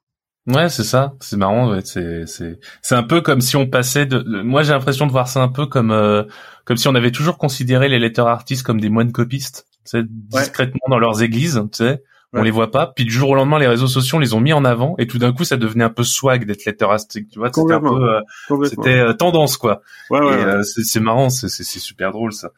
Ouais, 0.48 0.68
c'est 0.70 0.84
ça. 0.84 1.14
C'est 1.22 1.38
marrant. 1.38 1.70
Ouais. 1.72 1.80
C'est 1.86 2.26
c'est 2.28 2.60
c'est 2.82 2.96
un 2.96 3.04
peu 3.04 3.22
comme 3.22 3.40
si 3.42 3.56
on 3.56 3.66
passait 3.68 4.06
de. 4.06 4.20
de- 4.20 4.42
Moi, 4.42 4.64
j'ai 4.64 4.74
l'impression 4.74 5.08
de 5.08 5.12
voir 5.12 5.28
ça 5.28 5.42
un 5.42 5.48
peu 5.48 5.66
comme 5.68 5.92
euh, 5.92 6.24
comme 6.66 6.78
si 6.78 6.88
on 6.88 6.96
avait 6.96 7.12
toujours 7.12 7.38
considéré 7.38 7.88
les 7.90 8.00
letter 8.00 8.24
artistes 8.24 8.64
comme 8.66 8.82
des 8.82 8.90
moines 8.90 9.12
copistes, 9.14 9.66
tu 9.86 9.92
sais, 9.92 10.04
discrètement 10.08 10.88
dans 10.90 11.00
leurs 11.00 11.22
églises, 11.24 11.62
tu 11.72 11.78
sais. 11.78 12.04
On 12.36 12.40
Ouais. 12.40 12.46
les 12.46 12.52
voit 12.52 12.72
pas. 12.72 12.88
Puis 12.96 13.06
du 13.06 13.12
jour 13.12 13.30
au 13.30 13.36
lendemain, 13.36 13.60
les 13.60 13.68
réseaux 13.68 13.86
sociaux 13.88 14.18
les 14.18 14.34
ont 14.34 14.40
mis 14.40 14.54
en 14.54 14.66
avant 14.66 14.96
et 14.98 15.06
tout 15.06 15.20
d'un 15.20 15.32
coup, 15.34 15.44
ça 15.44 15.56
devenait 15.56 15.84
un 15.84 15.92
peu 15.92 16.04
swag 16.04 16.46
d'être 16.48 16.66
letter 16.66 16.86
artiste. 16.86 17.30
Tu 17.32 17.38
vois, 17.38 17.50
c'était 17.54 17.74
un 17.74 17.80
peu, 17.80 18.10
euh, 18.10 18.66
c'était 18.66 18.98
euh, 18.98 19.14
tendance 19.14 19.56
quoi. 19.56 19.82
Ouais, 20.10 20.20
ouais, 20.20 20.34
et 20.42 20.44
euh, 20.44 20.64
c'est 20.64 20.82
c'est 20.84 21.00
marrant. 21.00 21.30
C'est 21.30 21.48
c'est 21.48 21.64
c'est 21.64 21.78
super 21.80 22.12
drôle 22.12 22.34
ça. 22.34 22.50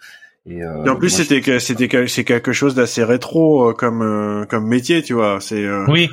Et, 0.48 0.64
euh, 0.64 0.86
Et 0.86 0.90
en 0.90 0.96
plus, 0.96 1.10
c'était 1.10 1.42
que 1.42 1.58
c'était 1.60 1.88
que- 1.88 2.06
c'est 2.06 2.24
quelque 2.24 2.54
chose 2.54 2.76
d'assez 2.76 3.04
rétro 3.04 3.70
euh, 3.70 3.74
comme 3.74 4.02
euh, 4.04 4.46
comme 4.46 4.68
métier, 4.68 5.02
tu 5.02 5.14
vois. 5.14 5.40
C'est 5.42 5.64
euh, 5.66 5.86
je- 5.88 5.92
Oui. 5.92 6.10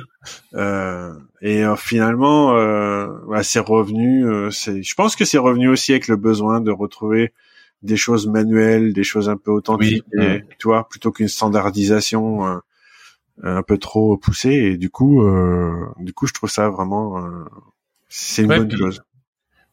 euh, 0.55 1.13
et 1.41 1.63
euh, 1.63 1.75
finalement, 1.75 2.55
euh, 2.55 3.07
bah, 3.29 3.43
c'est 3.43 3.59
revenu. 3.59 4.25
euh, 4.27 4.49
c'est, 4.49 4.81
je 4.81 4.95
pense 4.95 5.15
que 5.15 5.23
c'est 5.25 5.37
revenu 5.37 5.67
aussi 5.69 5.91
avec 5.91 6.07
le 6.07 6.15
besoin 6.15 6.61
de 6.61 6.71
retrouver 6.71 7.31
des 7.83 7.97
choses 7.97 8.27
manuelles, 8.27 8.93
des 8.93 9.03
choses 9.03 9.29
un 9.29 9.37
peu 9.37 9.51
authentiques, 9.51 10.05
Oui, 10.13 10.23
et, 10.23 10.27
ouais. 10.27 10.45
tu 10.57 10.67
vois, 10.67 10.87
plutôt 10.89 11.11
qu'une 11.11 11.27
standardisation 11.27 12.47
euh, 12.47 12.57
un 13.43 13.61
peu 13.61 13.77
trop 13.77 14.17
poussée. 14.17 14.53
Et 14.53 14.77
du 14.77 14.89
coup, 14.89 15.21
euh, 15.23 15.75
du 15.99 16.13
coup, 16.13 16.25
je 16.25 16.33
trouve 16.33 16.49
ça 16.49 16.69
vraiment, 16.69 17.17
euh, 17.19 17.43
c'est 18.09 18.43
une 18.43 18.49
Ouais, 18.49 18.57
bonne 18.59 18.67
puis- 18.69 18.77
chose. 18.79 19.03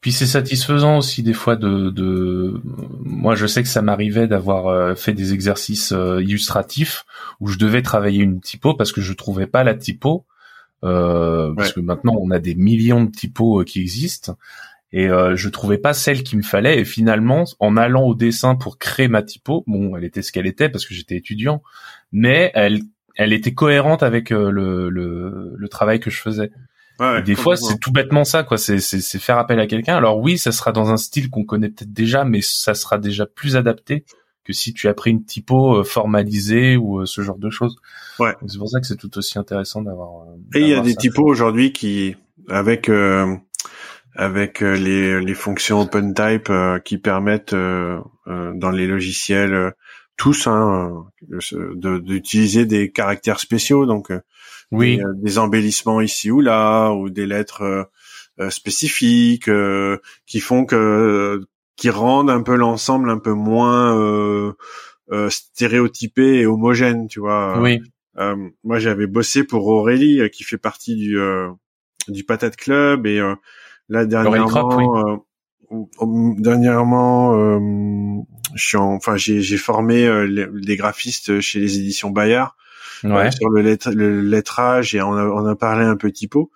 Puis 0.01 0.13
c'est 0.13 0.27
satisfaisant 0.27 0.97
aussi 0.99 1.23
des 1.23 1.35
fois 1.35 1.57
de, 1.57 1.91
de... 1.91 2.61
moi 3.05 3.35
je 3.35 3.47
sais 3.47 3.63
que 3.63 3.69
ça 3.69 3.83
m'arrivait 3.83 4.27
d'avoir 4.27 4.69
euh, 4.69 4.95
fait 4.95 5.13
des 5.13 5.35
exercices 5.35 5.93
euh, 5.93 6.23
illustratifs 6.23 7.05
où 7.39 7.49
je 7.49 7.59
devais 7.59 7.83
travailler 7.83 8.23
une 8.23 8.41
typo 8.41 8.75
parce 8.75 8.93
que 8.93 9.03
je 9.03 9.13
trouvais 9.13 9.47
pas 9.47 9.63
la 9.63 9.75
typo 9.75 10.25
euh, 10.85 11.55
parce 11.55 11.73
que 11.75 11.81
maintenant 11.81 12.17
on 12.19 12.31
a 12.31 12.39
des 12.39 12.55
millions 12.55 13.05
de 13.05 13.11
typos 13.11 13.63
qui 13.65 13.81
existent 13.81 14.39
et 14.91 15.09
euh, 15.11 15.37
je 15.37 15.51
trouvais 15.51 15.79
pas 15.79 15.93
celle 15.93 16.23
qu'il 16.23 16.39
me 16.39 16.43
fallait 16.43 16.81
et 16.81 16.85
finalement 16.87 17.45
en 17.59 17.77
allant 17.77 18.05
au 18.05 18.15
dessin 18.15 18.55
pour 18.55 18.79
créer 18.79 19.09
ma 19.09 19.23
typo 19.23 19.65
bon 19.67 19.95
elle 19.99 20.05
était 20.05 20.23
ce 20.23 20.33
qu'elle 20.33 20.47
était 20.47 20.71
parce 20.71 20.87
que 20.87 20.95
j'étais 20.95 21.17
étudiant 21.17 21.63
mais 22.11 22.51
elle 22.55 22.81
elle 23.17 23.35
était 23.35 23.53
cohérente 23.53 24.03
avec 24.03 24.31
le, 24.31 24.51
le 24.51 25.55
le 25.55 25.69
travail 25.69 26.01
que 26.01 26.09
je 26.09 26.23
faisais 26.23 26.51
Ouais, 27.01 27.07
ouais, 27.13 27.19
et 27.21 27.23
des 27.23 27.35
fois, 27.35 27.57
c'est 27.57 27.79
tout 27.79 27.91
bêtement 27.93 28.25
ça, 28.25 28.43
quoi. 28.43 28.59
C'est, 28.59 28.79
faire 29.19 29.39
appel 29.39 29.59
à 29.59 29.67
quelqu'un. 29.67 29.97
Alors 29.97 30.19
oui, 30.19 30.39
ça 30.39 30.53
sera 30.53 30.71
dans 30.71 30.91
un 30.91 30.97
style 30.99 31.31
qu'on 31.31 31.45
connaît 31.45 31.71
peut-être 31.71 31.93
déjà, 31.93 32.25
mais 32.25 32.41
ça 32.43 32.75
sera 32.75 32.99
déjà 32.99 33.27
plus 33.27 33.57
adapté 33.57 34.05
que 34.45 34.53
si 34.53 34.73
tu 34.75 34.87
as 34.89 34.95
pris 34.95 35.11
une 35.11 35.25
typo 35.25 35.77
euh, 35.77 35.85
formalisée 35.85 36.77
ou 36.77 37.01
euh, 37.01 37.07
ce 37.07 37.23
genre 37.23 37.39
de 37.39 37.51
choses. 37.51 37.77
Ouais. 38.19 38.35
C'est 38.47 38.59
pour 38.59 38.69
ça 38.69 38.81
que 38.81 38.87
c'est 38.87 38.97
tout 38.97 39.17
aussi 39.19 39.39
intéressant 39.39 39.83
d'avoir. 39.83 40.23
euh, 40.29 40.59
Et 40.59 40.61
il 40.61 40.69
y 40.69 40.75
a 40.75 40.81
des 40.81 40.95
typos 40.95 41.25
aujourd'hui 41.27 41.73
qui, 41.73 42.17
avec 42.49 42.89
euh, 42.89 43.35
avec 44.15 44.61
les, 44.61 45.21
les 45.21 45.35
fonctions 45.35 45.81
OpenType 45.81 46.51
euh, 46.51 46.79
qui 46.81 46.99
permettent 46.99 47.53
euh, 47.53 47.99
euh, 48.27 48.53
dans 48.55 48.71
les 48.71 48.87
logiciels 48.87 49.73
tous 50.17 50.47
hein, 50.49 51.05
de- 51.31 51.99
d'utiliser 51.99 52.67
des 52.67 52.91
caractères 52.91 53.41
spéciaux, 53.41 53.87
donc 53.87 54.11
euh, 54.11 54.21
Oui. 54.73 54.97
des, 54.97 55.03
euh, 55.03 55.13
des 55.17 55.39
embellissements 55.39 56.01
ici 56.01 56.31
ou 56.31 56.41
là, 56.41 56.93
ou 56.93 57.11
des 57.11 57.27
lettres 57.27 57.63
euh, 57.63 57.85
euh, 58.41 58.51
spécifiques 58.51 59.49
euh, 59.49 59.99
qui 60.27 60.41
font 60.41 60.65
que 60.65 61.41
qui 61.77 61.91
rendent 61.91 62.31
un 62.31 62.43
peu 62.43 62.57
l'ensemble 62.57 63.11
un 63.11 63.19
peu 63.19 63.33
moins 63.33 63.99
euh, 63.99 64.53
euh, 65.13 65.31
stéréotypé 65.31 66.41
et 66.41 66.47
homogène, 66.47 67.09
tu 67.09 67.21
vois. 67.21 67.61
Oui. 67.61 67.81
Euh, 68.19 68.37
moi, 68.65 68.79
j'avais 68.79 69.07
bossé 69.07 69.45
pour 69.45 69.67
Aurélie, 69.67 70.21
qui 70.31 70.45
fait 70.45 70.59
partie 70.59 70.95
du 70.97 71.19
euh, 71.19 71.49
du 72.09 72.25
Patate 72.25 72.57
Club, 72.57 73.07
et 73.07 73.19
euh, 73.19 73.35
là 73.89 74.03
oui. 74.03 74.09
dernièrement, 74.09 75.07
euh, 75.09 76.35
dernièrement, 76.39 77.35
euh, 77.35 77.59
je 78.55 78.67
suis 78.67 78.77
en- 78.77 78.95
enfin, 78.95 79.17
j'ai 79.17 79.41
j'ai 79.43 79.57
formé 79.57 80.07
euh, 80.07 80.27
les, 80.27 80.47
les 80.53 80.77
graphistes 80.77 81.41
chez 81.41 81.61
les 81.61 81.79
éditions 81.79 82.11
Bayard 82.11 82.57
Ouais. 83.05 83.31
sur 83.31 83.49
le, 83.51 83.63
lettre- 83.63 83.93
le 83.93 84.21
lettrage 84.21 84.95
et 84.95 85.01
on 85.03 85.15
a, 85.15 85.25
on 85.25 85.47
a 85.47 85.57
parlé 85.57 85.85
un 85.85 85.97
peu 85.97 86.11
typo. 86.13 86.51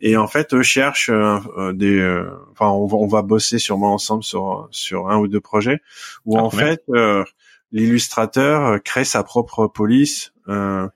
Et 0.00 0.16
en 0.16 0.26
fait, 0.28 0.54
eux 0.54 0.62
cherchent 0.62 1.10
euh, 1.10 1.38
euh, 1.56 1.72
des, 1.72 1.98
euh, 1.98 2.30
enfin, 2.52 2.68
on 2.68 2.86
va, 2.86 2.96
on 2.96 3.06
va 3.08 3.22
bosser 3.22 3.58
sûrement 3.58 3.94
ensemble 3.94 4.22
sur 4.22 4.68
sur 4.70 5.10
un 5.10 5.18
ou 5.18 5.26
deux 5.28 5.40
projets 5.40 5.80
où 6.24 6.38
Ah, 6.38 6.42
en 6.42 6.50
fait 6.50 6.82
euh, 6.90 7.24
l'illustrateur 7.72 8.82
crée 8.82 9.04
sa 9.04 9.22
propre 9.22 9.66
police, 9.66 10.32
euh, 10.48 10.88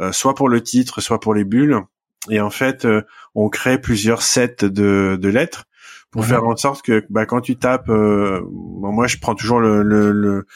euh, 0.00 0.12
soit 0.12 0.34
pour 0.34 0.48
le 0.48 0.62
titre, 0.62 1.00
soit 1.00 1.20
pour 1.20 1.34
les 1.34 1.44
bulles. 1.44 1.80
Et 2.30 2.40
en 2.40 2.50
fait, 2.50 2.84
euh, 2.84 3.02
on 3.34 3.48
crée 3.48 3.80
plusieurs 3.80 4.22
sets 4.22 4.56
de, 4.62 5.18
de 5.20 5.28
lettres 5.28 5.64
pour 6.10 6.24
faire 6.24 6.44
en 6.44 6.56
sorte 6.56 6.82
que 6.82 7.04
bah, 7.10 7.26
quand 7.26 7.40
tu 7.42 7.56
tapes, 7.56 7.88
euh, 7.90 8.40
bon, 8.50 8.92
moi 8.92 9.06
je 9.06 9.18
prends 9.18 9.34
toujours 9.34 9.60
le, 9.60 9.82
le, 9.82 10.10
le 10.10 10.46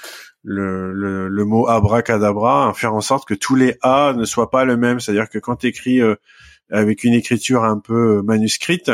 le, 0.43 0.93
le, 0.93 1.29
le 1.29 1.45
mot 1.45 1.69
abracadabra, 1.69 2.65
hein, 2.67 2.75
faire 2.75 2.95
en 2.95 3.01
sorte 3.01 3.27
que 3.29 3.35
tous 3.35 3.55
les 3.55 3.77
A 3.83 4.13
ne 4.17 4.25
soient 4.25 4.51
pas 4.51 4.65
le 4.65 4.77
même. 4.77 5.01
C'est-à-dire 5.01 5.29
que 5.29 5.39
quand 5.39 5.57
tu 5.57 5.69
écris 5.69 6.01
avec 6.71 7.05
une 7.05 7.13
écriture 7.13 7.65
un 7.65 7.79
peu 7.79 8.23
manuscrite, 8.23 8.91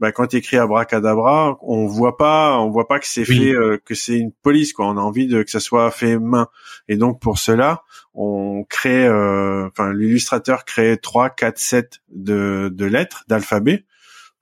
bah 0.00 0.10
quand 0.10 0.28
tu 0.28 0.36
écris 0.36 0.56
abracadabra, 0.56 1.58
on 1.60 1.86
voit 1.86 2.16
pas, 2.16 2.58
on 2.58 2.70
voit 2.70 2.88
pas 2.88 2.98
que 2.98 3.06
c'est 3.06 3.28
Oui. 3.28 3.36
fait, 3.38 3.52
euh, 3.54 3.78
que 3.84 3.94
c'est 3.94 4.16
une 4.18 4.32
police 4.32 4.72
quoi. 4.72 4.86
On 4.86 4.96
a 4.96 5.00
envie 5.00 5.26
de 5.26 5.42
que 5.42 5.50
ça 5.50 5.60
soit 5.60 5.90
fait 5.90 6.18
main. 6.18 6.48
Et 6.88 6.96
donc 6.96 7.20
pour 7.20 7.38
cela, 7.38 7.82
on 8.14 8.64
crée, 8.68 9.06
euh, 9.06 9.68
enfin 9.68 9.92
l'illustrateur 9.92 10.64
crée 10.64 10.96
trois, 10.96 11.28
quatre 11.28 11.58
sets 11.58 12.00
de, 12.10 12.70
de 12.72 12.84
lettres, 12.86 13.24
d'alphabet, 13.28 13.84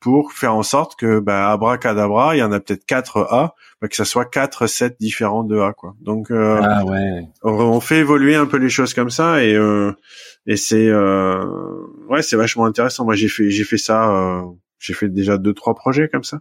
pour 0.00 0.32
faire 0.32 0.54
en 0.54 0.62
sorte 0.62 0.96
que 0.96 1.18
bah 1.18 1.50
abracadabra, 1.50 2.36
il 2.36 2.38
y 2.38 2.42
en 2.42 2.52
a 2.52 2.60
peut-être 2.60 2.84
quatre 2.84 3.26
A, 3.30 3.54
bah, 3.80 3.88
que 3.88 3.96
ça 3.96 4.04
soit 4.04 4.24
quatre 4.24 4.66
sets 4.66 4.96
différents 5.00 5.44
de 5.44 5.58
A 5.58 5.72
quoi. 5.72 5.94
Donc 6.00 6.30
euh, 6.30 6.60
Ah 6.62 6.84
ouais. 6.84 7.24
on, 7.42 7.80
fait 7.80 7.98
évoluer 7.98 8.36
un 8.36 8.46
peu 8.46 8.58
les 8.58 8.68
choses 8.68 8.94
comme 8.94 9.10
ça 9.10 9.42
et 9.42 9.54
euh, 9.54 9.92
et 10.46 10.56
c'est 10.56 10.88
euh, 10.88 11.44
ouais 12.08 12.22
c'est 12.22 12.36
vachement 12.36 12.64
intéressant. 12.64 13.04
Moi 13.04 13.14
j'ai 13.14 13.28
fait 13.28 13.50
j'ai 13.50 13.64
fait 13.64 13.78
ça, 13.78 14.10
euh, 14.10 14.42
j'ai 14.78 14.94
fait 14.94 15.08
déjà 15.08 15.36
deux 15.36 15.54
trois 15.54 15.74
projets 15.74 16.08
comme 16.08 16.24
ça. 16.24 16.40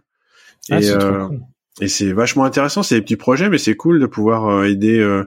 Ah, 0.70 0.78
et 0.78 0.82
c'est 0.82 0.98
trop 0.98 1.08
euh, 1.08 1.26
cool. 1.26 1.40
et 1.80 1.88
c'est 1.88 2.12
vachement 2.12 2.44
intéressant. 2.44 2.82
C'est 2.82 2.96
des 2.96 3.02
petits 3.02 3.16
projets, 3.16 3.48
mais 3.48 3.58
c'est 3.58 3.74
cool 3.74 3.98
de 3.98 4.06
pouvoir 4.06 4.46
euh, 4.48 4.64
aider 4.64 4.98
euh, 5.00 5.24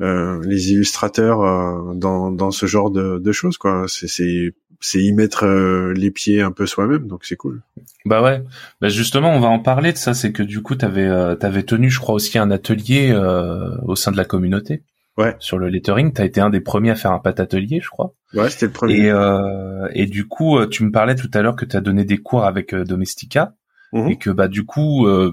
euh, 0.00 0.40
les 0.44 0.72
illustrateurs 0.72 1.42
euh, 1.42 1.94
dans 1.94 2.30
dans 2.30 2.50
ce 2.50 2.66
genre 2.66 2.90
de, 2.90 3.18
de 3.18 3.32
choses 3.32 3.56
quoi. 3.56 3.86
C'est 3.88 4.54
c'est 4.84 5.02
y 5.02 5.12
mettre 5.12 5.46
euh, 5.46 5.94
les 5.94 6.10
pieds 6.10 6.42
un 6.42 6.52
peu 6.52 6.66
soi-même, 6.66 7.06
donc 7.06 7.24
c'est 7.24 7.36
cool. 7.36 7.62
Bah 8.04 8.22
ouais. 8.22 8.42
Bah 8.82 8.88
justement, 8.90 9.34
on 9.34 9.40
va 9.40 9.48
en 9.48 9.58
parler 9.60 9.92
de 9.92 9.96
ça. 9.96 10.12
C'est 10.12 10.30
que 10.32 10.42
du 10.42 10.60
coup, 10.60 10.74
t'avais 10.74 11.06
euh, 11.06 11.34
t'avais 11.36 11.62
tenu, 11.62 11.88
je 11.88 12.00
crois 12.00 12.14
aussi 12.14 12.36
un 12.38 12.50
atelier 12.50 13.10
euh, 13.10 13.76
au 13.84 13.96
sein 13.96 14.12
de 14.12 14.18
la 14.18 14.26
communauté. 14.26 14.82
Ouais. 15.16 15.36
Sur 15.38 15.58
le 15.58 15.68
lettering, 15.68 16.12
t'as 16.12 16.24
été 16.24 16.40
un 16.40 16.50
des 16.50 16.60
premiers 16.60 16.90
à 16.90 16.96
faire 16.96 17.12
un 17.12 17.18
pat 17.20 17.38
atelier, 17.40 17.80
je 17.80 17.88
crois. 17.88 18.12
Ouais, 18.34 18.50
c'était 18.50 18.66
le 18.66 18.72
premier. 18.72 18.94
Et 19.06 19.10
euh, 19.10 19.88
et 19.94 20.06
du 20.06 20.26
coup, 20.28 20.58
euh, 20.58 20.66
tu 20.66 20.84
me 20.84 20.90
parlais 20.90 21.14
tout 21.14 21.30
à 21.32 21.40
l'heure 21.40 21.56
que 21.56 21.64
tu 21.64 21.76
as 21.76 21.80
donné 21.80 22.04
des 22.04 22.18
cours 22.18 22.44
avec 22.44 22.74
euh, 22.74 22.84
Domestika 22.84 23.54
Mhm. 23.94 24.08
et 24.10 24.18
que 24.18 24.30
bah 24.30 24.48
du 24.48 24.64
coup 24.64 25.06
euh, 25.06 25.32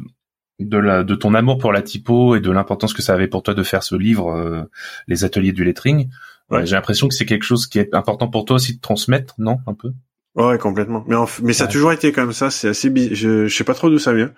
de 0.59 0.77
la 0.77 1.03
de 1.03 1.15
ton 1.15 1.33
amour 1.33 1.57
pour 1.57 1.73
la 1.73 1.81
typo 1.81 2.35
et 2.35 2.39
de 2.39 2.51
l'importance 2.51 2.93
que 2.93 3.01
ça 3.01 3.13
avait 3.15 3.27
pour 3.27 3.41
toi 3.41 3.55
de 3.55 3.63
faire 3.63 3.81
ce 3.81 3.95
livre, 3.95 4.29
euh, 4.31 4.63
les 5.07 5.23
ateliers 5.25 5.51
du 5.51 5.63
lettering. 5.63 6.09
Ouais. 6.51 6.59
euh, 6.61 6.65
J'ai 6.65 6.75
l'impression 6.75 7.07
que 7.07 7.13
c'est 7.15 7.25
quelque 7.25 7.43
chose 7.45 7.67
qui 7.67 7.79
est 7.79 7.93
important 7.93 8.27
pour 8.29 8.45
toi 8.45 8.57
aussi 8.57 8.75
de 8.75 8.81
transmettre, 8.81 9.35
non 9.39 9.57
Un 9.67 9.73
peu? 9.73 9.89
Ouais, 10.35 10.57
complètement. 10.57 11.03
Mais 11.07 11.15
en 11.15 11.25
f- 11.25 11.41
mais 11.43 11.53
ça 11.53 11.65
a 11.65 11.67
toujours 11.67 11.91
été 11.91 12.11
comme 12.11 12.31
ça. 12.33 12.49
C'est 12.51 12.69
assez 12.69 12.89
bi- 12.89 13.13
je, 13.15 13.47
je 13.47 13.55
sais 13.55 13.63
pas 13.65 13.73
trop 13.73 13.89
d'où 13.89 13.99
ça 13.99 14.13
vient. 14.13 14.31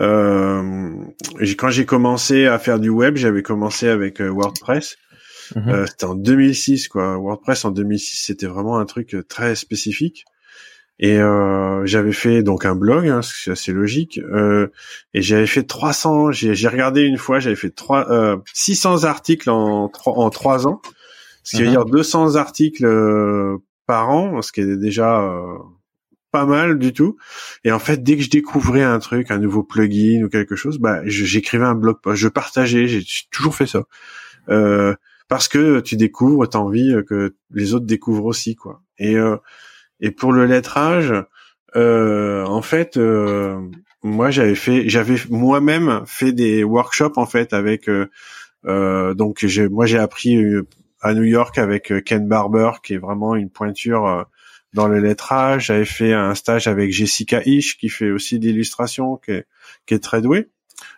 Euh, 0.00 0.90
quand 1.58 1.70
j'ai 1.70 1.86
commencé 1.86 2.46
à 2.46 2.58
faire 2.58 2.78
du 2.80 2.88
web, 2.90 3.16
j'avais 3.16 3.42
commencé 3.42 3.88
avec 3.88 4.20
euh, 4.20 4.28
WordPress. 4.28 4.96
Mhm. 5.56 5.68
Euh, 5.68 5.86
c'était 5.86 6.04
en 6.04 6.14
2006, 6.14 6.88
quoi. 6.88 7.16
WordPress 7.16 7.64
en 7.64 7.70
2006, 7.70 8.22
c'était 8.24 8.46
vraiment 8.46 8.78
un 8.78 8.86
truc 8.86 9.14
euh, 9.14 9.22
très 9.22 9.54
spécifique. 9.54 10.24
Et 11.00 11.18
euh, 11.18 11.84
j'avais 11.86 12.12
fait 12.12 12.42
donc 12.42 12.64
un 12.64 12.76
blog, 12.76 13.08
hein, 13.08 13.20
c'est 13.22 13.50
assez 13.50 13.72
logique. 13.72 14.18
Euh, 14.32 14.68
et 15.12 15.22
j'avais 15.22 15.46
fait 15.46 15.64
300. 15.64 16.30
J'ai 16.32 16.54
j'ai 16.54 16.68
regardé 16.68 17.02
une 17.02 17.18
fois, 17.18 17.40
j'avais 17.40 17.56
fait 17.56 17.70
trois, 17.70 18.10
euh, 18.12 18.36
600 18.52 19.04
articles 19.04 19.50
en 19.50 19.88
trois 19.88 20.14
en 20.18 20.30
trois 20.30 20.66
ans. 20.68 20.80
Ce 21.44 21.56
qui 21.56 21.62
veut 21.62 21.70
dire 21.70 21.84
200 21.84 22.34
articles 22.36 22.84
euh, 22.84 23.58
par 23.86 24.10
an, 24.10 24.42
ce 24.42 24.50
qui 24.50 24.60
est 24.62 24.76
déjà 24.76 25.20
euh, 25.20 25.58
pas 26.32 26.46
mal 26.46 26.78
du 26.78 26.92
tout. 26.92 27.16
Et 27.62 27.70
en 27.70 27.78
fait, 27.78 28.02
dès 28.02 28.16
que 28.16 28.22
je 28.22 28.30
découvrais 28.30 28.82
un 28.82 28.98
truc, 28.98 29.30
un 29.30 29.38
nouveau 29.38 29.62
plugin 29.62 30.24
ou 30.24 30.28
quelque 30.28 30.56
chose, 30.56 30.78
bah, 30.78 31.00
j'écrivais 31.04 31.64
un 31.66 31.74
blog 31.76 31.98
post, 32.02 32.16
je 32.20 32.28
partageais. 32.28 32.88
J'ai 32.88 33.04
toujours 33.30 33.54
fait 33.54 33.66
ça. 33.66 33.84
Euh, 34.48 34.94
parce 35.28 35.48
que 35.48 35.80
tu 35.80 35.96
découvres, 35.96 36.48
t'as 36.48 36.58
envie 36.58 36.94
que 37.08 37.34
les 37.52 37.74
autres 37.74 37.86
découvrent 37.86 38.24
aussi, 38.26 38.56
quoi. 38.56 38.82
Et 38.98 39.16
euh, 39.16 39.36
et 40.00 40.10
pour 40.10 40.32
le 40.32 40.44
lettrage, 40.46 41.14
euh, 41.76 42.44
en 42.44 42.62
fait, 42.62 42.96
euh, 42.96 43.60
moi 44.02 44.30
j'avais 44.30 44.54
fait, 44.54 44.88
j'avais 44.88 45.16
moi-même 45.30 46.02
fait 46.06 46.32
des 46.32 46.64
workshops 46.64 47.16
en 47.16 47.26
fait 47.26 47.52
avec. 47.52 47.88
euh, 47.88 48.10
euh, 48.66 49.14
donc 49.14 49.44
j'ai, 49.44 49.68
moi 49.68 49.86
j'ai 49.86 49.98
appris 49.98 50.36
euh, 50.36 50.66
à 51.04 51.14
New 51.14 51.22
York 51.22 51.58
avec 51.58 51.92
euh, 51.92 52.00
Ken 52.00 52.26
Barber 52.26 52.70
qui 52.82 52.94
est 52.94 52.98
vraiment 52.98 53.36
une 53.36 53.50
pointure 53.50 54.06
euh, 54.06 54.22
dans 54.72 54.88
le 54.88 54.98
lettrage. 54.98 55.66
J'avais 55.66 55.84
fait 55.84 56.12
un 56.12 56.34
stage 56.34 56.66
avec 56.66 56.92
Jessica 56.92 57.40
Ish 57.44 57.76
qui 57.78 57.88
fait 57.88 58.10
aussi 58.10 58.38
de 58.40 58.46
l'illustration, 58.46 59.16
qui 59.18 59.32
est, 59.32 59.46
qui 59.86 59.94
est 59.94 60.02
très 60.02 60.20
douée. 60.20 60.48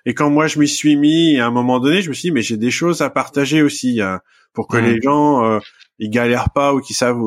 Et 0.07 0.15
quand 0.15 0.31
moi 0.31 0.47
je 0.47 0.59
m'y 0.59 0.69
suis 0.69 0.97
mis, 0.97 1.39
à 1.39 1.47
un 1.47 1.51
moment 1.51 1.81
donné, 1.81 2.01
je 2.01 2.09
me 2.09 2.15
suis 2.15 2.29
dit 2.29 2.33
mais 2.33 2.43
j'ai 2.43 2.57
des 2.57 2.71
choses 2.71 3.03
à 3.03 3.11
partager 3.11 3.61
aussi 3.63 4.01
hein, 4.01 4.21
pour 4.55 4.69
que 4.69 4.79
Mhm. 4.79 4.85
les 4.85 5.01
gens 5.03 5.45
euh, 5.45 5.59
ils 5.99 6.09
galèrent 6.11 6.51
pas 6.51 6.73
ou 6.75 6.81
qu'ils 6.81 6.97
savent 6.97 7.21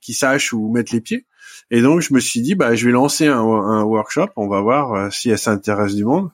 qu'ils 0.00 0.14
sachent 0.14 0.52
où 0.52 0.70
mettre 0.70 0.94
les 0.94 1.00
pieds. 1.00 1.26
Et 1.72 1.82
donc 1.82 2.00
je 2.00 2.12
me 2.14 2.20
suis 2.20 2.40
dit 2.40 2.54
bah 2.54 2.74
je 2.74 2.86
vais 2.86 2.92
lancer 2.92 3.26
un, 3.26 3.40
un 3.40 3.82
workshop, 3.82 4.28
on 4.36 4.48
va 4.48 4.60
voir 4.60 4.92
euh, 4.92 5.10
si 5.10 5.36
ça 5.36 5.50
intéresse 5.52 5.94
du 5.94 6.04
monde. 6.04 6.30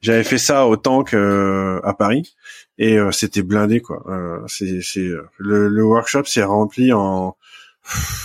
J'avais 0.00 0.24
fait 0.24 0.38
ça 0.38 0.66
autant 0.66 1.02
que 1.02 1.16
euh, 1.16 1.80
à 1.84 1.94
Paris 1.94 2.34
et 2.78 2.98
euh, 2.98 3.10
c'était 3.10 3.42
blindé 3.42 3.80
quoi. 3.80 4.04
Euh, 4.08 4.40
c'est 4.46 4.80
c'est 4.82 5.00
euh, 5.00 5.26
le, 5.38 5.68
le 5.68 5.84
workshop 5.84 6.24
s'est 6.24 6.44
rempli 6.44 6.92
en 6.92 7.36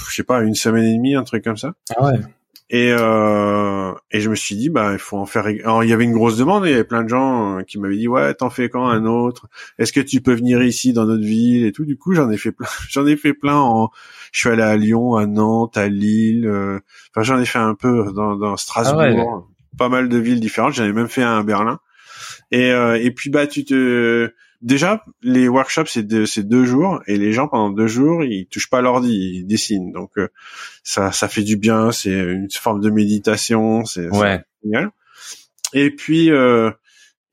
je 0.09 0.15
sais 0.15 0.23
pas 0.23 0.41
une 0.41 0.55
semaine 0.55 0.83
et 0.83 0.95
demie 0.95 1.15
un 1.15 1.23
truc 1.23 1.43
comme 1.43 1.57
ça. 1.57 1.73
Ah 1.95 2.05
ouais. 2.05 2.19
Et, 2.69 2.91
euh, 2.91 3.93
et 4.09 4.19
je 4.19 4.31
me 4.31 4.35
suis 4.35 4.55
dit, 4.55 4.69
bah, 4.69 4.93
il 4.93 4.97
faut 4.97 5.17
en 5.17 5.27
faire. 5.27 5.45
Alors, 5.45 5.83
il 5.83 5.89
y 5.91 5.93
avait 5.93 6.05
une 6.05 6.13
grosse 6.13 6.37
demande. 6.37 6.65
Il 6.65 6.71
y 6.71 6.73
avait 6.73 6.83
plein 6.83 7.03
de 7.03 7.09
gens 7.09 7.59
euh, 7.59 7.61
qui 7.61 7.77
m'avaient 7.77 7.97
dit, 7.97 8.07
ouais, 8.07 8.33
t'en 8.33 8.49
fais 8.49 8.67
quand 8.67 8.87
un 8.87 9.05
autre? 9.05 9.47
Est-ce 9.77 9.93
que 9.93 9.99
tu 9.99 10.21
peux 10.21 10.33
venir 10.33 10.63
ici 10.63 10.91
dans 10.91 11.05
notre 11.05 11.23
ville? 11.23 11.67
Et 11.67 11.71
tout. 11.71 11.85
Du 11.85 11.97
coup, 11.97 12.15
j'en 12.15 12.31
ai 12.31 12.37
fait 12.37 12.51
plein. 12.51 12.67
J'en 12.89 13.05
ai 13.05 13.15
fait 13.15 13.33
plein. 13.33 13.57
En... 13.59 13.91
Je 14.31 14.39
suis 14.39 14.49
allé 14.49 14.63
à 14.63 14.75
Lyon, 14.75 15.15
à 15.15 15.27
Nantes, 15.27 15.77
à 15.77 15.87
Lille. 15.87 16.49
Enfin, 17.11 17.21
j'en 17.21 17.39
ai 17.39 17.45
fait 17.45 17.59
un 17.59 17.75
peu 17.75 18.11
dans, 18.11 18.35
dans 18.37 18.57
Strasbourg. 18.57 19.01
Ah 19.01 19.13
ouais. 19.13 19.43
Pas 19.77 19.89
mal 19.89 20.09
de 20.09 20.17
villes 20.17 20.39
différentes. 20.39 20.73
J'en 20.73 20.85
ai 20.85 20.93
même 20.93 21.07
fait 21.09 21.23
un 21.23 21.39
à 21.39 21.43
Berlin. 21.43 21.79
Et, 22.51 22.71
euh, 22.71 22.95
et 23.01 23.11
puis, 23.11 23.29
bah, 23.29 23.47
tu 23.47 23.65
te 23.65 24.31
déjà, 24.61 25.03
les 25.21 25.47
workshops, 25.47 25.87
c'est 25.87 26.03
deux, 26.03 26.25
c'est 26.25 26.43
deux 26.47 26.65
jours, 26.65 27.01
et 27.07 27.17
les 27.17 27.33
gens 27.33 27.47
pendant 27.47 27.69
deux 27.69 27.87
jours, 27.87 28.23
ils 28.23 28.47
touchent 28.47 28.69
pas 28.69 28.81
l'ordi, 28.81 29.39
ils 29.39 29.45
dessinent. 29.45 29.91
Donc 29.91 30.11
euh, 30.17 30.29
ça, 30.83 31.11
ça 31.11 31.27
fait 31.27 31.43
du 31.43 31.57
bien. 31.57 31.91
C'est 31.91 32.11
une 32.11 32.47
forme 32.51 32.79
de 32.81 32.89
méditation. 32.89 33.83
C'est 33.85 34.09
Ouais. 34.09 34.41
génial. 34.63 34.89
Et 35.73 35.89
puis, 35.91 36.31
euh, 36.31 36.71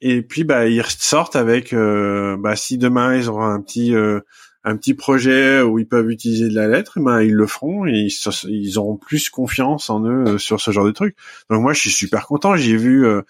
et 0.00 0.22
puis, 0.22 0.44
bah, 0.44 0.66
ils 0.66 0.82
sortent 0.86 1.36
avec, 1.36 1.72
euh, 1.72 2.36
bah, 2.38 2.56
si 2.56 2.78
demain 2.78 3.14
ils 3.16 3.28
auront 3.28 3.44
un 3.44 3.60
petit, 3.60 3.94
euh, 3.94 4.20
un 4.62 4.76
petit 4.76 4.94
projet 4.94 5.62
où 5.62 5.78
ils 5.78 5.88
peuvent 5.88 6.10
utiliser 6.10 6.48
de 6.48 6.54
la 6.54 6.68
lettre, 6.68 6.98
eh 6.98 7.02
ben 7.02 7.22
ils 7.22 7.34
le 7.34 7.46
feront 7.46 7.86
et 7.86 7.92
ils, 7.92 8.12
ils 8.48 8.78
auront 8.78 8.96
plus 8.96 9.30
confiance 9.30 9.88
en 9.88 10.04
eux 10.04 10.24
euh, 10.26 10.38
sur 10.38 10.60
ce 10.60 10.70
genre 10.70 10.84
de 10.84 10.90
truc. 10.90 11.16
Donc 11.48 11.62
moi, 11.62 11.72
je 11.72 11.80
suis 11.80 11.90
super 11.90 12.26
content. 12.26 12.56
J'ai 12.56 12.76
vu. 12.76 13.06
Euh, 13.06 13.22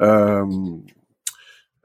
euh, 0.00 0.44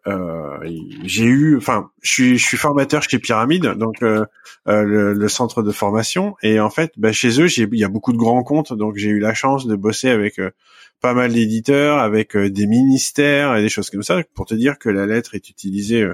euh, 0.06 0.58
j'ai 1.04 1.26
eu, 1.26 1.56
enfin, 1.58 1.90
je 2.02 2.12
suis, 2.12 2.38
je 2.38 2.46
suis 2.46 2.58
formateur 2.58 3.04
chez 3.04 3.20
Pyramide, 3.20 3.76
donc 3.78 4.04
euh, 4.04 4.26
le, 4.66 5.14
le 5.14 5.28
centre 5.30 5.64
de 5.64 5.72
formation, 5.72 6.36
et 6.44 6.60
en 6.60 6.70
fait, 6.70 6.92
bah, 6.98 7.14
chez 7.14 7.42
eux, 7.42 7.48
il 7.58 7.80
y 7.80 7.86
a 7.86 7.88
beaucoup 7.88 8.12
de 8.12 8.18
grands 8.18 8.44
comptes, 8.44 8.74
donc 8.74 8.98
j'ai 8.98 9.10
eu 9.10 9.20
la 9.20 9.34
chance 9.34 9.66
de 9.66 9.76
bosser 9.78 10.10
avec 10.10 10.42
pas 11.00 11.14
mal 11.14 11.32
d'éditeurs, 11.32 12.00
avec 12.00 12.36
des 12.36 12.68
ministères 12.68 13.56
et 13.56 13.62
des 13.62 13.70
choses 13.70 13.90
comme 13.90 14.04
ça, 14.04 14.22
pour 14.36 14.46
te 14.46 14.56
dire 14.56 14.78
que 14.78 14.90
la 14.90 15.06
lettre 15.06 15.36
est 15.36 15.50
utilisée 15.50 16.06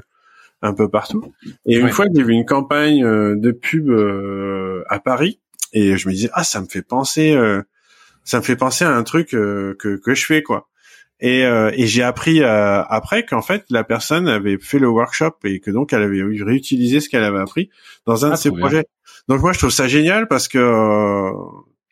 un 0.62 0.74
peu 0.74 0.90
partout. 0.90 1.24
Et 1.66 1.78
une 1.78 1.90
fois, 1.90 2.06
j'ai 2.14 2.24
vu 2.24 2.34
une 2.34 2.46
campagne 2.46 3.04
euh, 3.04 3.36
de 3.36 3.52
pub 3.52 3.90
euh, 3.90 4.84
à 4.90 5.00
Paris, 5.00 5.40
et 5.74 5.98
je 5.98 6.08
me 6.08 6.14
disais, 6.14 6.30
ah, 6.34 6.44
ça 6.44 6.62
me 6.62 6.66
fait 6.68 6.82
penser, 6.82 7.34
euh, 7.34 7.62
ça 8.24 8.38
me 8.40 8.44
fait 8.44 8.56
penser 8.56 8.84
à 8.86 8.92
un 8.96 9.04
truc 9.04 9.30
que 9.30 9.76
que 9.78 10.14
je 10.14 10.26
fais, 10.26 10.44
quoi. 10.44 10.68
Et, 11.22 11.44
euh, 11.44 11.70
et 11.74 11.86
j'ai 11.86 12.02
appris 12.02 12.42
euh, 12.42 12.82
après 12.84 13.26
qu'en 13.26 13.42
fait 13.42 13.66
la 13.70 13.84
personne 13.84 14.30
avait 14.30 14.58
fait 14.58 14.80
le 14.80 14.88
workshop 14.88 15.34
et 15.44 15.60
que 15.60 15.70
donc 15.70 15.92
elle 15.92 16.04
avait 16.04 16.22
réutilisé 16.24 17.02
ce 17.02 17.10
qu'elle 17.10 17.26
avait 17.26 17.42
appris 17.42 17.70
dans 18.06 18.26
un 18.26 18.30
Ah, 18.30 18.36
de 18.36 18.38
ses 18.38 18.52
bien. 18.52 18.60
projets. 18.62 18.86
Donc 19.28 19.42
moi 19.42 19.52
je 19.52 19.60
trouve 19.60 19.70
ça 19.70 19.90
génial 19.90 20.30
parce 20.30 20.48
que 20.48 20.58
euh, 20.58 21.32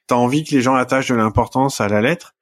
t'as 0.08 0.16
envie 0.16 0.46
que 0.46 0.56
les 0.56 0.62
gens 0.62 0.76
attachent 0.76 1.10
de 1.10 1.16
l'importance 1.16 1.82
à 1.82 1.90
la 1.90 2.00
lettre 2.00 2.36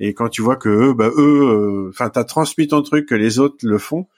et 0.00 0.12
quand 0.12 0.28
tu 0.28 0.42
vois 0.42 0.56
que 0.56 0.68
eux, 0.68 0.92
bah 0.92 1.10
eux, 1.16 1.86
enfin 1.90 2.10
t'as 2.10 2.24
transmis 2.24 2.66
ton 2.66 2.82
truc 2.82 3.06
que 3.06 3.14
les 3.14 3.38
autres 3.38 3.58
le 3.62 3.78
font, 3.78 4.08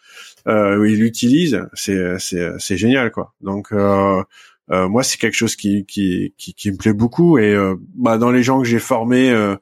euh, 0.47 0.79
ou 0.79 0.85
ils 0.85 0.99
l'utilisent, 1.01 1.61
c'est 1.75 2.19
c'est 2.19 2.53
c'est 2.59 2.77
génial 2.77 3.11
quoi. 3.11 3.35
Donc 3.41 3.73
euh, 3.73 4.23
euh, 4.71 4.89
moi 4.89 5.03
c'est 5.03 5.19
quelque 5.19 5.35
chose 5.37 5.57
qui 5.57 5.85
qui 5.87 6.35
qui, 6.39 6.55
qui 6.55 6.71
me 6.71 6.77
plaît 6.77 6.93
beaucoup. 6.93 7.39
Et 7.39 7.55
euh, 7.55 7.75
bah 7.97 8.19
dans 8.19 8.31
les 8.31 8.43
gens 8.43 8.61
que 8.61 8.67
j'ai 8.69 8.79
formés 8.79 9.31
euh, 9.31 9.57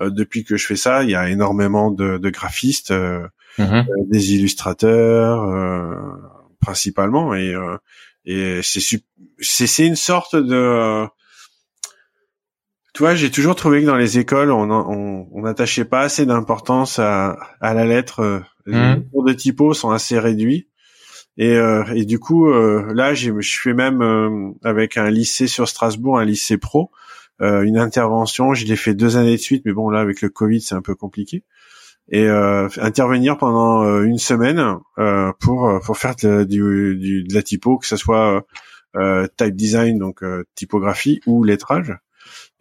euh, 0.00 0.10
depuis 0.10 0.44
que 0.44 0.56
je 0.56 0.66
fais 0.66 0.76
ça, 0.76 1.04
il 1.04 1.10
y 1.10 1.14
a 1.14 1.30
énormément 1.30 1.90
de, 1.90 2.18
de 2.18 2.30
graphistes, 2.30 2.90
euh, 2.90 3.26
des 4.10 4.34
illustrateurs 4.34 5.42
euh, 5.42 5.94
principalement, 6.60 7.34
et 7.34 7.54
euh, 7.54 7.76
et 8.24 8.60
c'est 8.62 8.80
c'est 8.80 9.04
c'est 9.38 9.86
une 9.86 9.96
sorte 9.96 10.34
de 10.34 10.54
euh, 10.54 11.06
tu 12.94 13.02
vois, 13.02 13.14
j'ai 13.14 13.30
toujours 13.30 13.54
trouvé 13.56 13.82
que 13.82 13.86
dans 13.86 13.96
les 13.96 14.18
écoles, 14.18 14.50
on 14.52 14.70
en- 14.70 14.86
on, 14.90 15.28
on 15.32 15.42
n'attachait 15.42 15.84
pas 15.84 16.00
assez 16.02 16.24
d'importance 16.26 16.98
à, 16.98 17.36
à 17.60 17.74
la 17.74 17.84
lettre. 17.84 18.20
euh, 18.20 18.40
Les 18.66 18.78
Mhm. 18.78 19.04
cours 19.10 19.24
de 19.24 19.32
typo 19.34 19.74
sont 19.74 19.90
assez 19.90 20.18
réduits. 20.18 20.68
Et, 21.36 21.56
euh, 21.56 21.84
et 21.94 22.04
du 22.06 22.18
coup, 22.18 22.48
euh, 22.48 22.92
là, 22.94 23.12
je 23.12 23.32
fais 23.42 23.74
même 23.74 24.00
euh, 24.00 24.52
avec 24.64 24.96
un 24.96 25.10
lycée 25.10 25.48
sur 25.48 25.68
Strasbourg, 25.68 26.18
un 26.18 26.24
lycée 26.24 26.56
pro. 26.58 26.90
euh, 27.42 27.62
une 27.62 27.78
intervention. 27.78 28.54
Je 28.54 28.64
l'ai 28.64 28.76
fait 28.76 28.94
deux 28.94 29.16
années 29.16 29.32
de 29.32 29.40
suite, 29.40 29.64
mais 29.66 29.72
bon 29.72 29.90
là 29.90 29.98
avec 30.00 30.22
le 30.22 30.28
Covid 30.28 30.60
c'est 30.60 30.76
un 30.76 30.82
peu 30.82 30.94
compliqué. 30.94 31.42
Et 32.08 32.26
euh, 32.28 32.68
intervenir 32.80 33.36
pendant 33.38 34.02
une 34.02 34.18
semaine 34.18 34.62
euh, 34.98 35.32
pour 35.40 35.80
pour 35.84 35.98
faire 35.98 36.14
de, 36.22 36.44
du, 36.44 36.96
du- 36.96 37.24
de 37.24 37.34
la 37.34 37.42
typo, 37.42 37.76
que 37.78 37.86
ce 37.88 37.96
soit 37.96 38.46
euh, 38.96 39.26
type 39.36 39.56
design 39.56 39.98
donc 39.98 40.22
euh, 40.22 40.44
typographie 40.54 41.20
ou 41.26 41.42
lettrage. 41.42 41.92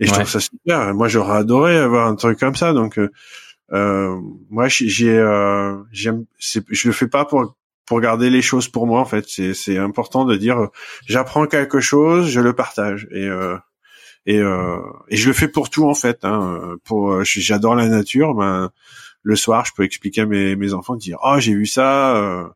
Et 0.04 0.08
je 0.08 0.12
Ouais. 0.12 0.18
trouve 0.20 0.30
ça 0.30 0.40
super. 0.40 0.94
Moi 0.94 1.08
j'aurais 1.08 1.38
adoré 1.38 1.78
avoir 1.78 2.08
un 2.08 2.16
truc 2.16 2.40
comme 2.40 2.56
ça. 2.56 2.74
Donc 2.74 3.00
euh, 3.00 3.10
euh, 3.72 4.20
moi 4.50 4.68
j'ai 4.68 5.18
euh, 5.18 5.78
j'aime 5.92 6.26
je 6.40 6.88
le 6.88 6.94
fais 6.94 7.08
pas 7.08 7.26
pour 7.26 7.56
pour 7.86 8.02
garder 8.02 8.30
les 8.30 8.42
choses 8.42 8.68
pour 8.68 8.88
moi 8.88 9.00
en 9.02 9.06
fait 9.06 9.26
c'est 9.28 9.54
c'est 9.54 9.78
important 9.78 10.26
de 10.26 10.36
dire 10.36 10.60
euh, 10.60 10.68
j'apprends 11.08 11.48
quelque 11.48 11.80
chose 11.80 12.30
je 12.30 12.40
le 12.42 12.54
partage 12.54 13.08
et 13.12 13.26
euh, 13.28 13.58
et 14.26 14.40
euh, 14.40 14.78
et 15.10 15.18
je 15.18 15.28
le 15.28 15.34
fais 15.34 15.48
pour 15.48 15.70
tout 15.70 15.86
en 15.88 15.96
fait 15.96 16.26
hein, 16.26 16.76
pour 16.86 17.24
j'adore 17.24 17.76
la 17.76 17.88
nature 17.88 18.36
ben 18.36 18.72
le 19.24 19.36
soir 19.36 19.66
je 19.66 19.72
peux 19.76 19.84
expliquer 19.84 20.22
à 20.22 20.26
mes 20.26 20.56
mes 20.56 20.74
enfants 20.74 20.96
dire 20.96 21.18
oh 21.24 21.38
j'ai 21.40 21.54
vu 21.54 21.66
ça 21.66 22.54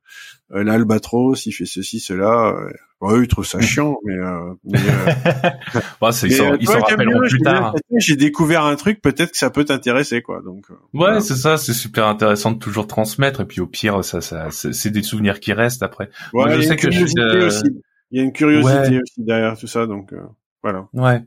l'albatros 0.49 1.45
il 1.45 1.51
fait 1.51 1.65
ceci 1.65 1.99
cela 1.99 2.53
euh, 2.55 2.69
bon, 3.01 3.11
eux 3.17 3.23
ils 3.23 3.27
trouvent 3.27 3.45
ça 3.45 3.59
chiant 3.59 3.97
mais 4.05 4.13
euh, 4.15 4.53
mais, 4.63 4.79
euh, 4.79 5.49
Bah, 6.01 6.11
c'est- 6.11 6.27
ils 6.27 6.33
s'en 6.35 6.53
euh, 6.53 6.57
s'en 6.63 6.79
rappelleront 6.79 7.19
plus 7.27 7.39
tard. 7.41 7.75
j'ai 7.97 8.15
découvert 8.15 8.63
un 8.65 8.75
truc 8.75 9.01
peut-être 9.01 9.31
que 9.31 9.37
ça 9.37 9.49
peut 9.49 9.65
t'intéresser 9.65 10.21
quoi 10.21 10.41
donc 10.41 10.65
euh, 10.69 10.73
Ouais, 10.73 10.79
voilà. 10.93 11.19
c'est 11.21 11.35
ça, 11.35 11.57
c'est 11.57 11.73
super 11.73 12.07
intéressant 12.07 12.51
de 12.51 12.59
toujours 12.59 12.87
transmettre 12.87 13.41
et 13.41 13.45
puis 13.45 13.59
au 13.61 13.67
pire 13.67 14.03
ça 14.05 14.21
ça 14.21 14.47
c'est 14.51 14.89
des 14.91 15.03
souvenirs 15.03 15.39
qui 15.39 15.51
restent 15.53 15.83
après. 15.83 16.09
Moi, 16.33 16.45
Ouais, 16.45 16.51
je 16.53 16.57
il 16.59 16.61
y 16.61 16.65
a 16.65 16.67
sais 16.69 16.73
une 16.75 16.79
que 16.79 16.91
je 16.91 17.05
suis, 17.05 17.13
curiosité 17.13 17.21
euh, 17.43 17.47
aussi. 17.47 17.81
Il 18.11 18.17
y 18.17 18.21
a 18.21 18.23
une 18.23 18.31
curiosité 18.33 18.73
Ouais. 18.95 19.01
aussi 19.01 19.23
derrière 19.25 19.57
tout 19.57 19.67
ça, 19.67 19.85
donc 19.85 20.13
euh, 20.13 20.21
voilà. 20.63 20.87
Ouais. 20.93 21.21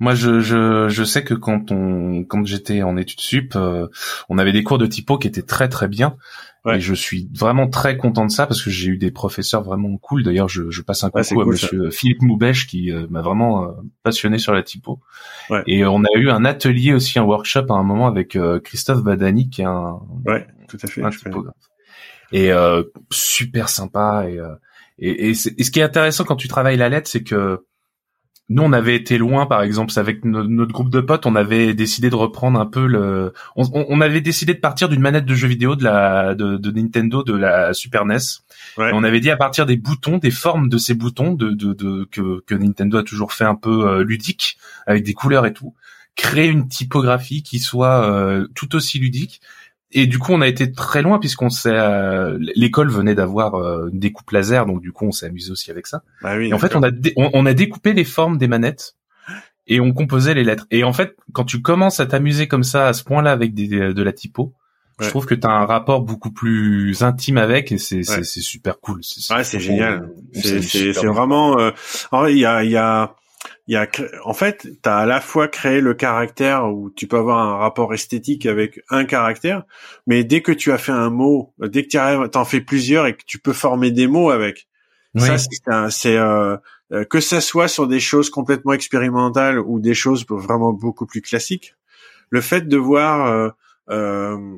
Moi, 0.00 0.14
je, 0.14 0.40
je, 0.40 0.88
je 0.88 1.04
sais 1.04 1.22
que 1.22 1.34
quand 1.34 1.70
on, 1.70 2.24
quand 2.24 2.44
j'étais 2.44 2.82
en 2.82 2.96
études 2.96 3.20
sup, 3.20 3.54
euh, 3.56 3.86
on 4.28 4.38
avait 4.38 4.52
des 4.52 4.62
cours 4.64 4.78
de 4.78 4.86
typo 4.86 5.18
qui 5.18 5.28
étaient 5.28 5.42
très 5.42 5.68
très 5.68 5.86
bien. 5.88 6.16
Ouais. 6.64 6.78
Et 6.78 6.80
je 6.80 6.94
suis 6.94 7.28
vraiment 7.34 7.68
très 7.68 7.98
content 7.98 8.24
de 8.24 8.30
ça 8.30 8.46
parce 8.46 8.62
que 8.62 8.70
j'ai 8.70 8.88
eu 8.88 8.96
des 8.96 9.10
professeurs 9.10 9.62
vraiment 9.62 9.98
cool. 9.98 10.22
D'ailleurs, 10.22 10.48
je, 10.48 10.70
je 10.70 10.80
passe 10.80 11.04
un 11.04 11.10
Ouais, 11.12 11.22
coucou 11.22 11.40
à 11.42 11.44
cool, 11.44 11.58
ça. 11.58 11.66
Monsieur 11.66 11.90
Philippe 11.90 12.22
Moubèche 12.22 12.66
qui 12.66 12.90
euh, 12.90 13.06
m'a 13.10 13.20
vraiment 13.20 13.64
euh, 13.64 13.72
passionné 14.02 14.38
sur 14.38 14.54
la 14.54 14.62
typo. 14.62 15.00
Ouais. 15.50 15.62
Et 15.66 15.84
on 15.84 16.02
a 16.04 16.18
eu 16.18 16.30
un 16.30 16.44
atelier 16.46 16.94
aussi, 16.94 17.18
un 17.18 17.24
workshop 17.24 17.66
à 17.68 17.74
un 17.74 17.82
moment 17.82 18.06
avec 18.06 18.34
euh, 18.34 18.60
Christophe 18.60 19.02
Badani 19.02 19.50
qui 19.50 19.60
est 19.60 19.66
un, 19.66 19.98
Ouais, 20.24 20.46
tout 20.68 20.78
à 20.82 20.86
fait. 20.86 21.02
un 21.02 21.10
typographe. 21.10 21.54
Et 22.32 22.50
euh, 22.50 22.82
super 23.10 23.68
sympa. 23.68 24.24
Et, 24.28 24.38
euh, 24.38 24.54
et, 24.98 25.28
et, 25.28 25.30
et 25.30 25.34
ce 25.34 25.70
qui 25.70 25.80
est 25.80 25.82
intéressant 25.82 26.24
quand 26.24 26.36
tu 26.36 26.48
travailles 26.48 26.78
la 26.78 26.88
lettre, 26.88 27.10
c'est 27.10 27.22
que 27.24 27.66
nous, 28.50 28.62
on 28.62 28.72
avait 28.74 28.94
été 28.94 29.16
loin, 29.16 29.46
par 29.46 29.62
exemple, 29.62 29.90
avec 29.96 30.24
no- 30.24 30.44
notre 30.46 30.72
groupe 30.72 30.90
de 30.90 31.00
potes, 31.00 31.24
on 31.24 31.34
avait 31.34 31.72
décidé 31.72 32.10
de 32.10 32.14
reprendre 32.14 32.60
un 32.60 32.66
peu 32.66 32.86
le, 32.86 33.32
on, 33.56 33.64
on- 33.72 33.86
on 33.88 34.00
avait 34.02 34.20
décidé 34.20 34.52
de 34.52 34.58
partir 34.58 34.90
d'une 34.90 35.00
manette 35.00 35.24
de 35.24 35.34
jeu 35.34 35.48
vidéo 35.48 35.76
de 35.76 35.84
la 35.84 36.34
de, 36.34 36.58
de 36.58 36.70
Nintendo 36.70 37.22
de 37.22 37.34
la 37.34 37.72
Super 37.72 38.04
NES. 38.04 38.16
Ouais. 38.76 38.90
Et 38.90 38.92
on 38.92 39.02
avait 39.02 39.20
dit 39.20 39.30
à 39.30 39.36
partir 39.36 39.64
des 39.64 39.76
boutons, 39.76 40.18
des 40.18 40.30
formes 40.30 40.68
de 40.68 40.76
ces 40.76 40.92
boutons, 40.94 41.32
de, 41.32 41.50
de, 41.52 41.72
de 41.72 42.04
que, 42.10 42.40
que 42.46 42.54
Nintendo 42.54 42.98
a 42.98 43.02
toujours 43.02 43.32
fait 43.32 43.44
un 43.44 43.54
peu 43.54 43.88
euh, 43.88 44.04
ludique, 44.04 44.58
avec 44.86 45.04
des 45.04 45.14
couleurs 45.14 45.46
et 45.46 45.54
tout, 45.54 45.74
créer 46.14 46.48
une 46.48 46.68
typographie 46.68 47.42
qui 47.42 47.58
soit 47.58 48.08
euh, 48.10 48.46
tout 48.54 48.74
aussi 48.76 48.98
ludique. 48.98 49.40
Et 49.96 50.06
du 50.06 50.18
coup, 50.18 50.32
on 50.32 50.40
a 50.40 50.48
été 50.48 50.72
très 50.72 51.02
loin 51.02 51.18
puisqu'on 51.20 51.50
s'est, 51.50 51.70
euh, 51.72 52.36
l'école 52.56 52.90
venait 52.90 53.14
d'avoir 53.14 53.54
euh, 53.54 53.88
une 53.92 54.00
découpe 54.00 54.30
laser, 54.32 54.66
donc 54.66 54.80
du 54.82 54.90
coup, 54.92 55.06
on 55.06 55.12
s'est 55.12 55.26
amusé 55.26 55.52
aussi 55.52 55.70
avec 55.70 55.86
ça. 55.86 56.02
Bah 56.20 56.36
oui. 56.36 56.48
Et 56.48 56.52
en 56.52 56.58
fait, 56.58 56.74
on 56.74 56.82
a, 56.82 56.90
on, 57.16 57.30
on 57.32 57.46
a 57.46 57.54
découpé 57.54 57.92
les 57.92 58.04
formes 58.04 58.36
des 58.36 58.48
manettes 58.48 58.96
et 59.68 59.80
on 59.80 59.92
composait 59.92 60.34
les 60.34 60.44
lettres. 60.44 60.66
Et 60.72 60.82
en 60.84 60.92
fait, 60.92 61.16
quand 61.32 61.44
tu 61.44 61.62
commences 61.62 62.00
à 62.00 62.06
t'amuser 62.06 62.48
comme 62.48 62.64
ça, 62.64 62.88
à 62.88 62.92
ce 62.92 63.04
point-là, 63.04 63.30
avec 63.30 63.54
des, 63.54 63.68
de 63.68 64.02
la 64.02 64.12
typo, 64.12 64.52
je 65.00 65.08
trouve 65.08 65.26
que 65.26 65.34
tu 65.34 65.46
as 65.46 65.50
un 65.50 65.66
rapport 65.66 66.02
beaucoup 66.02 66.30
plus 66.30 67.02
intime 67.02 67.38
avec 67.38 67.72
et 67.72 67.78
c'est 67.78 68.08
Ouais. 68.08 68.22
c'est 68.22 68.40
super 68.40 68.78
cool. 68.80 69.00
C'est 69.02 69.34
Ouais, 69.34 69.42
c'est 69.42 69.58
génial. 69.58 70.10
C'est 70.32 71.06
vraiment. 71.06 71.58
Euh... 71.58 71.70
Il 72.28 72.38
y 72.38 72.46
a 72.46 72.62
il 72.62 72.70
y 72.70 72.76
a 72.76 73.14
il 73.66 73.74
y 73.74 73.76
a 73.76 73.88
en 74.24 74.34
fait, 74.34 74.66
t'as 74.82 74.98
à 74.98 75.06
la 75.06 75.20
fois 75.20 75.48
créé 75.48 75.80
le 75.80 75.94
caractère 75.94 76.66
où 76.66 76.90
tu 76.90 77.06
peux 77.06 77.16
avoir 77.16 77.38
un 77.38 77.56
rapport 77.56 77.94
esthétique 77.94 78.44
avec 78.46 78.80
un 78.90 79.04
caractère, 79.04 79.62
mais 80.06 80.22
dès 80.22 80.42
que 80.42 80.52
tu 80.52 80.70
as 80.70 80.78
fait 80.78 80.92
un 80.92 81.10
mot, 81.10 81.54
dès 81.58 81.84
que 81.84 81.88
tu 81.88 81.96
arrives, 81.96 82.28
t'en 82.28 82.44
fais 82.44 82.60
plusieurs 82.60 83.06
et 83.06 83.16
que 83.16 83.22
tu 83.26 83.38
peux 83.38 83.54
former 83.54 83.90
des 83.90 84.06
mots 84.06 84.30
avec. 84.30 84.68
Oui. 85.14 85.22
Ça, 85.38 85.90
c'est 85.90 86.16
euh, 86.16 86.56
euh, 86.92 87.04
que 87.04 87.20
ça 87.20 87.40
soit 87.40 87.68
sur 87.68 87.86
des 87.86 88.00
choses 88.00 88.28
complètement 88.28 88.72
expérimentales 88.72 89.58
ou 89.58 89.80
des 89.80 89.94
choses 89.94 90.26
vraiment 90.28 90.72
beaucoup 90.72 91.06
plus 91.06 91.22
classiques. 91.22 91.74
Le 92.28 92.40
fait 92.40 92.68
de 92.68 92.76
voir 92.76 93.26
euh, 93.26 93.48
euh, 93.90 94.56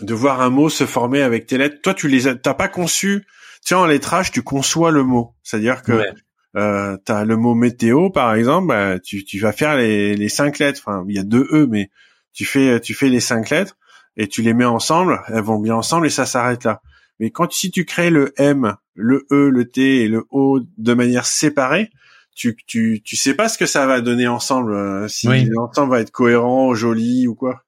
de 0.00 0.14
voir 0.14 0.40
un 0.42 0.50
mot 0.50 0.68
se 0.68 0.84
former 0.84 1.22
avec 1.22 1.46
tes 1.46 1.56
lettres, 1.56 1.80
toi 1.82 1.94
tu 1.94 2.08
les 2.08 2.26
as, 2.28 2.34
t'as 2.34 2.54
pas 2.54 2.68
conçu. 2.68 3.24
Tu 3.62 3.68
sais, 3.68 3.74
en 3.74 3.86
lettrage, 3.86 4.32
tu 4.32 4.42
conçois 4.42 4.90
le 4.90 5.04
mot. 5.04 5.34
C'est-à-dire 5.42 5.82
que 5.82 5.92
Ouais. 5.92 6.12
Euh, 6.56 6.96
t'as 7.04 7.24
le 7.24 7.36
mot 7.36 7.54
météo, 7.54 8.10
par 8.10 8.34
exemple, 8.34 8.68
bah, 8.68 8.98
tu, 9.00 9.24
tu 9.24 9.38
vas 9.38 9.52
faire 9.52 9.76
les, 9.76 10.14
les 10.14 10.28
cinq 10.28 10.58
lettres. 10.58 10.80
Enfin, 10.84 11.04
il 11.08 11.14
y 11.14 11.18
a 11.18 11.22
deux 11.22 11.46
e, 11.50 11.66
mais 11.70 11.90
tu 12.32 12.44
fais 12.44 12.80
tu 12.80 12.94
fais 12.94 13.08
les 13.08 13.20
cinq 13.20 13.50
lettres 13.50 13.76
et 14.16 14.28
tu 14.28 14.42
les 14.42 14.54
mets 14.54 14.64
ensemble. 14.64 15.22
Elles 15.28 15.42
vont 15.42 15.58
bien 15.58 15.74
ensemble 15.74 16.06
et 16.06 16.10
ça 16.10 16.26
s'arrête 16.26 16.64
là. 16.64 16.80
Mais 17.20 17.30
quand 17.30 17.52
si 17.52 17.70
tu 17.70 17.84
crées 17.84 18.10
le 18.10 18.32
M, 18.36 18.74
le 18.94 19.26
E, 19.30 19.48
le 19.48 19.68
T 19.68 20.02
et 20.02 20.08
le 20.08 20.24
O 20.30 20.60
de 20.78 20.94
manière 20.94 21.24
séparée, 21.26 21.90
tu 22.34 22.56
tu 22.66 23.00
tu 23.04 23.16
sais 23.16 23.34
pas 23.34 23.48
ce 23.48 23.58
que 23.58 23.66
ça 23.66 23.86
va 23.86 24.00
donner 24.00 24.26
ensemble. 24.28 24.74
euh, 24.74 25.08
si 25.08 25.26
Oui. 25.28 25.44
l'ensemble 25.50 25.90
va 25.92 26.00
être 26.00 26.10
cohérent, 26.10 26.74
joli 26.74 27.26
ou 27.26 27.34
quoi. 27.34 27.62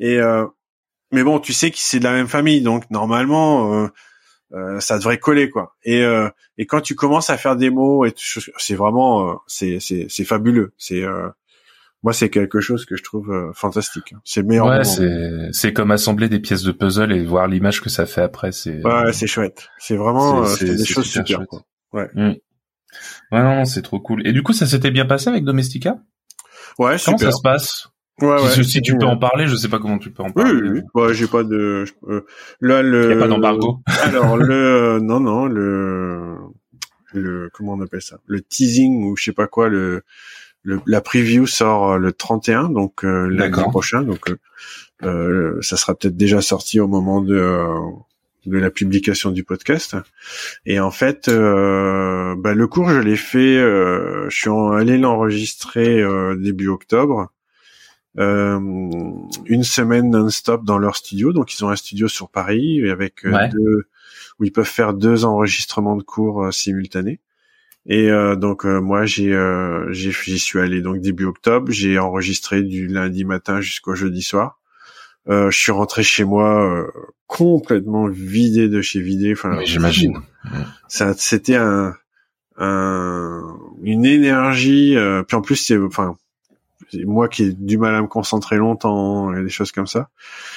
Et 0.00 0.18
euh, 0.18 0.46
mais 1.12 1.22
bon, 1.22 1.38
tu 1.40 1.52
sais 1.54 1.70
que 1.70 1.78
c'est 1.78 1.98
de 2.00 2.04
la 2.04 2.12
même 2.12 2.28
famille, 2.28 2.60
donc 2.62 2.90
normalement. 2.90 3.74
euh, 3.84 3.88
euh, 4.54 4.80
ça 4.80 4.96
devrait 4.98 5.18
coller 5.18 5.50
quoi. 5.50 5.74
Et 5.84 6.02
euh, 6.02 6.28
et 6.56 6.66
quand 6.66 6.80
tu 6.80 6.94
commences 6.94 7.30
à 7.30 7.36
faire 7.36 7.56
des 7.56 7.70
mots 7.70 8.04
et 8.04 8.12
tout- 8.12 8.40
c'est 8.58 8.74
vraiment 8.74 9.30
euh, 9.30 9.34
c'est 9.46 9.78
c'est 9.80 10.06
c'est 10.08 10.24
fabuleux. 10.24 10.72
C'est 10.78 11.02
euh, 11.02 11.28
moi 12.02 12.12
c'est 12.12 12.30
quelque 12.30 12.60
chose 12.60 12.84
que 12.86 12.96
je 12.96 13.02
trouve 13.02 13.30
euh, 13.30 13.52
fantastique. 13.54 14.14
C'est 14.24 14.40
le 14.42 14.46
meilleur 14.46 14.66
Ouais, 14.66 14.84
c'est 14.84 15.48
c'est 15.52 15.72
comme 15.72 15.90
assembler 15.90 16.28
des 16.28 16.40
pièces 16.40 16.62
de 16.62 16.72
puzzle 16.72 17.12
et 17.12 17.24
voir 17.24 17.46
l'image 17.48 17.80
que 17.82 17.90
ça 17.90 18.06
fait 18.06 18.22
après. 18.22 18.52
C'est 18.52 18.84
Ouais, 18.84 19.12
c'est 19.12 19.26
chouette. 19.26 19.68
C'est 19.78 19.96
vraiment 19.96 20.44
C'est- 20.44 20.50
euh, 20.52 20.56
c'est- 20.56 20.66
c'est 20.66 20.72
des 20.72 20.78
c'est 20.84 20.92
choses 20.94 21.06
super 21.06 21.26
super. 21.26 21.46
quoi. 21.46 21.62
ouais, 21.92 22.08
non, 22.14 22.34
non, 23.32 23.64
c'est 23.64 23.82
trop 23.82 24.00
cool. 24.00 24.26
Et 24.26 24.32
du 24.32 24.42
coup, 24.42 24.52
ça 24.52 24.66
s'était 24.66 24.90
bien 24.90 25.04
passé 25.04 25.28
avec 25.28 25.44
Domestika 25.44 25.98
Ouais, 26.78 26.96
Comment 27.04 27.18
super. 27.18 27.18
ça 27.20 27.32
se 27.32 27.42
passe? 27.42 27.88
Ouais, 28.20 28.28
ouais, 28.42 28.48
si, 28.50 28.64
si 28.64 28.70
c'est 28.72 28.80
tu 28.80 28.96
peux 28.98 29.06
en 29.06 29.16
parler, 29.16 29.46
je 29.46 29.54
sais 29.56 29.68
pas 29.68 29.78
comment 29.78 29.98
tu 29.98 30.10
peux 30.10 30.22
en 30.22 30.26
Oui, 30.26 30.32
parler. 30.34 30.52
oui, 30.62 30.68
oui. 30.70 30.80
Ouais, 30.94 31.14
j'ai 31.14 31.26
pas 31.28 31.44
de. 31.44 31.84
euh, 32.08 32.26
là, 32.60 32.82
le. 32.82 33.04
Il 33.04 33.10
y 33.10 33.12
a 33.12 33.18
pas 33.20 33.28
d'embargo. 33.28 33.80
Alors 34.02 34.36
le 34.36 34.98
non 35.00 35.20
non 35.20 35.46
le 35.46 36.34
le 37.12 37.48
comment 37.52 37.74
on 37.74 37.80
appelle 37.80 38.02
ça? 38.02 38.18
Le 38.26 38.40
teasing 38.40 39.04
ou 39.04 39.16
je 39.16 39.24
sais 39.24 39.32
pas 39.32 39.46
quoi 39.46 39.68
le, 39.68 40.02
le 40.62 40.80
la 40.86 41.00
preview 41.00 41.46
sort 41.46 41.92
euh, 41.92 41.98
le 41.98 42.12
31 42.12 42.68
donc 42.70 43.04
euh, 43.04 43.28
lundi 43.28 43.60
prochain 43.70 44.02
donc 44.02 44.28
euh, 44.30 44.38
euh, 45.04 45.58
ça 45.62 45.76
sera 45.76 45.94
peut-être 45.94 46.16
déjà 46.16 46.40
sorti 46.42 46.80
au 46.80 46.88
moment 46.88 47.20
de 47.22 47.34
euh, 47.36 47.68
de 48.46 48.58
la 48.58 48.70
publication 48.70 49.30
du 49.30 49.42
podcast 49.44 49.96
et 50.66 50.80
en 50.80 50.90
fait 50.90 51.28
euh, 51.28 52.34
bah, 52.36 52.52
le 52.54 52.66
cours 52.66 52.90
je 52.90 52.98
l'ai 53.00 53.16
fait 53.16 53.56
euh, 53.56 54.26
je 54.28 54.36
suis 54.36 54.50
allé 54.74 54.98
l'enregistrer 54.98 56.00
euh, 56.02 56.36
début 56.36 56.68
octobre 56.68 57.30
euh, 58.18 58.58
une 59.46 59.64
semaine 59.64 60.10
non-stop 60.10 60.64
dans 60.64 60.78
leur 60.78 60.96
studio. 60.96 61.32
Donc 61.32 61.54
ils 61.54 61.64
ont 61.64 61.68
un 61.68 61.76
studio 61.76 62.08
sur 62.08 62.30
Paris 62.30 62.88
avec 62.90 63.24
euh, 63.26 63.32
Ouais. 63.32 63.48
deux 63.48 63.86
où 64.38 64.44
ils 64.44 64.52
peuvent 64.52 64.64
faire 64.66 64.94
deux 64.94 65.24
enregistrements 65.24 65.96
de 65.96 66.02
cours 66.02 66.44
euh, 66.44 66.50
simultanés. 66.50 67.20
Et 67.86 68.10
euh, 68.10 68.36
donc 68.36 68.64
euh, 68.66 68.80
moi 68.80 69.04
j'ai 69.06 69.32
euh, 69.32 69.90
j'y 69.92 70.38
suis 70.38 70.58
allé 70.60 70.80
donc 70.82 71.00
début 71.00 71.24
octobre. 71.24 71.70
J'ai 71.72 71.98
enregistré 71.98 72.62
du 72.62 72.86
lundi 72.86 73.24
matin 73.24 73.60
jusqu'au 73.60 73.94
jeudi 73.94 74.22
soir. 74.22 74.60
Euh, 75.28 75.50
je 75.50 75.58
suis 75.58 75.72
rentré 75.72 76.02
chez 76.02 76.24
moi 76.24 76.64
euh, 76.64 76.86
complètement 77.26 78.06
vidé 78.08 78.68
de 78.68 78.80
chez 78.80 79.00
vidé. 79.00 79.32
Enfin, 79.32 79.60
j'imagine. 79.64 80.18
ça 80.88 81.12
c'était 81.16 81.56
un, 81.56 81.94
un 82.56 83.42
une 83.82 84.04
énergie 84.04 84.96
euh, 84.96 85.22
puis 85.22 85.36
en 85.36 85.42
plus 85.42 85.56
c'est 85.56 85.78
enfin 85.78 86.16
moi 87.04 87.28
qui 87.28 87.44
ai 87.44 87.52
du 87.52 87.78
mal 87.78 87.94
à 87.94 88.02
me 88.02 88.06
concentrer 88.06 88.56
longtemps 88.56 89.34
et 89.34 89.42
des 89.42 89.48
choses 89.48 89.72
comme 89.72 89.86
ça 89.86 90.08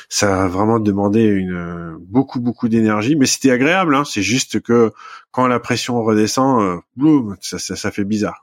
ça 0.10 0.44
a 0.44 0.48
vraiment 0.48 0.80
demandé 0.80 1.24
une 1.24 1.56
euh, 1.56 1.98
beaucoup 2.00 2.40
beaucoup 2.40 2.70
d'énergie 2.70 3.16
mais 3.16 3.26
c'était 3.26 3.52
agréable 3.52 3.96
hein. 3.96 4.04
C'est 4.06 4.22
juste 4.22 4.62
que 4.62 4.92
quand 5.32 5.48
la 5.48 5.60
pression 5.60 6.04
redescend 6.04 6.62
euh, 6.62 6.78
boum, 6.96 7.38
ça, 7.42 7.60
ça 7.60 7.76
ça 7.76 7.92
fait 7.92 8.04
bizarre. 8.04 8.40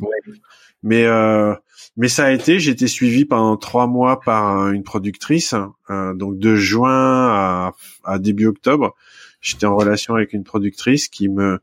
Mais 0.83 1.05
euh, 1.07 1.55
mais 1.97 2.09
ça 2.09 2.27
a 2.27 2.31
été 2.31 2.59
j'ai 2.59 2.71
été 2.71 2.87
suivi 2.87 3.25
pendant 3.25 3.57
trois 3.57 3.87
mois 3.87 4.21
par 4.21 4.69
une 4.71 4.85
productrice 4.85 5.55
euh, 5.91 6.15
donc 6.15 6.39
de 6.39 6.55
juin 6.55 7.29
à, 7.29 7.73
à 8.05 8.19
début 8.19 8.47
octobre. 8.47 8.95
J'étais 9.41 9.67
en 9.67 9.77
relation 9.77 10.15
avec 10.15 10.33
une 10.33 10.45
productrice 10.45 11.09
qui 11.09 11.29
me 11.29 11.61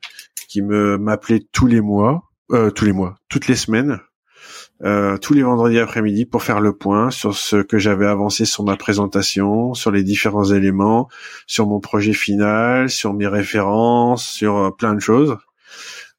qui 0.48 0.62
me 0.62 0.98
m'appelait 0.98 1.46
tous 1.52 1.68
les 1.68 1.82
mois, 1.82 2.24
euh, 2.52 2.72
tous 2.72 2.86
les 2.86 2.94
mois, 2.94 3.18
toutes 3.30 3.48
les 3.48 3.56
semaines, 3.56 4.00
euh, 4.84 5.18
tous 5.18 5.34
les 5.34 5.44
vendredis 5.44 5.80
après-midi 5.80 6.26
pour 6.26 6.44
faire 6.44 6.60
le 6.60 6.74
point 6.74 7.10
sur 7.10 7.36
ce 7.36 7.58
que 7.58 7.78
j'avais 7.78 8.06
avancé 8.06 8.44
sur 8.44 8.66
ma 8.66 8.76
présentation, 8.76 9.74
sur 9.74 9.90
les 9.90 10.04
différents 10.04 10.52
éléments, 10.52 11.08
sur 11.48 11.68
mon 11.68 11.80
projet 11.80 12.12
final, 12.12 12.90
sur 12.90 13.14
mes 13.14 13.28
références, 13.28 14.26
sur 14.26 14.58
euh, 14.58 14.72
plein 14.72 14.94
de 14.94 15.00
choses. 15.00 15.38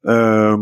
Euh, 0.07 0.57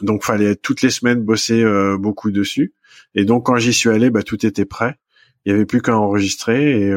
donc 0.00 0.22
fallait 0.22 0.54
toutes 0.54 0.82
les 0.82 0.90
semaines 0.90 1.22
bosser 1.22 1.62
euh, 1.62 1.98
beaucoup 1.98 2.30
dessus. 2.30 2.72
Et 3.16 3.24
donc 3.24 3.46
quand 3.46 3.56
j'y 3.56 3.72
suis 3.72 3.90
allé, 3.90 4.10
bah, 4.10 4.22
tout 4.22 4.46
était 4.46 4.64
prêt. 4.64 4.96
Il 5.44 5.52
y 5.52 5.54
avait 5.54 5.66
plus 5.66 5.82
qu'à 5.82 5.96
enregistrer 5.96 6.82
et 6.82 6.90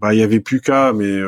bah 0.00 0.14
il 0.14 0.20
y 0.20 0.22
avait 0.22 0.38
plus 0.38 0.60
qu'à, 0.60 0.92
mais 0.92 1.20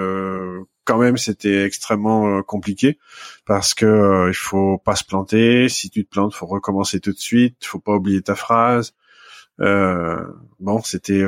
quand 0.87 0.99
même 0.99 1.19
c'était 1.19 1.65
extrêmement 1.65 2.39
euh, 2.39 2.43
compliqué 2.43 2.99
parce 3.45 3.75
que 3.75 3.85
euh, 3.85 4.29
il 4.31 4.35
faut 4.35 4.79
pas 4.79 4.97
se 4.97 5.05
planter. 5.05 5.69
Si 5.69 5.91
tu 5.91 6.05
te 6.07 6.11
plantes, 6.11 6.35
faut 6.35 6.47
recommencer 6.47 7.01
tout 7.01 7.13
de 7.13 7.19
suite. 7.19 7.67
Faut 7.67 7.81
pas 7.81 7.93
oublier 7.93 8.23
ta 8.23 8.35
phrase. 8.35 8.95
Euh, 9.61 10.23
bon, 10.61 10.81
c'était 10.83 11.25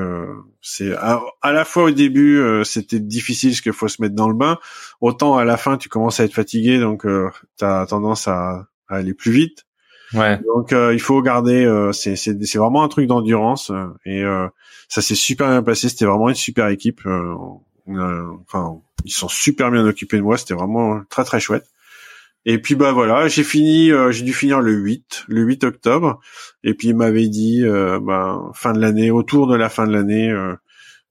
c'est 0.60 0.94
à, 0.94 1.20
la 1.44 1.64
fois 1.64 1.84
au 1.84 1.90
début 1.90 2.42
c'était 2.64 3.00
difficile 3.00 3.50
parce 3.50 3.60
qu'il 3.60 3.72
faut 3.72 3.88
se 3.88 4.00
mettre 4.00 4.14
dans 4.14 4.28
le 4.28 4.34
bain. 4.34 4.58
Autant 5.00 5.36
à 5.36 5.44
la 5.44 5.56
fin 5.56 5.76
tu 5.76 5.88
commences 5.88 6.20
à 6.20 6.24
être 6.24 6.34
fatigué 6.34 6.78
donc 6.78 7.06
tu 7.58 7.64
as 7.64 7.86
tendance 7.86 8.28
à, 8.28 8.68
à, 8.88 8.96
aller 8.96 9.14
plus 9.14 9.32
vite. 9.32 9.66
Ouais. 10.12 10.38
Donc 10.46 10.72
il 10.72 11.00
faut 11.00 11.20
garder 11.22 11.90
c'est 11.92 12.16
c'est 12.16 12.38
c'est 12.44 12.58
vraiment 12.58 12.82
un 12.82 12.88
truc 12.88 13.06
d'endurance 13.06 13.72
et 14.04 14.22
ça 14.88 15.00
s'est 15.00 15.14
super 15.14 15.48
bien 15.48 15.62
passé. 15.62 15.88
C'était 15.88 16.04
vraiment 16.04 16.28
une 16.28 16.34
super 16.34 16.68
équipe. 16.68 17.00
Enfin 17.88 18.80
ils 19.04 19.12
sont 19.12 19.28
super 19.28 19.70
bien 19.70 19.84
occupés 19.86 20.16
de 20.16 20.22
moi, 20.22 20.36
c'était 20.36 20.54
vraiment 20.54 21.00
très 21.08 21.24
très 21.24 21.40
chouette. 21.40 21.66
Et 22.44 22.58
puis 22.58 22.74
bah 22.74 22.92
voilà, 22.92 23.28
j'ai 23.28 23.44
fini, 23.44 23.90
euh, 23.90 24.10
j'ai 24.10 24.24
dû 24.24 24.32
finir 24.32 24.60
le 24.60 24.72
8, 24.72 25.24
le 25.28 25.42
8 25.42 25.64
octobre. 25.64 26.20
Et 26.64 26.74
puis 26.74 26.88
il 26.88 26.96
m'avait 26.96 27.28
dit, 27.28 27.62
euh, 27.62 28.00
bah, 28.00 28.40
fin 28.54 28.72
de 28.72 28.80
l'année, 28.80 29.10
autour 29.10 29.46
de 29.46 29.56
la 29.56 29.68
fin 29.68 29.86
de 29.86 29.92
l'année, 29.92 30.30
euh, 30.30 30.54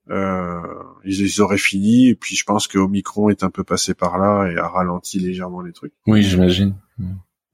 euh 0.09 0.61
ils, 1.05 1.21
ils, 1.21 1.41
auraient 1.41 1.57
fini. 1.57 2.07
Et 2.07 2.15
puis 2.15 2.35
je 2.35 2.43
pense 2.43 2.67
que 2.67 2.79
Omicron 2.79 3.29
est 3.29 3.43
un 3.43 3.49
peu 3.49 3.63
passé 3.63 3.93
par 3.93 4.17
là 4.17 4.49
et 4.51 4.57
a 4.57 4.67
ralenti 4.67 5.19
légèrement 5.19 5.61
les 5.61 5.73
trucs. 5.73 5.93
Oui, 6.07 6.23
j'imagine. 6.23 6.75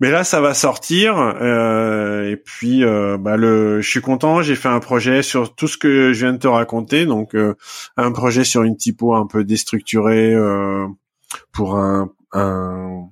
Mais 0.03 0.11
là, 0.11 0.25
ça 0.25 0.41
va 0.41 0.53
sortir. 0.53 1.17
Euh, 1.17 2.29
et 2.29 2.35
puis, 2.35 2.83
euh, 2.83 3.17
bah, 3.17 3.37
le, 3.37 3.79
je 3.79 3.89
suis 3.89 4.01
content. 4.01 4.41
J'ai 4.41 4.55
fait 4.57 4.67
un 4.67 4.81
projet 4.81 5.23
sur 5.23 5.55
tout 5.55 5.69
ce 5.69 5.77
que 5.77 6.11
je 6.11 6.25
viens 6.25 6.33
de 6.33 6.39
te 6.39 6.47
raconter. 6.47 7.05
Donc, 7.05 7.35
euh, 7.35 7.55
un 7.95 8.11
projet 8.11 8.43
sur 8.43 8.63
une 8.63 8.75
typo 8.75 9.15
un 9.15 9.25
peu 9.25 9.45
déstructurée 9.45 10.33
euh, 10.33 10.85
pour 11.53 11.77
un, 11.77 12.11
un, 12.33 13.05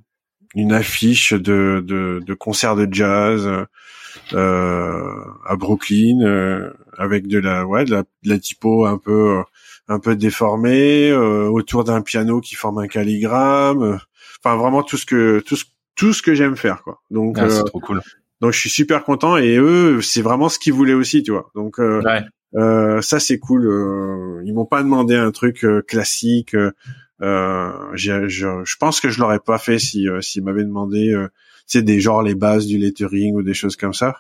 une 0.54 0.74
affiche 0.74 1.32
de, 1.32 1.82
de, 1.88 2.20
de 2.26 2.34
concert 2.34 2.76
de 2.76 2.90
jazz 2.92 3.50
euh, 4.34 5.24
à 5.48 5.56
Brooklyn 5.56 6.74
avec 6.98 7.26
de 7.28 7.40
la, 7.40 7.66
ouais, 7.66 7.86
de 7.86 7.92
la, 7.92 8.02
de 8.02 8.30
la 8.30 8.38
typo 8.38 8.86
un 8.86 8.98
peu, 8.98 9.42
un 9.88 10.00
peu 10.00 10.18
déformée 10.18 11.14
autour 11.14 11.86
d'un 11.86 12.02
piano 12.02 12.42
qui 12.42 12.56
forme 12.56 12.80
un 12.80 12.88
calligramme. 12.88 13.98
Enfin, 14.44 14.58
vraiment 14.58 14.84
tout 14.84 14.98
ce 14.98 15.06
que 15.06 15.40
tout 15.46 15.56
ce 15.56 15.64
tout 16.02 16.14
ce 16.14 16.24
que 16.24 16.34
j'aime 16.34 16.58
faire 16.58 16.82
quoi. 16.82 17.00
Donc 17.12 17.38
ah, 17.40 17.48
c'est 17.48 17.60
euh, 17.60 17.64
trop 17.64 17.80
cool. 17.80 18.02
Donc 18.42 18.54
je 18.54 18.60
suis 18.60 18.72
super 18.72 19.04
content 19.04 19.38
et 19.38 19.56
eux 19.58 20.02
c'est 20.02 20.24
vraiment 20.24 20.50
ce 20.50 20.58
qu'ils 20.58 20.74
voulaient 20.74 20.96
aussi, 20.96 21.22
tu 21.22 21.32
vois. 21.32 21.52
Donc 21.54 21.80
euh, 21.80 22.02
euh, 22.56 23.02
ça 23.02 23.20
c'est 23.20 23.38
cool. 23.38 23.68
Euh, 23.68 24.42
ils 24.44 24.54
m'ont 24.54 24.66
pas 24.66 24.82
demandé 24.82 25.16
un 25.16 25.30
truc 25.30 25.64
euh, 25.64 25.84
classique. 25.84 26.56
Euh, 27.22 27.72
je, 27.94 28.28
je 28.28 28.76
pense 28.80 29.00
que 29.00 29.10
je 29.10 29.20
l'aurais 29.20 29.40
pas 29.40 29.60
fait 29.60 29.78
si 29.78 30.08
s'ils 30.22 30.44
m'avaient 30.44 30.64
demandé, 30.64 31.14
tu 31.68 31.78
sais, 31.78 31.84
des 31.84 32.00
genres 32.00 32.24
les 32.24 32.34
bases 32.34 32.66
du 32.66 32.80
lettering 32.80 33.36
ou 33.36 33.44
des 33.44 33.54
choses 33.54 33.76
comme 33.76 33.94
ça. 33.94 34.16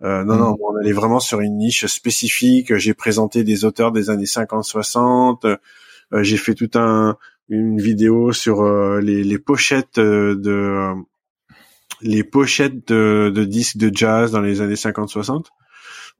non, 0.00 0.24
non, 0.24 0.52
mm. 0.52 0.56
on 0.62 0.76
allait 0.80 0.92
vraiment 0.92 1.20
sur 1.20 1.40
une 1.40 1.58
niche 1.58 1.84
spécifique. 1.84 2.74
J'ai 2.76 2.94
présenté 2.94 3.44
des 3.44 3.66
auteurs 3.66 3.92
des 3.92 4.08
années 4.08 4.24
50-60. 4.24 5.58
j'ai 6.22 6.36
fait 6.38 6.54
tout 6.54 6.70
un 6.76 7.18
une 7.50 7.78
vidéo 7.78 8.32
sur 8.32 8.64
les, 9.00 9.24
les, 9.24 9.38
pochettes 9.38 9.98
de 9.98 10.94
les 12.02 12.24
pochettes 12.24 12.88
de, 12.88 13.32
de, 13.34 13.44
disques 13.44 13.76
de 13.76 13.90
jazz 13.94 14.30
dans 14.32 14.40
les 14.40 14.60
années 14.60 14.74
50-60. 14.74 15.46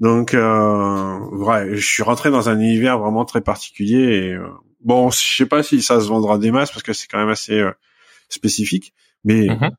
Donc, 0.00 0.32
euh, 0.32 1.18
ouais, 1.30 1.76
je 1.76 1.86
suis 1.86 2.02
rentré 2.02 2.30
dans 2.30 2.48
un 2.48 2.58
univers 2.58 2.98
vraiment 2.98 3.24
très 3.24 3.42
particulier. 3.42 3.98
Et 3.98 4.32
euh, 4.32 4.48
bon, 4.82 5.10
je 5.10 5.18
sais 5.18 5.46
pas 5.46 5.62
si 5.62 5.82
ça 5.82 6.00
se 6.00 6.08
vendra 6.08 6.38
des 6.38 6.50
masses 6.50 6.70
parce 6.70 6.82
que 6.82 6.94
c'est 6.94 7.06
quand 7.06 7.18
même 7.18 7.28
assez 7.28 7.60
euh, 7.60 7.72
spécifique, 8.30 8.94
mais 9.24 9.48
mm-hmm. 9.48 9.70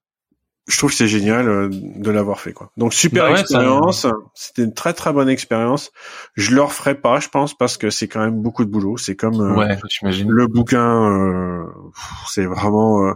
je 0.67 0.77
trouve 0.77 0.91
que 0.91 0.95
c'est 0.95 1.07
génial 1.07 1.49
euh, 1.49 1.69
de 1.71 2.11
l'avoir 2.11 2.39
fait, 2.39 2.53
quoi. 2.53 2.71
Donc 2.77 2.93
super 2.93 3.31
bah 3.31 3.39
expérience. 3.39 4.05
C'était 4.35 4.63
une 4.63 4.75
très 4.75 4.93
très 4.93 5.11
bonne 5.11 5.29
expérience. 5.29 5.91
Je 6.35 6.53
le 6.53 6.61
referai 6.61 6.93
pas, 6.93 7.19
je 7.19 7.29
pense, 7.29 7.57
parce 7.57 7.77
que 7.77 7.89
c'est 7.89 8.07
quand 8.07 8.23
même 8.23 8.43
beaucoup 8.43 8.63
de 8.63 8.69
boulot. 8.69 8.97
C'est 8.97 9.15
comme 9.15 9.39
ouais, 9.57 9.75
le 10.03 10.47
bouquin. 10.47 11.65
c'est 12.27 12.45
vraiment 12.45 13.15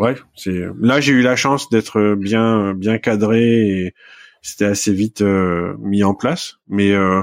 ouais, 0.00 0.16
c'est 0.34 0.60
là 0.80 1.00
j'ai 1.00 1.12
eu 1.12 1.22
la 1.22 1.36
chance 1.36 1.70
d'être 1.70 2.14
bien 2.16 2.74
bien 2.74 2.98
cadré 2.98 3.42
et 3.42 3.94
c'était 4.42 4.64
assez 4.64 4.92
vite 4.92 5.22
euh, 5.22 5.76
mis 5.78 6.02
en 6.02 6.14
place. 6.14 6.58
Mais 6.68 6.92
euh, 6.92 7.22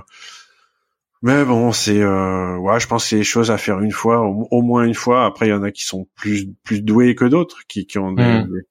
mais 1.21 1.45
bon, 1.45 1.71
c'est 1.71 2.01
euh, 2.01 2.57
ouais, 2.57 2.79
je 2.79 2.87
pense 2.87 3.03
que 3.03 3.09
c'est 3.09 3.17
des 3.17 3.23
choses 3.23 3.51
à 3.51 3.57
faire 3.57 3.79
une 3.81 3.91
fois, 3.91 4.21
au, 4.21 4.61
moins 4.61 4.83
une 4.83 4.93
fois. 4.93 5.25
Après, 5.25 5.47
il 5.47 5.49
y 5.49 5.53
en 5.53 5.63
a 5.63 5.71
qui 5.71 5.83
sont 5.83 6.07
plus 6.15 6.47
plus 6.63 6.81
doués 6.81 7.15
que 7.15 7.25
d'autres, 7.25 7.61
qui 7.67 7.87
qui 7.87 7.97
ont 7.97 8.11
des, 8.11 8.23
hmm. 8.23 8.61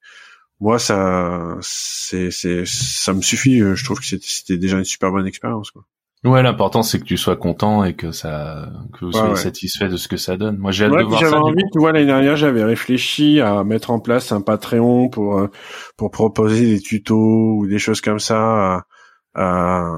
moi 0.59 0.79
ça 0.79 1.57
c'est 1.61 2.31
c'est 2.31 2.65
ça 2.65 3.13
me 3.13 3.21
suffit. 3.21 3.59
Je 3.59 3.83
trouve 3.83 3.99
que 3.99 4.05
c'était 4.05 4.57
déjà 4.57 4.77
une 4.77 4.85
super 4.85 5.11
bonne 5.11 5.27
expérience 5.27 5.71
quoi. 5.71 5.85
Ouais, 6.27 6.43
l'important 6.43 6.83
c'est 6.83 6.99
que 6.99 7.05
tu 7.05 7.17
sois 7.17 7.37
content 7.37 7.83
et 7.83 7.93
que 7.95 8.11
ça, 8.11 8.69
que 8.93 9.05
vous 9.05 9.11
soyez 9.11 9.35
satisfait 9.35 9.87
de 9.87 9.97
ce 9.97 10.07
que 10.07 10.17
ça 10.17 10.35
donne. 10.35 10.57
Moi, 10.57 10.71
j'ai 10.71 10.85
hâte 10.85 10.97
de 10.97 11.03
voir 11.03 11.21
ça. 11.21 11.39
Envie, 11.39 11.63
tu 11.71 11.79
vois, 11.79 11.91
l'année 11.91 12.05
dernière, 12.05 12.35
j'avais 12.35 12.63
réfléchi 12.63 13.39
à 13.39 13.63
mettre 13.63 13.91
en 13.91 13.99
place 13.99 14.31
un 14.31 14.41
Patreon 14.41 15.09
pour 15.09 15.39
euh, 15.39 15.49
pour 15.95 16.11
proposer 16.11 16.65
des 16.65 16.81
tutos 16.81 17.57
ou 17.57 17.67
des 17.67 17.79
choses 17.79 18.01
comme 18.01 18.19
ça 18.19 18.85
à, 19.33 19.91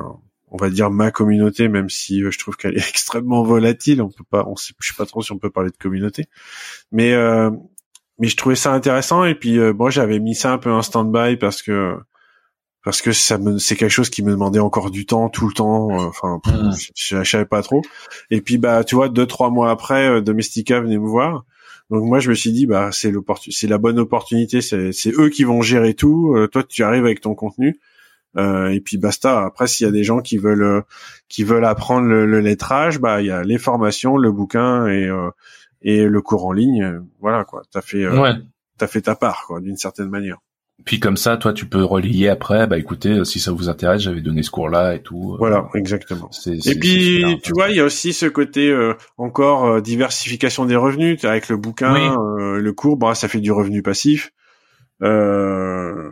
on 0.52 0.58
va 0.58 0.70
dire 0.70 0.92
ma 0.92 1.12
communauté, 1.12 1.68
même 1.68 1.90
si 1.90 2.22
euh, 2.22 2.32
je 2.32 2.38
trouve 2.38 2.58
qu'elle 2.58 2.78
est 2.78 2.90
extrêmement 2.90 3.44
volatile. 3.44 4.02
On 4.02 4.10
peut 4.10 4.24
pas, 4.30 4.46
on 4.48 4.56
sait, 4.56 4.74
je 4.80 4.90
sais 4.90 4.96
pas 4.98 5.06
trop 5.06 5.22
si 5.22 5.32
on 5.32 5.40
peut 5.40 5.50
parler 5.50 5.72
de 5.72 5.78
communauté, 5.78 6.26
mais 6.92 7.14
euh, 7.14 7.50
mais 8.20 8.28
je 8.28 8.38
trouvais 8.38 8.56
ça 8.56 8.74
intéressant 8.74 9.24
et 9.24 9.34
puis 9.34 9.58
moi 9.74 9.90
j'avais 9.90 10.20
mis 10.20 10.36
ça 10.36 10.52
un 10.52 10.58
peu 10.58 10.72
en 10.72 10.82
stand-by 10.82 11.38
parce 11.38 11.62
que 11.62 11.98
parce 12.84 13.02
que 13.02 13.12
ça 13.12 13.38
me 13.38 13.58
c'est 13.58 13.76
quelque 13.76 13.92
chose 13.92 14.10
qui 14.10 14.24
me 14.24 14.32
demandait 14.32 14.60
encore 14.60 14.92
du 14.92 15.06
temps 15.06 15.30
tout 15.30 15.48
le 15.48 15.54
temps 15.54 15.90
euh, 15.92 16.08
enfin 16.08 16.40
mmh. 16.46 16.72
je, 16.96 17.24
savais 17.24 17.46
pas 17.46 17.62
trop. 17.62 17.82
Et 18.32 18.42
puis 18.42 18.58
bah 18.58 18.84
tu 18.84 18.96
vois 18.96 19.10
deux 19.10 19.26
trois 19.26 19.50
mois 19.50 19.72
après 19.72 20.08
euh, 20.08 20.22
Domestica 20.22 20.80
venait 20.80 20.98
me 20.98 21.08
voir. 21.08 21.46
Donc 21.90 22.04
moi 22.04 22.20
je 22.20 22.30
me 22.30 22.36
suis 22.36 22.52
dit 22.52 22.66
bah 22.66 22.90
c'est 22.92 23.12
c'est 23.50 23.68
la 23.68 23.78
bonne 23.78 24.00
opportunité 24.00 24.62
c'est 24.62 24.92
c'est 24.94 25.12
eux 25.12 25.30
qui 25.30 25.44
vont 25.44 25.62
gérer 25.62 25.94
tout 25.94 26.34
euh, 26.36 26.48
toi 26.48 26.64
tu 26.64 26.84
arrives 26.84 27.06
avec 27.06 27.22
ton 27.22 27.36
contenu. 27.36 27.80
Euh, 28.38 28.70
et 28.70 28.80
puis 28.80 28.98
basta. 28.98 29.44
Après 29.44 29.68
s'il 29.68 29.86
y 29.86 29.90
a 29.90 29.92
des 29.92 30.04
gens 30.04 30.22
qui 30.22 30.38
veulent 30.38 30.84
qui 31.28 31.44
veulent 31.44 31.66
apprendre 31.66 32.08
le, 32.08 32.40
lettrage 32.40 33.00
bah 33.00 33.22
il 33.22 33.28
y 33.28 33.32
a 33.32 33.44
les 33.44 33.58
formations 33.58 34.18
le 34.18 34.32
bouquin 34.32 34.88
et 34.88 35.10
et 35.82 36.06
le 36.06 36.22
cours 36.22 36.46
en 36.46 36.54
ligne. 36.54 37.02
Voilà 37.20 37.44
quoi. 37.44 37.64
T'as 37.72 37.82
fait 37.82 38.08
ouais. 38.08 38.34
t'as 38.78 38.88
fait 38.88 39.02
ta 39.02 39.16
part 39.16 39.46
quoi 39.48 39.60
d'une 39.60 39.78
certaine 39.78 40.10
manière 40.10 40.38
puis 40.86 41.00
comme 41.00 41.18
ça, 41.18 41.38
toi, 41.38 41.54
tu 41.54 41.66
peux 41.66 41.84
relier 41.84 42.30
après. 42.30 42.68
Bah 42.68 42.78
écoutez, 42.78 43.10
euh, 43.10 43.24
si 43.24 43.40
ça 43.40 43.52
vous 43.52 43.70
intéresse, 43.70 44.02
j'avais 44.02 44.22
donné 44.22 44.44
ce 44.44 44.52
cours-là 44.52 44.96
et 44.96 45.02
tout. 45.02 45.34
Euh, 45.34 45.38
voilà, 45.38 45.68
exactement. 45.76 46.30
et 46.48 46.76
puis, 46.76 47.24
tu 47.44 47.52
vois, 47.54 47.70
il 47.70 47.76
y 47.76 47.80
a 47.80 47.86
aussi 47.86 48.14
ce 48.14 48.26
côté 48.26 48.70
euh, 48.70 48.94
encore 49.18 49.82
diversification 49.82 50.66
des 50.66 50.76
revenus. 50.76 51.24
Avec 51.26 51.50
le 51.50 51.58
bouquin, 51.58 52.16
le 52.38 52.72
cours, 52.72 52.98
bah 52.98 53.16
ça 53.16 53.28
fait 53.28 53.40
du 53.40 53.52
revenu 53.52 53.82
passif. 53.82 54.32
Euh, 55.02 56.12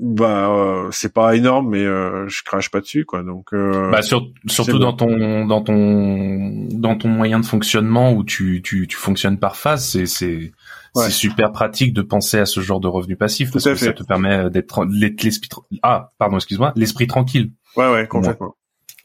bah 0.00 0.88
c'est 0.90 1.12
pas 1.12 1.36
énorme, 1.36 1.70
mais 1.70 1.84
je 1.84 2.42
crache 2.44 2.70
pas 2.70 2.80
dessus, 2.80 3.04
quoi. 3.04 3.22
Donc. 3.22 3.52
bah 3.52 4.00
surtout 4.02 4.78
dans 4.78 4.92
ton 4.92 5.44
dans 5.46 5.62
ton 5.62 6.68
dans 6.70 6.96
ton 6.96 7.08
moyen 7.08 7.40
de 7.40 7.46
fonctionnement 7.46 8.12
où 8.12 8.24
tu 8.24 8.62
tu 8.62 8.86
tu 8.86 8.96
fonctionnes 8.96 9.38
par 9.38 9.56
phase, 9.56 9.88
c'est 9.88 10.06
c'est 10.06 10.52
c'est 10.94 11.10
super 11.10 11.52
pratique 11.52 11.92
de 11.92 12.02
penser 12.02 12.38
à 12.38 12.46
ce 12.46 12.60
genre 12.60 12.80
de 12.80 12.88
revenu 12.88 13.16
passif 13.16 13.50
parce 13.50 13.64
que 13.64 13.74
ça 13.74 13.92
te 13.92 14.02
permet 14.02 14.50
d'être 14.50 14.84
l'esprit 14.84 15.48
ah 15.82 16.12
pardon 16.18 16.36
excuse-moi 16.36 16.72
l'esprit 16.76 17.06
tranquille. 17.06 17.52
Ouais 17.76 17.90
ouais 17.90 18.06
complètement. 18.06 18.56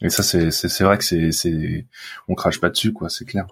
Et 0.02 0.10
ça 0.10 0.22
c'est 0.22 0.50
c'est 0.50 0.84
vrai 0.84 0.98
que 0.98 1.04
c'est 1.04 1.32
c'est 1.32 1.86
on 2.28 2.34
crache 2.34 2.60
pas 2.60 2.70
dessus 2.70 2.92
quoi 2.92 3.08
c'est 3.08 3.24
clair. 3.24 3.46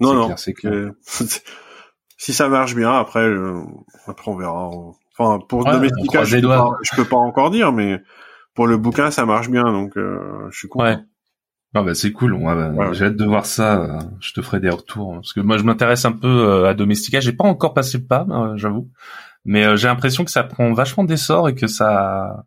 Non 0.00 0.14
non 0.14 0.36
c'est 0.36 0.54
clair. 0.54 0.90
si 2.16 2.32
ça 2.32 2.48
marche 2.48 2.74
bien 2.74 2.92
après 2.92 3.26
euh, 3.26 3.62
après 4.06 4.30
on 4.30 4.36
verra. 4.36 4.70
Enfin 5.18 5.44
pour 5.46 5.64
ouais, 5.66 5.72
Domestica 5.72 6.24
je 6.24 6.38
peux, 6.38 6.48
pas, 6.48 6.78
je 6.82 6.96
peux 6.96 7.04
pas 7.04 7.16
encore 7.16 7.50
dire 7.50 7.72
mais 7.72 8.00
pour 8.54 8.66
le 8.66 8.78
bouquin 8.78 9.10
ça 9.10 9.26
marche 9.26 9.50
bien 9.50 9.64
donc 9.64 9.96
euh, 9.96 10.48
je 10.50 10.58
suis 10.58 10.68
content. 10.68 11.04
Ouais. 11.74 11.80
Ah 11.80 11.82
bah 11.84 11.94
c'est 11.94 12.12
cool, 12.12 12.36
bah, 12.38 12.92
j'ai 12.92 13.06
hâte 13.06 13.16
de 13.16 13.24
voir 13.24 13.46
ça. 13.46 13.80
Euh, 13.80 13.98
je 14.20 14.32
te 14.34 14.42
ferai 14.42 14.60
des 14.60 14.68
retours 14.70 15.14
parce 15.14 15.32
que 15.32 15.40
moi 15.40 15.56
je 15.56 15.62
m'intéresse 15.62 16.04
un 16.04 16.12
peu 16.12 16.28
euh, 16.28 16.68
à 16.68 16.74
Domestica. 16.74 17.20
J'ai 17.20 17.32
pas 17.32 17.44
encore 17.44 17.72
passé 17.74 17.98
le 17.98 18.04
pas, 18.04 18.26
euh, 18.28 18.56
j'avoue, 18.56 18.88
mais 19.44 19.76
j'ai 19.78 19.88
l'impression 19.88 20.24
que 20.24 20.30
ça 20.30 20.42
prend 20.42 20.72
vachement 20.74 21.04
d'essor 21.04 21.48
et 21.48 21.54
que 21.54 21.66
ça 21.66 22.44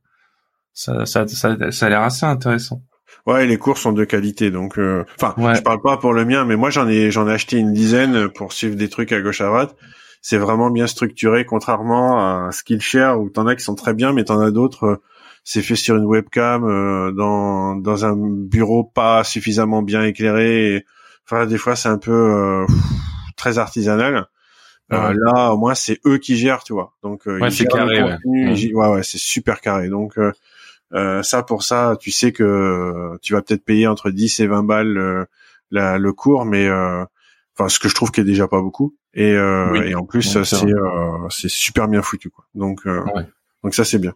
ça, 0.73 1.05
ça, 1.05 1.27
ça, 1.27 1.71
ça 1.71 1.85
a 1.85 1.89
l'air 1.89 2.01
assez 2.01 2.25
intéressant. 2.25 2.81
Ouais, 3.25 3.47
les 3.47 3.57
cours 3.57 3.79
sont 3.79 3.93
de 3.93 4.03
qualité, 4.05 4.51
donc 4.51 4.77
euh, 4.77 5.03
enfin, 5.19 5.33
Ouais. 5.41 5.55
je 5.55 5.61
parle 5.63 5.81
pas 5.81 5.97
pour 5.97 6.13
le 6.13 6.25
mien, 6.25 6.45
mais 6.45 6.55
moi 6.55 6.69
j'en 6.69 6.87
ai 6.87 7.09
j'en 7.09 7.27
ai 7.27 7.33
acheté 7.33 7.57
une 7.57 7.73
dizaine 7.73 8.29
pour 8.29 8.53
suivre 8.53 8.75
des 8.75 8.89
trucs 8.89 9.11
à 9.11 9.21
gauche 9.21 9.41
à 9.41 9.47
droite. 9.47 9.75
C'est 10.21 10.37
vraiment 10.37 10.69
bien 10.69 10.85
structuré, 10.87 11.45
contrairement 11.45 12.19
à 12.47 12.51
Skillshare 12.51 13.19
où 13.19 13.29
t'en 13.29 13.47
as 13.47 13.55
qui 13.55 13.63
sont 13.63 13.75
très 13.75 13.93
bien, 13.95 14.11
mais 14.13 14.23
t'en 14.25 14.39
as 14.39 14.51
d'autres. 14.51 14.85
euh, 14.85 15.01
c'est 15.45 15.61
fait 15.61 15.75
sur 15.77 15.95
une 15.95 16.03
webcam 16.05 16.65
euh, 16.65 17.11
dans 17.13 17.77
dans 17.77 18.03
un 18.05 18.17
bureau 18.17 18.83
pas 18.83 19.23
suffisamment 19.23 19.81
bien 19.81 20.03
éclairé. 20.03 20.75
et- 20.75 20.85
Enfin, 21.27 21.45
des 21.45 21.57
fois 21.57 21.75
c'est 21.77 21.89
un 21.89 21.97
peu 21.97 22.11
euh, 22.11 22.65
très 23.37 23.57
artisanal. 23.57 24.27
Euh, 24.93 25.09
Ouais. 25.09 25.15
là, 25.17 25.51
au 25.53 25.57
moins, 25.57 25.73
c'est 25.73 25.99
eux 26.05 26.19
qui 26.19 26.37
gèrent, 26.37 26.63
tu 26.63 26.73
vois. 26.73 26.93
Donc, 27.01 27.27
euh, 27.27 27.39
Ouais, 27.41 27.49
c'est 27.49 27.65
carré, 27.65 27.99
contenu, 27.99 28.53
ils 28.53 28.75
ouais, 28.75 28.87
ouais, 28.89 29.01
c'est 29.01 29.17
super 29.17 29.59
carré. 29.59 29.89
Donc, 29.89 30.19
euh, 30.19 30.31
euh, 30.93 31.23
ça, 31.23 31.41
pour 31.41 31.63
ça, 31.63 31.97
tu 31.99 32.11
sais 32.11 32.31
que 32.31 33.17
tu 33.23 33.33
vas 33.33 33.41
peut-être 33.41 33.65
payer 33.65 33.87
entre 33.87 34.11
10 34.11 34.39
et 34.41 34.45
20 34.45 34.61
balles 34.61 34.95
euh, 34.99 35.25
la, 35.71 35.97
le 35.97 36.13
cours, 36.13 36.45
mais 36.45 36.67
euh, 36.67 37.03
enfin, 37.57 37.67
ce 37.67 37.79
que 37.79 37.89
je 37.89 37.95
trouve 37.95 38.11
qui 38.11 38.21
est 38.21 38.25
déjà 38.25 38.47
pas 38.47 38.61
beaucoup. 38.61 38.95
Et, 39.15 39.31
euh, 39.31 39.71
Oui. 39.71 39.89
et 39.89 39.95
en 39.95 40.05
plus, 40.05 40.21
c'est 40.21 40.43
c'est 40.45 40.67
euh, 40.71 41.29
super 41.29 41.87
bien 41.87 42.03
foutu, 42.03 42.29
quoi. 42.29 42.45
Donc, 42.53 42.81
euh, 42.85 43.01
donc 43.63 43.73
ça, 43.73 43.83
c'est 43.85 43.97
bien. 43.97 44.13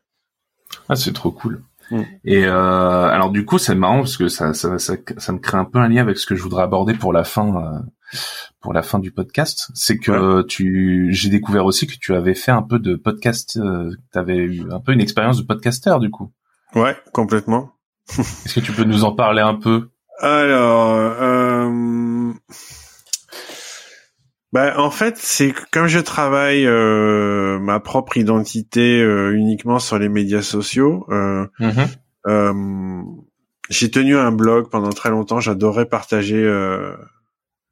Ah, 0.87 0.95
c'est 0.95 1.13
trop 1.13 1.31
cool. 1.31 1.63
Mm. 1.91 2.01
Et 2.25 2.45
euh, 2.45 3.07
alors 3.07 3.31
du 3.31 3.45
coup, 3.45 3.57
c'est 3.57 3.75
marrant 3.75 3.99
parce 3.99 4.17
que 4.17 4.27
ça, 4.27 4.53
ça, 4.53 4.77
ça, 4.77 4.95
ça 5.17 5.31
me 5.31 5.39
crée 5.39 5.57
un 5.57 5.65
peu 5.65 5.79
un 5.79 5.87
lien 5.87 6.01
avec 6.01 6.17
ce 6.17 6.25
que 6.25 6.35
je 6.35 6.43
voudrais 6.43 6.63
aborder 6.63 6.93
pour 6.93 7.13
la 7.13 7.23
fin, 7.23 7.55
euh, 7.55 7.79
pour 8.61 8.73
la 8.73 8.81
fin 8.81 8.99
du 8.99 9.11
podcast. 9.11 9.69
C'est 9.73 9.97
que 9.97 10.43
tu, 10.43 11.09
j'ai 11.11 11.29
découvert 11.29 11.65
aussi 11.65 11.87
que 11.87 11.95
tu 11.99 12.13
avais 12.13 12.35
fait 12.35 12.51
un 12.51 12.63
peu 12.63 12.79
de 12.79 12.95
podcast, 12.95 13.57
euh, 13.57 13.91
tu 14.11 14.19
avais 14.19 14.37
eu 14.37 14.71
un 14.71 14.79
peu 14.79 14.91
une 14.93 15.01
expérience 15.01 15.37
de 15.37 15.43
podcasteur 15.43 15.99
du 15.99 16.09
coup. 16.09 16.31
Ouais, 16.75 16.95
complètement. 17.13 17.71
Est-ce 18.09 18.55
que 18.55 18.59
tu 18.59 18.71
peux 18.71 18.83
nous 18.83 19.03
en 19.03 19.13
parler 19.13 19.41
un 19.41 19.55
peu? 19.55 19.89
Alors, 20.21 21.15
ben, 24.51 24.73
en 24.77 24.89
fait, 24.89 25.17
c'est 25.17 25.51
que 25.51 25.61
comme 25.71 25.87
je 25.87 25.99
travaille 25.99 26.65
euh, 26.65 27.59
ma 27.59 27.79
propre 27.79 28.17
identité 28.17 29.01
euh, 29.01 29.31
uniquement 29.35 29.79
sur 29.79 29.99
les 29.99 30.09
médias 30.09 30.41
sociaux, 30.41 31.05
euh, 31.09 31.45
euh, 32.27 33.01
j'ai 33.69 33.91
tenu 33.91 34.17
un 34.17 34.31
blog 34.31 34.69
pendant 34.69 34.89
très 34.89 35.11
longtemps. 35.11 35.39
J'adorais 35.39 35.85
partager, 35.85 36.43
euh, 36.43 36.95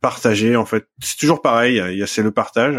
partager. 0.01 0.55
En 0.55 0.65
fait, 0.65 0.87
c'est 0.99 1.17
toujours 1.17 1.41
pareil. 1.41 1.81
Il 1.91 1.97
y 1.97 2.03
a 2.03 2.07
c'est 2.07 2.23
le 2.23 2.31
partage. 2.31 2.77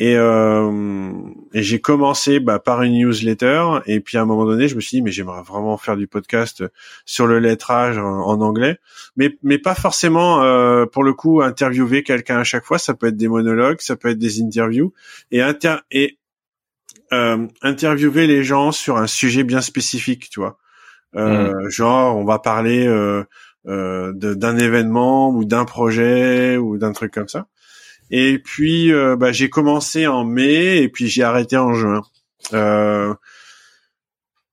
Et, 0.00 0.16
euh, 0.16 1.10
et 1.52 1.64
j'ai 1.64 1.80
commencé 1.80 2.38
bah, 2.38 2.60
par 2.60 2.82
une 2.82 2.92
newsletter. 2.92 3.80
Et 3.86 3.98
puis 3.98 4.16
à 4.16 4.22
un 4.22 4.24
moment 4.26 4.46
donné, 4.46 4.68
je 4.68 4.76
me 4.76 4.80
suis 4.80 4.98
dit 4.98 5.02
mais 5.02 5.10
j'aimerais 5.10 5.42
vraiment 5.42 5.76
faire 5.76 5.96
du 5.96 6.06
podcast 6.06 6.62
sur 7.04 7.26
le 7.26 7.40
lettrage 7.40 7.98
en, 7.98 8.20
en 8.20 8.40
anglais, 8.40 8.78
mais 9.16 9.36
mais 9.42 9.58
pas 9.58 9.74
forcément 9.74 10.40
euh, 10.44 10.86
pour 10.86 11.02
le 11.02 11.14
coup 11.14 11.42
interviewer 11.42 12.04
quelqu'un 12.04 12.38
à 12.38 12.44
chaque 12.44 12.64
fois. 12.64 12.78
Ça 12.78 12.94
peut 12.94 13.08
être 13.08 13.16
des 13.16 13.26
monologues, 13.26 13.80
ça 13.80 13.96
peut 13.96 14.08
être 14.08 14.18
des 14.18 14.40
interviews 14.40 14.92
et 15.32 15.42
inter 15.42 15.78
et 15.90 16.18
euh, 17.12 17.48
interviewer 17.62 18.28
les 18.28 18.44
gens 18.44 18.70
sur 18.70 18.98
un 18.98 19.08
sujet 19.08 19.42
bien 19.42 19.60
spécifique, 19.60 20.30
tu 20.30 20.38
vois. 20.38 20.58
Euh, 21.16 21.68
Genre, 21.70 22.16
on 22.16 22.24
va 22.24 22.38
parler 22.38 22.86
euh, 22.86 23.24
euh, 23.66 24.12
d'un 24.12 24.56
événement 24.58 25.30
ou 25.30 25.44
d'un 25.44 25.64
projet 25.64 26.56
ou 26.56 26.78
d'un 26.78 26.92
truc 26.92 27.12
comme 27.12 27.28
ça. 27.28 27.46
Et 28.10 28.38
puis, 28.38 28.92
euh, 28.92 29.16
bah, 29.16 29.32
j'ai 29.32 29.50
commencé 29.50 30.06
en 30.06 30.24
mai 30.24 30.78
et 30.82 30.88
puis 30.88 31.08
j'ai 31.08 31.22
arrêté 31.22 31.56
en 31.56 31.74
juin. 31.74 32.02
Euh, 32.52 33.14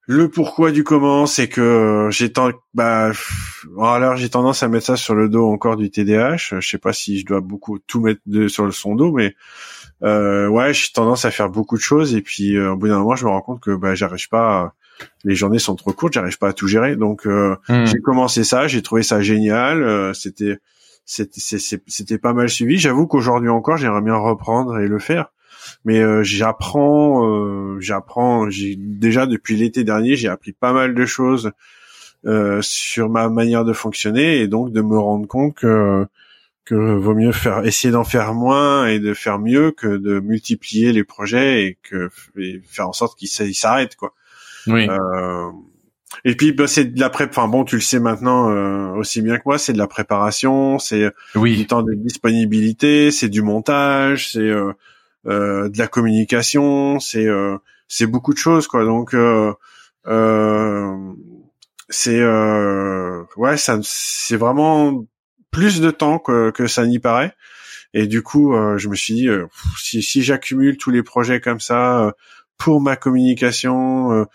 le 0.08 0.30
pourquoi 0.30 0.72
du 0.72 0.84
comment, 0.84 1.26
c'est 1.26 1.48
que 1.48 2.10
j'ai 2.12 2.32
ten- 2.32 2.52
bah, 2.76 3.12
alors 3.82 4.16
j'ai 4.18 4.30
tendance 4.30 4.62
à 4.62 4.68
mettre 4.68 4.86
ça 4.86 4.96
sur 4.98 5.16
le 5.16 5.30
dos 5.30 5.48
encore 5.48 5.78
du 5.78 5.90
TDAH. 5.90 6.60
Je 6.60 6.68
sais 6.68 6.78
pas 6.78 6.94
si 6.94 7.20
je 7.20 7.26
dois 7.26 7.42
beaucoup 7.42 7.80
tout 7.80 8.02
mettre 8.02 8.22
de, 8.28 8.48
sur 8.48 8.66
le 8.66 8.72
son 8.72 8.94
dos, 8.96 9.12
mais 9.12 9.34
euh, 10.04 10.48
ouais, 10.48 10.74
j'ai 10.76 10.90
tendance 10.94 11.26
à 11.26 11.32
faire 11.32 11.50
beaucoup 11.50 11.76
de 11.76 11.82
choses 11.82 12.14
et 12.14 12.22
puis 12.22 12.56
euh, 12.56 12.74
au 12.74 12.76
bout 12.76 12.88
d'un 12.88 13.00
moment, 13.00 13.16
je 13.16 13.26
me 13.26 13.32
rends 13.32 13.42
compte 13.42 13.62
que 13.62 13.76
bah, 13.76 13.96
j'arrive 13.96 14.30
pas. 14.30 14.62
à- 14.62 14.74
les 15.26 15.36
journées 15.36 15.60
sont 15.60 15.76
trop 15.76 15.92
courtes, 15.92 16.14
j'arrive 16.14 16.38
pas 16.38 16.50
à 16.50 16.54
tout 16.54 16.68
gérer. 16.68 16.96
Donc 16.96 17.26
euh, 17.26 17.56
j'ai 17.86 17.98
commencé 18.00 18.44
ça, 18.44 18.68
j'ai 18.68 18.82
trouvé 18.84 19.02
ça 19.04 19.22
génial. 19.22 19.82
euh, 19.82 20.14
c'était 20.14 20.60
c'était 21.06 22.18
pas 22.18 22.34
mal 22.34 22.50
suivi. 22.50 22.78
J'avoue 22.78 23.08
qu'aujourd'hui 23.08 23.50
encore, 23.50 23.78
j'aimerais 23.78 24.02
bien 24.02 24.16
reprendre 24.16 24.80
et 24.80 24.88
le 24.88 25.00
faire. 25.00 25.32
Mais 25.84 26.00
euh, 26.00 26.24
j'apprends, 26.24 27.28
euh, 27.28 27.80
j'apprends. 27.80 28.50
J'ai 28.50 28.76
déjà 28.76 29.26
depuis 29.26 29.56
l'été 29.56 29.84
dernier, 29.84 30.16
j'ai 30.16 30.28
appris 30.28 30.52
pas 30.52 30.74
mal 30.74 30.94
de 30.94 31.06
choses 31.06 31.52
euh, 32.26 32.60
sur 32.62 33.10
ma 33.10 33.30
manière 33.30 33.66
de 33.66 33.74
fonctionner 33.74 34.40
et 34.40 34.48
donc 34.48 34.72
de 34.72 34.82
me 34.82 34.98
rendre 34.98 35.28
compte 35.28 35.56
que 35.56 36.06
que 36.66 36.74
vaut 36.74 37.14
mieux 37.14 37.32
faire 37.32 37.64
essayer 37.66 37.92
d'en 37.92 38.04
faire 38.04 38.34
moins 38.34 38.88
et 38.88 39.00
de 39.00 39.14
faire 39.14 39.38
mieux 39.38 39.72
que 39.72 39.98
de 39.98 40.20
multiplier 40.20 40.92
les 40.92 41.04
projets 41.04 41.66
et 41.66 41.78
que 41.84 42.10
et 42.38 42.62
faire 42.66 42.90
en 42.90 42.94
sorte 42.94 43.18
qu'ils 43.18 43.28
s'arrêtent 43.28 43.96
quoi. 43.96 44.14
Oui. 44.68 44.88
Euh, 46.14 46.30
et 46.32 46.36
puis 46.36 46.52
bah, 46.52 46.68
c'est 46.68 46.86
de 46.86 47.00
la 47.00 47.10
pré. 47.10 47.26
Enfin 47.30 47.48
bon, 47.48 47.64
tu 47.64 47.76
le 47.76 47.82
sais 47.82 48.00
maintenant 48.00 48.50
euh, 48.50 48.94
aussi 48.96 49.22
bien 49.22 49.38
que 49.38 49.44
moi, 49.46 49.58
c'est 49.58 49.74
de 49.74 49.78
la 49.78 49.88
préparation, 49.88 50.80
c'est 50.80 51.06
du 51.34 51.40
oui. 51.40 51.68
temps 51.68 51.84
de 51.84 51.94
disponibilité, 51.94 53.12
c'est 53.12 53.30
du 53.30 53.42
montage, 53.42 54.32
c'est 54.32 54.40
euh, 54.40 54.74
euh, 55.28 55.70
de 55.70 55.78
la 55.78 55.88
communication, 55.88 57.00
c'est 57.00 57.28
euh, 57.28 57.58
c'est 57.88 58.08
beaucoup 58.08 58.34
de 58.34 58.40
choses 58.40 58.68
quoi. 58.68 58.86
Donc 58.86 59.14
euh, 59.14 59.54
euh, 60.08 60.96
c'est 61.90 62.20
euh, 62.20 63.24
ouais, 63.38 63.58
ça 63.58 63.80
c'est 63.84 64.38
vraiment 64.38 65.06
plus 65.52 65.80
de 65.80 65.90
temps 65.90 66.20
que, 66.20 66.52
que 66.52 66.68
ça 66.68 66.86
n'y 66.86 67.00
paraît. 67.00 67.34
Et 67.94 68.08
du 68.08 68.22
coup, 68.22 68.54
euh, 68.54 68.78
je 68.78 68.90
me 68.90 68.96
suis 68.96 69.14
dit, 69.14 69.30
euh, 69.30 69.48
si, 69.82 70.04
si 70.04 70.22
j'accumule 70.22 70.76
tous 70.76 70.92
les 70.92 71.02
projets 71.02 71.40
comme 71.40 71.62
ça 71.62 72.08
euh, 72.08 72.12
pour 72.58 72.82
ma 72.82 72.98
communication 72.98 74.12
euh, 74.12 74.16
euh, 74.22 74.26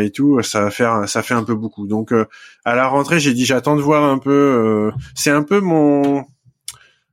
et 0.00 0.10
tout, 0.10 0.42
ça 0.42 0.60
va 0.62 0.70
faire, 0.70 1.08
ça 1.08 1.22
fait 1.22 1.34
un 1.34 1.44
peu 1.44 1.54
beaucoup. 1.54 1.86
Donc, 1.86 2.12
euh, 2.12 2.26
à 2.64 2.74
la 2.74 2.86
rentrée, 2.86 3.20
j'ai 3.20 3.32
dit, 3.34 3.44
j'attends 3.44 3.76
de 3.76 3.80
voir 3.82 4.04
un 4.04 4.18
peu. 4.18 4.30
euh, 4.30 4.90
c'est 5.14 5.30
un 5.30 5.42
peu 5.42 5.60
mon 5.60 6.24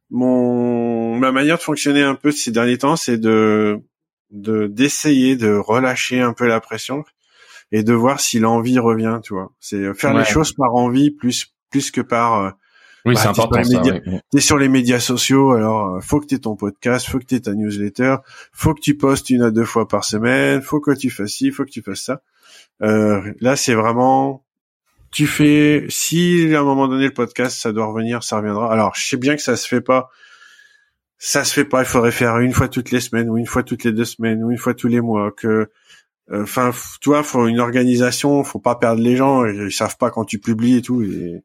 mon 0.09 1.15
ma 1.17 1.31
manière 1.31 1.57
de 1.57 1.61
fonctionner 1.61 2.01
un 2.03 2.15
peu 2.15 2.31
ces 2.31 2.51
derniers 2.51 2.77
temps, 2.77 2.95
c'est 2.95 3.17
de 3.17 3.79
de 4.31 4.67
d'essayer 4.67 5.35
de 5.35 5.53
relâcher 5.55 6.21
un 6.21 6.33
peu 6.33 6.47
la 6.47 6.59
pression 6.59 7.03
et 7.71 7.83
de 7.83 7.93
voir 7.93 8.19
si 8.19 8.39
l'envie 8.39 8.79
revient. 8.79 9.19
Tu 9.23 9.33
vois, 9.33 9.51
c'est 9.59 9.93
faire 9.93 10.13
Ouais. 10.13 10.19
les 10.19 10.25
choses 10.25 10.53
par 10.53 10.73
envie 10.75 11.11
plus 11.11 11.53
plus 11.69 11.91
que 11.91 12.01
par 12.01 12.41
euh, 12.41 12.49
Oui, 13.05 13.13
bah, 13.13 13.21
c'est 13.21 13.31
t'es 13.33 13.41
important 13.41 13.63
ça. 13.63 13.77
médias. 13.77 13.99
oui. 14.07 14.19
t'es 14.31 14.39
sur 14.39 14.57
les 14.57 14.69
médias 14.69 14.99
sociaux, 14.99 15.51
alors 15.51 15.95
euh, 15.95 15.99
faut 16.01 16.19
que 16.19 16.25
t'aies 16.25 16.39
ton 16.39 16.55
podcast, 16.55 17.07
faut 17.07 17.19
que 17.19 17.25
t'aies 17.25 17.39
ta 17.41 17.53
newsletter, 17.53 18.15
faut 18.51 18.73
que 18.73 18.81
tu 18.81 18.97
postes 18.97 19.29
une 19.29 19.43
à 19.43 19.51
deux 19.51 19.65
fois 19.65 19.87
par 19.87 20.03
semaine, 20.03 20.61
faut 20.61 20.79
que 20.79 20.91
tu 20.91 21.09
fasses 21.11 21.31
ci, 21.31 21.51
faut 21.51 21.65
que 21.65 21.69
tu 21.71 21.81
fasses 21.83 22.01
ça. 22.03 22.21
Euh, 22.81 23.33
là, 23.41 23.55
c'est 23.55 23.73
vraiment, 23.73 24.45
tu 25.11 25.27
fais, 25.27 25.85
si 25.89 26.53
à 26.55 26.59
un 26.59 26.63
moment 26.63 26.87
donné 26.87 27.05
le 27.05 27.13
podcast, 27.13 27.59
ça 27.59 27.71
doit 27.71 27.87
revenir, 27.87 28.23
ça 28.23 28.37
reviendra. 28.37 28.71
Alors, 28.71 28.93
je 28.95 29.07
sais 29.07 29.17
bien 29.17 29.35
que 29.35 29.41
ça 29.41 29.55
se 29.55 29.67
fait 29.67 29.81
pas, 29.81 30.09
ça 31.17 31.43
se 31.43 31.53
fait 31.53 31.65
pas. 31.65 31.81
Il 31.81 31.87
faudrait 31.87 32.11
faire 32.11 32.37
une 32.39 32.53
fois 32.53 32.69
toutes 32.69 32.91
les 32.91 33.01
semaines, 33.01 33.29
ou 33.29 33.37
une 33.37 33.45
fois 33.45 33.63
toutes 33.63 33.83
les 33.83 33.91
deux 33.91 34.05
semaines, 34.05 34.43
ou 34.43 34.51
une 34.51 34.57
fois 34.57 34.73
tous 34.73 34.87
les 34.87 35.01
mois. 35.01 35.31
Que, 35.31 35.69
enfin, 36.31 36.71
tu 37.01 37.09
vois, 37.09 37.23
faut 37.23 37.47
une 37.47 37.59
organisation, 37.59 38.43
faut 38.43 38.59
pas 38.59 38.75
perdre 38.75 39.01
les 39.01 39.15
gens. 39.15 39.45
Ils 39.45 39.71
savent 39.71 39.97
pas 39.97 40.11
quand 40.11 40.25
tu 40.25 40.39
publies 40.39 40.77
et 40.77 40.81
tout. 40.81 41.01
Et, 41.03 41.43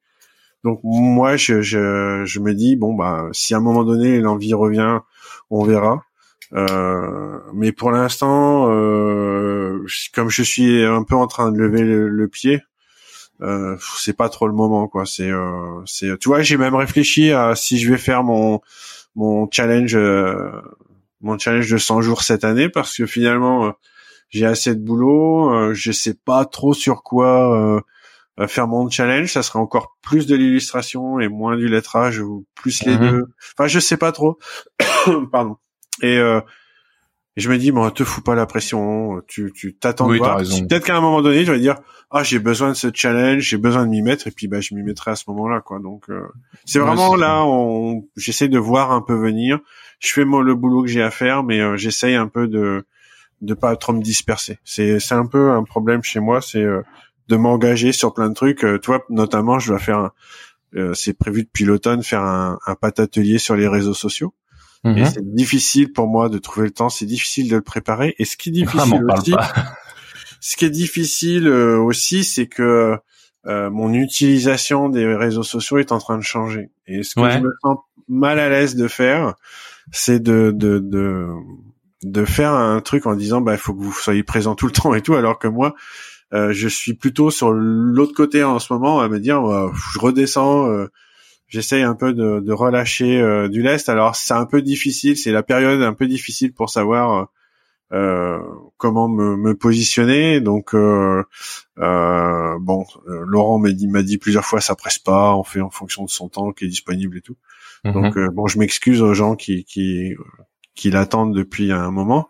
donc 0.65 0.81
moi, 0.83 1.37
je, 1.37 1.61
je, 1.61 2.23
je 2.25 2.41
me 2.41 2.55
dis 2.55 2.75
bon 2.75 2.95
bah 2.95 3.29
si 3.33 3.55
à 3.55 3.59
un 3.59 3.61
moment 3.61 3.85
donné 3.85 4.19
l'envie 4.21 4.55
revient, 4.55 5.01
on 5.51 5.63
verra. 5.63 6.03
Euh, 6.57 7.39
mais 7.53 7.73
pour 7.73 7.91
l'instant, 7.91 8.71
euh, 8.71 9.85
comme 10.15 10.31
je 10.31 10.43
suis 10.43 10.85
un 10.85 11.03
peu 11.03 11.17
en 11.17 11.27
train 11.27 11.51
de 11.51 11.59
lever 11.59 11.83
le, 11.83 12.09
le 12.09 12.29
pied, 12.29 12.63
euh, 13.43 13.77
c'est 13.99 14.17
pas 14.17 14.29
trop 14.29 14.47
le 14.47 14.55
moment 14.55 14.87
quoi. 14.87 15.05
C'est, 15.07 15.31
euh, 15.31 15.81
c'est, 15.87 16.17
tu 16.19 16.29
vois, 16.29 16.43
j'ai 16.43 16.57
même 16.57 16.75
réfléchi 16.77 17.33
à 17.33 17.55
si 17.57 17.79
je 17.79 17.91
vais 17.91 17.99
faire 17.99 18.23
mon 18.23 18.61
mon 19.17 19.49
challenge, 19.51 19.97
euh, 19.97 20.51
mon 21.21 21.39
challenge 21.39 21.69
de 21.71 21.77
100 21.79 22.01
jours 22.03 22.23
cette 22.23 22.45
année 22.45 22.69
parce 22.69 22.97
que 22.97 23.07
finalement 23.07 23.73
j'ai 24.31 24.47
assez 24.47 24.75
de 24.75 24.81
boulot, 24.81 25.53
euh, 25.53 25.75
je 25.75 25.91
sais 25.93 26.15
pas 26.15 26.45
trop 26.45 26.75
sur 26.75 27.03
quoi. 27.03 27.83
Faire 28.49 28.67
mon 28.67 28.91
challenge, 28.91 29.33
ça 29.33 29.45
serait 29.45 29.61
encore 29.61 29.97
plus 30.03 30.27
de 30.27 30.35
l'illustration 30.35 31.21
et 31.21 31.29
moins 31.29 31.57
du 31.57 31.69
lettrage 31.69 32.19
ou 32.19 32.45
plus 32.57 32.83
les 32.85 32.97
Mhm. 32.99 33.11
deux. 33.11 33.25
Enfin, 33.57 33.69
je 33.69 33.79
sais 33.79 33.97
pas 33.97 34.11
trop. 34.11 34.39
Pardon. 35.31 35.57
Et 36.03 36.19
euh, 36.19 36.41
et 37.37 37.41
je 37.41 37.51
me 37.51 37.59
dis, 37.59 37.73
bon, 37.73 37.89
te 37.91 38.05
fous 38.05 38.23
pas 38.23 38.35
la 38.37 38.47
pression. 38.47 39.21
Tu 39.27 39.53
tu 39.53 39.75
t'attends 39.75 40.09
Oui, 40.09 40.19
voir. 40.19 40.37
Peut-être 40.69 40.85
qu'à 40.85 40.97
un 40.97 41.01
moment 41.01 41.21
donné, 41.21 41.45
je 41.45 41.51
vais 41.53 41.59
dire, 41.59 41.77
ah, 42.11 42.23
j'ai 42.23 42.39
besoin 42.39 42.69
de 42.71 42.75
ce 42.75 42.89
challenge, 42.95 43.43
j'ai 43.43 43.57
besoin 43.57 43.85
de 43.85 43.91
m'y 43.91 44.03
mettre, 44.03 44.29
et 44.29 44.31
puis 44.31 44.47
bah, 44.47 44.61
je 44.61 44.75
m'y 44.75 44.83
mettrai 44.85 45.11
à 45.11 45.17
ce 45.17 45.25
moment-là, 45.29 45.61
quoi. 45.61 45.81
Donc, 45.81 46.05
euh, 46.11 46.21
c'est 46.65 46.79
Ouais, 46.79 46.87
vraiment 46.87 47.17
là, 47.17 47.43
on, 47.45 48.07
j'essaie 48.17 48.47
de 48.49 48.59
voir 48.59 48.93
un 48.93 49.03
peu 49.03 49.15
venir. 49.15 49.59
Je 49.99 50.13
fais 50.13 50.25
moi 50.25 50.43
le 50.45 50.55
boulot 50.55 50.83
que 50.83 50.89
j'ai 50.89 51.03
à 51.03 51.11
faire, 51.11 51.43
mais 51.43 51.61
euh, 51.61 51.77
j'essaye 51.77 52.15
un 52.15 52.29
peu 52.29 52.47
de 52.47 52.85
de 53.41 53.53
pas 53.55 53.75
trop 53.77 53.93
me 53.93 54.01
disperser. 54.01 54.59
C'est 54.65 55.01
c'est 55.01 55.15
un 55.15 55.27
peu 55.27 55.51
un 55.51 55.65
problème 55.65 56.03
chez 56.05 56.21
moi, 56.21 56.41
c'est 56.41 56.63
euh, 56.63 56.83
de 57.29 57.37
m'engager 57.37 57.91
sur 57.93 58.15
plein 58.15 58.29
de 58.29 58.35
trucs. 58.35 58.65
Euh, 58.65 58.79
toi, 58.79 59.03
notamment, 59.11 59.59
je 59.59 59.69
dois 59.71 59.79
faire, 59.81 59.99
un- 59.99 60.13
euh, 60.77 60.95
c'est 60.95 61.15
prévu 61.19 61.43
depuis 61.43 61.65
l'automne, 61.65 62.03
faire 62.05 62.23
un, 62.23 62.59
un 62.67 62.75
pâte 62.77 63.01
atelier 63.01 63.39
sur 63.39 63.57
les 63.57 63.67
réseaux 63.67 63.93
sociaux. 63.95 64.35
Et 64.97 65.05
Mhm. 65.05 65.05
c'est 65.05 65.35
difficile 65.35 65.93
pour 65.93 66.07
moi 66.09 66.29
de 66.29 66.39
trouver 66.39 66.67
le 66.67 66.73
temps, 66.73 66.89
c'est 66.89 67.07
difficile 67.07 67.49
de 67.51 67.57
le 67.57 67.63
préparer. 67.63 68.15
Et 68.19 68.25
ce 68.25 68.37
qui 68.37 68.51
est 68.51 68.53
Ah, 68.63 68.63
difficile 68.67 69.05
aussi, 69.05 69.35
ce 70.41 70.57
qui 70.57 70.65
est 70.65 70.71
difficile 70.71 71.47
euh, 71.49 71.79
aussi, 71.79 72.25
c'est 72.25 72.47
que 72.47 72.97
euh, 73.47 73.71
mon 73.71 73.93
utilisation 73.93 74.89
des 74.89 75.07
réseaux 75.15 75.43
sociaux 75.43 75.79
est 75.79 75.93
en 75.93 75.99
train 75.99 76.17
de 76.19 76.23
changer. 76.23 76.71
Et 76.87 77.03
ce 77.03 77.15
que 77.15 77.23
Ouais. 77.23 77.31
je 77.31 77.39
me 77.39 77.51
sens 77.63 77.79
mal 78.09 78.39
à 78.39 78.49
l'aise 78.49 78.75
de 78.77 78.89
faire, 78.89 79.35
c'est 79.93 80.21
de, 80.23 80.51
de 80.55 80.79
de 80.79 81.29
de 82.03 82.25
faire 82.27 82.53
un 82.53 82.81
truc 82.83 83.07
en 83.07 83.15
disant 83.15 83.41
bah 83.41 83.53
il 83.55 83.59
faut 83.59 83.73
que 83.75 83.83
vous 83.83 83.93
soyez 83.93 84.23
présent 84.23 84.55
tout 84.55 84.67
le 84.67 84.73
temps 84.73 84.95
et 84.95 85.01
tout, 85.03 85.15
alors 85.15 85.39
que 85.39 85.49
moi 85.49 85.75
euh, 86.35 86.53
je 86.53 86.69
suis 86.69 86.95
plutôt 86.95 87.31
sur 87.31 87.51
l'autre 87.53 88.15
côté 88.15 88.43
en 88.45 88.59
ce 88.59 88.73
moment 88.73 89.01
à 89.01 89.09
me 89.09 89.19
dire 89.21 89.41
bah, 89.43 89.71
je 89.95 89.99
redescends. 89.99 90.69
euh, 90.69 90.89
J'essaye 91.55 91.85
un 91.85 91.95
peu 91.95 92.13
de, 92.13 92.41
de 92.41 92.53
relâcher 92.53 93.21
euh, 93.21 93.49
du 93.49 93.63
lest. 93.63 93.89
Alors 93.89 94.17
c'est 94.17 94.35
un 94.35 94.45
peu 94.45 94.61
difficile, 94.61 95.17
c'est 95.17 95.31
la 95.31 95.45
période 95.45 95.81
un 95.83 95.95
peu 95.95 96.09
difficile 96.09 96.53
pour 96.53 96.69
savoir 96.69 97.31
euh, 97.93 97.97
euh, 97.97 98.43
comment 98.77 99.09
me, 99.09 99.37
me 99.37 99.55
positionner. 99.55 100.41
Donc 100.41 100.75
euh, 100.75 101.23
euh, 101.79 102.59
bon, 102.61 102.85
euh, 103.07 103.23
Laurent 103.25 103.61
m'a 103.61 103.71
dit 103.71 103.87
m'a 103.87 104.03
dit 104.03 104.19
plusieurs 104.19 104.45
fois 104.45 104.61
ça 104.61 104.75
presse 104.75 104.99
pas, 104.99 105.37
on 105.37 105.45
fait 105.45 105.61
en 105.61 105.71
fonction 105.71 106.05
de 106.05 106.11
son 106.11 106.29
temps 106.29 106.51
qui 106.51 106.65
est 106.65 106.69
disponible 106.69 107.19
et 107.19 107.21
tout. 107.21 107.37
Mhm. 107.85 107.93
Donc 107.93 108.17
euh, 108.17 108.31
bon, 108.31 108.49
je 108.49 108.59
m'excuse 108.59 109.01
aux 109.01 109.15
gens 109.15 109.37
qui 109.37 109.65
qui 109.65 110.13
qui 110.75 110.91
l'attendent 110.91 111.35
depuis 111.35 111.73
un 111.73 111.91
moment, 111.91 112.29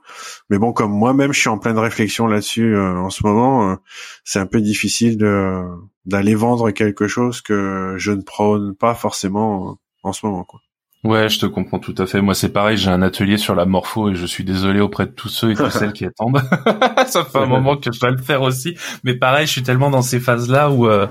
mais 0.51 0.59
bon, 0.59 0.73
comme 0.73 0.93
moi-même 0.93 1.33
je 1.33 1.41
suis 1.41 1.49
en 1.49 1.59
pleine 1.59 1.79
réflexion 1.79 2.27
là-dessus 2.27 2.75
euh, 2.75 2.97
en 2.97 3.11
ce 3.11 3.27
moment, 3.27 3.71
euh, 3.71 3.77
c'est 4.25 4.39
un 4.39 4.47
peu 4.47 4.61
difficile 4.61 5.17
de 5.17 5.63
d'aller 6.05 6.35
vendre 6.35 6.71
quelque 6.71 7.09
chose 7.09 7.41
que 7.41 7.95
je 7.97 8.13
ne 8.13 8.21
prône 8.21 8.75
pas 8.77 8.95
forcément 8.95 9.71
euh, 9.71 9.75
en 10.03 10.13
ce 10.13 10.27
moment. 10.27 10.45
Quoi. 10.45 10.61
Ouais, 11.05 11.29
je 11.29 11.39
te 11.39 11.45
comprends 11.45 11.79
tout 11.79 11.95
à 11.99 12.07
fait. 12.07 12.23
Moi, 12.23 12.35
c'est 12.35 12.49
pareil, 12.49 12.79
j'ai 12.79 12.89
un 12.91 13.03
atelier 13.03 13.37
sur 13.37 13.55
la 13.55 13.67
morpho 13.67 14.09
et 14.11 14.15
je 14.15 14.25
suis 14.25 14.43
désolé 14.43 14.81
auprès 14.81 15.05
de 15.05 15.11
tous 15.11 15.29
ceux 15.29 15.51
et 15.51 15.55
toutes 15.55 15.71
celles 15.71 15.93
qui 15.93 16.07
attendent. 16.07 16.41
Ça 17.07 17.27
fait 17.27 17.39
un 17.39 17.45
moment 17.47 17.77
que 17.77 17.93
je 17.93 18.01
dois 18.01 18.11
le 18.11 18.17
faire 18.17 18.41
aussi. 18.41 18.75
Mais 19.05 19.15
pareil, 19.15 19.47
je 19.47 19.53
suis 19.53 19.63
tellement 19.63 19.91
dans 19.91 20.01
ces 20.01 20.19
phases-là 20.19 20.71
où 20.71 20.89
euh, 20.89 21.07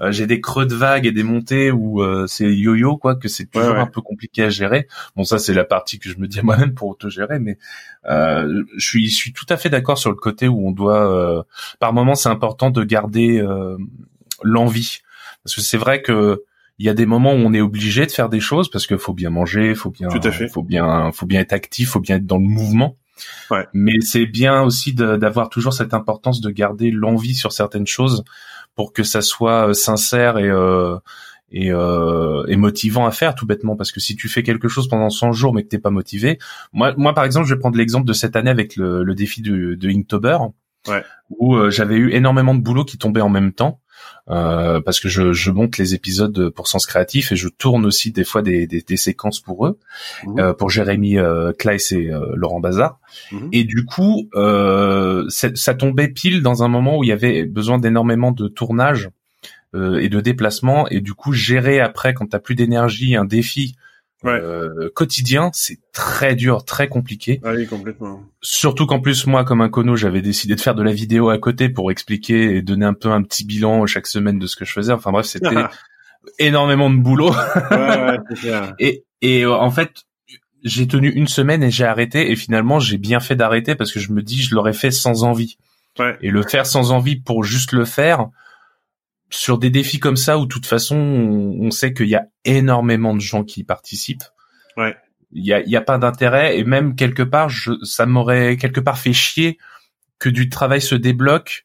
euh, 0.00 0.10
j'ai 0.12 0.26
des 0.26 0.40
creux 0.40 0.64
de 0.64 0.74
vagues 0.74 1.04
et 1.04 1.12
des 1.12 1.24
montées 1.24 1.70
où 1.70 2.02
euh, 2.02 2.26
c'est 2.26 2.50
yo-yo, 2.50 2.96
quoi, 2.96 3.16
que 3.16 3.28
c'est 3.28 3.44
toujours 3.44 3.68
Ouais, 3.68 3.74
ouais. 3.74 3.80
un 3.80 3.86
peu 3.86 4.00
compliqué 4.00 4.44
à 4.44 4.48
gérer. 4.48 4.88
Bon, 5.14 5.24
ça, 5.24 5.38
c'est 5.38 5.52
la 5.52 5.64
partie 5.64 5.98
que 5.98 6.08
je 6.08 6.16
me 6.16 6.26
dis 6.26 6.38
à 6.38 6.42
moi-même 6.42 6.72
pour 6.72 6.88
auto-gérer, 6.88 7.38
mais 7.38 7.58
euh, 8.06 8.62
je 8.78 8.86
suis, 8.86 9.08
je 9.10 9.14
suis 9.14 9.34
tout 9.34 9.46
à 9.50 9.58
fait 9.58 9.68
d'accord 9.68 9.98
sur 9.98 10.08
le 10.10 10.16
côté 10.16 10.48
où 10.48 10.66
on 10.66 10.70
doit, 10.72 11.06
euh, 11.10 11.42
par 11.80 11.92
moment, 11.92 12.14
c'est 12.14 12.30
important 12.30 12.70
de 12.70 12.82
garder 12.82 13.40
euh, 13.42 13.76
l'envie. 14.42 15.00
Parce 15.44 15.54
que 15.54 15.60
c'est 15.60 15.76
vrai 15.76 16.00
que 16.00 16.44
il 16.78 16.86
y 16.86 16.88
a 16.88 16.94
des 16.94 17.06
moments 17.06 17.32
où 17.32 17.36
on 17.38 17.52
est 17.54 17.60
obligé 17.60 18.04
de 18.06 18.10
faire 18.10 18.28
des 18.28 18.40
choses 18.40 18.68
parce 18.70 18.86
qu'il 18.86 18.98
faut 18.98 19.14
bien 19.14 19.30
manger, 19.30 19.74
faut 19.74 19.90
bien, 19.90 20.08
Tout 20.08 20.20
à 20.26 20.30
fait. 20.32 20.48
faut 20.48 20.62
bien, 20.62 21.10
faut 21.12 21.26
bien 21.26 21.40
être 21.40 21.52
actif, 21.52 21.90
faut 21.90 22.00
bien 22.00 22.16
être 22.16 22.26
dans 22.26 22.38
le 22.38 22.44
mouvement. 22.46 22.96
Ouais. 23.50 23.66
Mais 23.72 24.00
c'est 24.00 24.26
bien 24.26 24.62
aussi 24.62 24.92
d'avoir 24.92 25.48
toujours 25.48 25.72
cette 25.72 25.94
importance 25.94 26.40
de 26.40 26.50
garder 26.50 26.90
l'envie 26.90 27.34
sur 27.34 27.52
certaines 27.52 27.86
choses 27.86 28.24
pour 28.74 28.92
que 28.92 29.04
ça 29.04 29.22
soit 29.22 29.68
euh, 29.68 29.72
sincère 29.72 30.36
et 30.38 30.48
euh, 30.48 30.96
et, 31.52 31.70
euh, 31.70 32.44
et 32.48 32.56
motivant 32.56 33.06
à 33.06 33.12
faire 33.12 33.36
tout 33.36 33.46
bêtement 33.46 33.76
parce 33.76 33.92
que 33.92 34.00
si 34.00 34.16
tu 34.16 34.28
fais 34.28 34.42
quelque 34.42 34.66
chose 34.66 34.88
pendant 34.88 35.10
100 35.10 35.30
jours 35.30 35.54
mais 35.54 35.62
que 35.62 35.68
t'es 35.68 35.78
pas 35.78 35.90
motivé 35.90 36.38
moi 36.72 36.92
moi 36.96 37.14
par 37.14 37.22
exemple 37.24 37.46
je 37.46 37.54
vais 37.54 37.60
prendre 37.60 37.76
l'exemple 37.76 38.06
de 38.06 38.12
cette 38.12 38.34
année 38.34 38.50
avec 38.50 38.74
le, 38.74 39.04
le 39.04 39.14
défi 39.14 39.40
de, 39.42 39.74
de 39.74 39.88
Inktober 39.88 40.38
Ouais. 40.88 41.02
où 41.30 41.54
euh, 41.54 41.70
j'avais 41.70 41.94
eu 41.96 42.10
énormément 42.10 42.54
de 42.54 42.60
boulot 42.60 42.84
qui 42.84 42.98
tombait 42.98 43.20
en 43.22 43.28
même 43.30 43.52
temps 43.52 43.80
euh, 44.30 44.80
parce 44.80 45.00
que 45.00 45.08
je, 45.08 45.32
je 45.32 45.50
monte 45.50 45.78
les 45.78 45.94
épisodes 45.94 46.48
pour 46.50 46.66
Sens 46.68 46.86
Créatif 46.86 47.32
et 47.32 47.36
je 47.36 47.48
tourne 47.48 47.84
aussi 47.86 48.10
des 48.12 48.24
fois 48.24 48.42
des, 48.42 48.66
des, 48.66 48.80
des 48.80 48.96
séquences 48.96 49.40
pour 49.40 49.66
eux, 49.66 49.78
Mhm. 50.26 50.38
euh, 50.40 50.52
pour 50.54 50.70
Jérémy 50.70 51.18
euh, 51.18 51.52
Kleiss 51.52 51.92
et 51.92 52.10
euh, 52.10 52.32
Laurent 52.34 52.60
Bazar. 52.60 52.98
Mhm. 53.32 53.48
Et 53.52 53.64
du 53.64 53.84
coup, 53.84 54.28
euh, 54.34 55.26
ça 55.28 55.74
tombait 55.74 56.08
pile 56.08 56.42
dans 56.42 56.62
un 56.62 56.68
moment 56.68 56.98
où 56.98 57.04
il 57.04 57.08
y 57.08 57.12
avait 57.12 57.44
besoin 57.44 57.78
d'énormément 57.78 58.32
de 58.32 58.48
tournage 58.48 59.10
euh, 59.74 59.98
et 59.98 60.08
de 60.08 60.20
déplacement. 60.20 60.88
Et 60.88 61.00
du 61.00 61.14
coup, 61.14 61.32
gérer 61.32 61.80
après, 61.80 62.14
quand 62.14 62.26
t'as 62.30 62.38
plus 62.38 62.54
d'énergie, 62.54 63.16
un 63.16 63.24
défi 63.24 63.76
Ouais. 64.24 64.40
euh, 64.40 64.90
quotidien, 64.94 65.50
c'est 65.52 65.78
très 65.92 66.34
dur, 66.34 66.64
très 66.64 66.88
compliqué. 66.88 67.40
Ah 67.44 67.52
oui, 67.54 67.66
complètement. 67.66 68.22
Surtout 68.40 68.86
qu'en 68.86 69.00
plus, 69.00 69.26
moi, 69.26 69.44
comme 69.44 69.60
un 69.60 69.68
cono, 69.68 69.96
j'avais 69.96 70.22
décidé 70.22 70.54
de 70.54 70.60
faire 70.60 70.74
de 70.74 70.82
la 70.82 70.92
vidéo 70.92 71.28
à 71.28 71.38
côté 71.38 71.68
pour 71.68 71.90
expliquer 71.92 72.56
et 72.56 72.62
donner 72.62 72.86
un 72.86 72.94
peu 72.94 73.10
un 73.10 73.22
petit 73.22 73.44
bilan 73.44 73.86
chaque 73.86 74.06
semaine 74.06 74.38
de 74.38 74.46
ce 74.46 74.56
que 74.56 74.64
je 74.64 74.72
faisais. 74.72 74.92
Enfin 74.92 75.12
bref, 75.12 75.26
c'était 75.26 75.54
énormément 76.38 76.90
de 76.90 76.96
boulot. 76.96 77.32
ouais, 77.70 78.18
clair. 78.36 78.74
Et, 78.78 79.04
et 79.20 79.42
euh, 79.44 79.54
en 79.54 79.70
fait, 79.70 80.04
j'ai 80.64 80.86
tenu 80.88 81.10
une 81.10 81.28
semaine 81.28 81.62
et 81.62 81.70
j'ai 81.70 81.84
arrêté. 81.84 82.30
Et 82.30 82.36
finalement, 82.36 82.78
j'ai 82.78 82.98
bien 82.98 83.20
fait 83.20 83.36
d'arrêter 83.36 83.74
parce 83.74 83.92
que 83.92 84.00
je 84.00 84.12
me 84.12 84.22
dis, 84.22 84.42
je 84.42 84.54
l'aurais 84.54 84.72
fait 84.72 84.90
sans 84.90 85.24
envie. 85.24 85.58
Ouais. 85.98 86.16
Et 86.22 86.30
le 86.30 86.42
faire 86.42 86.66
sans 86.66 86.90
envie 86.92 87.16
pour 87.16 87.44
juste 87.44 87.72
le 87.72 87.84
faire, 87.84 88.28
sur 89.34 89.58
des 89.58 89.70
défis 89.70 89.98
comme 89.98 90.16
ça, 90.16 90.38
où 90.38 90.42
de 90.42 90.48
toute 90.48 90.66
façon, 90.66 90.96
on, 90.96 91.66
on 91.66 91.70
sait 91.70 91.92
qu'il 91.92 92.08
y 92.08 92.14
a 92.14 92.26
énormément 92.44 93.14
de 93.14 93.20
gens 93.20 93.42
qui 93.44 93.60
y 93.60 93.64
participent. 93.64 94.22
Ouais. 94.76 94.96
Il 95.32 95.44
y 95.44 95.52
a, 95.52 95.60
y 95.60 95.74
a 95.76 95.80
pas 95.80 95.98
d'intérêt. 95.98 96.58
Et 96.58 96.64
même 96.64 96.94
quelque 96.94 97.22
part, 97.24 97.48
je, 97.48 97.72
ça 97.82 98.06
m'aurait 98.06 98.56
quelque 98.56 98.80
part 98.80 98.98
fait 98.98 99.12
chier 99.12 99.58
que 100.20 100.28
du 100.28 100.48
travail 100.48 100.80
se 100.80 100.94
débloque 100.94 101.64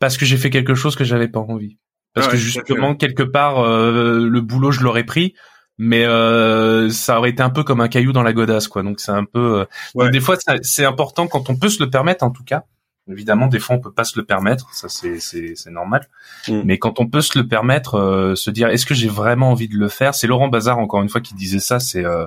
parce 0.00 0.16
que 0.16 0.26
j'ai 0.26 0.36
fait 0.36 0.50
quelque 0.50 0.74
chose 0.74 0.96
que 0.96 1.04
j'avais 1.04 1.28
pas 1.28 1.38
envie. 1.40 1.78
Parce 2.14 2.26
Ah 2.26 2.30
que 2.30 2.36
ouais, 2.36 2.42
justement, 2.42 2.94
quelque 2.96 3.22
part, 3.22 3.60
euh, 3.60 4.28
le 4.28 4.40
boulot, 4.40 4.72
je 4.72 4.82
l'aurais 4.82 5.04
pris, 5.04 5.34
mais 5.78 6.04
euh, 6.04 6.88
ça 6.90 7.18
aurait 7.18 7.30
été 7.30 7.42
un 7.42 7.50
peu 7.50 7.62
comme 7.62 7.80
un 7.80 7.88
caillou 7.88 8.12
dans 8.12 8.22
la 8.22 8.32
godasse, 8.32 8.68
quoi. 8.68 8.82
Donc 8.82 8.98
c'est 9.00 9.12
un 9.12 9.24
peu. 9.24 9.60
euh, 9.60 9.64
Ouais. 9.94 10.06
donc, 10.06 10.12
des 10.12 10.20
fois, 10.20 10.36
c'est 10.62 10.84
important 10.84 11.26
quand 11.28 11.48
on 11.50 11.56
peut 11.56 11.68
se 11.68 11.82
le 11.82 11.90
permettre, 11.90 12.24
en 12.24 12.30
tout 12.30 12.44
cas. 12.44 12.64
Évidemment, 13.06 13.48
des 13.48 13.58
fois, 13.58 13.76
on 13.76 13.80
peut 13.80 13.92
pas 13.92 14.04
se 14.04 14.18
le 14.18 14.24
permettre, 14.24 14.72
ça 14.74 14.88
c'est 14.88 15.20
c'est 15.20 15.54
c'est 15.56 15.70
normal. 15.70 16.08
Mm. 16.48 16.62
Mais 16.64 16.78
quand 16.78 17.00
on 17.00 17.06
peut 17.06 17.20
se 17.20 17.38
le 17.38 17.46
permettre, 17.46 17.96
euh, 17.96 18.34
se 18.34 18.50
dire 18.50 18.68
est-ce 18.68 18.86
que 18.86 18.94
j'ai 18.94 19.08
vraiment 19.08 19.50
envie 19.50 19.68
de 19.68 19.76
le 19.76 19.88
faire? 19.90 20.14
C'est 20.14 20.26
Laurent 20.26 20.48
Bazar 20.48 20.78
encore 20.78 21.02
une 21.02 21.10
fois 21.10 21.20
qui 21.20 21.34
disait 21.34 21.58
ça. 21.60 21.80
C'est 21.80 22.02
euh, 22.04 22.26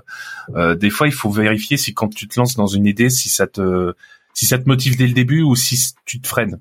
euh, 0.56 0.76
des 0.76 0.92
fois, 0.92 1.08
il 1.08 1.14
faut 1.14 1.32
vérifier 1.32 1.78
si 1.78 1.96
quand 1.96 2.10
tu 2.14 2.28
te 2.28 2.40
lances 2.40 2.56
dans 2.56 2.68
une 2.68 2.86
idée, 2.86 3.10
si 3.10 3.28
ça 3.30 3.48
te 3.48 3.94
si 4.36 4.46
ça 4.46 4.60
te 4.60 4.70
motive 4.70 4.98
dès 4.98 5.08
le 5.08 5.14
début 5.14 5.42
ou 5.42 5.56
si 5.56 5.94
tu 6.06 6.22
te 6.22 6.28
freines. 6.28 6.60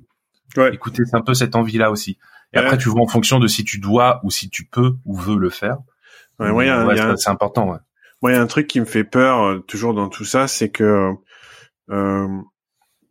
Ouais. 0.56 0.72
Écoutez, 0.74 1.02
c'est 1.04 1.16
un 1.16 1.20
peu 1.20 1.34
cette 1.34 1.54
envie-là 1.54 1.90
aussi. 1.90 2.16
Et 2.54 2.58
Ouais. 2.58 2.64
après, 2.64 2.78
tu 2.78 2.88
vois 2.88 3.02
en 3.02 3.06
fonction 3.08 3.38
de 3.38 3.46
si 3.48 3.64
tu 3.64 3.78
dois 3.80 4.20
ou 4.22 4.30
si 4.30 4.48
tu 4.48 4.64
peux 4.64 4.96
ou 5.04 5.14
veux 5.14 5.36
le 5.36 5.50
faire. 5.50 5.76
Ouais, 6.38 6.64
il 6.64 6.68
y 6.68 6.70
a 6.70 6.80
un- 7.10 7.16
c'est 7.16 7.28
important. 7.28 7.70
Ouais. 7.70 7.78
Moi, 8.22 8.32
il 8.32 8.34
y 8.34 8.38
a 8.38 8.40
un 8.40 8.46
truc 8.46 8.66
qui 8.66 8.80
me 8.80 8.86
fait 8.86 9.04
peur 9.04 9.42
euh, 9.42 9.58
toujours 9.58 9.92
dans 9.92 10.08
tout 10.08 10.24
ça, 10.24 10.48
c'est 10.48 10.70
que 10.70 11.12
euh, 11.90 12.28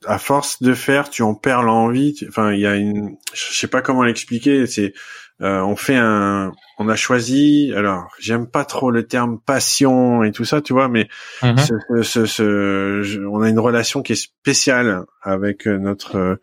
à 0.07 0.17
force 0.17 0.61
de 0.61 0.73
faire, 0.73 1.09
tu 1.09 1.21
en 1.23 1.35
perds 1.35 1.63
l'envie. 1.63 2.15
Enfin, 2.27 2.53
il 2.53 2.59
y 2.59 2.65
a 2.67 2.75
une, 2.75 3.15
je 3.33 3.53
sais 3.57 3.67
pas 3.67 3.81
comment 3.81 4.03
l'expliquer. 4.03 4.67
C'est, 4.67 4.93
euh, 5.41 5.59
on 5.61 5.75
fait 5.75 5.95
un, 5.97 6.51
on 6.79 6.87
a 6.89 6.95
choisi. 6.95 7.73
Alors, 7.75 8.07
j'aime 8.19 8.47
pas 8.47 8.65
trop 8.65 8.91
le 8.91 9.05
terme 9.07 9.39
passion 9.39 10.23
et 10.23 10.31
tout 10.31 10.45
ça, 10.45 10.61
tu 10.61 10.73
vois, 10.73 10.87
mais 10.87 11.07
Mhm. 11.43 11.57
ce, 11.57 11.73
ce, 11.89 12.03
ce- 12.03 12.25
ce- 12.25 13.01
je- 13.03 13.21
on 13.21 13.41
a 13.41 13.49
une 13.49 13.59
relation 13.59 14.01
qui 14.01 14.13
est 14.13 14.15
spéciale 14.15 15.03
avec 15.21 15.67
euh, 15.67 15.77
notre 15.77 16.15
euh, 16.17 16.35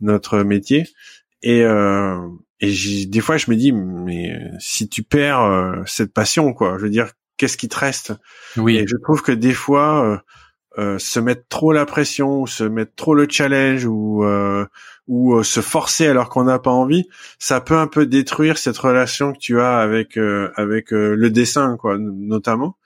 notre 0.00 0.40
métier 0.40 0.86
et 1.42 1.62
euh, 1.62 2.18
et 2.60 2.72
des 3.06 3.20
fois 3.20 3.36
je 3.36 3.50
me 3.50 3.56
dis 3.56 3.72
mais 3.72 4.32
euh, 4.32 4.38
si 4.58 4.88
tu 4.88 5.02
perds 5.04 5.40
euh, 5.42 5.82
cette 5.86 6.12
passion 6.12 6.52
quoi, 6.52 6.76
je 6.78 6.82
veux 6.84 6.90
dire 6.90 7.10
qu'est-ce 7.36 7.56
qui 7.56 7.68
te 7.68 7.78
reste? 7.78 8.12
Oui. 8.56 8.76
Et 8.76 8.86
je 8.86 8.96
trouve 9.02 9.22
que 9.22 9.32
des 9.32 9.54
fois 9.54 10.22
euh, 10.78 10.98
se 10.98 11.20
mettre 11.20 11.44
trop 11.48 11.72
la 11.72 11.86
pression, 11.86 12.42
ou 12.42 12.46
se 12.46 12.64
mettre 12.64 12.94
trop 12.96 13.14
le 13.14 13.26
challenge 13.28 13.84
ou 13.86 14.24
euh, 14.24 14.66
ou 15.06 15.34
euh, 15.34 15.42
se 15.42 15.60
forcer 15.60 16.06
alors 16.06 16.28
qu'on 16.30 16.44
n'a 16.44 16.58
pas 16.58 16.70
envie, 16.70 17.04
ça 17.38 17.60
peut 17.60 17.76
un 17.76 17.86
peu 17.86 18.06
détruire 18.06 18.58
cette 18.58 18.78
relation 18.78 19.32
que 19.32 19.38
tu 19.38 19.60
as 19.60 19.78
avec 19.78 20.16
euh, 20.16 20.50
avec 20.56 20.92
euh, 20.92 21.14
le 21.14 21.30
dessin 21.30 21.76
quoi 21.78 21.96
notamment. 21.98 22.76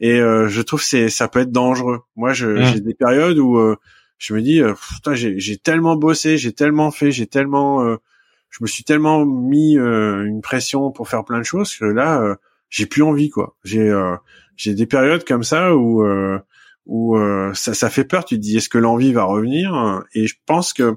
Et 0.00 0.20
euh, 0.20 0.48
je 0.48 0.60
trouve 0.62 0.80
que 0.80 0.86
c'est 0.86 1.08
ça 1.08 1.28
peut 1.28 1.40
être 1.40 1.52
dangereux. 1.52 2.00
Moi, 2.16 2.32
je, 2.32 2.46
Mm. 2.48 2.64
j'ai 2.64 2.80
des 2.80 2.94
périodes 2.94 3.38
où 3.38 3.56
euh, 3.58 3.76
je 4.18 4.34
me 4.34 4.42
dis, 4.42 4.60
putain, 4.94 5.14
j'ai, 5.14 5.38
j'ai 5.38 5.56
tellement 5.56 5.96
bossé, 5.96 6.36
j'ai 6.38 6.52
tellement 6.52 6.90
fait, 6.90 7.10
j'ai 7.10 7.26
tellement, 7.26 7.84
euh, 7.84 7.96
je 8.50 8.58
me 8.62 8.66
suis 8.66 8.84
tellement 8.84 9.24
mis 9.24 9.76
euh, 9.78 10.24
une 10.24 10.40
pression 10.40 10.90
pour 10.92 11.08
faire 11.08 11.24
plein 11.24 11.38
de 11.38 11.44
choses 11.44 11.74
que 11.76 11.84
là, 11.84 12.20
euh, 12.22 12.34
j'ai 12.70 12.86
plus 12.86 13.02
envie 13.02 13.30
quoi. 13.30 13.56
J'ai, 13.64 13.88
euh, 13.88 14.16
j'ai 14.56 14.74
des 14.74 14.86
périodes 14.86 15.24
comme 15.24 15.44
ça 15.44 15.74
où 15.76 16.04
euh, 16.04 16.38
où 16.86 17.16
euh, 17.16 17.52
ça, 17.54 17.74
ça 17.74 17.90
fait 17.90 18.04
peur. 18.04 18.24
Tu 18.24 18.36
te 18.36 18.40
dis, 18.40 18.56
est-ce 18.56 18.68
que 18.68 18.78
l'envie 18.78 19.12
va 19.12 19.24
revenir? 19.24 20.02
Et 20.14 20.26
je 20.26 20.34
pense 20.46 20.72
que 20.72 20.96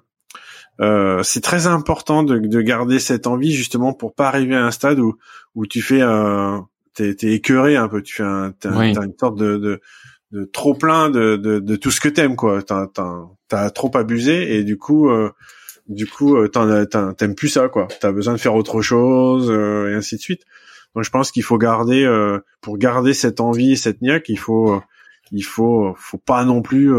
euh, 0.79 1.23
c'est 1.23 1.41
très 1.41 1.65
important 1.67 2.23
de, 2.23 2.37
de 2.37 2.61
garder 2.61 2.99
cette 2.99 3.25
envie 3.25 3.51
justement 3.51 3.93
pour 3.93 4.13
pas 4.13 4.27
arriver 4.27 4.55
à 4.55 4.65
un 4.65 4.71
stade 4.71 4.99
où 4.99 5.15
où 5.55 5.65
tu 5.65 5.81
fais 5.81 6.01
un 6.01 6.67
t'es, 6.93 7.15
t'es 7.15 7.31
écœuré 7.33 7.75
un 7.75 7.87
peu 7.87 8.03
tu 8.03 8.15
fais 8.15 8.23
un, 8.23 8.53
Oui. 8.65 8.93
t'as 8.93 9.05
une 9.05 9.17
sorte 9.19 9.37
de, 9.39 9.57
de 9.57 9.81
de 10.33 10.43
trop 10.45 10.75
plein 10.75 11.09
de, 11.09 11.35
de, 11.37 11.57
de 11.59 11.75
tout 11.77 11.89
ce 11.89 11.99
que 11.99 12.09
t'aimes 12.09 12.35
quoi. 12.35 12.61
T'as 12.61 12.85
t'as 13.47 13.69
trop 13.71 13.89
abusé 13.97 14.55
et 14.57 14.63
du 14.63 14.77
coup 14.77 15.09
euh, 15.09 15.31
du 15.87 16.05
coup 16.05 16.35
euh, 16.35 16.47
t'aimes 17.17 17.33
plus 17.33 17.49
ça 17.49 17.69
quoi. 17.69 17.87
T'as 17.99 18.11
besoin 18.11 18.33
de 18.33 18.39
faire 18.39 18.53
autre 18.53 18.81
chose 18.81 19.49
euh, 19.49 19.89
et 19.89 19.95
ainsi 19.95 20.15
de 20.17 20.21
suite. 20.21 20.43
Donc 20.93 21.03
je 21.05 21.09
pense 21.09 21.31
qu'il 21.31 21.43
faut 21.43 21.57
garder 21.57 22.03
euh, 22.03 22.37
pour 22.61 22.77
garder 22.77 23.15
cette 23.15 23.39
envie, 23.39 23.77
cette 23.77 24.01
niaque, 24.03 24.29
il 24.29 24.37
faut 24.37 24.79
il 25.31 25.43
faut 25.43 25.93
faut 25.97 26.17
pas 26.17 26.43
non 26.45 26.61
plus 26.61 26.91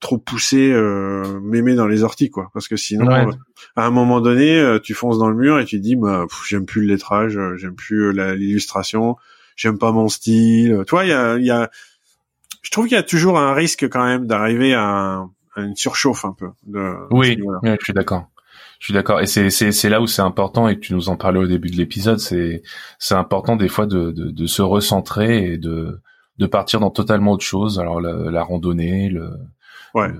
trop 0.00 0.18
pousser 0.18 0.72
mémé 1.42 1.74
dans 1.74 1.86
les 1.86 2.02
orties 2.02 2.30
quoi 2.30 2.50
parce 2.52 2.68
que 2.68 2.76
sinon 2.76 3.08
à 3.08 3.86
un 3.86 3.90
moment 3.90 4.20
donné 4.20 4.78
tu 4.82 4.94
fonces 4.94 5.18
dans 5.18 5.28
le 5.28 5.36
mur 5.36 5.58
et 5.58 5.64
tu 5.64 5.80
dis 5.80 5.96
bah 5.96 6.26
j'aime 6.48 6.66
plus 6.66 6.82
le 6.82 6.88
lettrage 6.88 7.38
j'aime 7.56 7.74
plus 7.74 8.12
l'illustration 8.12 9.16
j'aime 9.56 9.78
pas 9.78 9.92
mon 9.92 10.08
style 10.08 10.84
toi 10.86 11.04
il 11.04 11.08
y 11.08 11.12
a 11.12 11.36
il 11.36 11.44
y 11.44 11.50
a 11.50 11.70
je 12.66 12.70
trouve 12.72 12.86
qu'il 12.88 12.96
y 12.96 12.98
a 12.98 13.04
toujours 13.04 13.38
un 13.38 13.54
risque 13.54 13.88
quand 13.88 14.04
même 14.04 14.26
d'arriver 14.26 14.74
à, 14.74 15.24
une 15.56 15.76
surchauffe 15.76 16.24
un 16.24 16.32
peu. 16.32 16.48
De, 16.66 16.96
oui, 17.12 17.38
je 17.62 17.76
suis 17.84 17.92
d'accord. 17.92 18.28
Je 18.80 18.86
suis 18.86 18.92
d'accord. 18.92 19.20
Et 19.20 19.26
c'est, 19.26 19.50
c'est, 19.50 19.70
c'est 19.70 19.88
là 19.88 20.00
où 20.00 20.08
c'est 20.08 20.22
important, 20.22 20.68
et 20.68 20.74
que 20.74 20.80
tu 20.80 20.92
nous 20.92 21.08
en 21.08 21.16
parlais 21.16 21.38
au 21.38 21.46
début 21.46 21.70
de 21.70 21.76
l'épisode, 21.76 22.18
c'est, 22.18 22.62
c'est 22.98 23.14
important 23.14 23.54
des 23.54 23.68
fois 23.68 23.86
de, 23.86 24.10
de, 24.10 24.30
de, 24.30 24.46
se 24.46 24.62
recentrer 24.62 25.52
et 25.52 25.58
de, 25.58 26.00
de 26.38 26.46
partir 26.46 26.80
dans 26.80 26.90
totalement 26.90 27.32
autre 27.32 27.44
chose. 27.44 27.78
Alors 27.78 28.00
la, 28.00 28.30
la 28.30 28.42
randonnée, 28.42 29.08
le, 29.08 29.30
Ouais. 29.94 30.10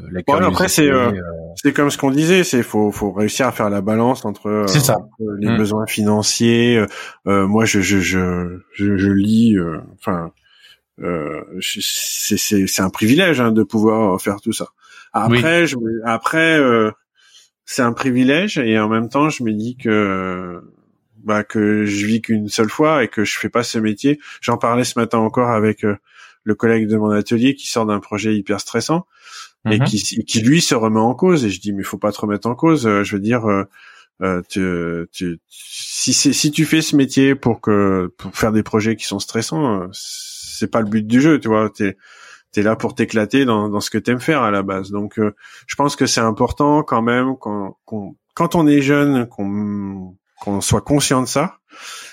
après 0.43 0.69
c'est 0.69 0.91
euh, 0.91 1.11
euh, 1.11 1.21
c'est 1.57 1.75
comme 1.75 1.91
ce 1.91 1.99
qu'on 1.99 2.11
disait, 2.11 2.45
c'est 2.45 2.63
faut 2.63 2.91
faut 2.93 3.13
réussir 3.13 3.47
à 3.47 3.53
faire 3.53 3.69
la 3.69 3.83
balance 3.83 4.25
entre, 4.25 4.49
euh, 4.49 4.67
ça. 4.67 4.97
les 5.39 5.51
mm. 5.51 5.59
besoins 5.59 5.87
financiers. 5.87 6.83
moi 7.27 7.67
je 7.67 7.81
je 7.83 7.99
je 7.99 8.61
je, 8.73 8.97
je 8.97 9.11
lis, 9.11 9.55
enfin 9.99 10.31
euh, 11.03 11.43
c'est 11.61 12.39
c'est 12.39 12.83
un 12.83 12.91
privilège 12.91 13.41
hein, 13.41 13.53
de 13.53 13.63
pouvoir 13.63 14.21
faire 14.21 14.41
tout 14.41 14.53
ça. 14.53 14.69
Après, 15.13 15.67
je, 15.67 15.77
après, 16.05 16.59
euh, 16.59 16.91
c'est 17.65 17.83
un 17.83 17.93
privilège 17.93 18.59
et 18.59 18.79
en 18.79 18.89
même 18.89 19.09
temps, 19.09 19.29
je 19.29 19.43
me 19.43 19.53
dis 19.53 19.77
que 19.77 20.63
bah 21.27 21.45
que 21.45 21.85
je 21.85 22.07
vis 22.07 22.23
qu'une 22.23 22.49
seule 22.49 22.71
fois 22.71 23.05
et 23.05 23.09
que 23.09 23.25
je 23.25 23.39
fais 23.39 23.51
pas 23.51 23.63
ce 23.63 23.79
métier. 23.79 24.19
J'en 24.41 24.57
parlais 24.57 24.85
ce 24.85 24.99
matin 24.99 25.19
encore 25.19 25.51
avec 25.51 25.85
euh, 25.85 25.97
le 26.45 26.55
collègue 26.55 26.89
de 26.89 26.97
mon 26.97 27.11
atelier 27.11 27.55
qui 27.55 27.69
sort 27.69 27.85
d'un 27.85 28.01
projet 28.01 28.35
hyper 28.35 28.61
stressant 28.61 29.07
et 29.69 29.79
mhm. 29.79 29.85
qui, 29.85 30.25
qui 30.25 30.41
lui 30.41 30.61
se 30.63 30.75
remet 30.75 31.01
en 31.01 31.15
cause. 31.15 31.45
Et 31.45 31.51
je 31.51 31.61
dis 31.61 31.73
mais 31.73 31.83
faut 31.83 31.99
pas 31.99 32.13
te 32.13 32.21
remettre 32.21 32.49
en 32.49 32.55
cause. 32.55 32.83
je 32.83 33.13
veux 33.15 33.21
dire. 33.21 33.47
Euh, 34.23 34.41
tu, 34.49 35.07
tu, 35.13 35.39
si, 35.51 36.15
si 36.15 36.51
tu 36.51 36.65
fais 36.65 36.81
ce 36.81 36.97
métier 36.97 37.35
pour 37.35 37.61
que 37.61 38.11
pour 38.17 38.35
faire 38.35 38.51
des 38.51 38.63
projets 38.63 38.97
qui 38.97 39.05
sont 39.05 39.19
stressants, 39.19 39.89
c'est 39.93 40.71
pas 40.71 40.81
le 40.81 40.89
but 40.89 41.07
du 41.07 41.21
jeu, 41.21 41.39
tu 41.39 41.49
vois. 41.49 41.69
T'es 41.69 41.97
es 42.57 42.63
là 42.63 42.77
pour 42.77 42.95
t'éclater 42.95 43.45
dans, 43.45 43.69
dans 43.69 43.81
ce 43.81 43.91
que 43.91 43.99
t'aimes 43.99 44.21
faire 44.21 44.43
à 44.43 44.51
la 44.51 44.63
base. 44.63 44.91
Donc, 44.91 45.19
euh, 45.19 45.35
je 45.67 45.75
pense 45.75 45.97
que 45.97 46.07
c'est 46.07 46.21
important 46.21 46.83
quand 46.83 47.03
même 47.03 47.37
qu'on, 47.37 47.75
quand 48.35 48.55
on 48.55 48.67
est 48.67 48.83
jeune, 48.83 49.27
qu'on 49.27 50.17
qu'on 50.41 50.61
soit 50.61 50.83
conscient 50.83 51.23
de 51.23 51.29
ça 51.29 51.59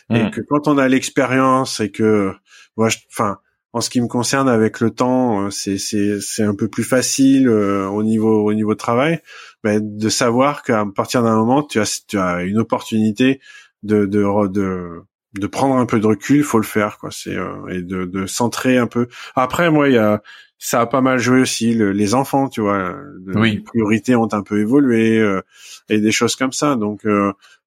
et 0.10 0.24
mmh. 0.24 0.32
que 0.32 0.42
quand 0.42 0.68
on 0.68 0.78
a 0.78 0.88
l'expérience 0.88 1.80
et 1.80 1.92
que, 1.92 2.34
moi, 2.76 2.90
enfin, 3.10 3.40
en 3.72 3.82
ce 3.82 3.90
qui 3.90 4.02
me 4.02 4.08
concerne, 4.08 4.48
avec 4.48 4.80
le 4.80 4.92
temps, 4.92 5.46
euh, 5.46 5.50
c'est 5.50 5.78
c'est 5.78 6.20
c'est 6.22 6.44
un 6.44 6.54
peu 6.54 6.68
plus 6.68 6.84
facile 6.84 7.48
euh, 7.48 7.88
au 7.88 8.04
niveau 8.04 8.46
au 8.46 8.54
niveau 8.54 8.74
de 8.74 8.78
travail, 8.78 9.20
ben, 9.64 9.80
de 9.82 10.10
savoir 10.10 10.62
qu'à 10.62 10.86
partir 10.86 11.24
d'un 11.24 11.36
moment, 11.36 11.64
tu 11.64 11.80
as 11.80 12.04
tu 12.08 12.20
as 12.20 12.44
une 12.44 12.60
opportunité 12.60 13.42
de 13.82 14.06
de 14.06 14.48
de 14.48 15.02
de 15.40 15.48
prendre 15.48 15.76
un 15.76 15.88
peu 15.88 16.00
de 16.00 16.06
recul, 16.06 16.44
faut 16.44 16.60
le 16.60 16.66
faire 16.66 17.00
quoi. 17.00 17.10
C'est 17.12 17.36
euh, 17.36 17.68
et 17.70 17.82
de, 17.82 18.06
de 18.06 18.28
centrer 18.28 18.78
un 18.78 18.88
peu. 18.88 19.08
Après, 19.36 19.72
moi, 19.72 19.90
il 19.90 19.96
y 19.96 19.98
a 19.98 20.22
ça 20.60 20.80
a 20.80 20.86
pas 20.86 21.02
mal 21.02 21.20
joué 21.20 21.42
aussi 21.42 21.74
les 21.74 22.14
enfants, 22.14 22.48
tu 22.48 22.62
vois. 22.62 22.96
oui. 23.36 23.56
Les 23.56 23.60
priorités 23.60 24.16
ont 24.16 24.30
un 24.32 24.44
peu 24.44 24.62
évolué 24.62 25.18
euh, 25.18 25.42
et 25.90 26.00
des 26.00 26.12
choses 26.12 26.38
comme 26.38 26.54
ça. 26.54 26.76
Donc 26.76 27.06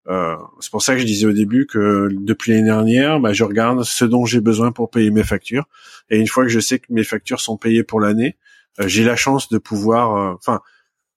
euh, 0.09 0.13
euh, 0.13 0.37
c'est 0.61 0.71
pour 0.71 0.83
ça 0.83 0.95
que 0.95 1.01
je 1.01 1.07
disais 1.07 1.27
au 1.27 1.33
début 1.33 1.67
que 1.67 2.09
depuis 2.13 2.53
l'année 2.53 2.65
dernière, 2.65 3.21
bah, 3.21 3.33
je 3.33 3.45
regarde 3.45 3.83
ce 3.83 4.05
dont 4.05 4.25
j'ai 4.25 4.41
besoin 4.41 4.73
pour 4.73 4.91
payer 4.91 5.11
mes 5.11 5.25
factures. 5.25 5.67
Et 6.11 6.19
une 6.19 6.27
fois 6.27 6.45
que 6.45 6.51
je 6.51 6.61
sais 6.61 6.79
que 6.79 6.87
mes 6.91 7.05
factures 7.05 7.41
sont 7.41 7.57
payées 7.57 7.83
pour 7.83 8.01
l'année, 8.01 8.37
j'ai 8.87 9.05
la 9.05 9.17
chance 9.17 9.49
de 9.49 9.59
pouvoir, 9.59 10.37
enfin 10.37 10.61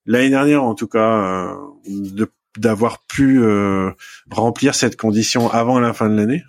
l'année 0.06 0.30
dernière 0.30 0.64
en 0.64 0.76
tout 0.76 0.88
cas, 0.88 1.57
de 1.88 2.26
d'avoir 2.57 3.06
pu 3.06 3.41
euh, 3.41 3.91
remplir 4.32 4.76
cette 4.76 4.98
condition 4.98 5.49
avant 5.49 5.80
la 5.80 5.94
fin 5.94 6.10
de 6.10 6.16
l'année. 6.16 6.44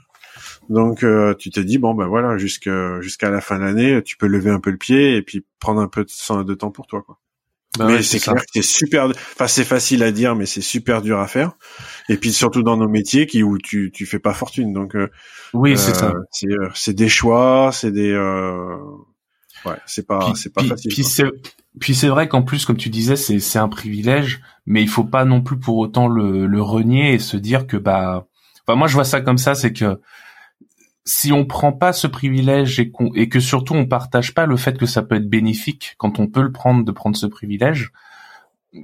Donc 0.69 1.03
euh, 1.03 1.35
tu 1.35 1.51
te 1.51 1.61
dis 1.61 1.79
bon 1.79 1.95
ben 1.95 2.07
voilà 2.07 2.39
jusqu'à 2.39 3.01
jusqu'à 3.01 3.31
la 3.31 3.41
fin 3.41 3.59
de 3.59 3.65
l'année 3.65 4.03
tu 4.03 4.17
peux 4.17 4.27
lever 4.27 4.51
un 4.51 4.61
peu 4.61 4.71
le 4.71 4.77
pied 4.77 5.17
et 5.17 5.23
puis 5.23 5.45
prendre 5.59 5.81
un 5.81 5.89
peu 5.89 6.05
de, 6.05 6.43
de 6.43 6.55
temps 6.55 6.71
pour 6.71 6.87
toi 6.87 7.03
quoi. 7.03 7.19
Bah 7.79 7.87
mais 7.87 8.03
c'est 8.03 8.19
clair 8.19 8.35
que 8.35 8.43
c'est 8.53 8.63
super 8.63 9.07
enfin 9.07 9.47
c'est 9.47 9.65
facile 9.65 10.03
à 10.03 10.11
dire 10.11 10.35
mais 10.35 10.45
c'est 10.47 10.61
super 10.61 11.03
dur 11.03 11.21
à 11.21 11.29
faire. 11.29 11.53
Et 12.09 12.17
puis 12.17 12.33
surtout 12.33 12.63
dans 12.63 12.77
nos 12.77 12.89
métiers 12.89 13.27
qui 13.27 13.43
où 13.45 13.59
tu 13.59 13.93
tu 13.95 14.07
fais 14.07 14.19
pas 14.19 14.35
fortune. 14.35 14.73
Donc 14.73 14.97
euh, 14.97 15.09
oui 15.53 15.79
c'est 15.79 15.95
ça. 15.95 16.13
c'est 16.33 16.49
c'est 16.75 16.95
des 16.95 17.09
choix 17.09 17.71
c'est 17.73 17.93
des 17.93 18.13
ouais 18.13 19.77
c'est 19.87 20.07
pas 20.07 20.33
c'est 20.35 20.53
pas 20.53 20.65
facile 20.65 20.93
puis 20.93 21.05
c'est 21.05 21.25
puis 21.79 21.95
c'est 21.95 22.09
vrai 22.09 22.29
qu'en 22.29 22.43
plus, 22.43 22.65
comme 22.65 22.77
tu 22.77 22.89
disais, 22.89 23.17
c'est 23.17 23.39
c'est 23.39 23.59
un 23.59 23.69
privilège, 23.69 24.41
mais 24.67 24.83
il 24.83 24.89
faut 24.89 25.05
pas 25.05 25.25
non 25.25 25.41
plus 25.41 25.59
pour 25.59 25.77
autant 25.79 26.09
le, 26.09 26.47
le 26.47 26.63
renier 26.63 27.15
et 27.15 27.19
se 27.19 27.37
dire 27.37 27.67
que 27.67 27.77
bah, 27.77 28.27
enfin 28.67 28.77
moi 28.77 28.89
je 28.89 28.95
vois 28.95 29.05
ça 29.05 29.21
comme 29.21 29.39
ça, 29.39 29.55
c'est 29.55 29.73
que 29.73 30.01
si 31.05 31.33
on 31.33 31.45
prend 31.45 31.73
pas 31.73 31.93
ce 31.93 32.07
privilège 32.07 32.79
et, 32.79 32.91
qu'on 32.91 33.13
et 33.15 33.29
que 33.29 33.41
surtout 33.41 33.75
on 33.75 33.87
partage 33.87 34.35
pas 34.35 34.47
le 34.47 34.57
fait 34.57 34.79
que 34.79 34.87
ça 34.87 35.03
peut 35.03 35.17
être 35.17 35.29
bénéfique 35.29 35.95
quand 35.99 36.19
on 36.19 36.27
peut 36.27 36.43
le 36.43 36.53
prendre 36.53 36.85
de 36.85 36.93
prendre 36.93 37.17
ce 37.17 37.27
privilège, 37.27 37.93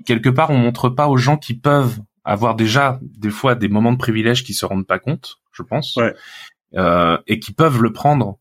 quelque 0.04 0.30
part 0.30 0.50
on 0.50 0.58
montre 0.58 0.88
pas 0.88 1.08
aux 1.08 1.16
gens 1.16 1.36
qui 1.36 1.54
peuvent 1.54 2.00
avoir 2.24 2.56
déjà 2.56 2.98
des 3.02 3.30
fois 3.30 3.54
des 3.54 3.68
moments 3.68 3.92
de 3.92 3.98
privilège 3.98 4.44
qui 4.44 4.54
se 4.54 4.66
rendent 4.66 4.86
pas 4.86 4.98
compte, 4.98 5.38
je 5.52 5.62
pense, 5.62 5.96
ouais. 5.96 6.14
euh, 6.74 7.18
et 7.26 7.38
qui 7.38 7.52
peuvent 7.52 7.82
le 7.82 7.92
prendre 7.92 8.38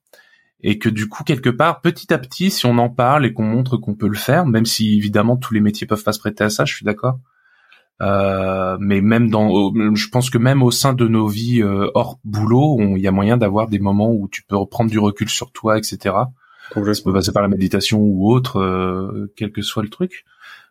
et 0.62 0.80
que 0.80 0.90
du 0.90 1.08
coup 1.08 1.24
quelque 1.24 1.50
part 1.50 1.82
petit 1.82 2.14
à 2.14 2.18
petit 2.18 2.50
si 2.50 2.66
on 2.66 2.78
en 2.78 2.90
parle 2.90 3.26
et 3.26 3.34
qu'on 3.34 3.44
montre 3.44 3.78
qu'on 3.78 3.94
peut 3.94 4.08
le 4.08 4.18
faire 4.18 4.46
même 4.46 4.66
si 4.66 4.96
évidemment 4.96 5.38
tous 5.38 5.54
les 5.54 5.60
métiers 5.60 5.86
peuvent 5.86 6.04
pas 6.04 6.14
se 6.14 6.20
prêter 6.20 6.44
à 6.44 6.50
ça 6.50 6.66
je 6.66 6.74
suis 6.74 6.86
d'accord 6.86 7.20
euh, 8.02 8.78
mais 8.80 9.02
même 9.02 9.30
dans 9.30 9.74
je 9.96 10.10
pense 10.10 10.30
que 10.30 10.38
même 10.38 10.62
au 10.62 10.72
sein 10.72 10.94
de 10.94 11.08
nos 11.08 11.28
vies 11.28 11.62
euh, 11.62 11.90
hors 11.94 12.20
boulot 12.26 12.78
il 12.80 13.02
y 13.02 13.08
a 13.08 13.12
moyen 13.12 13.38
d'avoir 13.38 13.68
des 13.70 13.80
moments 13.80 14.12
où 14.12 14.28
tu 14.30 14.44
peux 14.44 14.58
reprendre 14.58 14.92
du 14.92 15.00
recul 15.00 15.30
sur 15.30 15.52
toi 15.54 15.78
etc 15.78 16.14
ça 16.74 17.02
peut 17.04 17.14
passer 17.14 17.32
par 17.32 17.44
la 17.44 17.48
méditation 17.48 18.00
ou 18.00 18.32
autre 18.32 18.60
euh, 18.60 19.32
quel 19.36 19.52
que 19.52 19.62
soit 19.62 19.84
le 19.84 19.90
truc. 19.90 20.26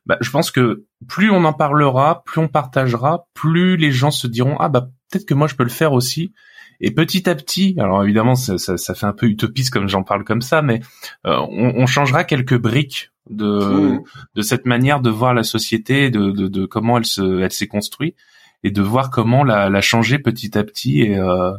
Bah, 0.07 0.19
je 0.21 0.31
pense 0.31 0.51
que 0.51 0.85
plus 1.09 1.31
on 1.31 1.45
en 1.45 1.53
parlera 1.53 2.25
plus 2.25 2.41
on 2.41 2.49
partagera 2.49 3.27
plus 3.33 3.77
les 3.77 3.91
gens 3.91 4.11
se 4.11 4.27
diront 4.27 4.57
ah 4.59 4.69
bah 4.69 4.91
peut-être 5.11 5.25
que 5.25 5.35
moi 5.35 5.47
je 5.47 5.55
peux 5.55 5.65
le 5.65 5.71
faire 5.71 5.93
aussi. 5.93 6.33
Et 6.81 6.91
petit 6.91 7.31
à 7.31 7.37
petit, 7.37 7.77
alors 7.79 8.03
évidemment, 8.03 8.35
ça, 8.35 8.59
ça, 8.59 8.77
ça 8.77 8.95
fait 8.95 9.07
un 9.07 9.13
peu 9.13 9.27
utopiste 9.27 9.73
comme 9.73 9.89
j'en 9.89 10.03
parle 10.03 10.25
comme 10.25 10.43
ça, 10.43 10.61
mais 10.61 10.81
euh, 11.25 11.39
on, 11.49 11.73
on, 11.77 11.87
changera 11.87 12.25
quelques 12.25 12.59
briques 12.59 13.13
de 13.31 13.47
mmh. 13.47 14.03
de 14.35 14.43
cette 14.43 14.67
manière 14.67 15.01
de 15.01 15.11
voir 15.11 15.35
la 15.35 15.43
société, 15.43 16.11
de, 16.11 16.31
de, 16.31 16.49
de 16.49 16.67
comment 16.67 16.99
elle 16.99 17.07
se 17.07 17.41
elle 17.41 17.53
s'est 17.53 17.67
construite, 17.67 18.17
et 18.63 18.71
de 18.71 18.83
voir 18.83 19.11
comment 19.11 19.45
la, 19.45 19.71
la 19.71 19.81
changer 19.81 20.19
petit 20.19 20.57
à 20.59 20.65
petit 20.65 21.03
et 21.03 21.19
euh, 21.19 21.53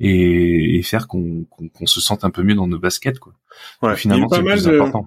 et, 0.00 0.76
et, 0.76 0.82
faire 0.82 1.06
qu'on 1.06 1.44
qu'on 1.44 1.86
se 1.86 2.00
sente 2.00 2.24
un 2.24 2.30
peu 2.30 2.42
mieux 2.42 2.56
dans 2.56 2.66
nos 2.66 2.80
baskets, 2.80 3.20
quoi. 3.20 3.32
Ouais, 3.82 3.94
finalement, 3.96 4.28
c'est 4.28 4.42
plus 4.42 4.68
important. 4.68 5.06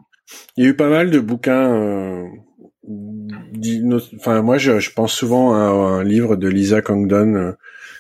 Il 0.56 0.64
y 0.64 0.68
a 0.68 0.70
eu 0.70 0.76
pas 0.76 0.90
mal 0.90 1.10
de 1.10 1.20
bouquins. 1.20 1.74
Euh, 1.74 2.28
enfin, 4.18 4.42
moi, 4.42 4.58
je, 4.58 4.80
je, 4.80 4.92
pense 4.92 5.14
souvent 5.14 5.54
à 5.54 5.58
un 5.58 6.04
livre 6.04 6.36
de 6.36 6.48
Lisa 6.48 6.82
Congdon 6.82 7.36
euh, 7.36 7.52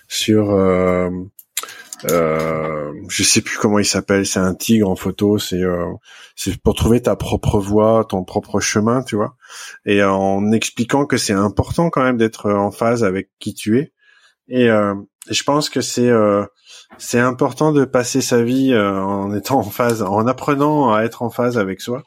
sur 0.07 0.51
euh, 0.51 1.09
euh, 2.11 2.91
je 3.09 3.23
sais 3.23 3.41
plus 3.41 3.57
comment 3.57 3.79
il 3.79 3.85
s'appelle, 3.85 4.25
c'est 4.25 4.39
un 4.39 4.53
tigre 4.53 4.89
en 4.89 4.95
photo, 4.95 5.37
c'est 5.39 5.61
euh, 5.61 5.91
c'est 6.35 6.61
pour 6.61 6.75
trouver 6.75 7.01
ta 7.01 7.15
propre 7.15 7.59
voie, 7.59 8.05
ton 8.07 8.23
propre 8.23 8.59
chemin, 8.59 9.03
tu 9.03 9.15
vois. 9.15 9.35
Et 9.85 10.03
en 10.03 10.51
expliquant 10.51 11.05
que 11.05 11.17
c'est 11.17 11.33
important 11.33 11.89
quand 11.89 12.03
même 12.03 12.17
d'être 12.17 12.51
en 12.51 12.71
phase 12.71 13.03
avec 13.03 13.29
qui 13.39 13.53
tu 13.53 13.79
es. 13.79 13.93
Et 14.49 14.69
euh, 14.69 14.95
je 15.29 15.43
pense 15.43 15.69
que 15.69 15.81
c'est 15.81 16.09
euh, 16.09 16.45
c'est 16.97 17.19
important 17.19 17.71
de 17.73 17.85
passer 17.85 18.21
sa 18.21 18.43
vie 18.43 18.73
euh, 18.73 19.01
en 19.01 19.33
étant 19.35 19.59
en 19.59 19.63
phase, 19.63 20.01
en 20.03 20.25
apprenant 20.27 20.93
à 20.93 21.03
être 21.03 21.21
en 21.21 21.29
phase 21.29 21.57
avec 21.57 21.81
soi 21.81 22.03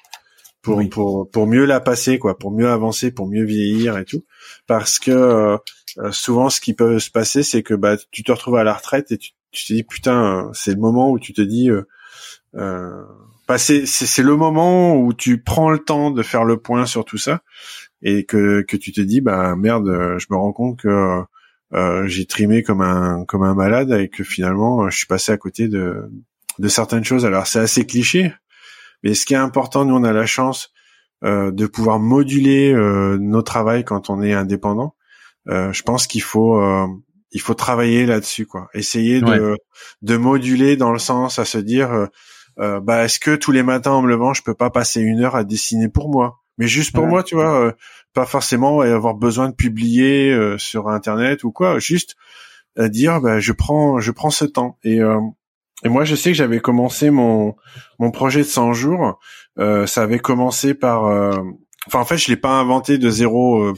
pour 0.62 0.82
pour 0.90 1.30
pour 1.30 1.46
mieux 1.46 1.64
la 1.64 1.80
passer 1.80 2.18
quoi, 2.18 2.38
pour 2.38 2.50
mieux 2.52 2.70
avancer, 2.70 3.10
pour 3.12 3.28
mieux 3.28 3.44
vieillir 3.44 3.98
et 3.98 4.04
tout. 4.04 4.24
Parce 4.66 4.98
que 4.98 5.58
souvent 6.12 6.50
ce 6.50 6.60
qui 6.60 6.74
peut 6.74 6.98
se 6.98 7.10
passer, 7.10 7.42
c'est 7.42 7.62
que 7.62 7.74
bah 7.74 7.96
tu 8.10 8.22
te 8.22 8.32
retrouves 8.32 8.56
à 8.56 8.64
la 8.64 8.74
retraite 8.74 9.12
et 9.12 9.18
tu 9.18 9.32
tu 9.50 9.66
te 9.66 9.72
dis 9.72 9.82
putain, 9.82 10.50
c'est 10.52 10.72
le 10.72 10.80
moment 10.80 11.10
où 11.10 11.18
tu 11.18 11.32
te 11.32 11.42
dis, 11.42 11.70
euh, 11.70 11.82
euh, 12.56 13.04
bah 13.48 13.58
c'est 13.58 14.18
le 14.18 14.36
moment 14.36 14.96
où 14.96 15.12
tu 15.12 15.42
prends 15.42 15.70
le 15.70 15.78
temps 15.78 16.10
de 16.10 16.22
faire 16.22 16.44
le 16.44 16.56
point 16.58 16.86
sur 16.86 17.04
tout 17.04 17.18
ça 17.18 17.42
et 18.02 18.24
que 18.24 18.62
que 18.62 18.76
tu 18.76 18.92
te 18.92 19.00
dis 19.00 19.20
bah 19.20 19.54
merde, 19.56 20.16
je 20.18 20.26
me 20.30 20.36
rends 20.36 20.52
compte 20.52 20.80
que 20.80 21.24
euh, 21.72 22.06
j'ai 22.06 22.26
trimé 22.26 22.62
comme 22.62 22.80
un 22.80 23.24
comme 23.24 23.44
un 23.44 23.54
malade 23.54 23.92
et 23.92 24.08
que 24.08 24.24
finalement 24.24 24.88
je 24.90 24.96
suis 24.96 25.06
passé 25.06 25.32
à 25.32 25.36
côté 25.36 25.68
de 25.68 26.10
de 26.58 26.68
certaines 26.68 27.04
choses. 27.04 27.24
Alors 27.24 27.46
c'est 27.46 27.60
assez 27.60 27.86
cliché, 27.86 28.34
Mais 29.02 29.14
ce 29.14 29.24
qui 29.24 29.34
est 29.34 29.38
important, 29.38 29.84
nous 29.84 29.94
on 29.94 30.04
a 30.04 30.12
la 30.12 30.26
chance 30.26 30.72
euh, 31.24 31.50
de 31.52 31.66
pouvoir 31.66 32.00
moduler 32.00 32.72
euh, 32.72 33.18
nos 33.18 33.42
travails 33.42 33.84
quand 33.84 34.10
on 34.10 34.22
est 34.22 34.32
indépendant. 34.32 34.94
Je 35.46 35.82
pense 35.82 36.06
qu'il 36.06 36.22
faut 36.22 36.60
il 37.32 37.40
faut 37.40 37.54
travailler 37.54 38.06
là-dessus 38.06 38.46
quoi. 38.46 38.68
Essayer 38.74 39.20
de 39.20 39.56
de 40.02 40.16
moduler 40.16 40.76
dans 40.76 40.92
le 40.92 40.98
sens 40.98 41.38
à 41.38 41.44
se 41.44 41.58
dire 41.58 42.08
euh, 42.58 42.80
bah 42.80 43.04
est-ce 43.04 43.20
que 43.20 43.36
tous 43.36 43.52
les 43.52 43.62
matins 43.62 43.92
en 43.92 44.02
me 44.02 44.08
levant, 44.08 44.34
je 44.34 44.42
peux 44.42 44.54
pas 44.54 44.70
passer 44.70 45.00
une 45.00 45.20
heure 45.20 45.36
à 45.36 45.44
dessiner 45.44 45.88
pour 45.88 46.10
moi, 46.10 46.40
mais 46.58 46.66
juste 46.66 46.92
pour 46.92 47.06
moi, 47.06 47.22
tu 47.22 47.34
vois, 47.34 47.74
pas 48.12 48.26
forcément 48.26 48.80
avoir 48.80 49.14
besoin 49.14 49.48
de 49.48 49.54
publier 49.54 50.56
sur 50.58 50.88
internet 50.88 51.44
ou 51.44 51.52
quoi, 51.52 51.78
juste 51.78 52.16
dire 52.78 53.20
bah 53.20 53.40
je 53.40 53.52
prends 53.52 54.00
je 54.00 54.10
prends 54.10 54.30
ce 54.30 54.44
temps 54.44 54.78
et 54.82 55.00
et 55.84 55.88
moi, 55.88 56.04
je 56.04 56.14
sais 56.14 56.30
que 56.30 56.36
j'avais 56.36 56.60
commencé 56.60 57.10
mon 57.10 57.56
mon 57.98 58.10
projet 58.10 58.40
de 58.40 58.46
100 58.46 58.72
jours. 58.74 59.18
Euh, 59.58 59.86
ça 59.86 60.02
avait 60.02 60.18
commencé 60.18 60.74
par, 60.74 61.06
euh, 61.06 61.42
enfin 61.86 62.00
en 62.00 62.04
fait, 62.04 62.18
je 62.18 62.28
l'ai 62.28 62.36
pas 62.36 62.60
inventé 62.60 62.98
de 62.98 63.08
zéro. 63.08 63.74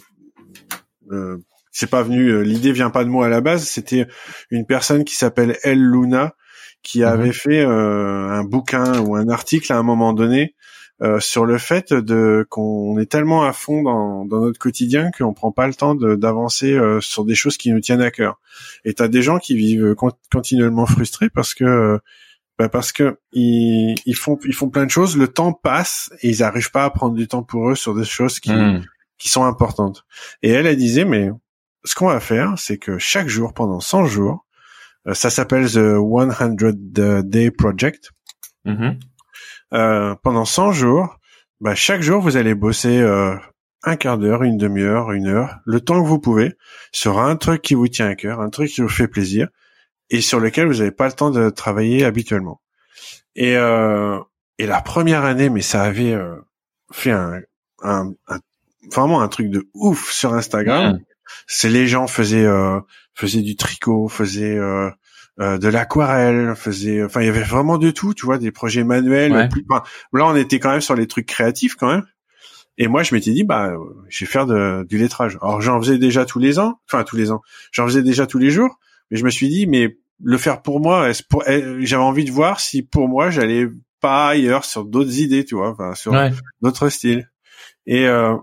Euh, 1.73 1.79
euh 1.79 1.79
c'est 1.83 1.91
pas 1.91 2.03
venu. 2.03 2.43
L'idée 2.45 2.73
vient 2.73 2.91
pas 2.91 3.05
de 3.05 3.09
moi 3.09 3.27
à 3.27 3.29
la 3.29 3.41
base. 3.41 3.65
C'était 3.65 4.07
une 4.51 4.67
personne 4.67 5.05
qui 5.05 5.17
s'appelle 5.17 5.59
El 5.63 5.81
Luna 5.81 6.35
qui 6.83 7.01
mhm. 7.01 7.07
avait 7.07 7.33
fait 7.33 7.63
un 7.63 8.45
bouquin 8.45 9.01
ou 9.01 9.17
un 9.17 9.29
article 9.29 9.73
à 9.73 9.79
un 9.79 9.83
moment 9.83 10.13
donné 10.13 10.55
euh, 11.03 11.19
sur 11.19 11.45
le 11.45 11.59
fait 11.59 11.93
de 11.93 12.47
qu'on 12.49 12.97
est 12.97 13.11
tellement 13.11 13.45
à 13.45 13.53
fond 13.53 13.83
dans, 13.83 14.25
dans 14.25 14.41
notre 14.41 14.61
quotidien 14.61 15.11
qu'on 15.11 15.35
prend 15.35 15.51
pas 15.51 15.67
le 15.67 15.75
temps 15.75 15.97
d'avancer 15.97 16.75
euh, 16.75 17.01
sur 17.01 17.25
des 17.25 17.35
choses 17.35 17.57
qui 17.57 17.73
nous 17.73 17.81
tiennent 17.81 18.03
à 18.03 18.13
cœur. 18.13 18.39
Et 18.85 18.95
t'as 18.95 19.09
des 19.09 19.21
gens 19.21 19.39
qui 19.39 19.57
vivent 19.57 19.97
continuellement 20.31 20.87
frustrés 20.87 21.29
parce 21.29 21.55
que 21.55 21.99
bah 22.57 22.69
parce 22.69 22.93
que 22.93 23.19
ils, 23.33 23.97
ils, 24.07 24.15
font 24.15 24.39
ils 24.45 24.55
font 24.55 24.69
plein 24.69 24.87
de 24.87 24.91
choses, 24.91 25.17
le 25.17 25.27
temps 25.27 25.53
passe 25.53 26.13
et 26.21 26.29
ils 26.29 26.45
arrivent 26.45 26.71
pas 26.71 26.85
à 26.85 26.91
prendre 26.91 27.17
du 27.17 27.27
temps 27.27 27.43
pour 27.43 27.71
eux 27.71 27.75
sur 27.75 27.97
des 27.97 28.05
choses 28.05 28.39
qui 28.39 28.53
hmm. 28.53 28.85
qui 29.19 29.29
sont 29.29 29.45
importantes. 29.45 30.05
Et 30.43 30.51
elle 30.51 30.67
elle 30.67 30.77
disait 30.77 31.05
mais 31.05 31.31
ce 31.85 31.95
qu'on 31.95 32.09
va 32.09 32.21
faire, 32.21 32.55
c'est 32.57 32.79
que 32.79 32.99
chaque 32.99 33.29
jour 33.29 33.55
pendant 33.55 33.81
100 33.81 34.07
jours, 34.07 34.47
euh, 35.07 35.15
ça 35.15 35.31
s'appelle 35.31 35.67
the 35.67 35.97
100 35.97 37.23
Day 37.25 37.51
Project. 37.51 38.11
Euh, 39.75 40.15
pendant 40.23 40.45
100 40.45 40.73
jours, 40.73 41.19
bah, 41.61 41.75
chaque 41.75 42.03
jour 42.03 42.21
vous 42.21 42.37
allez 42.37 42.55
bosser 42.55 43.01
euh, 43.01 43.37
un 43.85 43.97
quart 43.97 44.19
d'heure, 44.19 44.43
une 44.43 44.59
demi-heure, 44.59 45.13
une 45.13 45.27
heure, 45.27 45.61
le 45.65 45.81
temps 45.81 46.03
que 46.03 46.07
vous 46.07 46.21
pouvez, 46.21 46.55
sur 46.93 47.19
un 47.19 47.37
truc 47.37 47.63
qui 47.63 47.75
vous 47.75 47.89
tient 47.89 48.09
à 48.09 48.15
cœur, 48.15 48.41
un 48.41 48.51
truc 48.51 48.71
qui 48.71 48.81
vous 48.81 48.89
fait 48.89 49.09
plaisir, 49.09 49.49
et 50.11 50.21
sur 50.21 50.41
lequel 50.41 50.67
vous 50.67 50.75
n'avez 50.79 50.91
pas 50.93 51.07
le 51.07 51.13
temps 51.13 51.31
de 51.31 51.51
travailler 51.51 52.05
habituellement. 52.05 52.61
Et, 53.35 53.57
euh, 53.57 54.19
et 54.59 54.67
la 54.67 54.81
première 54.83 55.25
année, 55.25 55.49
mais 55.49 55.63
ça 55.63 55.83
avait 55.83 56.13
euh, 56.13 56.37
fait 56.93 57.11
un, 57.11 57.41
un, 57.83 58.13
vraiment 58.93 59.23
un 59.23 59.29
truc 59.29 59.49
de 59.49 59.67
ouf 59.75 60.11
sur 60.13 60.35
Instagram. 60.35 60.99
C'est 61.47 61.69
les 61.69 61.87
gens 61.87 62.07
faisaient 62.07 62.45
euh, 62.45 62.81
faisaient 63.15 63.43
du 63.43 63.57
tricot, 63.57 64.09
faisaient 64.09 64.57
euh, 64.57 64.91
euh, 65.41 65.59
de 65.59 65.69
l'aquarelle, 65.69 66.55
faisait, 66.57 67.03
enfin 67.03 67.21
il 67.21 67.27
y 67.27 67.31
avait 67.31 67.43
vraiment 67.43 67.79
de 67.79 67.91
tout, 67.91 68.15
tu 68.15 68.27
vois, 68.27 68.39
des 68.39 68.51
projets 68.51 68.85
manuels. 68.85 69.33
là, 69.33 70.27
on 70.27 70.37
était 70.37 70.59
quand 70.59 70.71
même 70.71 70.81
sur 70.81 70.95
les 70.95 71.07
trucs 71.07 71.27
créatifs 71.27 71.75
quand 71.75 71.89
même. 71.89 72.05
Et 72.79 72.89
moi, 72.89 73.03
je 73.03 73.15
m'étais 73.15 73.33
dit, 73.33 73.45
bah, 73.45 73.73
je 74.09 74.25
vais 74.25 74.31
faire 74.31 74.47
de, 74.47 74.87
du 74.89 74.97
lettrage. 74.99 75.39
Alors 75.43 75.61
j'en 75.61 75.79
faisais 75.81 75.99
déjà 75.99 76.25
tous 76.25 76.39
les 76.39 76.59
ans, 76.59 76.81
enfin 76.87 77.05
tous 77.05 77.17
les 77.17 77.31
ans, 77.31 77.43
j'en 77.71 77.87
faisais 77.87 78.03
déjà 78.03 78.27
tous 78.27 78.39
les 78.39 78.51
jours, 78.51 78.79
mais 79.11 79.19
je 79.19 79.25
me 79.25 79.31
suis 79.31 79.49
dit, 79.49 79.67
mais 79.67 79.99
le 80.23 80.39
faire 80.39 80.63
pour 80.63 80.81
moi, 80.81 81.11
j'avais 81.81 82.03
envie 82.03 82.25
de 82.25 82.31
voir 82.31 82.61
si 82.61 82.83
pour 82.83 83.09
moi 83.09 83.31
j'allais 83.31 83.69
pas 84.01 84.29
ailleurs 84.29 84.65
sur 84.65 84.85
d'autres 84.85 85.19
idées, 85.19 85.45
tu 85.45 85.55
vois, 85.55 85.71
enfin 85.71 85.95
sur 85.95 86.15
d'autres 86.61 86.89
styles. 86.89 87.31
Et 87.87 88.07
euh, 88.07 88.37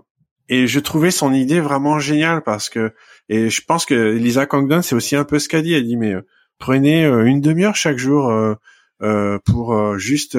et 0.50 0.66
je 0.66 0.80
trouvais 0.80 1.12
son 1.12 1.32
idée 1.32 1.60
vraiment 1.60 2.00
géniale 2.00 2.42
parce 2.42 2.68
que 2.68 2.92
et 3.28 3.48
je 3.48 3.62
pense 3.64 3.86
que 3.86 3.94
Lisa 3.94 4.46
Congdon 4.46 4.82
c'est 4.82 4.96
aussi 4.96 5.16
un 5.16 5.24
peu 5.24 5.38
ce 5.38 5.48
qu'elle 5.48 5.62
dit. 5.62 5.72
Elle 5.72 5.86
dit 5.86 5.96
mais 5.96 6.12
euh, 6.12 6.26
prenez 6.58 7.06
euh, 7.06 7.24
une 7.24 7.40
demi-heure 7.40 7.76
chaque 7.76 7.98
jour 7.98 8.28
euh, 8.28 9.38
pour 9.46 9.96
juste 9.96 10.36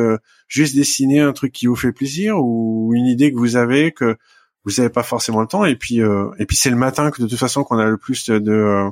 juste 0.48 0.76
dessiner 0.76 1.22
un 1.22 1.32
truc 1.32 1.54
qui 1.54 1.66
vous 1.66 1.78
fait 1.78 1.94
plaisir 1.94 2.38
ou 2.38 2.92
une 2.94 3.08
idée 3.08 3.32
que 3.32 3.38
vous 3.38 3.56
avez 3.56 3.92
que 3.94 4.18
vous 4.66 4.74
n'avez 4.78 4.90
pas 4.90 5.02
forcément 5.02 5.42
le 5.42 5.48
temps 5.48 5.66
et 5.66 5.76
puis 5.76 6.00
et 6.38 6.46
puis 6.46 6.58
c'est 6.58 6.70
le 6.70 6.76
matin 6.76 7.10
que 7.10 7.24
de 7.24 7.28
toute 7.28 7.40
façon 7.40 7.64
qu'on 7.64 7.80
a 7.80 7.88
le 7.88 7.98
plus 7.98 8.30
de 8.30 8.92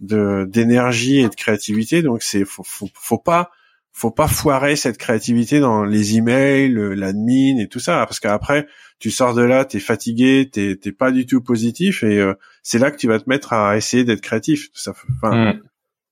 d'énergie 0.00 1.20
et 1.20 1.28
de 1.28 1.34
créativité 1.36 2.02
donc 2.02 2.22
c'est 2.22 2.44
faut 2.44 2.64
faut 2.64 3.18
pas 3.18 3.52
faut 3.98 4.10
pas 4.10 4.28
foirer 4.28 4.76
cette 4.76 4.98
créativité 4.98 5.58
dans 5.58 5.84
les 5.84 6.16
emails, 6.16 6.70
l'admin 6.94 7.58
et 7.58 7.68
tout 7.68 7.80
ça, 7.80 8.04
parce 8.06 8.20
qu'après 8.20 8.66
tu 8.98 9.10
sors 9.10 9.34
de 9.34 9.42
là, 9.42 9.64
t'es 9.64 9.80
fatigué, 9.80 10.48
t'es 10.52 10.76
t'es 10.76 10.92
pas 10.92 11.10
du 11.10 11.26
tout 11.26 11.40
positif 11.40 12.02
et 12.02 12.22
c'est 12.62 12.78
là 12.78 12.90
que 12.90 12.96
tu 12.96 13.08
vas 13.08 13.18
te 13.18 13.28
mettre 13.28 13.52
à 13.52 13.76
essayer 13.76 14.04
d'être 14.04 14.20
créatif. 14.20 14.68
Ça, 14.74 14.92
enfin, 15.22 15.54
mm 15.54 15.60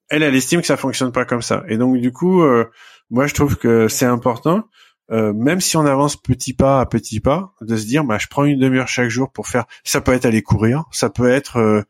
elle, 0.08 0.22
elle 0.22 0.34
estime 0.34 0.60
que 0.60 0.66
ça 0.66 0.76
fonctionne 0.76 1.12
pas 1.12 1.24
comme 1.24 1.42
ça. 1.42 1.64
Et 1.68 1.76
donc 1.76 1.98
du 1.98 2.12
coup, 2.12 2.42
euh, 2.42 2.70
moi 3.10 3.26
je 3.26 3.34
trouve 3.34 3.56
que 3.56 3.88
c'est 3.88 4.06
important, 4.06 4.64
euh, 5.10 5.32
même 5.32 5.60
si 5.60 5.76
on 5.76 5.86
avance 5.86 6.20
petit 6.20 6.54
pas 6.54 6.80
à 6.80 6.86
petit 6.86 7.20
pas, 7.20 7.54
de 7.60 7.76
se 7.76 7.86
dire, 7.86 8.04
bah 8.04 8.18
je 8.18 8.26
prends 8.28 8.44
une 8.44 8.58
demi-heure 8.58 8.88
chaque 8.88 9.08
jour 9.08 9.32
pour 9.32 9.48
faire. 9.48 9.64
Ça 9.82 10.00
peut 10.00 10.12
être 10.12 10.24
aller 10.24 10.42
courir, 10.42 10.84
ça 10.92 11.10
peut 11.10 11.28
être 11.30 11.84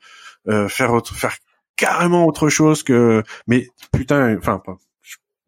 euh, 0.49 0.69
faire 0.69 0.93
autre, 0.93 1.15
faire 1.15 1.37
carrément 1.77 2.27
autre 2.27 2.49
chose 2.49 2.83
que. 2.83 3.23
Mais 3.47 3.69
putain, 3.93 4.37
enfin, 4.39 4.61
pas, 4.65 4.79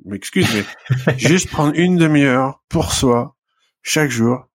m'excuse, 0.09 0.49
mais 0.55 1.19
juste 1.19 1.51
prendre 1.51 1.73
une 1.77 1.97
demi-heure 1.97 2.62
pour 2.69 2.93
soi 2.93 3.37
chaque 3.83 4.11
jour 4.11 4.49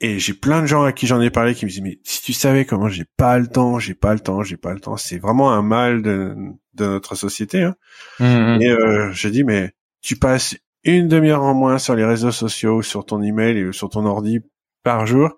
et 0.00 0.18
j'ai 0.18 0.34
plein 0.34 0.60
de 0.60 0.66
gens 0.66 0.82
à 0.82 0.92
qui 0.92 1.06
j'en 1.06 1.20
ai 1.20 1.30
parlé 1.30 1.54
qui 1.54 1.64
me 1.64 1.70
disent 1.70 1.80
mais 1.80 1.98
si 2.04 2.20
tu 2.22 2.32
savais 2.32 2.64
comment 2.64 2.88
j'ai 2.88 3.06
pas 3.16 3.38
le 3.38 3.46
temps, 3.46 3.78
j'ai 3.78 3.94
pas 3.94 4.12
le 4.12 4.20
temps, 4.20 4.42
j'ai 4.42 4.56
pas 4.56 4.74
le 4.74 4.80
temps, 4.80 4.96
c'est 4.96 5.18
vraiment 5.18 5.52
un 5.52 5.62
mal 5.62 6.02
de, 6.02 6.34
de 6.74 6.84
notre 6.84 7.14
société. 7.14 7.62
Hein. 7.62 7.74
Mmh, 8.20 8.24
mmh. 8.24 8.62
Et 8.62 8.70
euh, 8.70 9.12
j'ai 9.12 9.30
dit 9.30 9.44
mais 9.44 9.72
tu 10.02 10.16
passes 10.16 10.56
une 10.82 11.08
demi-heure 11.08 11.42
en 11.42 11.54
moins 11.54 11.78
sur 11.78 11.94
les 11.94 12.04
réseaux 12.04 12.32
sociaux, 12.32 12.82
sur 12.82 13.06
ton 13.06 13.22
email 13.22 13.56
et 13.56 13.72
sur 13.72 13.88
ton 13.88 14.04
ordi 14.04 14.40
par 14.82 15.06
jour. 15.06 15.30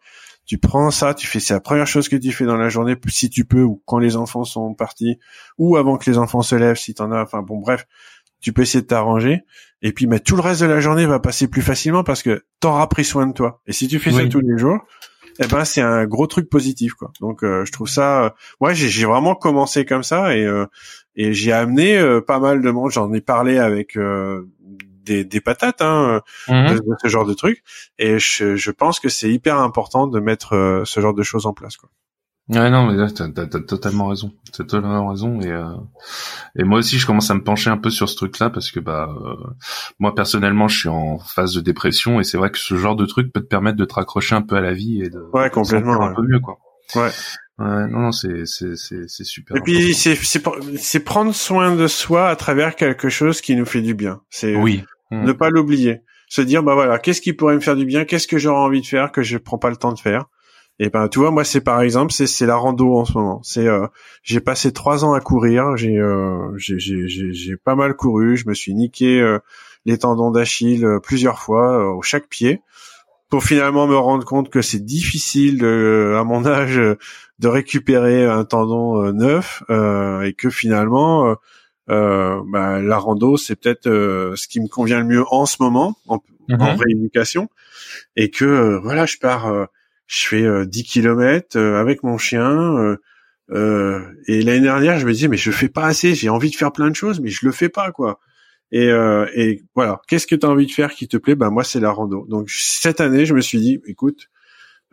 Tu 0.47 0.59
prends 0.59 0.90
ça, 0.90 1.12
tu 1.12 1.26
fais 1.26 1.40
c'est 1.40 1.55
la 1.55 1.60
première 1.60 1.86
chose 1.86 2.09
que 2.09 2.16
tu 2.16 2.32
fais 2.32 2.44
dans 2.44 2.56
la 2.56 2.68
journée, 2.68 2.97
si 3.09 3.30
tu 3.30 3.44
peux, 3.44 3.62
ou 3.62 3.82
quand 3.84 3.98
les 3.98 4.16
enfants 4.16 4.44
sont 4.44 4.74
partis, 4.74 5.18
ou 5.59 5.76
avant 5.76 5.97
que 5.97 6.09
les 6.09 6.18
enfants 6.18 6.43
se 6.43 6.55
lèvent, 6.55 6.76
si 6.76 6.94
t'en 6.94 7.10
as. 7.10 7.22
Enfin 7.22 7.43
bon, 7.43 7.59
bref, 7.59 7.86
tu 8.40 8.52
peux 8.52 8.62
essayer 8.62 8.82
de 8.82 8.86
t'arranger. 8.86 9.40
Et 9.82 9.92
puis 9.92 10.06
mais 10.06 10.20
tout 10.20 10.36
le 10.36 10.42
reste 10.42 10.62
de 10.62 10.66
la 10.66 10.80
journée 10.80 11.06
va 11.06 11.20
passer 11.20 11.48
plus 11.48 11.62
facilement 11.62 12.02
parce 12.02 12.22
que 12.22 12.44
t'auras 12.60 12.86
pris 12.86 13.04
soin 13.04 13.26
de 13.26 13.32
toi. 13.32 13.60
Et 13.66 13.72
si 13.72 13.88
tu 13.88 13.98
fais 13.98 14.10
ça 14.10 14.26
tous 14.26 14.40
les 14.40 14.58
jours 14.58 14.80
eh 15.38 15.46
ben 15.48 15.64
c'est 15.64 15.82
un 15.82 16.06
gros 16.06 16.26
truc 16.26 16.48
positif 16.48 16.94
quoi. 16.94 17.12
Donc 17.20 17.44
euh, 17.44 17.64
je 17.64 17.72
trouve 17.72 17.88
ça 17.88 18.34
moi 18.60 18.72
j'ai 18.72 19.04
vraiment 19.04 19.34
commencé 19.34 19.84
comme 19.84 20.02
ça 20.02 20.34
et 20.34 20.44
euh, 20.44 20.66
et 21.14 21.32
j'ai 21.32 21.52
amené 21.52 21.98
euh, 21.98 22.20
pas 22.20 22.38
mal 22.38 22.62
de 22.62 22.70
monde. 22.70 22.90
J'en 22.90 23.12
ai 23.12 23.20
parlé 23.20 23.58
avec 23.58 23.98
des, 25.04 25.24
des 25.24 25.40
patates 25.40 25.82
hein, 25.82 26.22
mhm. 26.48 26.74
de, 26.74 26.82
ce 27.02 27.08
genre 27.08 27.26
de 27.26 27.34
trucs 27.34 27.62
et 27.98 28.18
je, 28.18 28.56
je 28.56 28.70
pense 28.70 28.98
que 28.98 29.08
c'est 29.08 29.30
hyper 29.30 29.58
important 29.58 30.06
de 30.06 30.20
mettre 30.20 30.82
ce 30.84 31.00
genre 31.00 31.14
de 31.14 31.22
choses 31.22 31.46
en 31.46 31.52
place 31.52 31.76
quoi 31.76 31.90
Ouais 32.48 32.70
non 32.70 32.86
mais 32.86 32.97
t'as, 33.12 33.28
t'as, 33.28 33.47
t'as 33.47 33.60
totalement 33.60 34.06
raison, 34.06 34.32
t'as 34.52 34.62
totalement 34.64 35.09
raison 35.09 35.40
et 35.40 35.51
euh, 35.51 35.74
et 36.56 36.62
moi 36.62 36.78
aussi 36.78 36.97
je 36.97 37.05
commence 37.05 37.28
à 37.28 37.35
me 37.35 37.43
pencher 37.43 37.70
un 37.70 37.77
peu 37.77 37.90
sur 37.90 38.09
ce 38.09 38.14
truc-là 38.14 38.51
parce 38.51 38.70
que 38.70 38.78
bah 38.78 39.09
euh, 39.20 39.35
moi 39.98 40.14
personnellement 40.14 40.68
je 40.68 40.78
suis 40.78 40.89
en 40.89 41.18
phase 41.18 41.55
de 41.55 41.60
dépression 41.60 42.20
et 42.20 42.24
c'est 42.24 42.39
vrai 42.39 42.51
que 42.51 42.59
ce 42.59 42.77
genre 42.77 42.94
de 42.94 43.05
truc 43.05 43.32
peut 43.32 43.40
te 43.40 43.47
permettre 43.47 43.77
de 43.77 43.85
te 43.85 43.94
raccrocher 43.94 44.36
un 44.36 44.43
peu 44.43 44.55
à 44.55 44.60
la 44.60 44.74
vie 44.74 45.02
et 45.02 45.10
de 45.10 45.28
ouais 45.32 45.51
complètement 45.51 46.01
un 46.01 46.14
peu 46.14 46.23
mieux 46.23 46.39
quoi. 46.39 46.59
Ouais. 46.94 47.10
Ouais, 47.59 47.89
non, 47.89 48.01
non, 48.01 48.12
c'est 48.12 48.44
c'est 48.44 48.77
c'est 48.77 49.24
super. 49.24 49.56
Et 49.56 49.60
puis 49.60 49.94
c'est 49.94 50.14
c'est 50.14 50.43
c'est 50.77 51.01
prendre 51.01 51.35
soin 51.35 51.74
de 51.74 51.86
soi 51.86 52.28
à 52.28 52.36
travers 52.36 52.77
quelque 52.77 53.09
chose 53.09 53.40
qui 53.40 53.56
nous 53.56 53.64
fait 53.64 53.81
du 53.81 53.94
bien. 53.94 54.20
C'est 54.31 54.55
oui. 54.55 54.85
Ne 55.10 55.32
pas 55.32 55.51
l'oublier. 55.51 56.02
Se 56.28 56.43
dire 56.43 56.62
bah 56.62 56.74
voilà, 56.74 56.98
qu'est-ce 56.98 57.20
qui 57.20 57.32
pourrait 57.32 57.55
me 57.55 57.60
faire 57.60 57.77
du 57.77 57.86
bien, 57.86 58.05
qu'est-ce 58.05 58.27
que 58.27 58.39
j'aurais 58.39 58.60
envie 58.60 58.82
de 58.82 58.86
faire 58.86 59.10
que 59.10 59.23
je 59.23 59.39
prends 59.39 59.59
pas 59.59 59.70
le 59.70 59.77
temps 59.77 59.93
de 59.93 59.98
faire? 59.98 60.27
Et 60.78 60.90
ben 60.90 61.08
tu 61.08 61.20
vois 61.20 61.30
moi 61.30 61.44
c'est 61.44 61.62
par 61.62 61.80
exemple 61.80 62.12
c'est 62.12 62.26
c'est 62.26 62.44
la 62.44 62.56
rando 62.56 62.98
en 62.98 63.04
ce 63.06 63.14
moment. 63.14 63.40
C'est 63.42 63.66
euh, 63.66 63.86
j'ai 64.22 64.40
passé 64.40 64.72
trois 64.72 65.04
ans 65.04 65.14
à 65.14 65.20
courir, 65.20 65.76
j'ai 65.76 65.96
euh, 65.96 66.52
j'ai 66.58 66.78
j'ai 66.78 67.08
j'ai 67.08 67.56
pas 67.56 67.74
mal 67.74 67.94
couru, 67.94 68.36
je 68.36 68.46
me 68.46 68.52
suis 68.54 68.74
niqué 68.74 69.20
euh, 69.20 69.38
les 69.86 69.98
tendons 69.98 70.30
d'Achille 70.30 70.84
euh, 70.84 71.00
plusieurs 71.00 71.38
fois 71.38 71.94
au 71.94 72.02
chaque 72.02 72.28
pied 72.28 72.60
pour 73.30 73.42
finalement 73.42 73.86
me 73.86 73.96
rendre 73.96 74.24
compte 74.26 74.50
que 74.50 74.60
c'est 74.60 74.84
difficile 74.84 75.58
de, 75.58 76.14
à 76.16 76.24
mon 76.24 76.46
âge 76.46 76.76
de 76.76 77.48
récupérer 77.48 78.24
un 78.24 78.44
tendon 78.44 79.12
neuf 79.12 79.64
et 79.68 80.32
que 80.34 80.48
finalement 80.48 81.34
bah, 81.88 82.80
la 82.80 82.98
rando 82.98 83.36
c'est 83.36 83.56
peut-être 83.56 83.86
ce 84.36 84.46
qui 84.46 84.60
me 84.60 84.68
convient 84.68 85.00
le 85.00 85.06
mieux 85.06 85.24
en 85.32 85.44
ce 85.44 85.56
moment 85.58 85.96
en, 86.06 86.16
en 86.16 86.20
mm-hmm. 86.48 86.76
rééducation 86.76 87.48
et 88.14 88.30
que 88.30 88.78
voilà 88.80 89.06
je 89.06 89.16
pars 89.16 89.68
je 90.06 90.26
fais 90.26 90.66
10 90.66 90.80
euh, 90.80 90.84
kilomètres 90.84 91.58
euh, 91.58 91.80
avec 91.80 92.02
mon 92.02 92.18
chien. 92.18 92.96
Euh, 93.52 94.00
et 94.26 94.42
l'année 94.42 94.60
dernière, 94.60 94.98
je 94.98 95.06
me 95.06 95.12
disais 95.12 95.28
mais 95.28 95.36
je 95.36 95.50
fais 95.50 95.68
pas 95.68 95.86
assez. 95.86 96.14
J'ai 96.14 96.28
envie 96.28 96.50
de 96.50 96.56
faire 96.56 96.72
plein 96.72 96.90
de 96.90 96.96
choses, 96.96 97.20
mais 97.20 97.30
je 97.30 97.44
le 97.46 97.52
fais 97.52 97.68
pas 97.68 97.92
quoi. 97.92 98.18
Et, 98.72 98.88
euh, 98.88 99.26
et 99.34 99.62
voilà, 99.74 100.00
qu'est-ce 100.08 100.26
que 100.26 100.34
tu 100.34 100.44
as 100.44 100.50
envie 100.50 100.66
de 100.66 100.72
faire 100.72 100.92
qui 100.92 101.06
te 101.06 101.16
plaît? 101.16 101.36
Ben 101.36 101.50
moi, 101.50 101.64
c'est 101.64 101.80
la 101.80 101.90
rando. 101.90 102.26
Donc 102.28 102.50
cette 102.50 103.00
année, 103.00 103.24
je 103.24 103.34
me 103.34 103.40
suis 103.40 103.60
dit, 103.60 103.80
écoute, 103.86 104.28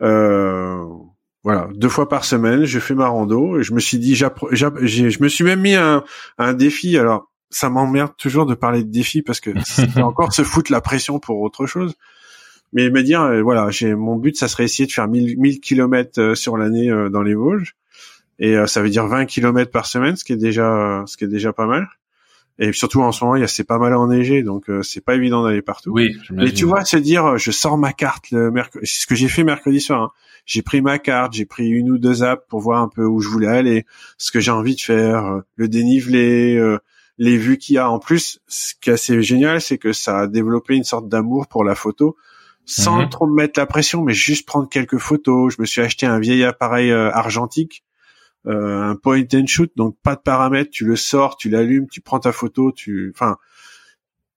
euh, 0.02 0.84
voilà, 1.42 1.68
deux 1.74 1.88
fois 1.88 2.08
par 2.08 2.24
semaine, 2.24 2.64
je 2.64 2.78
fais 2.78 2.94
ma 2.94 3.08
rando. 3.08 3.58
Et 3.58 3.62
je 3.62 3.72
me 3.74 3.80
suis 3.80 3.98
dit, 3.98 4.14
je 4.14 5.22
me 5.22 5.28
suis 5.28 5.44
même 5.44 5.60
mis 5.60 5.74
un, 5.74 6.04
un 6.38 6.52
défi. 6.54 6.96
Alors, 6.96 7.30
ça 7.50 7.68
m'emmerde 7.68 8.12
toujours 8.16 8.46
de 8.46 8.54
parler 8.54 8.84
de 8.84 8.90
défi 8.90 9.22
parce 9.22 9.40
que 9.40 9.50
c'est 9.64 10.00
encore 10.00 10.32
se 10.32 10.42
foutre 10.42 10.70
la 10.72 10.80
pression 10.80 11.18
pour 11.18 11.40
autre 11.40 11.66
chose. 11.66 11.94
Mais 12.74 12.90
me 12.90 13.02
dire, 13.02 13.22
euh, 13.22 13.42
voilà, 13.42 13.70
j'ai 13.70 13.94
mon 13.94 14.16
but, 14.16 14.36
ça 14.36 14.48
serait 14.48 14.64
essayer 14.64 14.86
de 14.86 14.92
faire 14.92 15.08
1000, 15.08 15.38
1000 15.38 15.60
kilomètres 15.60 16.20
euh, 16.20 16.34
sur 16.34 16.56
l'année 16.56 16.90
euh, 16.90 17.08
dans 17.08 17.22
les 17.22 17.34
Vosges. 17.34 17.74
Et 18.40 18.56
ça 18.66 18.82
veut 18.82 18.90
dire 18.90 19.06
20 19.06 19.26
kilomètres 19.26 19.70
par 19.70 19.86
semaine, 19.86 20.16
ce 20.16 20.24
qui 20.24 20.32
est 20.32 20.36
déjà, 20.36 21.04
ce 21.06 21.16
qui 21.16 21.22
est 21.22 21.28
déjà 21.28 21.52
pas 21.52 21.66
mal. 21.66 21.86
Et 22.58 22.72
surtout 22.72 23.00
en 23.02 23.10
ce 23.10 23.24
moment, 23.24 23.36
il 23.36 23.40
y 23.40 23.44
a 23.44 23.48
c'est 23.48 23.64
pas 23.64 23.78
mal 23.78 23.94
enneigé, 23.94 24.42
donc 24.44 24.70
euh, 24.70 24.82
c'est 24.82 25.00
pas 25.00 25.16
évident 25.16 25.42
d'aller 25.42 25.62
partout. 25.62 25.90
Oui. 25.90 26.16
Mais 26.30 26.52
tu 26.52 26.64
vois, 26.64 26.84
se 26.84 26.96
dire, 26.96 27.26
euh, 27.26 27.36
je 27.36 27.50
sors 27.50 27.76
ma 27.76 27.92
carte 27.92 28.30
le 28.30 28.52
mercredi, 28.52 28.86
c'est 28.86 29.02
ce 29.02 29.06
que 29.08 29.16
j'ai 29.16 29.28
fait 29.28 29.42
mercredi 29.42 29.80
soir. 29.80 30.02
Hein. 30.02 30.10
J'ai 30.46 30.62
pris 30.62 30.80
ma 30.80 31.00
carte, 31.00 31.32
j'ai 31.32 31.46
pris 31.46 31.68
une 31.68 31.90
ou 31.90 31.98
deux 31.98 32.22
apps 32.22 32.44
pour 32.48 32.60
voir 32.60 32.80
un 32.80 32.88
peu 32.88 33.04
où 33.04 33.20
je 33.20 33.28
voulais 33.28 33.48
aller, 33.48 33.86
ce 34.18 34.30
que 34.30 34.38
j'ai 34.38 34.52
envie 34.52 34.76
de 34.76 34.80
faire, 34.80 35.24
euh, 35.24 35.40
le 35.56 35.68
dénivelé, 35.68 36.76
les 37.18 37.36
vues 37.36 37.58
qu'il 37.58 37.74
y 37.76 37.78
a. 37.78 37.90
En 37.90 37.98
plus, 37.98 38.40
ce 38.46 38.74
qui 38.80 38.90
est 38.90 38.92
assez 38.92 39.20
génial, 39.22 39.60
c'est 39.60 39.78
que 39.78 39.92
ça 39.92 40.20
a 40.20 40.26
développé 40.28 40.76
une 40.76 40.84
sorte 40.84 41.08
d'amour 41.08 41.48
pour 41.48 41.64
la 41.64 41.74
photo, 41.74 42.16
sans 42.66 43.02
mhm. 43.02 43.08
trop 43.10 43.26
me 43.26 43.34
mettre 43.34 43.58
la 43.58 43.66
pression, 43.66 44.02
mais 44.02 44.14
juste 44.14 44.46
prendre 44.46 44.68
quelques 44.68 44.98
photos. 44.98 45.54
Je 45.54 45.60
me 45.60 45.66
suis 45.66 45.80
acheté 45.80 46.06
un 46.06 46.18
vieil 46.18 46.44
appareil 46.44 46.92
argentique 46.92 47.84
euh, 48.46 48.90
un 48.90 48.96
point 48.96 49.24
and 49.34 49.46
shoot, 49.46 49.72
donc 49.74 49.96
pas 50.02 50.16
de 50.16 50.20
paramètres, 50.20 50.70
tu 50.70 50.84
le 50.84 50.96
sors, 50.96 51.36
tu 51.36 51.48
l'allumes, 51.48 51.86
tu 51.90 52.02
prends 52.02 52.20
ta 52.20 52.30
photo, 52.30 52.72
tu, 52.72 53.10
enfin, 53.14 53.38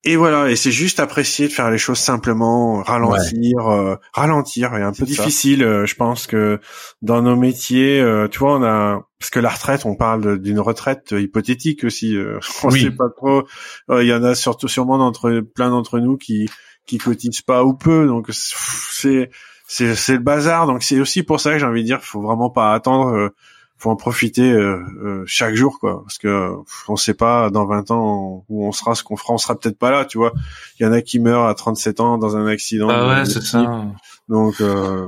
et 0.05 0.15
voilà, 0.15 0.49
et 0.49 0.55
c'est 0.55 0.71
juste 0.71 1.01
apprécier 1.01 1.49
de 1.49 1.51
faire 1.51 1.69
les 1.69 1.77
choses 1.77 1.97
simplement, 1.97 2.81
ralentir, 2.83 3.67
euh, 3.67 3.95
ralentir, 4.13 4.77
et 4.77 4.81
un 4.81 4.93
peu 4.93 5.03
difficile. 5.03 5.61
Euh, 5.61 5.85
je 5.85 5.95
pense 5.95 6.25
que 6.25 6.61
dans 7.01 7.21
nos 7.21 7.35
métiers, 7.35 8.01
tu 8.31 8.39
vois, 8.39 8.57
on 8.57 8.63
a 8.63 9.01
parce 9.19 9.31
que 9.31 9.39
la 9.41 9.49
retraite, 9.49 9.85
on 9.85 9.95
parle 9.95 10.39
d'une 10.39 10.61
retraite 10.61 11.11
hypothétique 11.11 11.83
aussi. 11.83 12.15
on 12.63 12.69
sait 12.69 12.91
pas 12.91 13.09
trop. 13.09 13.45
Il 13.89 14.07
y 14.07 14.13
en 14.13 14.23
a 14.23 14.35
surtout 14.35 14.69
sûrement 14.69 14.97
d'entre 14.97 15.41
plein 15.41 15.69
d'entre 15.69 15.99
nous 15.99 16.15
qui 16.15 16.47
qui 16.87 16.97
cotisent 16.97 17.41
pas 17.41 17.63
ou 17.63 17.73
peu, 17.73 18.07
donc 18.07 18.29
c'est 18.31 19.29
c'est 19.67 19.95
c'est 19.95 20.13
le 20.13 20.19
bazar. 20.19 20.65
Donc 20.65 20.81
c'est 20.81 20.99
aussi 20.99 21.21
pour 21.21 21.39
ça 21.39 21.53
que 21.53 21.59
j'ai 21.59 21.65
envie 21.65 21.81
de 21.81 21.87
dire, 21.87 22.01
faut 22.01 22.21
vraiment 22.21 22.49
pas 22.49 22.73
attendre 22.73 23.31
faut 23.77 23.91
en 23.91 23.95
profiter 23.95 24.51
euh, 24.51 24.79
euh, 25.03 25.23
chaque 25.27 25.55
jour 25.55 25.79
quoi. 25.79 26.01
Parce 26.03 26.17
que 26.17 26.51
on 26.87 26.95
sait 26.95 27.13
pas 27.13 27.49
dans 27.49 27.65
20 27.65 27.91
ans 27.91 28.45
où 28.49 28.67
on 28.67 28.71
sera 28.71 28.95
ce 28.95 29.03
qu'on 29.03 29.15
fera 29.17 29.33
on 29.33 29.37
sera 29.37 29.57
peut-être 29.57 29.77
pas 29.77 29.91
là 29.91 30.05
tu 30.05 30.17
vois. 30.17 30.33
Il 30.79 30.83
y 30.83 30.85
en 30.85 30.91
a 30.91 31.01
qui 31.01 31.19
meurent 31.19 31.45
à 31.45 31.53
37 31.53 31.99
ans 31.99 32.17
dans 32.17 32.35
un 32.35 32.47
accident 32.47 32.89
ah 32.89 33.07
ouais 33.07 33.25
c'est 33.25 33.43
ça. 33.43 33.85
Donc 34.29 34.61
euh, 34.61 35.07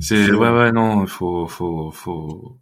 c'est 0.00 0.30
ouais 0.30 0.50
ouais 0.50 0.72
non 0.72 1.06
faut 1.06 1.46
faut 1.46 1.90
faut 1.90 2.56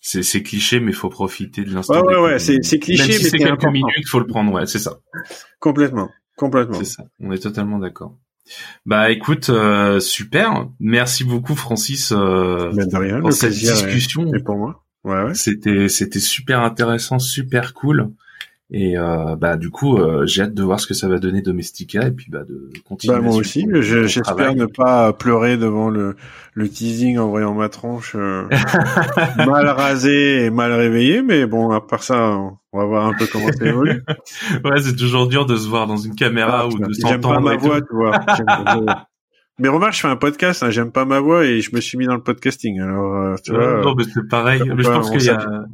c'est 0.00 0.22
c'est 0.22 0.42
cliché 0.42 0.78
mais 0.78 0.92
faut 0.92 1.08
profiter 1.08 1.64
de 1.64 1.74
l'instant 1.74 2.00
ouais 2.02 2.14
ouais, 2.14 2.22
ouais 2.22 2.38
c'est 2.38 2.62
c'est 2.62 2.78
cliché 2.78 3.02
Même 3.02 3.12
si 3.12 3.24
mais 3.24 3.30
c'est 3.30 3.38
quelques 3.38 3.64
minutes 3.64 4.08
faut 4.08 4.20
le 4.20 4.26
prendre 4.26 4.52
ouais 4.52 4.66
c'est 4.66 4.78
ça. 4.78 4.98
Complètement 5.58 6.10
complètement 6.36 6.78
c'est 6.78 6.84
ça 6.84 7.04
on 7.20 7.32
est 7.32 7.42
totalement 7.42 7.78
d'accord 7.78 8.16
bah 8.86 9.10
écoute, 9.10 9.50
euh, 9.50 10.00
super. 10.00 10.68
Merci 10.80 11.22
beaucoup 11.24 11.54
Francis 11.54 12.12
euh, 12.12 12.72
de 12.72 12.96
rien, 12.96 13.20
pour 13.20 13.32
cette 13.32 13.52
discussion. 13.52 14.32
Et 14.34 14.42
pour 14.42 14.56
moi. 14.56 14.84
Ouais, 15.04 15.22
ouais. 15.22 15.34
C'était 15.34 15.88
c'était 15.88 16.20
super 16.20 16.60
intéressant, 16.60 17.18
super 17.18 17.74
cool. 17.74 18.12
Et 18.74 18.96
euh, 18.96 19.36
bah 19.36 19.58
du 19.58 19.68
coup, 19.68 19.98
euh, 19.98 20.24
j'ai 20.26 20.42
hâte 20.42 20.54
de 20.54 20.62
voir 20.62 20.80
ce 20.80 20.86
que 20.86 20.94
ça 20.94 21.06
va 21.06 21.18
donner 21.18 21.42
Domestica 21.42 22.06
et 22.06 22.10
puis 22.10 22.30
bah 22.30 22.44
de 22.48 22.70
continuer. 22.88 23.16
Bah, 23.16 23.20
moi 23.20 23.34
aussi, 23.34 23.66
j'espère 23.80 24.54
ne 24.54 24.64
pas 24.64 25.12
pleurer 25.12 25.58
devant 25.58 25.90
le, 25.90 26.16
le 26.54 26.68
teasing 26.70 27.18
en 27.18 27.28
voyant 27.28 27.52
ma 27.52 27.68
tronche 27.68 28.14
euh, 28.16 28.48
mal 29.36 29.68
rasée 29.68 30.46
et 30.46 30.50
mal 30.50 30.72
réveillée, 30.72 31.20
mais 31.20 31.44
bon, 31.44 31.70
à 31.70 31.82
part 31.82 32.02
ça, 32.02 32.38
on 32.72 32.78
va 32.78 32.84
voir 32.86 33.06
un 33.06 33.14
peu 33.14 33.26
comment 33.26 33.52
ça 33.52 33.66
évolue. 33.66 34.02
ouais, 34.64 34.82
c'est 34.82 34.96
toujours 34.96 35.28
dur 35.28 35.46
de 35.46 35.56
se 35.56 35.68
voir 35.68 35.86
dans 35.86 35.96
une 35.96 36.14
caméra 36.14 36.62
ah, 36.62 36.66
ou 36.66 36.78
de 36.78 36.92
s'entendre. 36.92 37.08
J'aime 37.08 37.20
pas 37.20 37.40
ma 37.40 37.56
voix, 37.56 37.80
tu 37.80 37.94
vois. 37.94 39.06
Mais 39.58 39.68
remarque, 39.68 39.92
je 39.94 40.00
fais 40.00 40.08
un 40.08 40.16
podcast, 40.16 40.62
hein, 40.62 40.70
j'aime 40.70 40.90
pas 40.90 41.04
ma 41.04 41.20
voix 41.20 41.44
et 41.44 41.60
je 41.60 41.74
me 41.74 41.80
suis 41.80 41.98
mis 41.98 42.06
dans 42.06 42.14
le 42.14 42.22
podcasting. 42.22 42.80
Alors, 42.80 43.14
euh, 43.14 43.36
tu 43.44 43.52
vois. 43.52 43.82
Non, 43.82 43.94
mais 43.94 44.04
c'est 44.04 44.26
pareil. 44.28 44.62
Mais 44.64 44.82
je 44.82 44.88
pense 44.88 45.10
qu'il 45.10 45.22
y 45.22 45.28
a, 45.28 45.64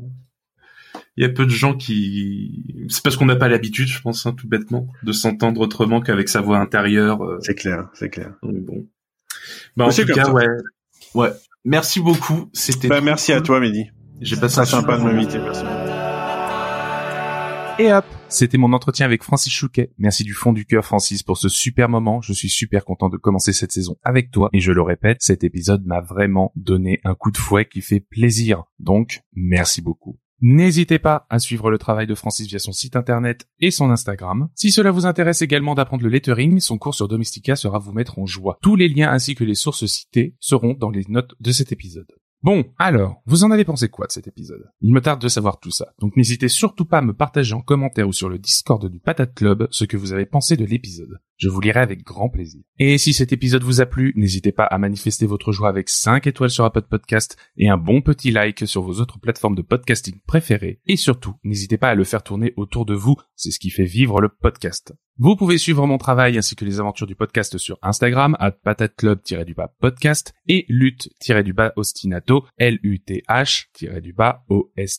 il 1.16 1.22
y 1.22 1.24
a 1.24 1.28
peu 1.28 1.44
de 1.44 1.50
gens 1.50 1.74
qui, 1.74 2.86
c'est 2.88 3.02
parce 3.02 3.16
qu'on 3.16 3.26
n'a 3.26 3.36
pas 3.36 3.48
l'habitude, 3.48 3.88
je 3.88 4.00
pense, 4.00 4.26
hein, 4.26 4.32
tout 4.32 4.48
bêtement, 4.48 4.86
de 5.02 5.12
s'entendre 5.12 5.60
autrement 5.60 6.00
qu'avec 6.00 6.28
sa 6.28 6.40
voix 6.40 6.58
intérieure. 6.58 7.22
Euh. 7.22 7.38
C'est 7.40 7.54
clair, 7.54 7.88
c'est 7.92 8.08
clair. 8.08 8.34
bon. 8.42 8.86
Bah, 9.76 9.86
en 9.86 9.90
tout 9.90 10.04
cas, 10.04 10.30
ouais. 10.30 10.46
Ouais. 11.14 11.30
Merci 11.64 12.00
beaucoup. 12.00 12.50
C'était. 12.52 12.88
Bah, 12.88 13.00
merci 13.00 13.32
à 13.32 13.40
toi, 13.40 13.58
Mehdi. 13.60 13.90
J'ai 14.20 14.36
passé 14.36 14.60
un 14.60 14.64
sympa 14.64 14.96
de 14.96 15.02
m'inviter. 15.02 15.38
Merci. 15.38 15.64
Et 17.80 17.92
hop, 17.92 18.04
c'était 18.28 18.58
mon 18.58 18.72
entretien 18.72 19.06
avec 19.06 19.22
Francis 19.22 19.52
Chouquet. 19.52 19.92
Merci 19.98 20.24
du 20.24 20.34
fond 20.34 20.52
du 20.52 20.66
cœur 20.66 20.84
Francis 20.84 21.22
pour 21.22 21.38
ce 21.38 21.48
super 21.48 21.88
moment. 21.88 22.20
Je 22.20 22.32
suis 22.32 22.48
super 22.48 22.84
content 22.84 23.08
de 23.08 23.16
commencer 23.16 23.52
cette 23.52 23.70
saison 23.70 23.96
avec 24.02 24.32
toi. 24.32 24.50
Et 24.52 24.58
je 24.58 24.72
le 24.72 24.82
répète, 24.82 25.18
cet 25.20 25.44
épisode 25.44 25.86
m'a 25.86 26.00
vraiment 26.00 26.50
donné 26.56 26.98
un 27.04 27.14
coup 27.14 27.30
de 27.30 27.36
fouet 27.36 27.66
qui 27.66 27.80
fait 27.80 28.00
plaisir. 28.00 28.64
Donc, 28.80 29.20
merci 29.32 29.80
beaucoup. 29.80 30.18
N'hésitez 30.40 30.98
pas 30.98 31.26
à 31.30 31.38
suivre 31.38 31.70
le 31.70 31.78
travail 31.78 32.08
de 32.08 32.16
Francis 32.16 32.48
via 32.48 32.58
son 32.58 32.72
site 32.72 32.96
internet 32.96 33.46
et 33.60 33.70
son 33.70 33.90
Instagram. 33.90 34.48
Si 34.56 34.72
cela 34.72 34.90
vous 34.90 35.06
intéresse 35.06 35.42
également 35.42 35.76
d'apprendre 35.76 36.02
le 36.02 36.08
lettering, 36.08 36.58
son 36.58 36.78
cours 36.78 36.96
sur 36.96 37.06
Domestika 37.06 37.54
sera 37.54 37.78
vous 37.78 37.92
mettre 37.92 38.18
en 38.18 38.26
joie. 38.26 38.58
Tous 38.60 38.74
les 38.74 38.88
liens 38.88 39.10
ainsi 39.10 39.36
que 39.36 39.44
les 39.44 39.54
sources 39.54 39.86
citées 39.86 40.34
seront 40.40 40.74
dans 40.74 40.90
les 40.90 41.04
notes 41.08 41.34
de 41.38 41.52
cet 41.52 41.70
épisode. 41.70 42.10
Bon, 42.42 42.64
alors, 42.78 43.20
vous 43.26 43.42
en 43.42 43.50
avez 43.50 43.64
pensé 43.64 43.88
quoi 43.88 44.06
de 44.06 44.12
cet 44.12 44.28
épisode? 44.28 44.70
Il 44.80 44.92
me 44.92 45.00
tarde 45.00 45.20
de 45.20 45.28
savoir 45.28 45.58
tout 45.58 45.72
ça, 45.72 45.92
donc 45.98 46.16
n'hésitez 46.16 46.48
surtout 46.48 46.84
pas 46.84 46.98
à 46.98 47.02
me 47.02 47.12
partager 47.12 47.54
en 47.54 47.60
commentaire 47.60 48.06
ou 48.06 48.12
sur 48.12 48.28
le 48.28 48.38
Discord 48.38 48.88
du 48.88 49.00
Patate 49.00 49.34
Club 49.34 49.66
ce 49.72 49.84
que 49.84 49.96
vous 49.96 50.12
avez 50.12 50.24
pensé 50.24 50.56
de 50.56 50.64
l'épisode. 50.64 51.18
Je 51.38 51.48
vous 51.48 51.60
lirai 51.60 51.78
avec 51.78 52.02
grand 52.02 52.28
plaisir. 52.28 52.60
Et 52.80 52.98
si 52.98 53.12
cet 53.12 53.32
épisode 53.32 53.62
vous 53.62 53.80
a 53.80 53.86
plu, 53.86 54.12
n'hésitez 54.16 54.50
pas 54.50 54.64
à 54.64 54.76
manifester 54.76 55.24
votre 55.24 55.52
joie 55.52 55.68
avec 55.68 55.88
5 55.88 56.26
étoiles 56.26 56.50
sur 56.50 56.64
Apple 56.64 56.82
Podcast 56.82 57.36
et 57.56 57.68
un 57.68 57.76
bon 57.76 58.02
petit 58.02 58.32
like 58.32 58.66
sur 58.66 58.82
vos 58.82 59.00
autres 59.00 59.20
plateformes 59.20 59.54
de 59.54 59.62
podcasting 59.62 60.18
préférées. 60.26 60.80
Et 60.86 60.96
surtout, 60.96 61.36
n'hésitez 61.44 61.78
pas 61.78 61.90
à 61.90 61.94
le 61.94 62.02
faire 62.02 62.24
tourner 62.24 62.54
autour 62.56 62.86
de 62.86 62.94
vous, 62.94 63.14
c'est 63.36 63.52
ce 63.52 63.60
qui 63.60 63.70
fait 63.70 63.84
vivre 63.84 64.20
le 64.20 64.28
podcast. 64.28 64.94
Vous 65.16 65.36
pouvez 65.36 65.58
suivre 65.58 65.86
mon 65.86 65.98
travail 65.98 66.36
ainsi 66.38 66.56
que 66.56 66.64
les 66.64 66.80
aventures 66.80 67.06
du 67.06 67.14
podcast 67.14 67.56
sur 67.56 67.78
Instagram, 67.82 68.36
at 68.40 68.50
patateclub-du-bas 68.52 69.74
podcast 69.80 70.34
et 70.48 70.66
lutte-du-bas 70.68 71.72
ostinato, 71.76 72.46
L-U-T-H-du-bas 72.56 74.44
O-S-T-I-N-A-T-O. 74.48 74.98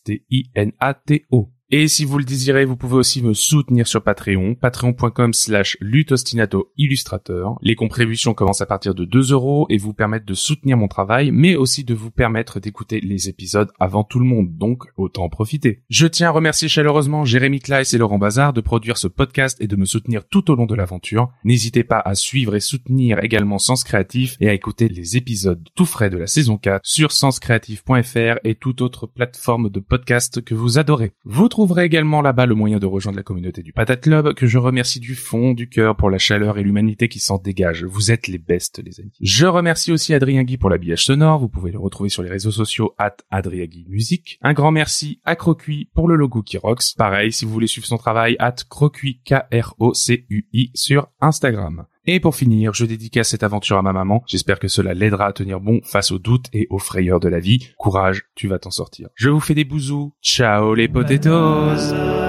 Et 1.71 1.87
si 1.87 2.03
vous 2.03 2.17
le 2.17 2.23
désirez, 2.23 2.65
vous 2.65 2.75
pouvez 2.75 2.95
aussi 2.95 3.21
me 3.21 3.35
soutenir 3.35 3.87
sur 3.87 4.01
Patreon, 4.01 4.55
patreon.com 4.55 5.33
slash 5.33 5.77
lutostinato 5.79 6.71
illustrateur. 6.77 7.59
Les 7.61 7.75
contributions 7.75 8.33
commencent 8.33 8.61
à 8.61 8.65
partir 8.65 8.95
de 8.95 9.05
2 9.05 9.33
euros 9.33 9.67
et 9.69 9.77
vous 9.77 9.93
permettent 9.93 10.25
de 10.25 10.33
soutenir 10.33 10.77
mon 10.77 10.87
travail, 10.87 11.29
mais 11.29 11.55
aussi 11.55 11.83
de 11.83 11.93
vous 11.93 12.09
permettre 12.09 12.59
d'écouter 12.59 12.99
les 13.01 13.29
épisodes 13.29 13.69
avant 13.79 14.03
tout 14.03 14.17
le 14.17 14.25
monde, 14.25 14.57
donc 14.57 14.85
autant 14.97 15.25
en 15.25 15.29
profiter. 15.29 15.83
Je 15.91 16.07
tiens 16.07 16.29
à 16.29 16.31
remercier 16.31 16.67
chaleureusement 16.67 17.23
Jérémy 17.23 17.59
Kleiss 17.59 17.93
et 17.93 17.99
Laurent 17.99 18.17
Bazar 18.17 18.51
de 18.51 18.61
produire 18.61 18.97
ce 18.97 19.07
podcast 19.07 19.55
et 19.61 19.67
de 19.67 19.75
me 19.75 19.85
soutenir 19.85 20.27
tout 20.27 20.49
au 20.49 20.55
long 20.55 20.65
de 20.65 20.73
l'aventure. 20.73 21.29
N'hésitez 21.43 21.83
pas 21.83 22.01
à 22.03 22.15
suivre 22.15 22.55
et 22.55 22.61
soutenir 22.61 23.23
également 23.23 23.59
Sens 23.59 23.83
Créatif 23.83 24.37
et 24.39 24.49
à 24.49 24.53
écouter 24.53 24.89
les 24.89 25.17
épisodes 25.17 25.69
tout 25.75 25.85
frais 25.85 26.09
de 26.09 26.17
la 26.17 26.25
saison 26.25 26.57
4 26.57 26.81
sur 26.83 27.11
senscreatif.fr 27.11 28.39
et 28.43 28.55
toute 28.55 28.81
autre 28.81 29.05
plateforme 29.05 29.69
de 29.69 29.79
podcast 29.79 30.43
que 30.43 30.55
vous 30.55 30.79
adorez. 30.79 31.11
Trouverez 31.59 31.83
également 31.83 32.21
là-bas 32.21 32.45
le 32.45 32.55
moyen 32.55 32.79
de 32.79 32.85
rejoindre 32.85 33.17
la 33.17 33.23
communauté 33.23 33.63
du 33.63 33.73
Patate 33.73 33.99
Club, 33.99 34.33
que 34.33 34.47
je 34.47 34.57
remercie 34.57 35.01
du 35.01 35.13
fond 35.13 35.51
du 35.51 35.67
cœur 35.67 35.97
pour 35.97 36.09
la 36.09 36.17
chaleur 36.17 36.57
et 36.57 36.63
l'humanité 36.63 37.09
qui 37.09 37.19
s'en 37.19 37.37
dégage. 37.37 37.83
Vous 37.83 38.11
êtes 38.11 38.27
les 38.29 38.37
bestes, 38.37 38.81
les 38.81 39.01
amis. 39.01 39.11
Je 39.19 39.45
remercie 39.45 39.91
aussi 39.91 40.13
Adrien 40.13 40.43
Guy 40.43 40.57
pour 40.57 40.69
l'habillage 40.69 41.03
sonore. 41.03 41.37
Vous 41.37 41.49
pouvez 41.49 41.71
le 41.71 41.77
retrouver 41.77 42.07
sur 42.07 42.23
les 42.23 42.29
réseaux 42.29 42.51
sociaux 42.51 42.95
at 42.97 43.17
Adrien 43.29 43.65
Guy 43.65 43.85
Musique. 43.89 44.39
Un 44.41 44.53
grand 44.53 44.71
merci 44.71 45.19
à 45.25 45.35
Crocuit 45.35 45.89
pour 45.93 46.07
le 46.07 46.15
logo 46.15 46.43
qui 46.43 46.57
rocks. 46.57 46.95
Pareil, 46.97 47.33
si 47.33 47.43
vous 47.43 47.51
voulez 47.51 47.67
suivre 47.67 47.87
son 47.87 47.97
travail, 47.97 48.37
at 48.39 48.55
Crocuit, 48.69 49.19
K-R-O-C-U-I 49.25 50.71
sur 50.75 51.09
Instagram. 51.19 51.87
Et 52.05 52.19
pour 52.19 52.35
finir, 52.35 52.73
je 52.73 52.85
dédicace 52.85 53.29
cette 53.29 53.43
aventure 53.43 53.77
à 53.77 53.81
ma 53.81 53.93
maman. 53.93 54.23
J'espère 54.27 54.59
que 54.59 54.67
cela 54.67 54.93
l'aidera 54.93 55.27
à 55.27 55.33
tenir 55.33 55.59
bon 55.59 55.81
face 55.83 56.11
aux 56.11 56.19
doutes 56.19 56.47
et 56.53 56.67
aux 56.69 56.79
frayeurs 56.79 57.19
de 57.19 57.29
la 57.29 57.39
vie. 57.39 57.69
Courage, 57.77 58.23
tu 58.35 58.47
vas 58.47 58.59
t'en 58.59 58.71
sortir. 58.71 59.09
Je 59.15 59.29
vous 59.29 59.39
fais 59.39 59.55
des 59.55 59.65
bousous. 59.65 60.13
Ciao 60.21 60.73
les 60.73 60.87
potatoes 60.87 62.28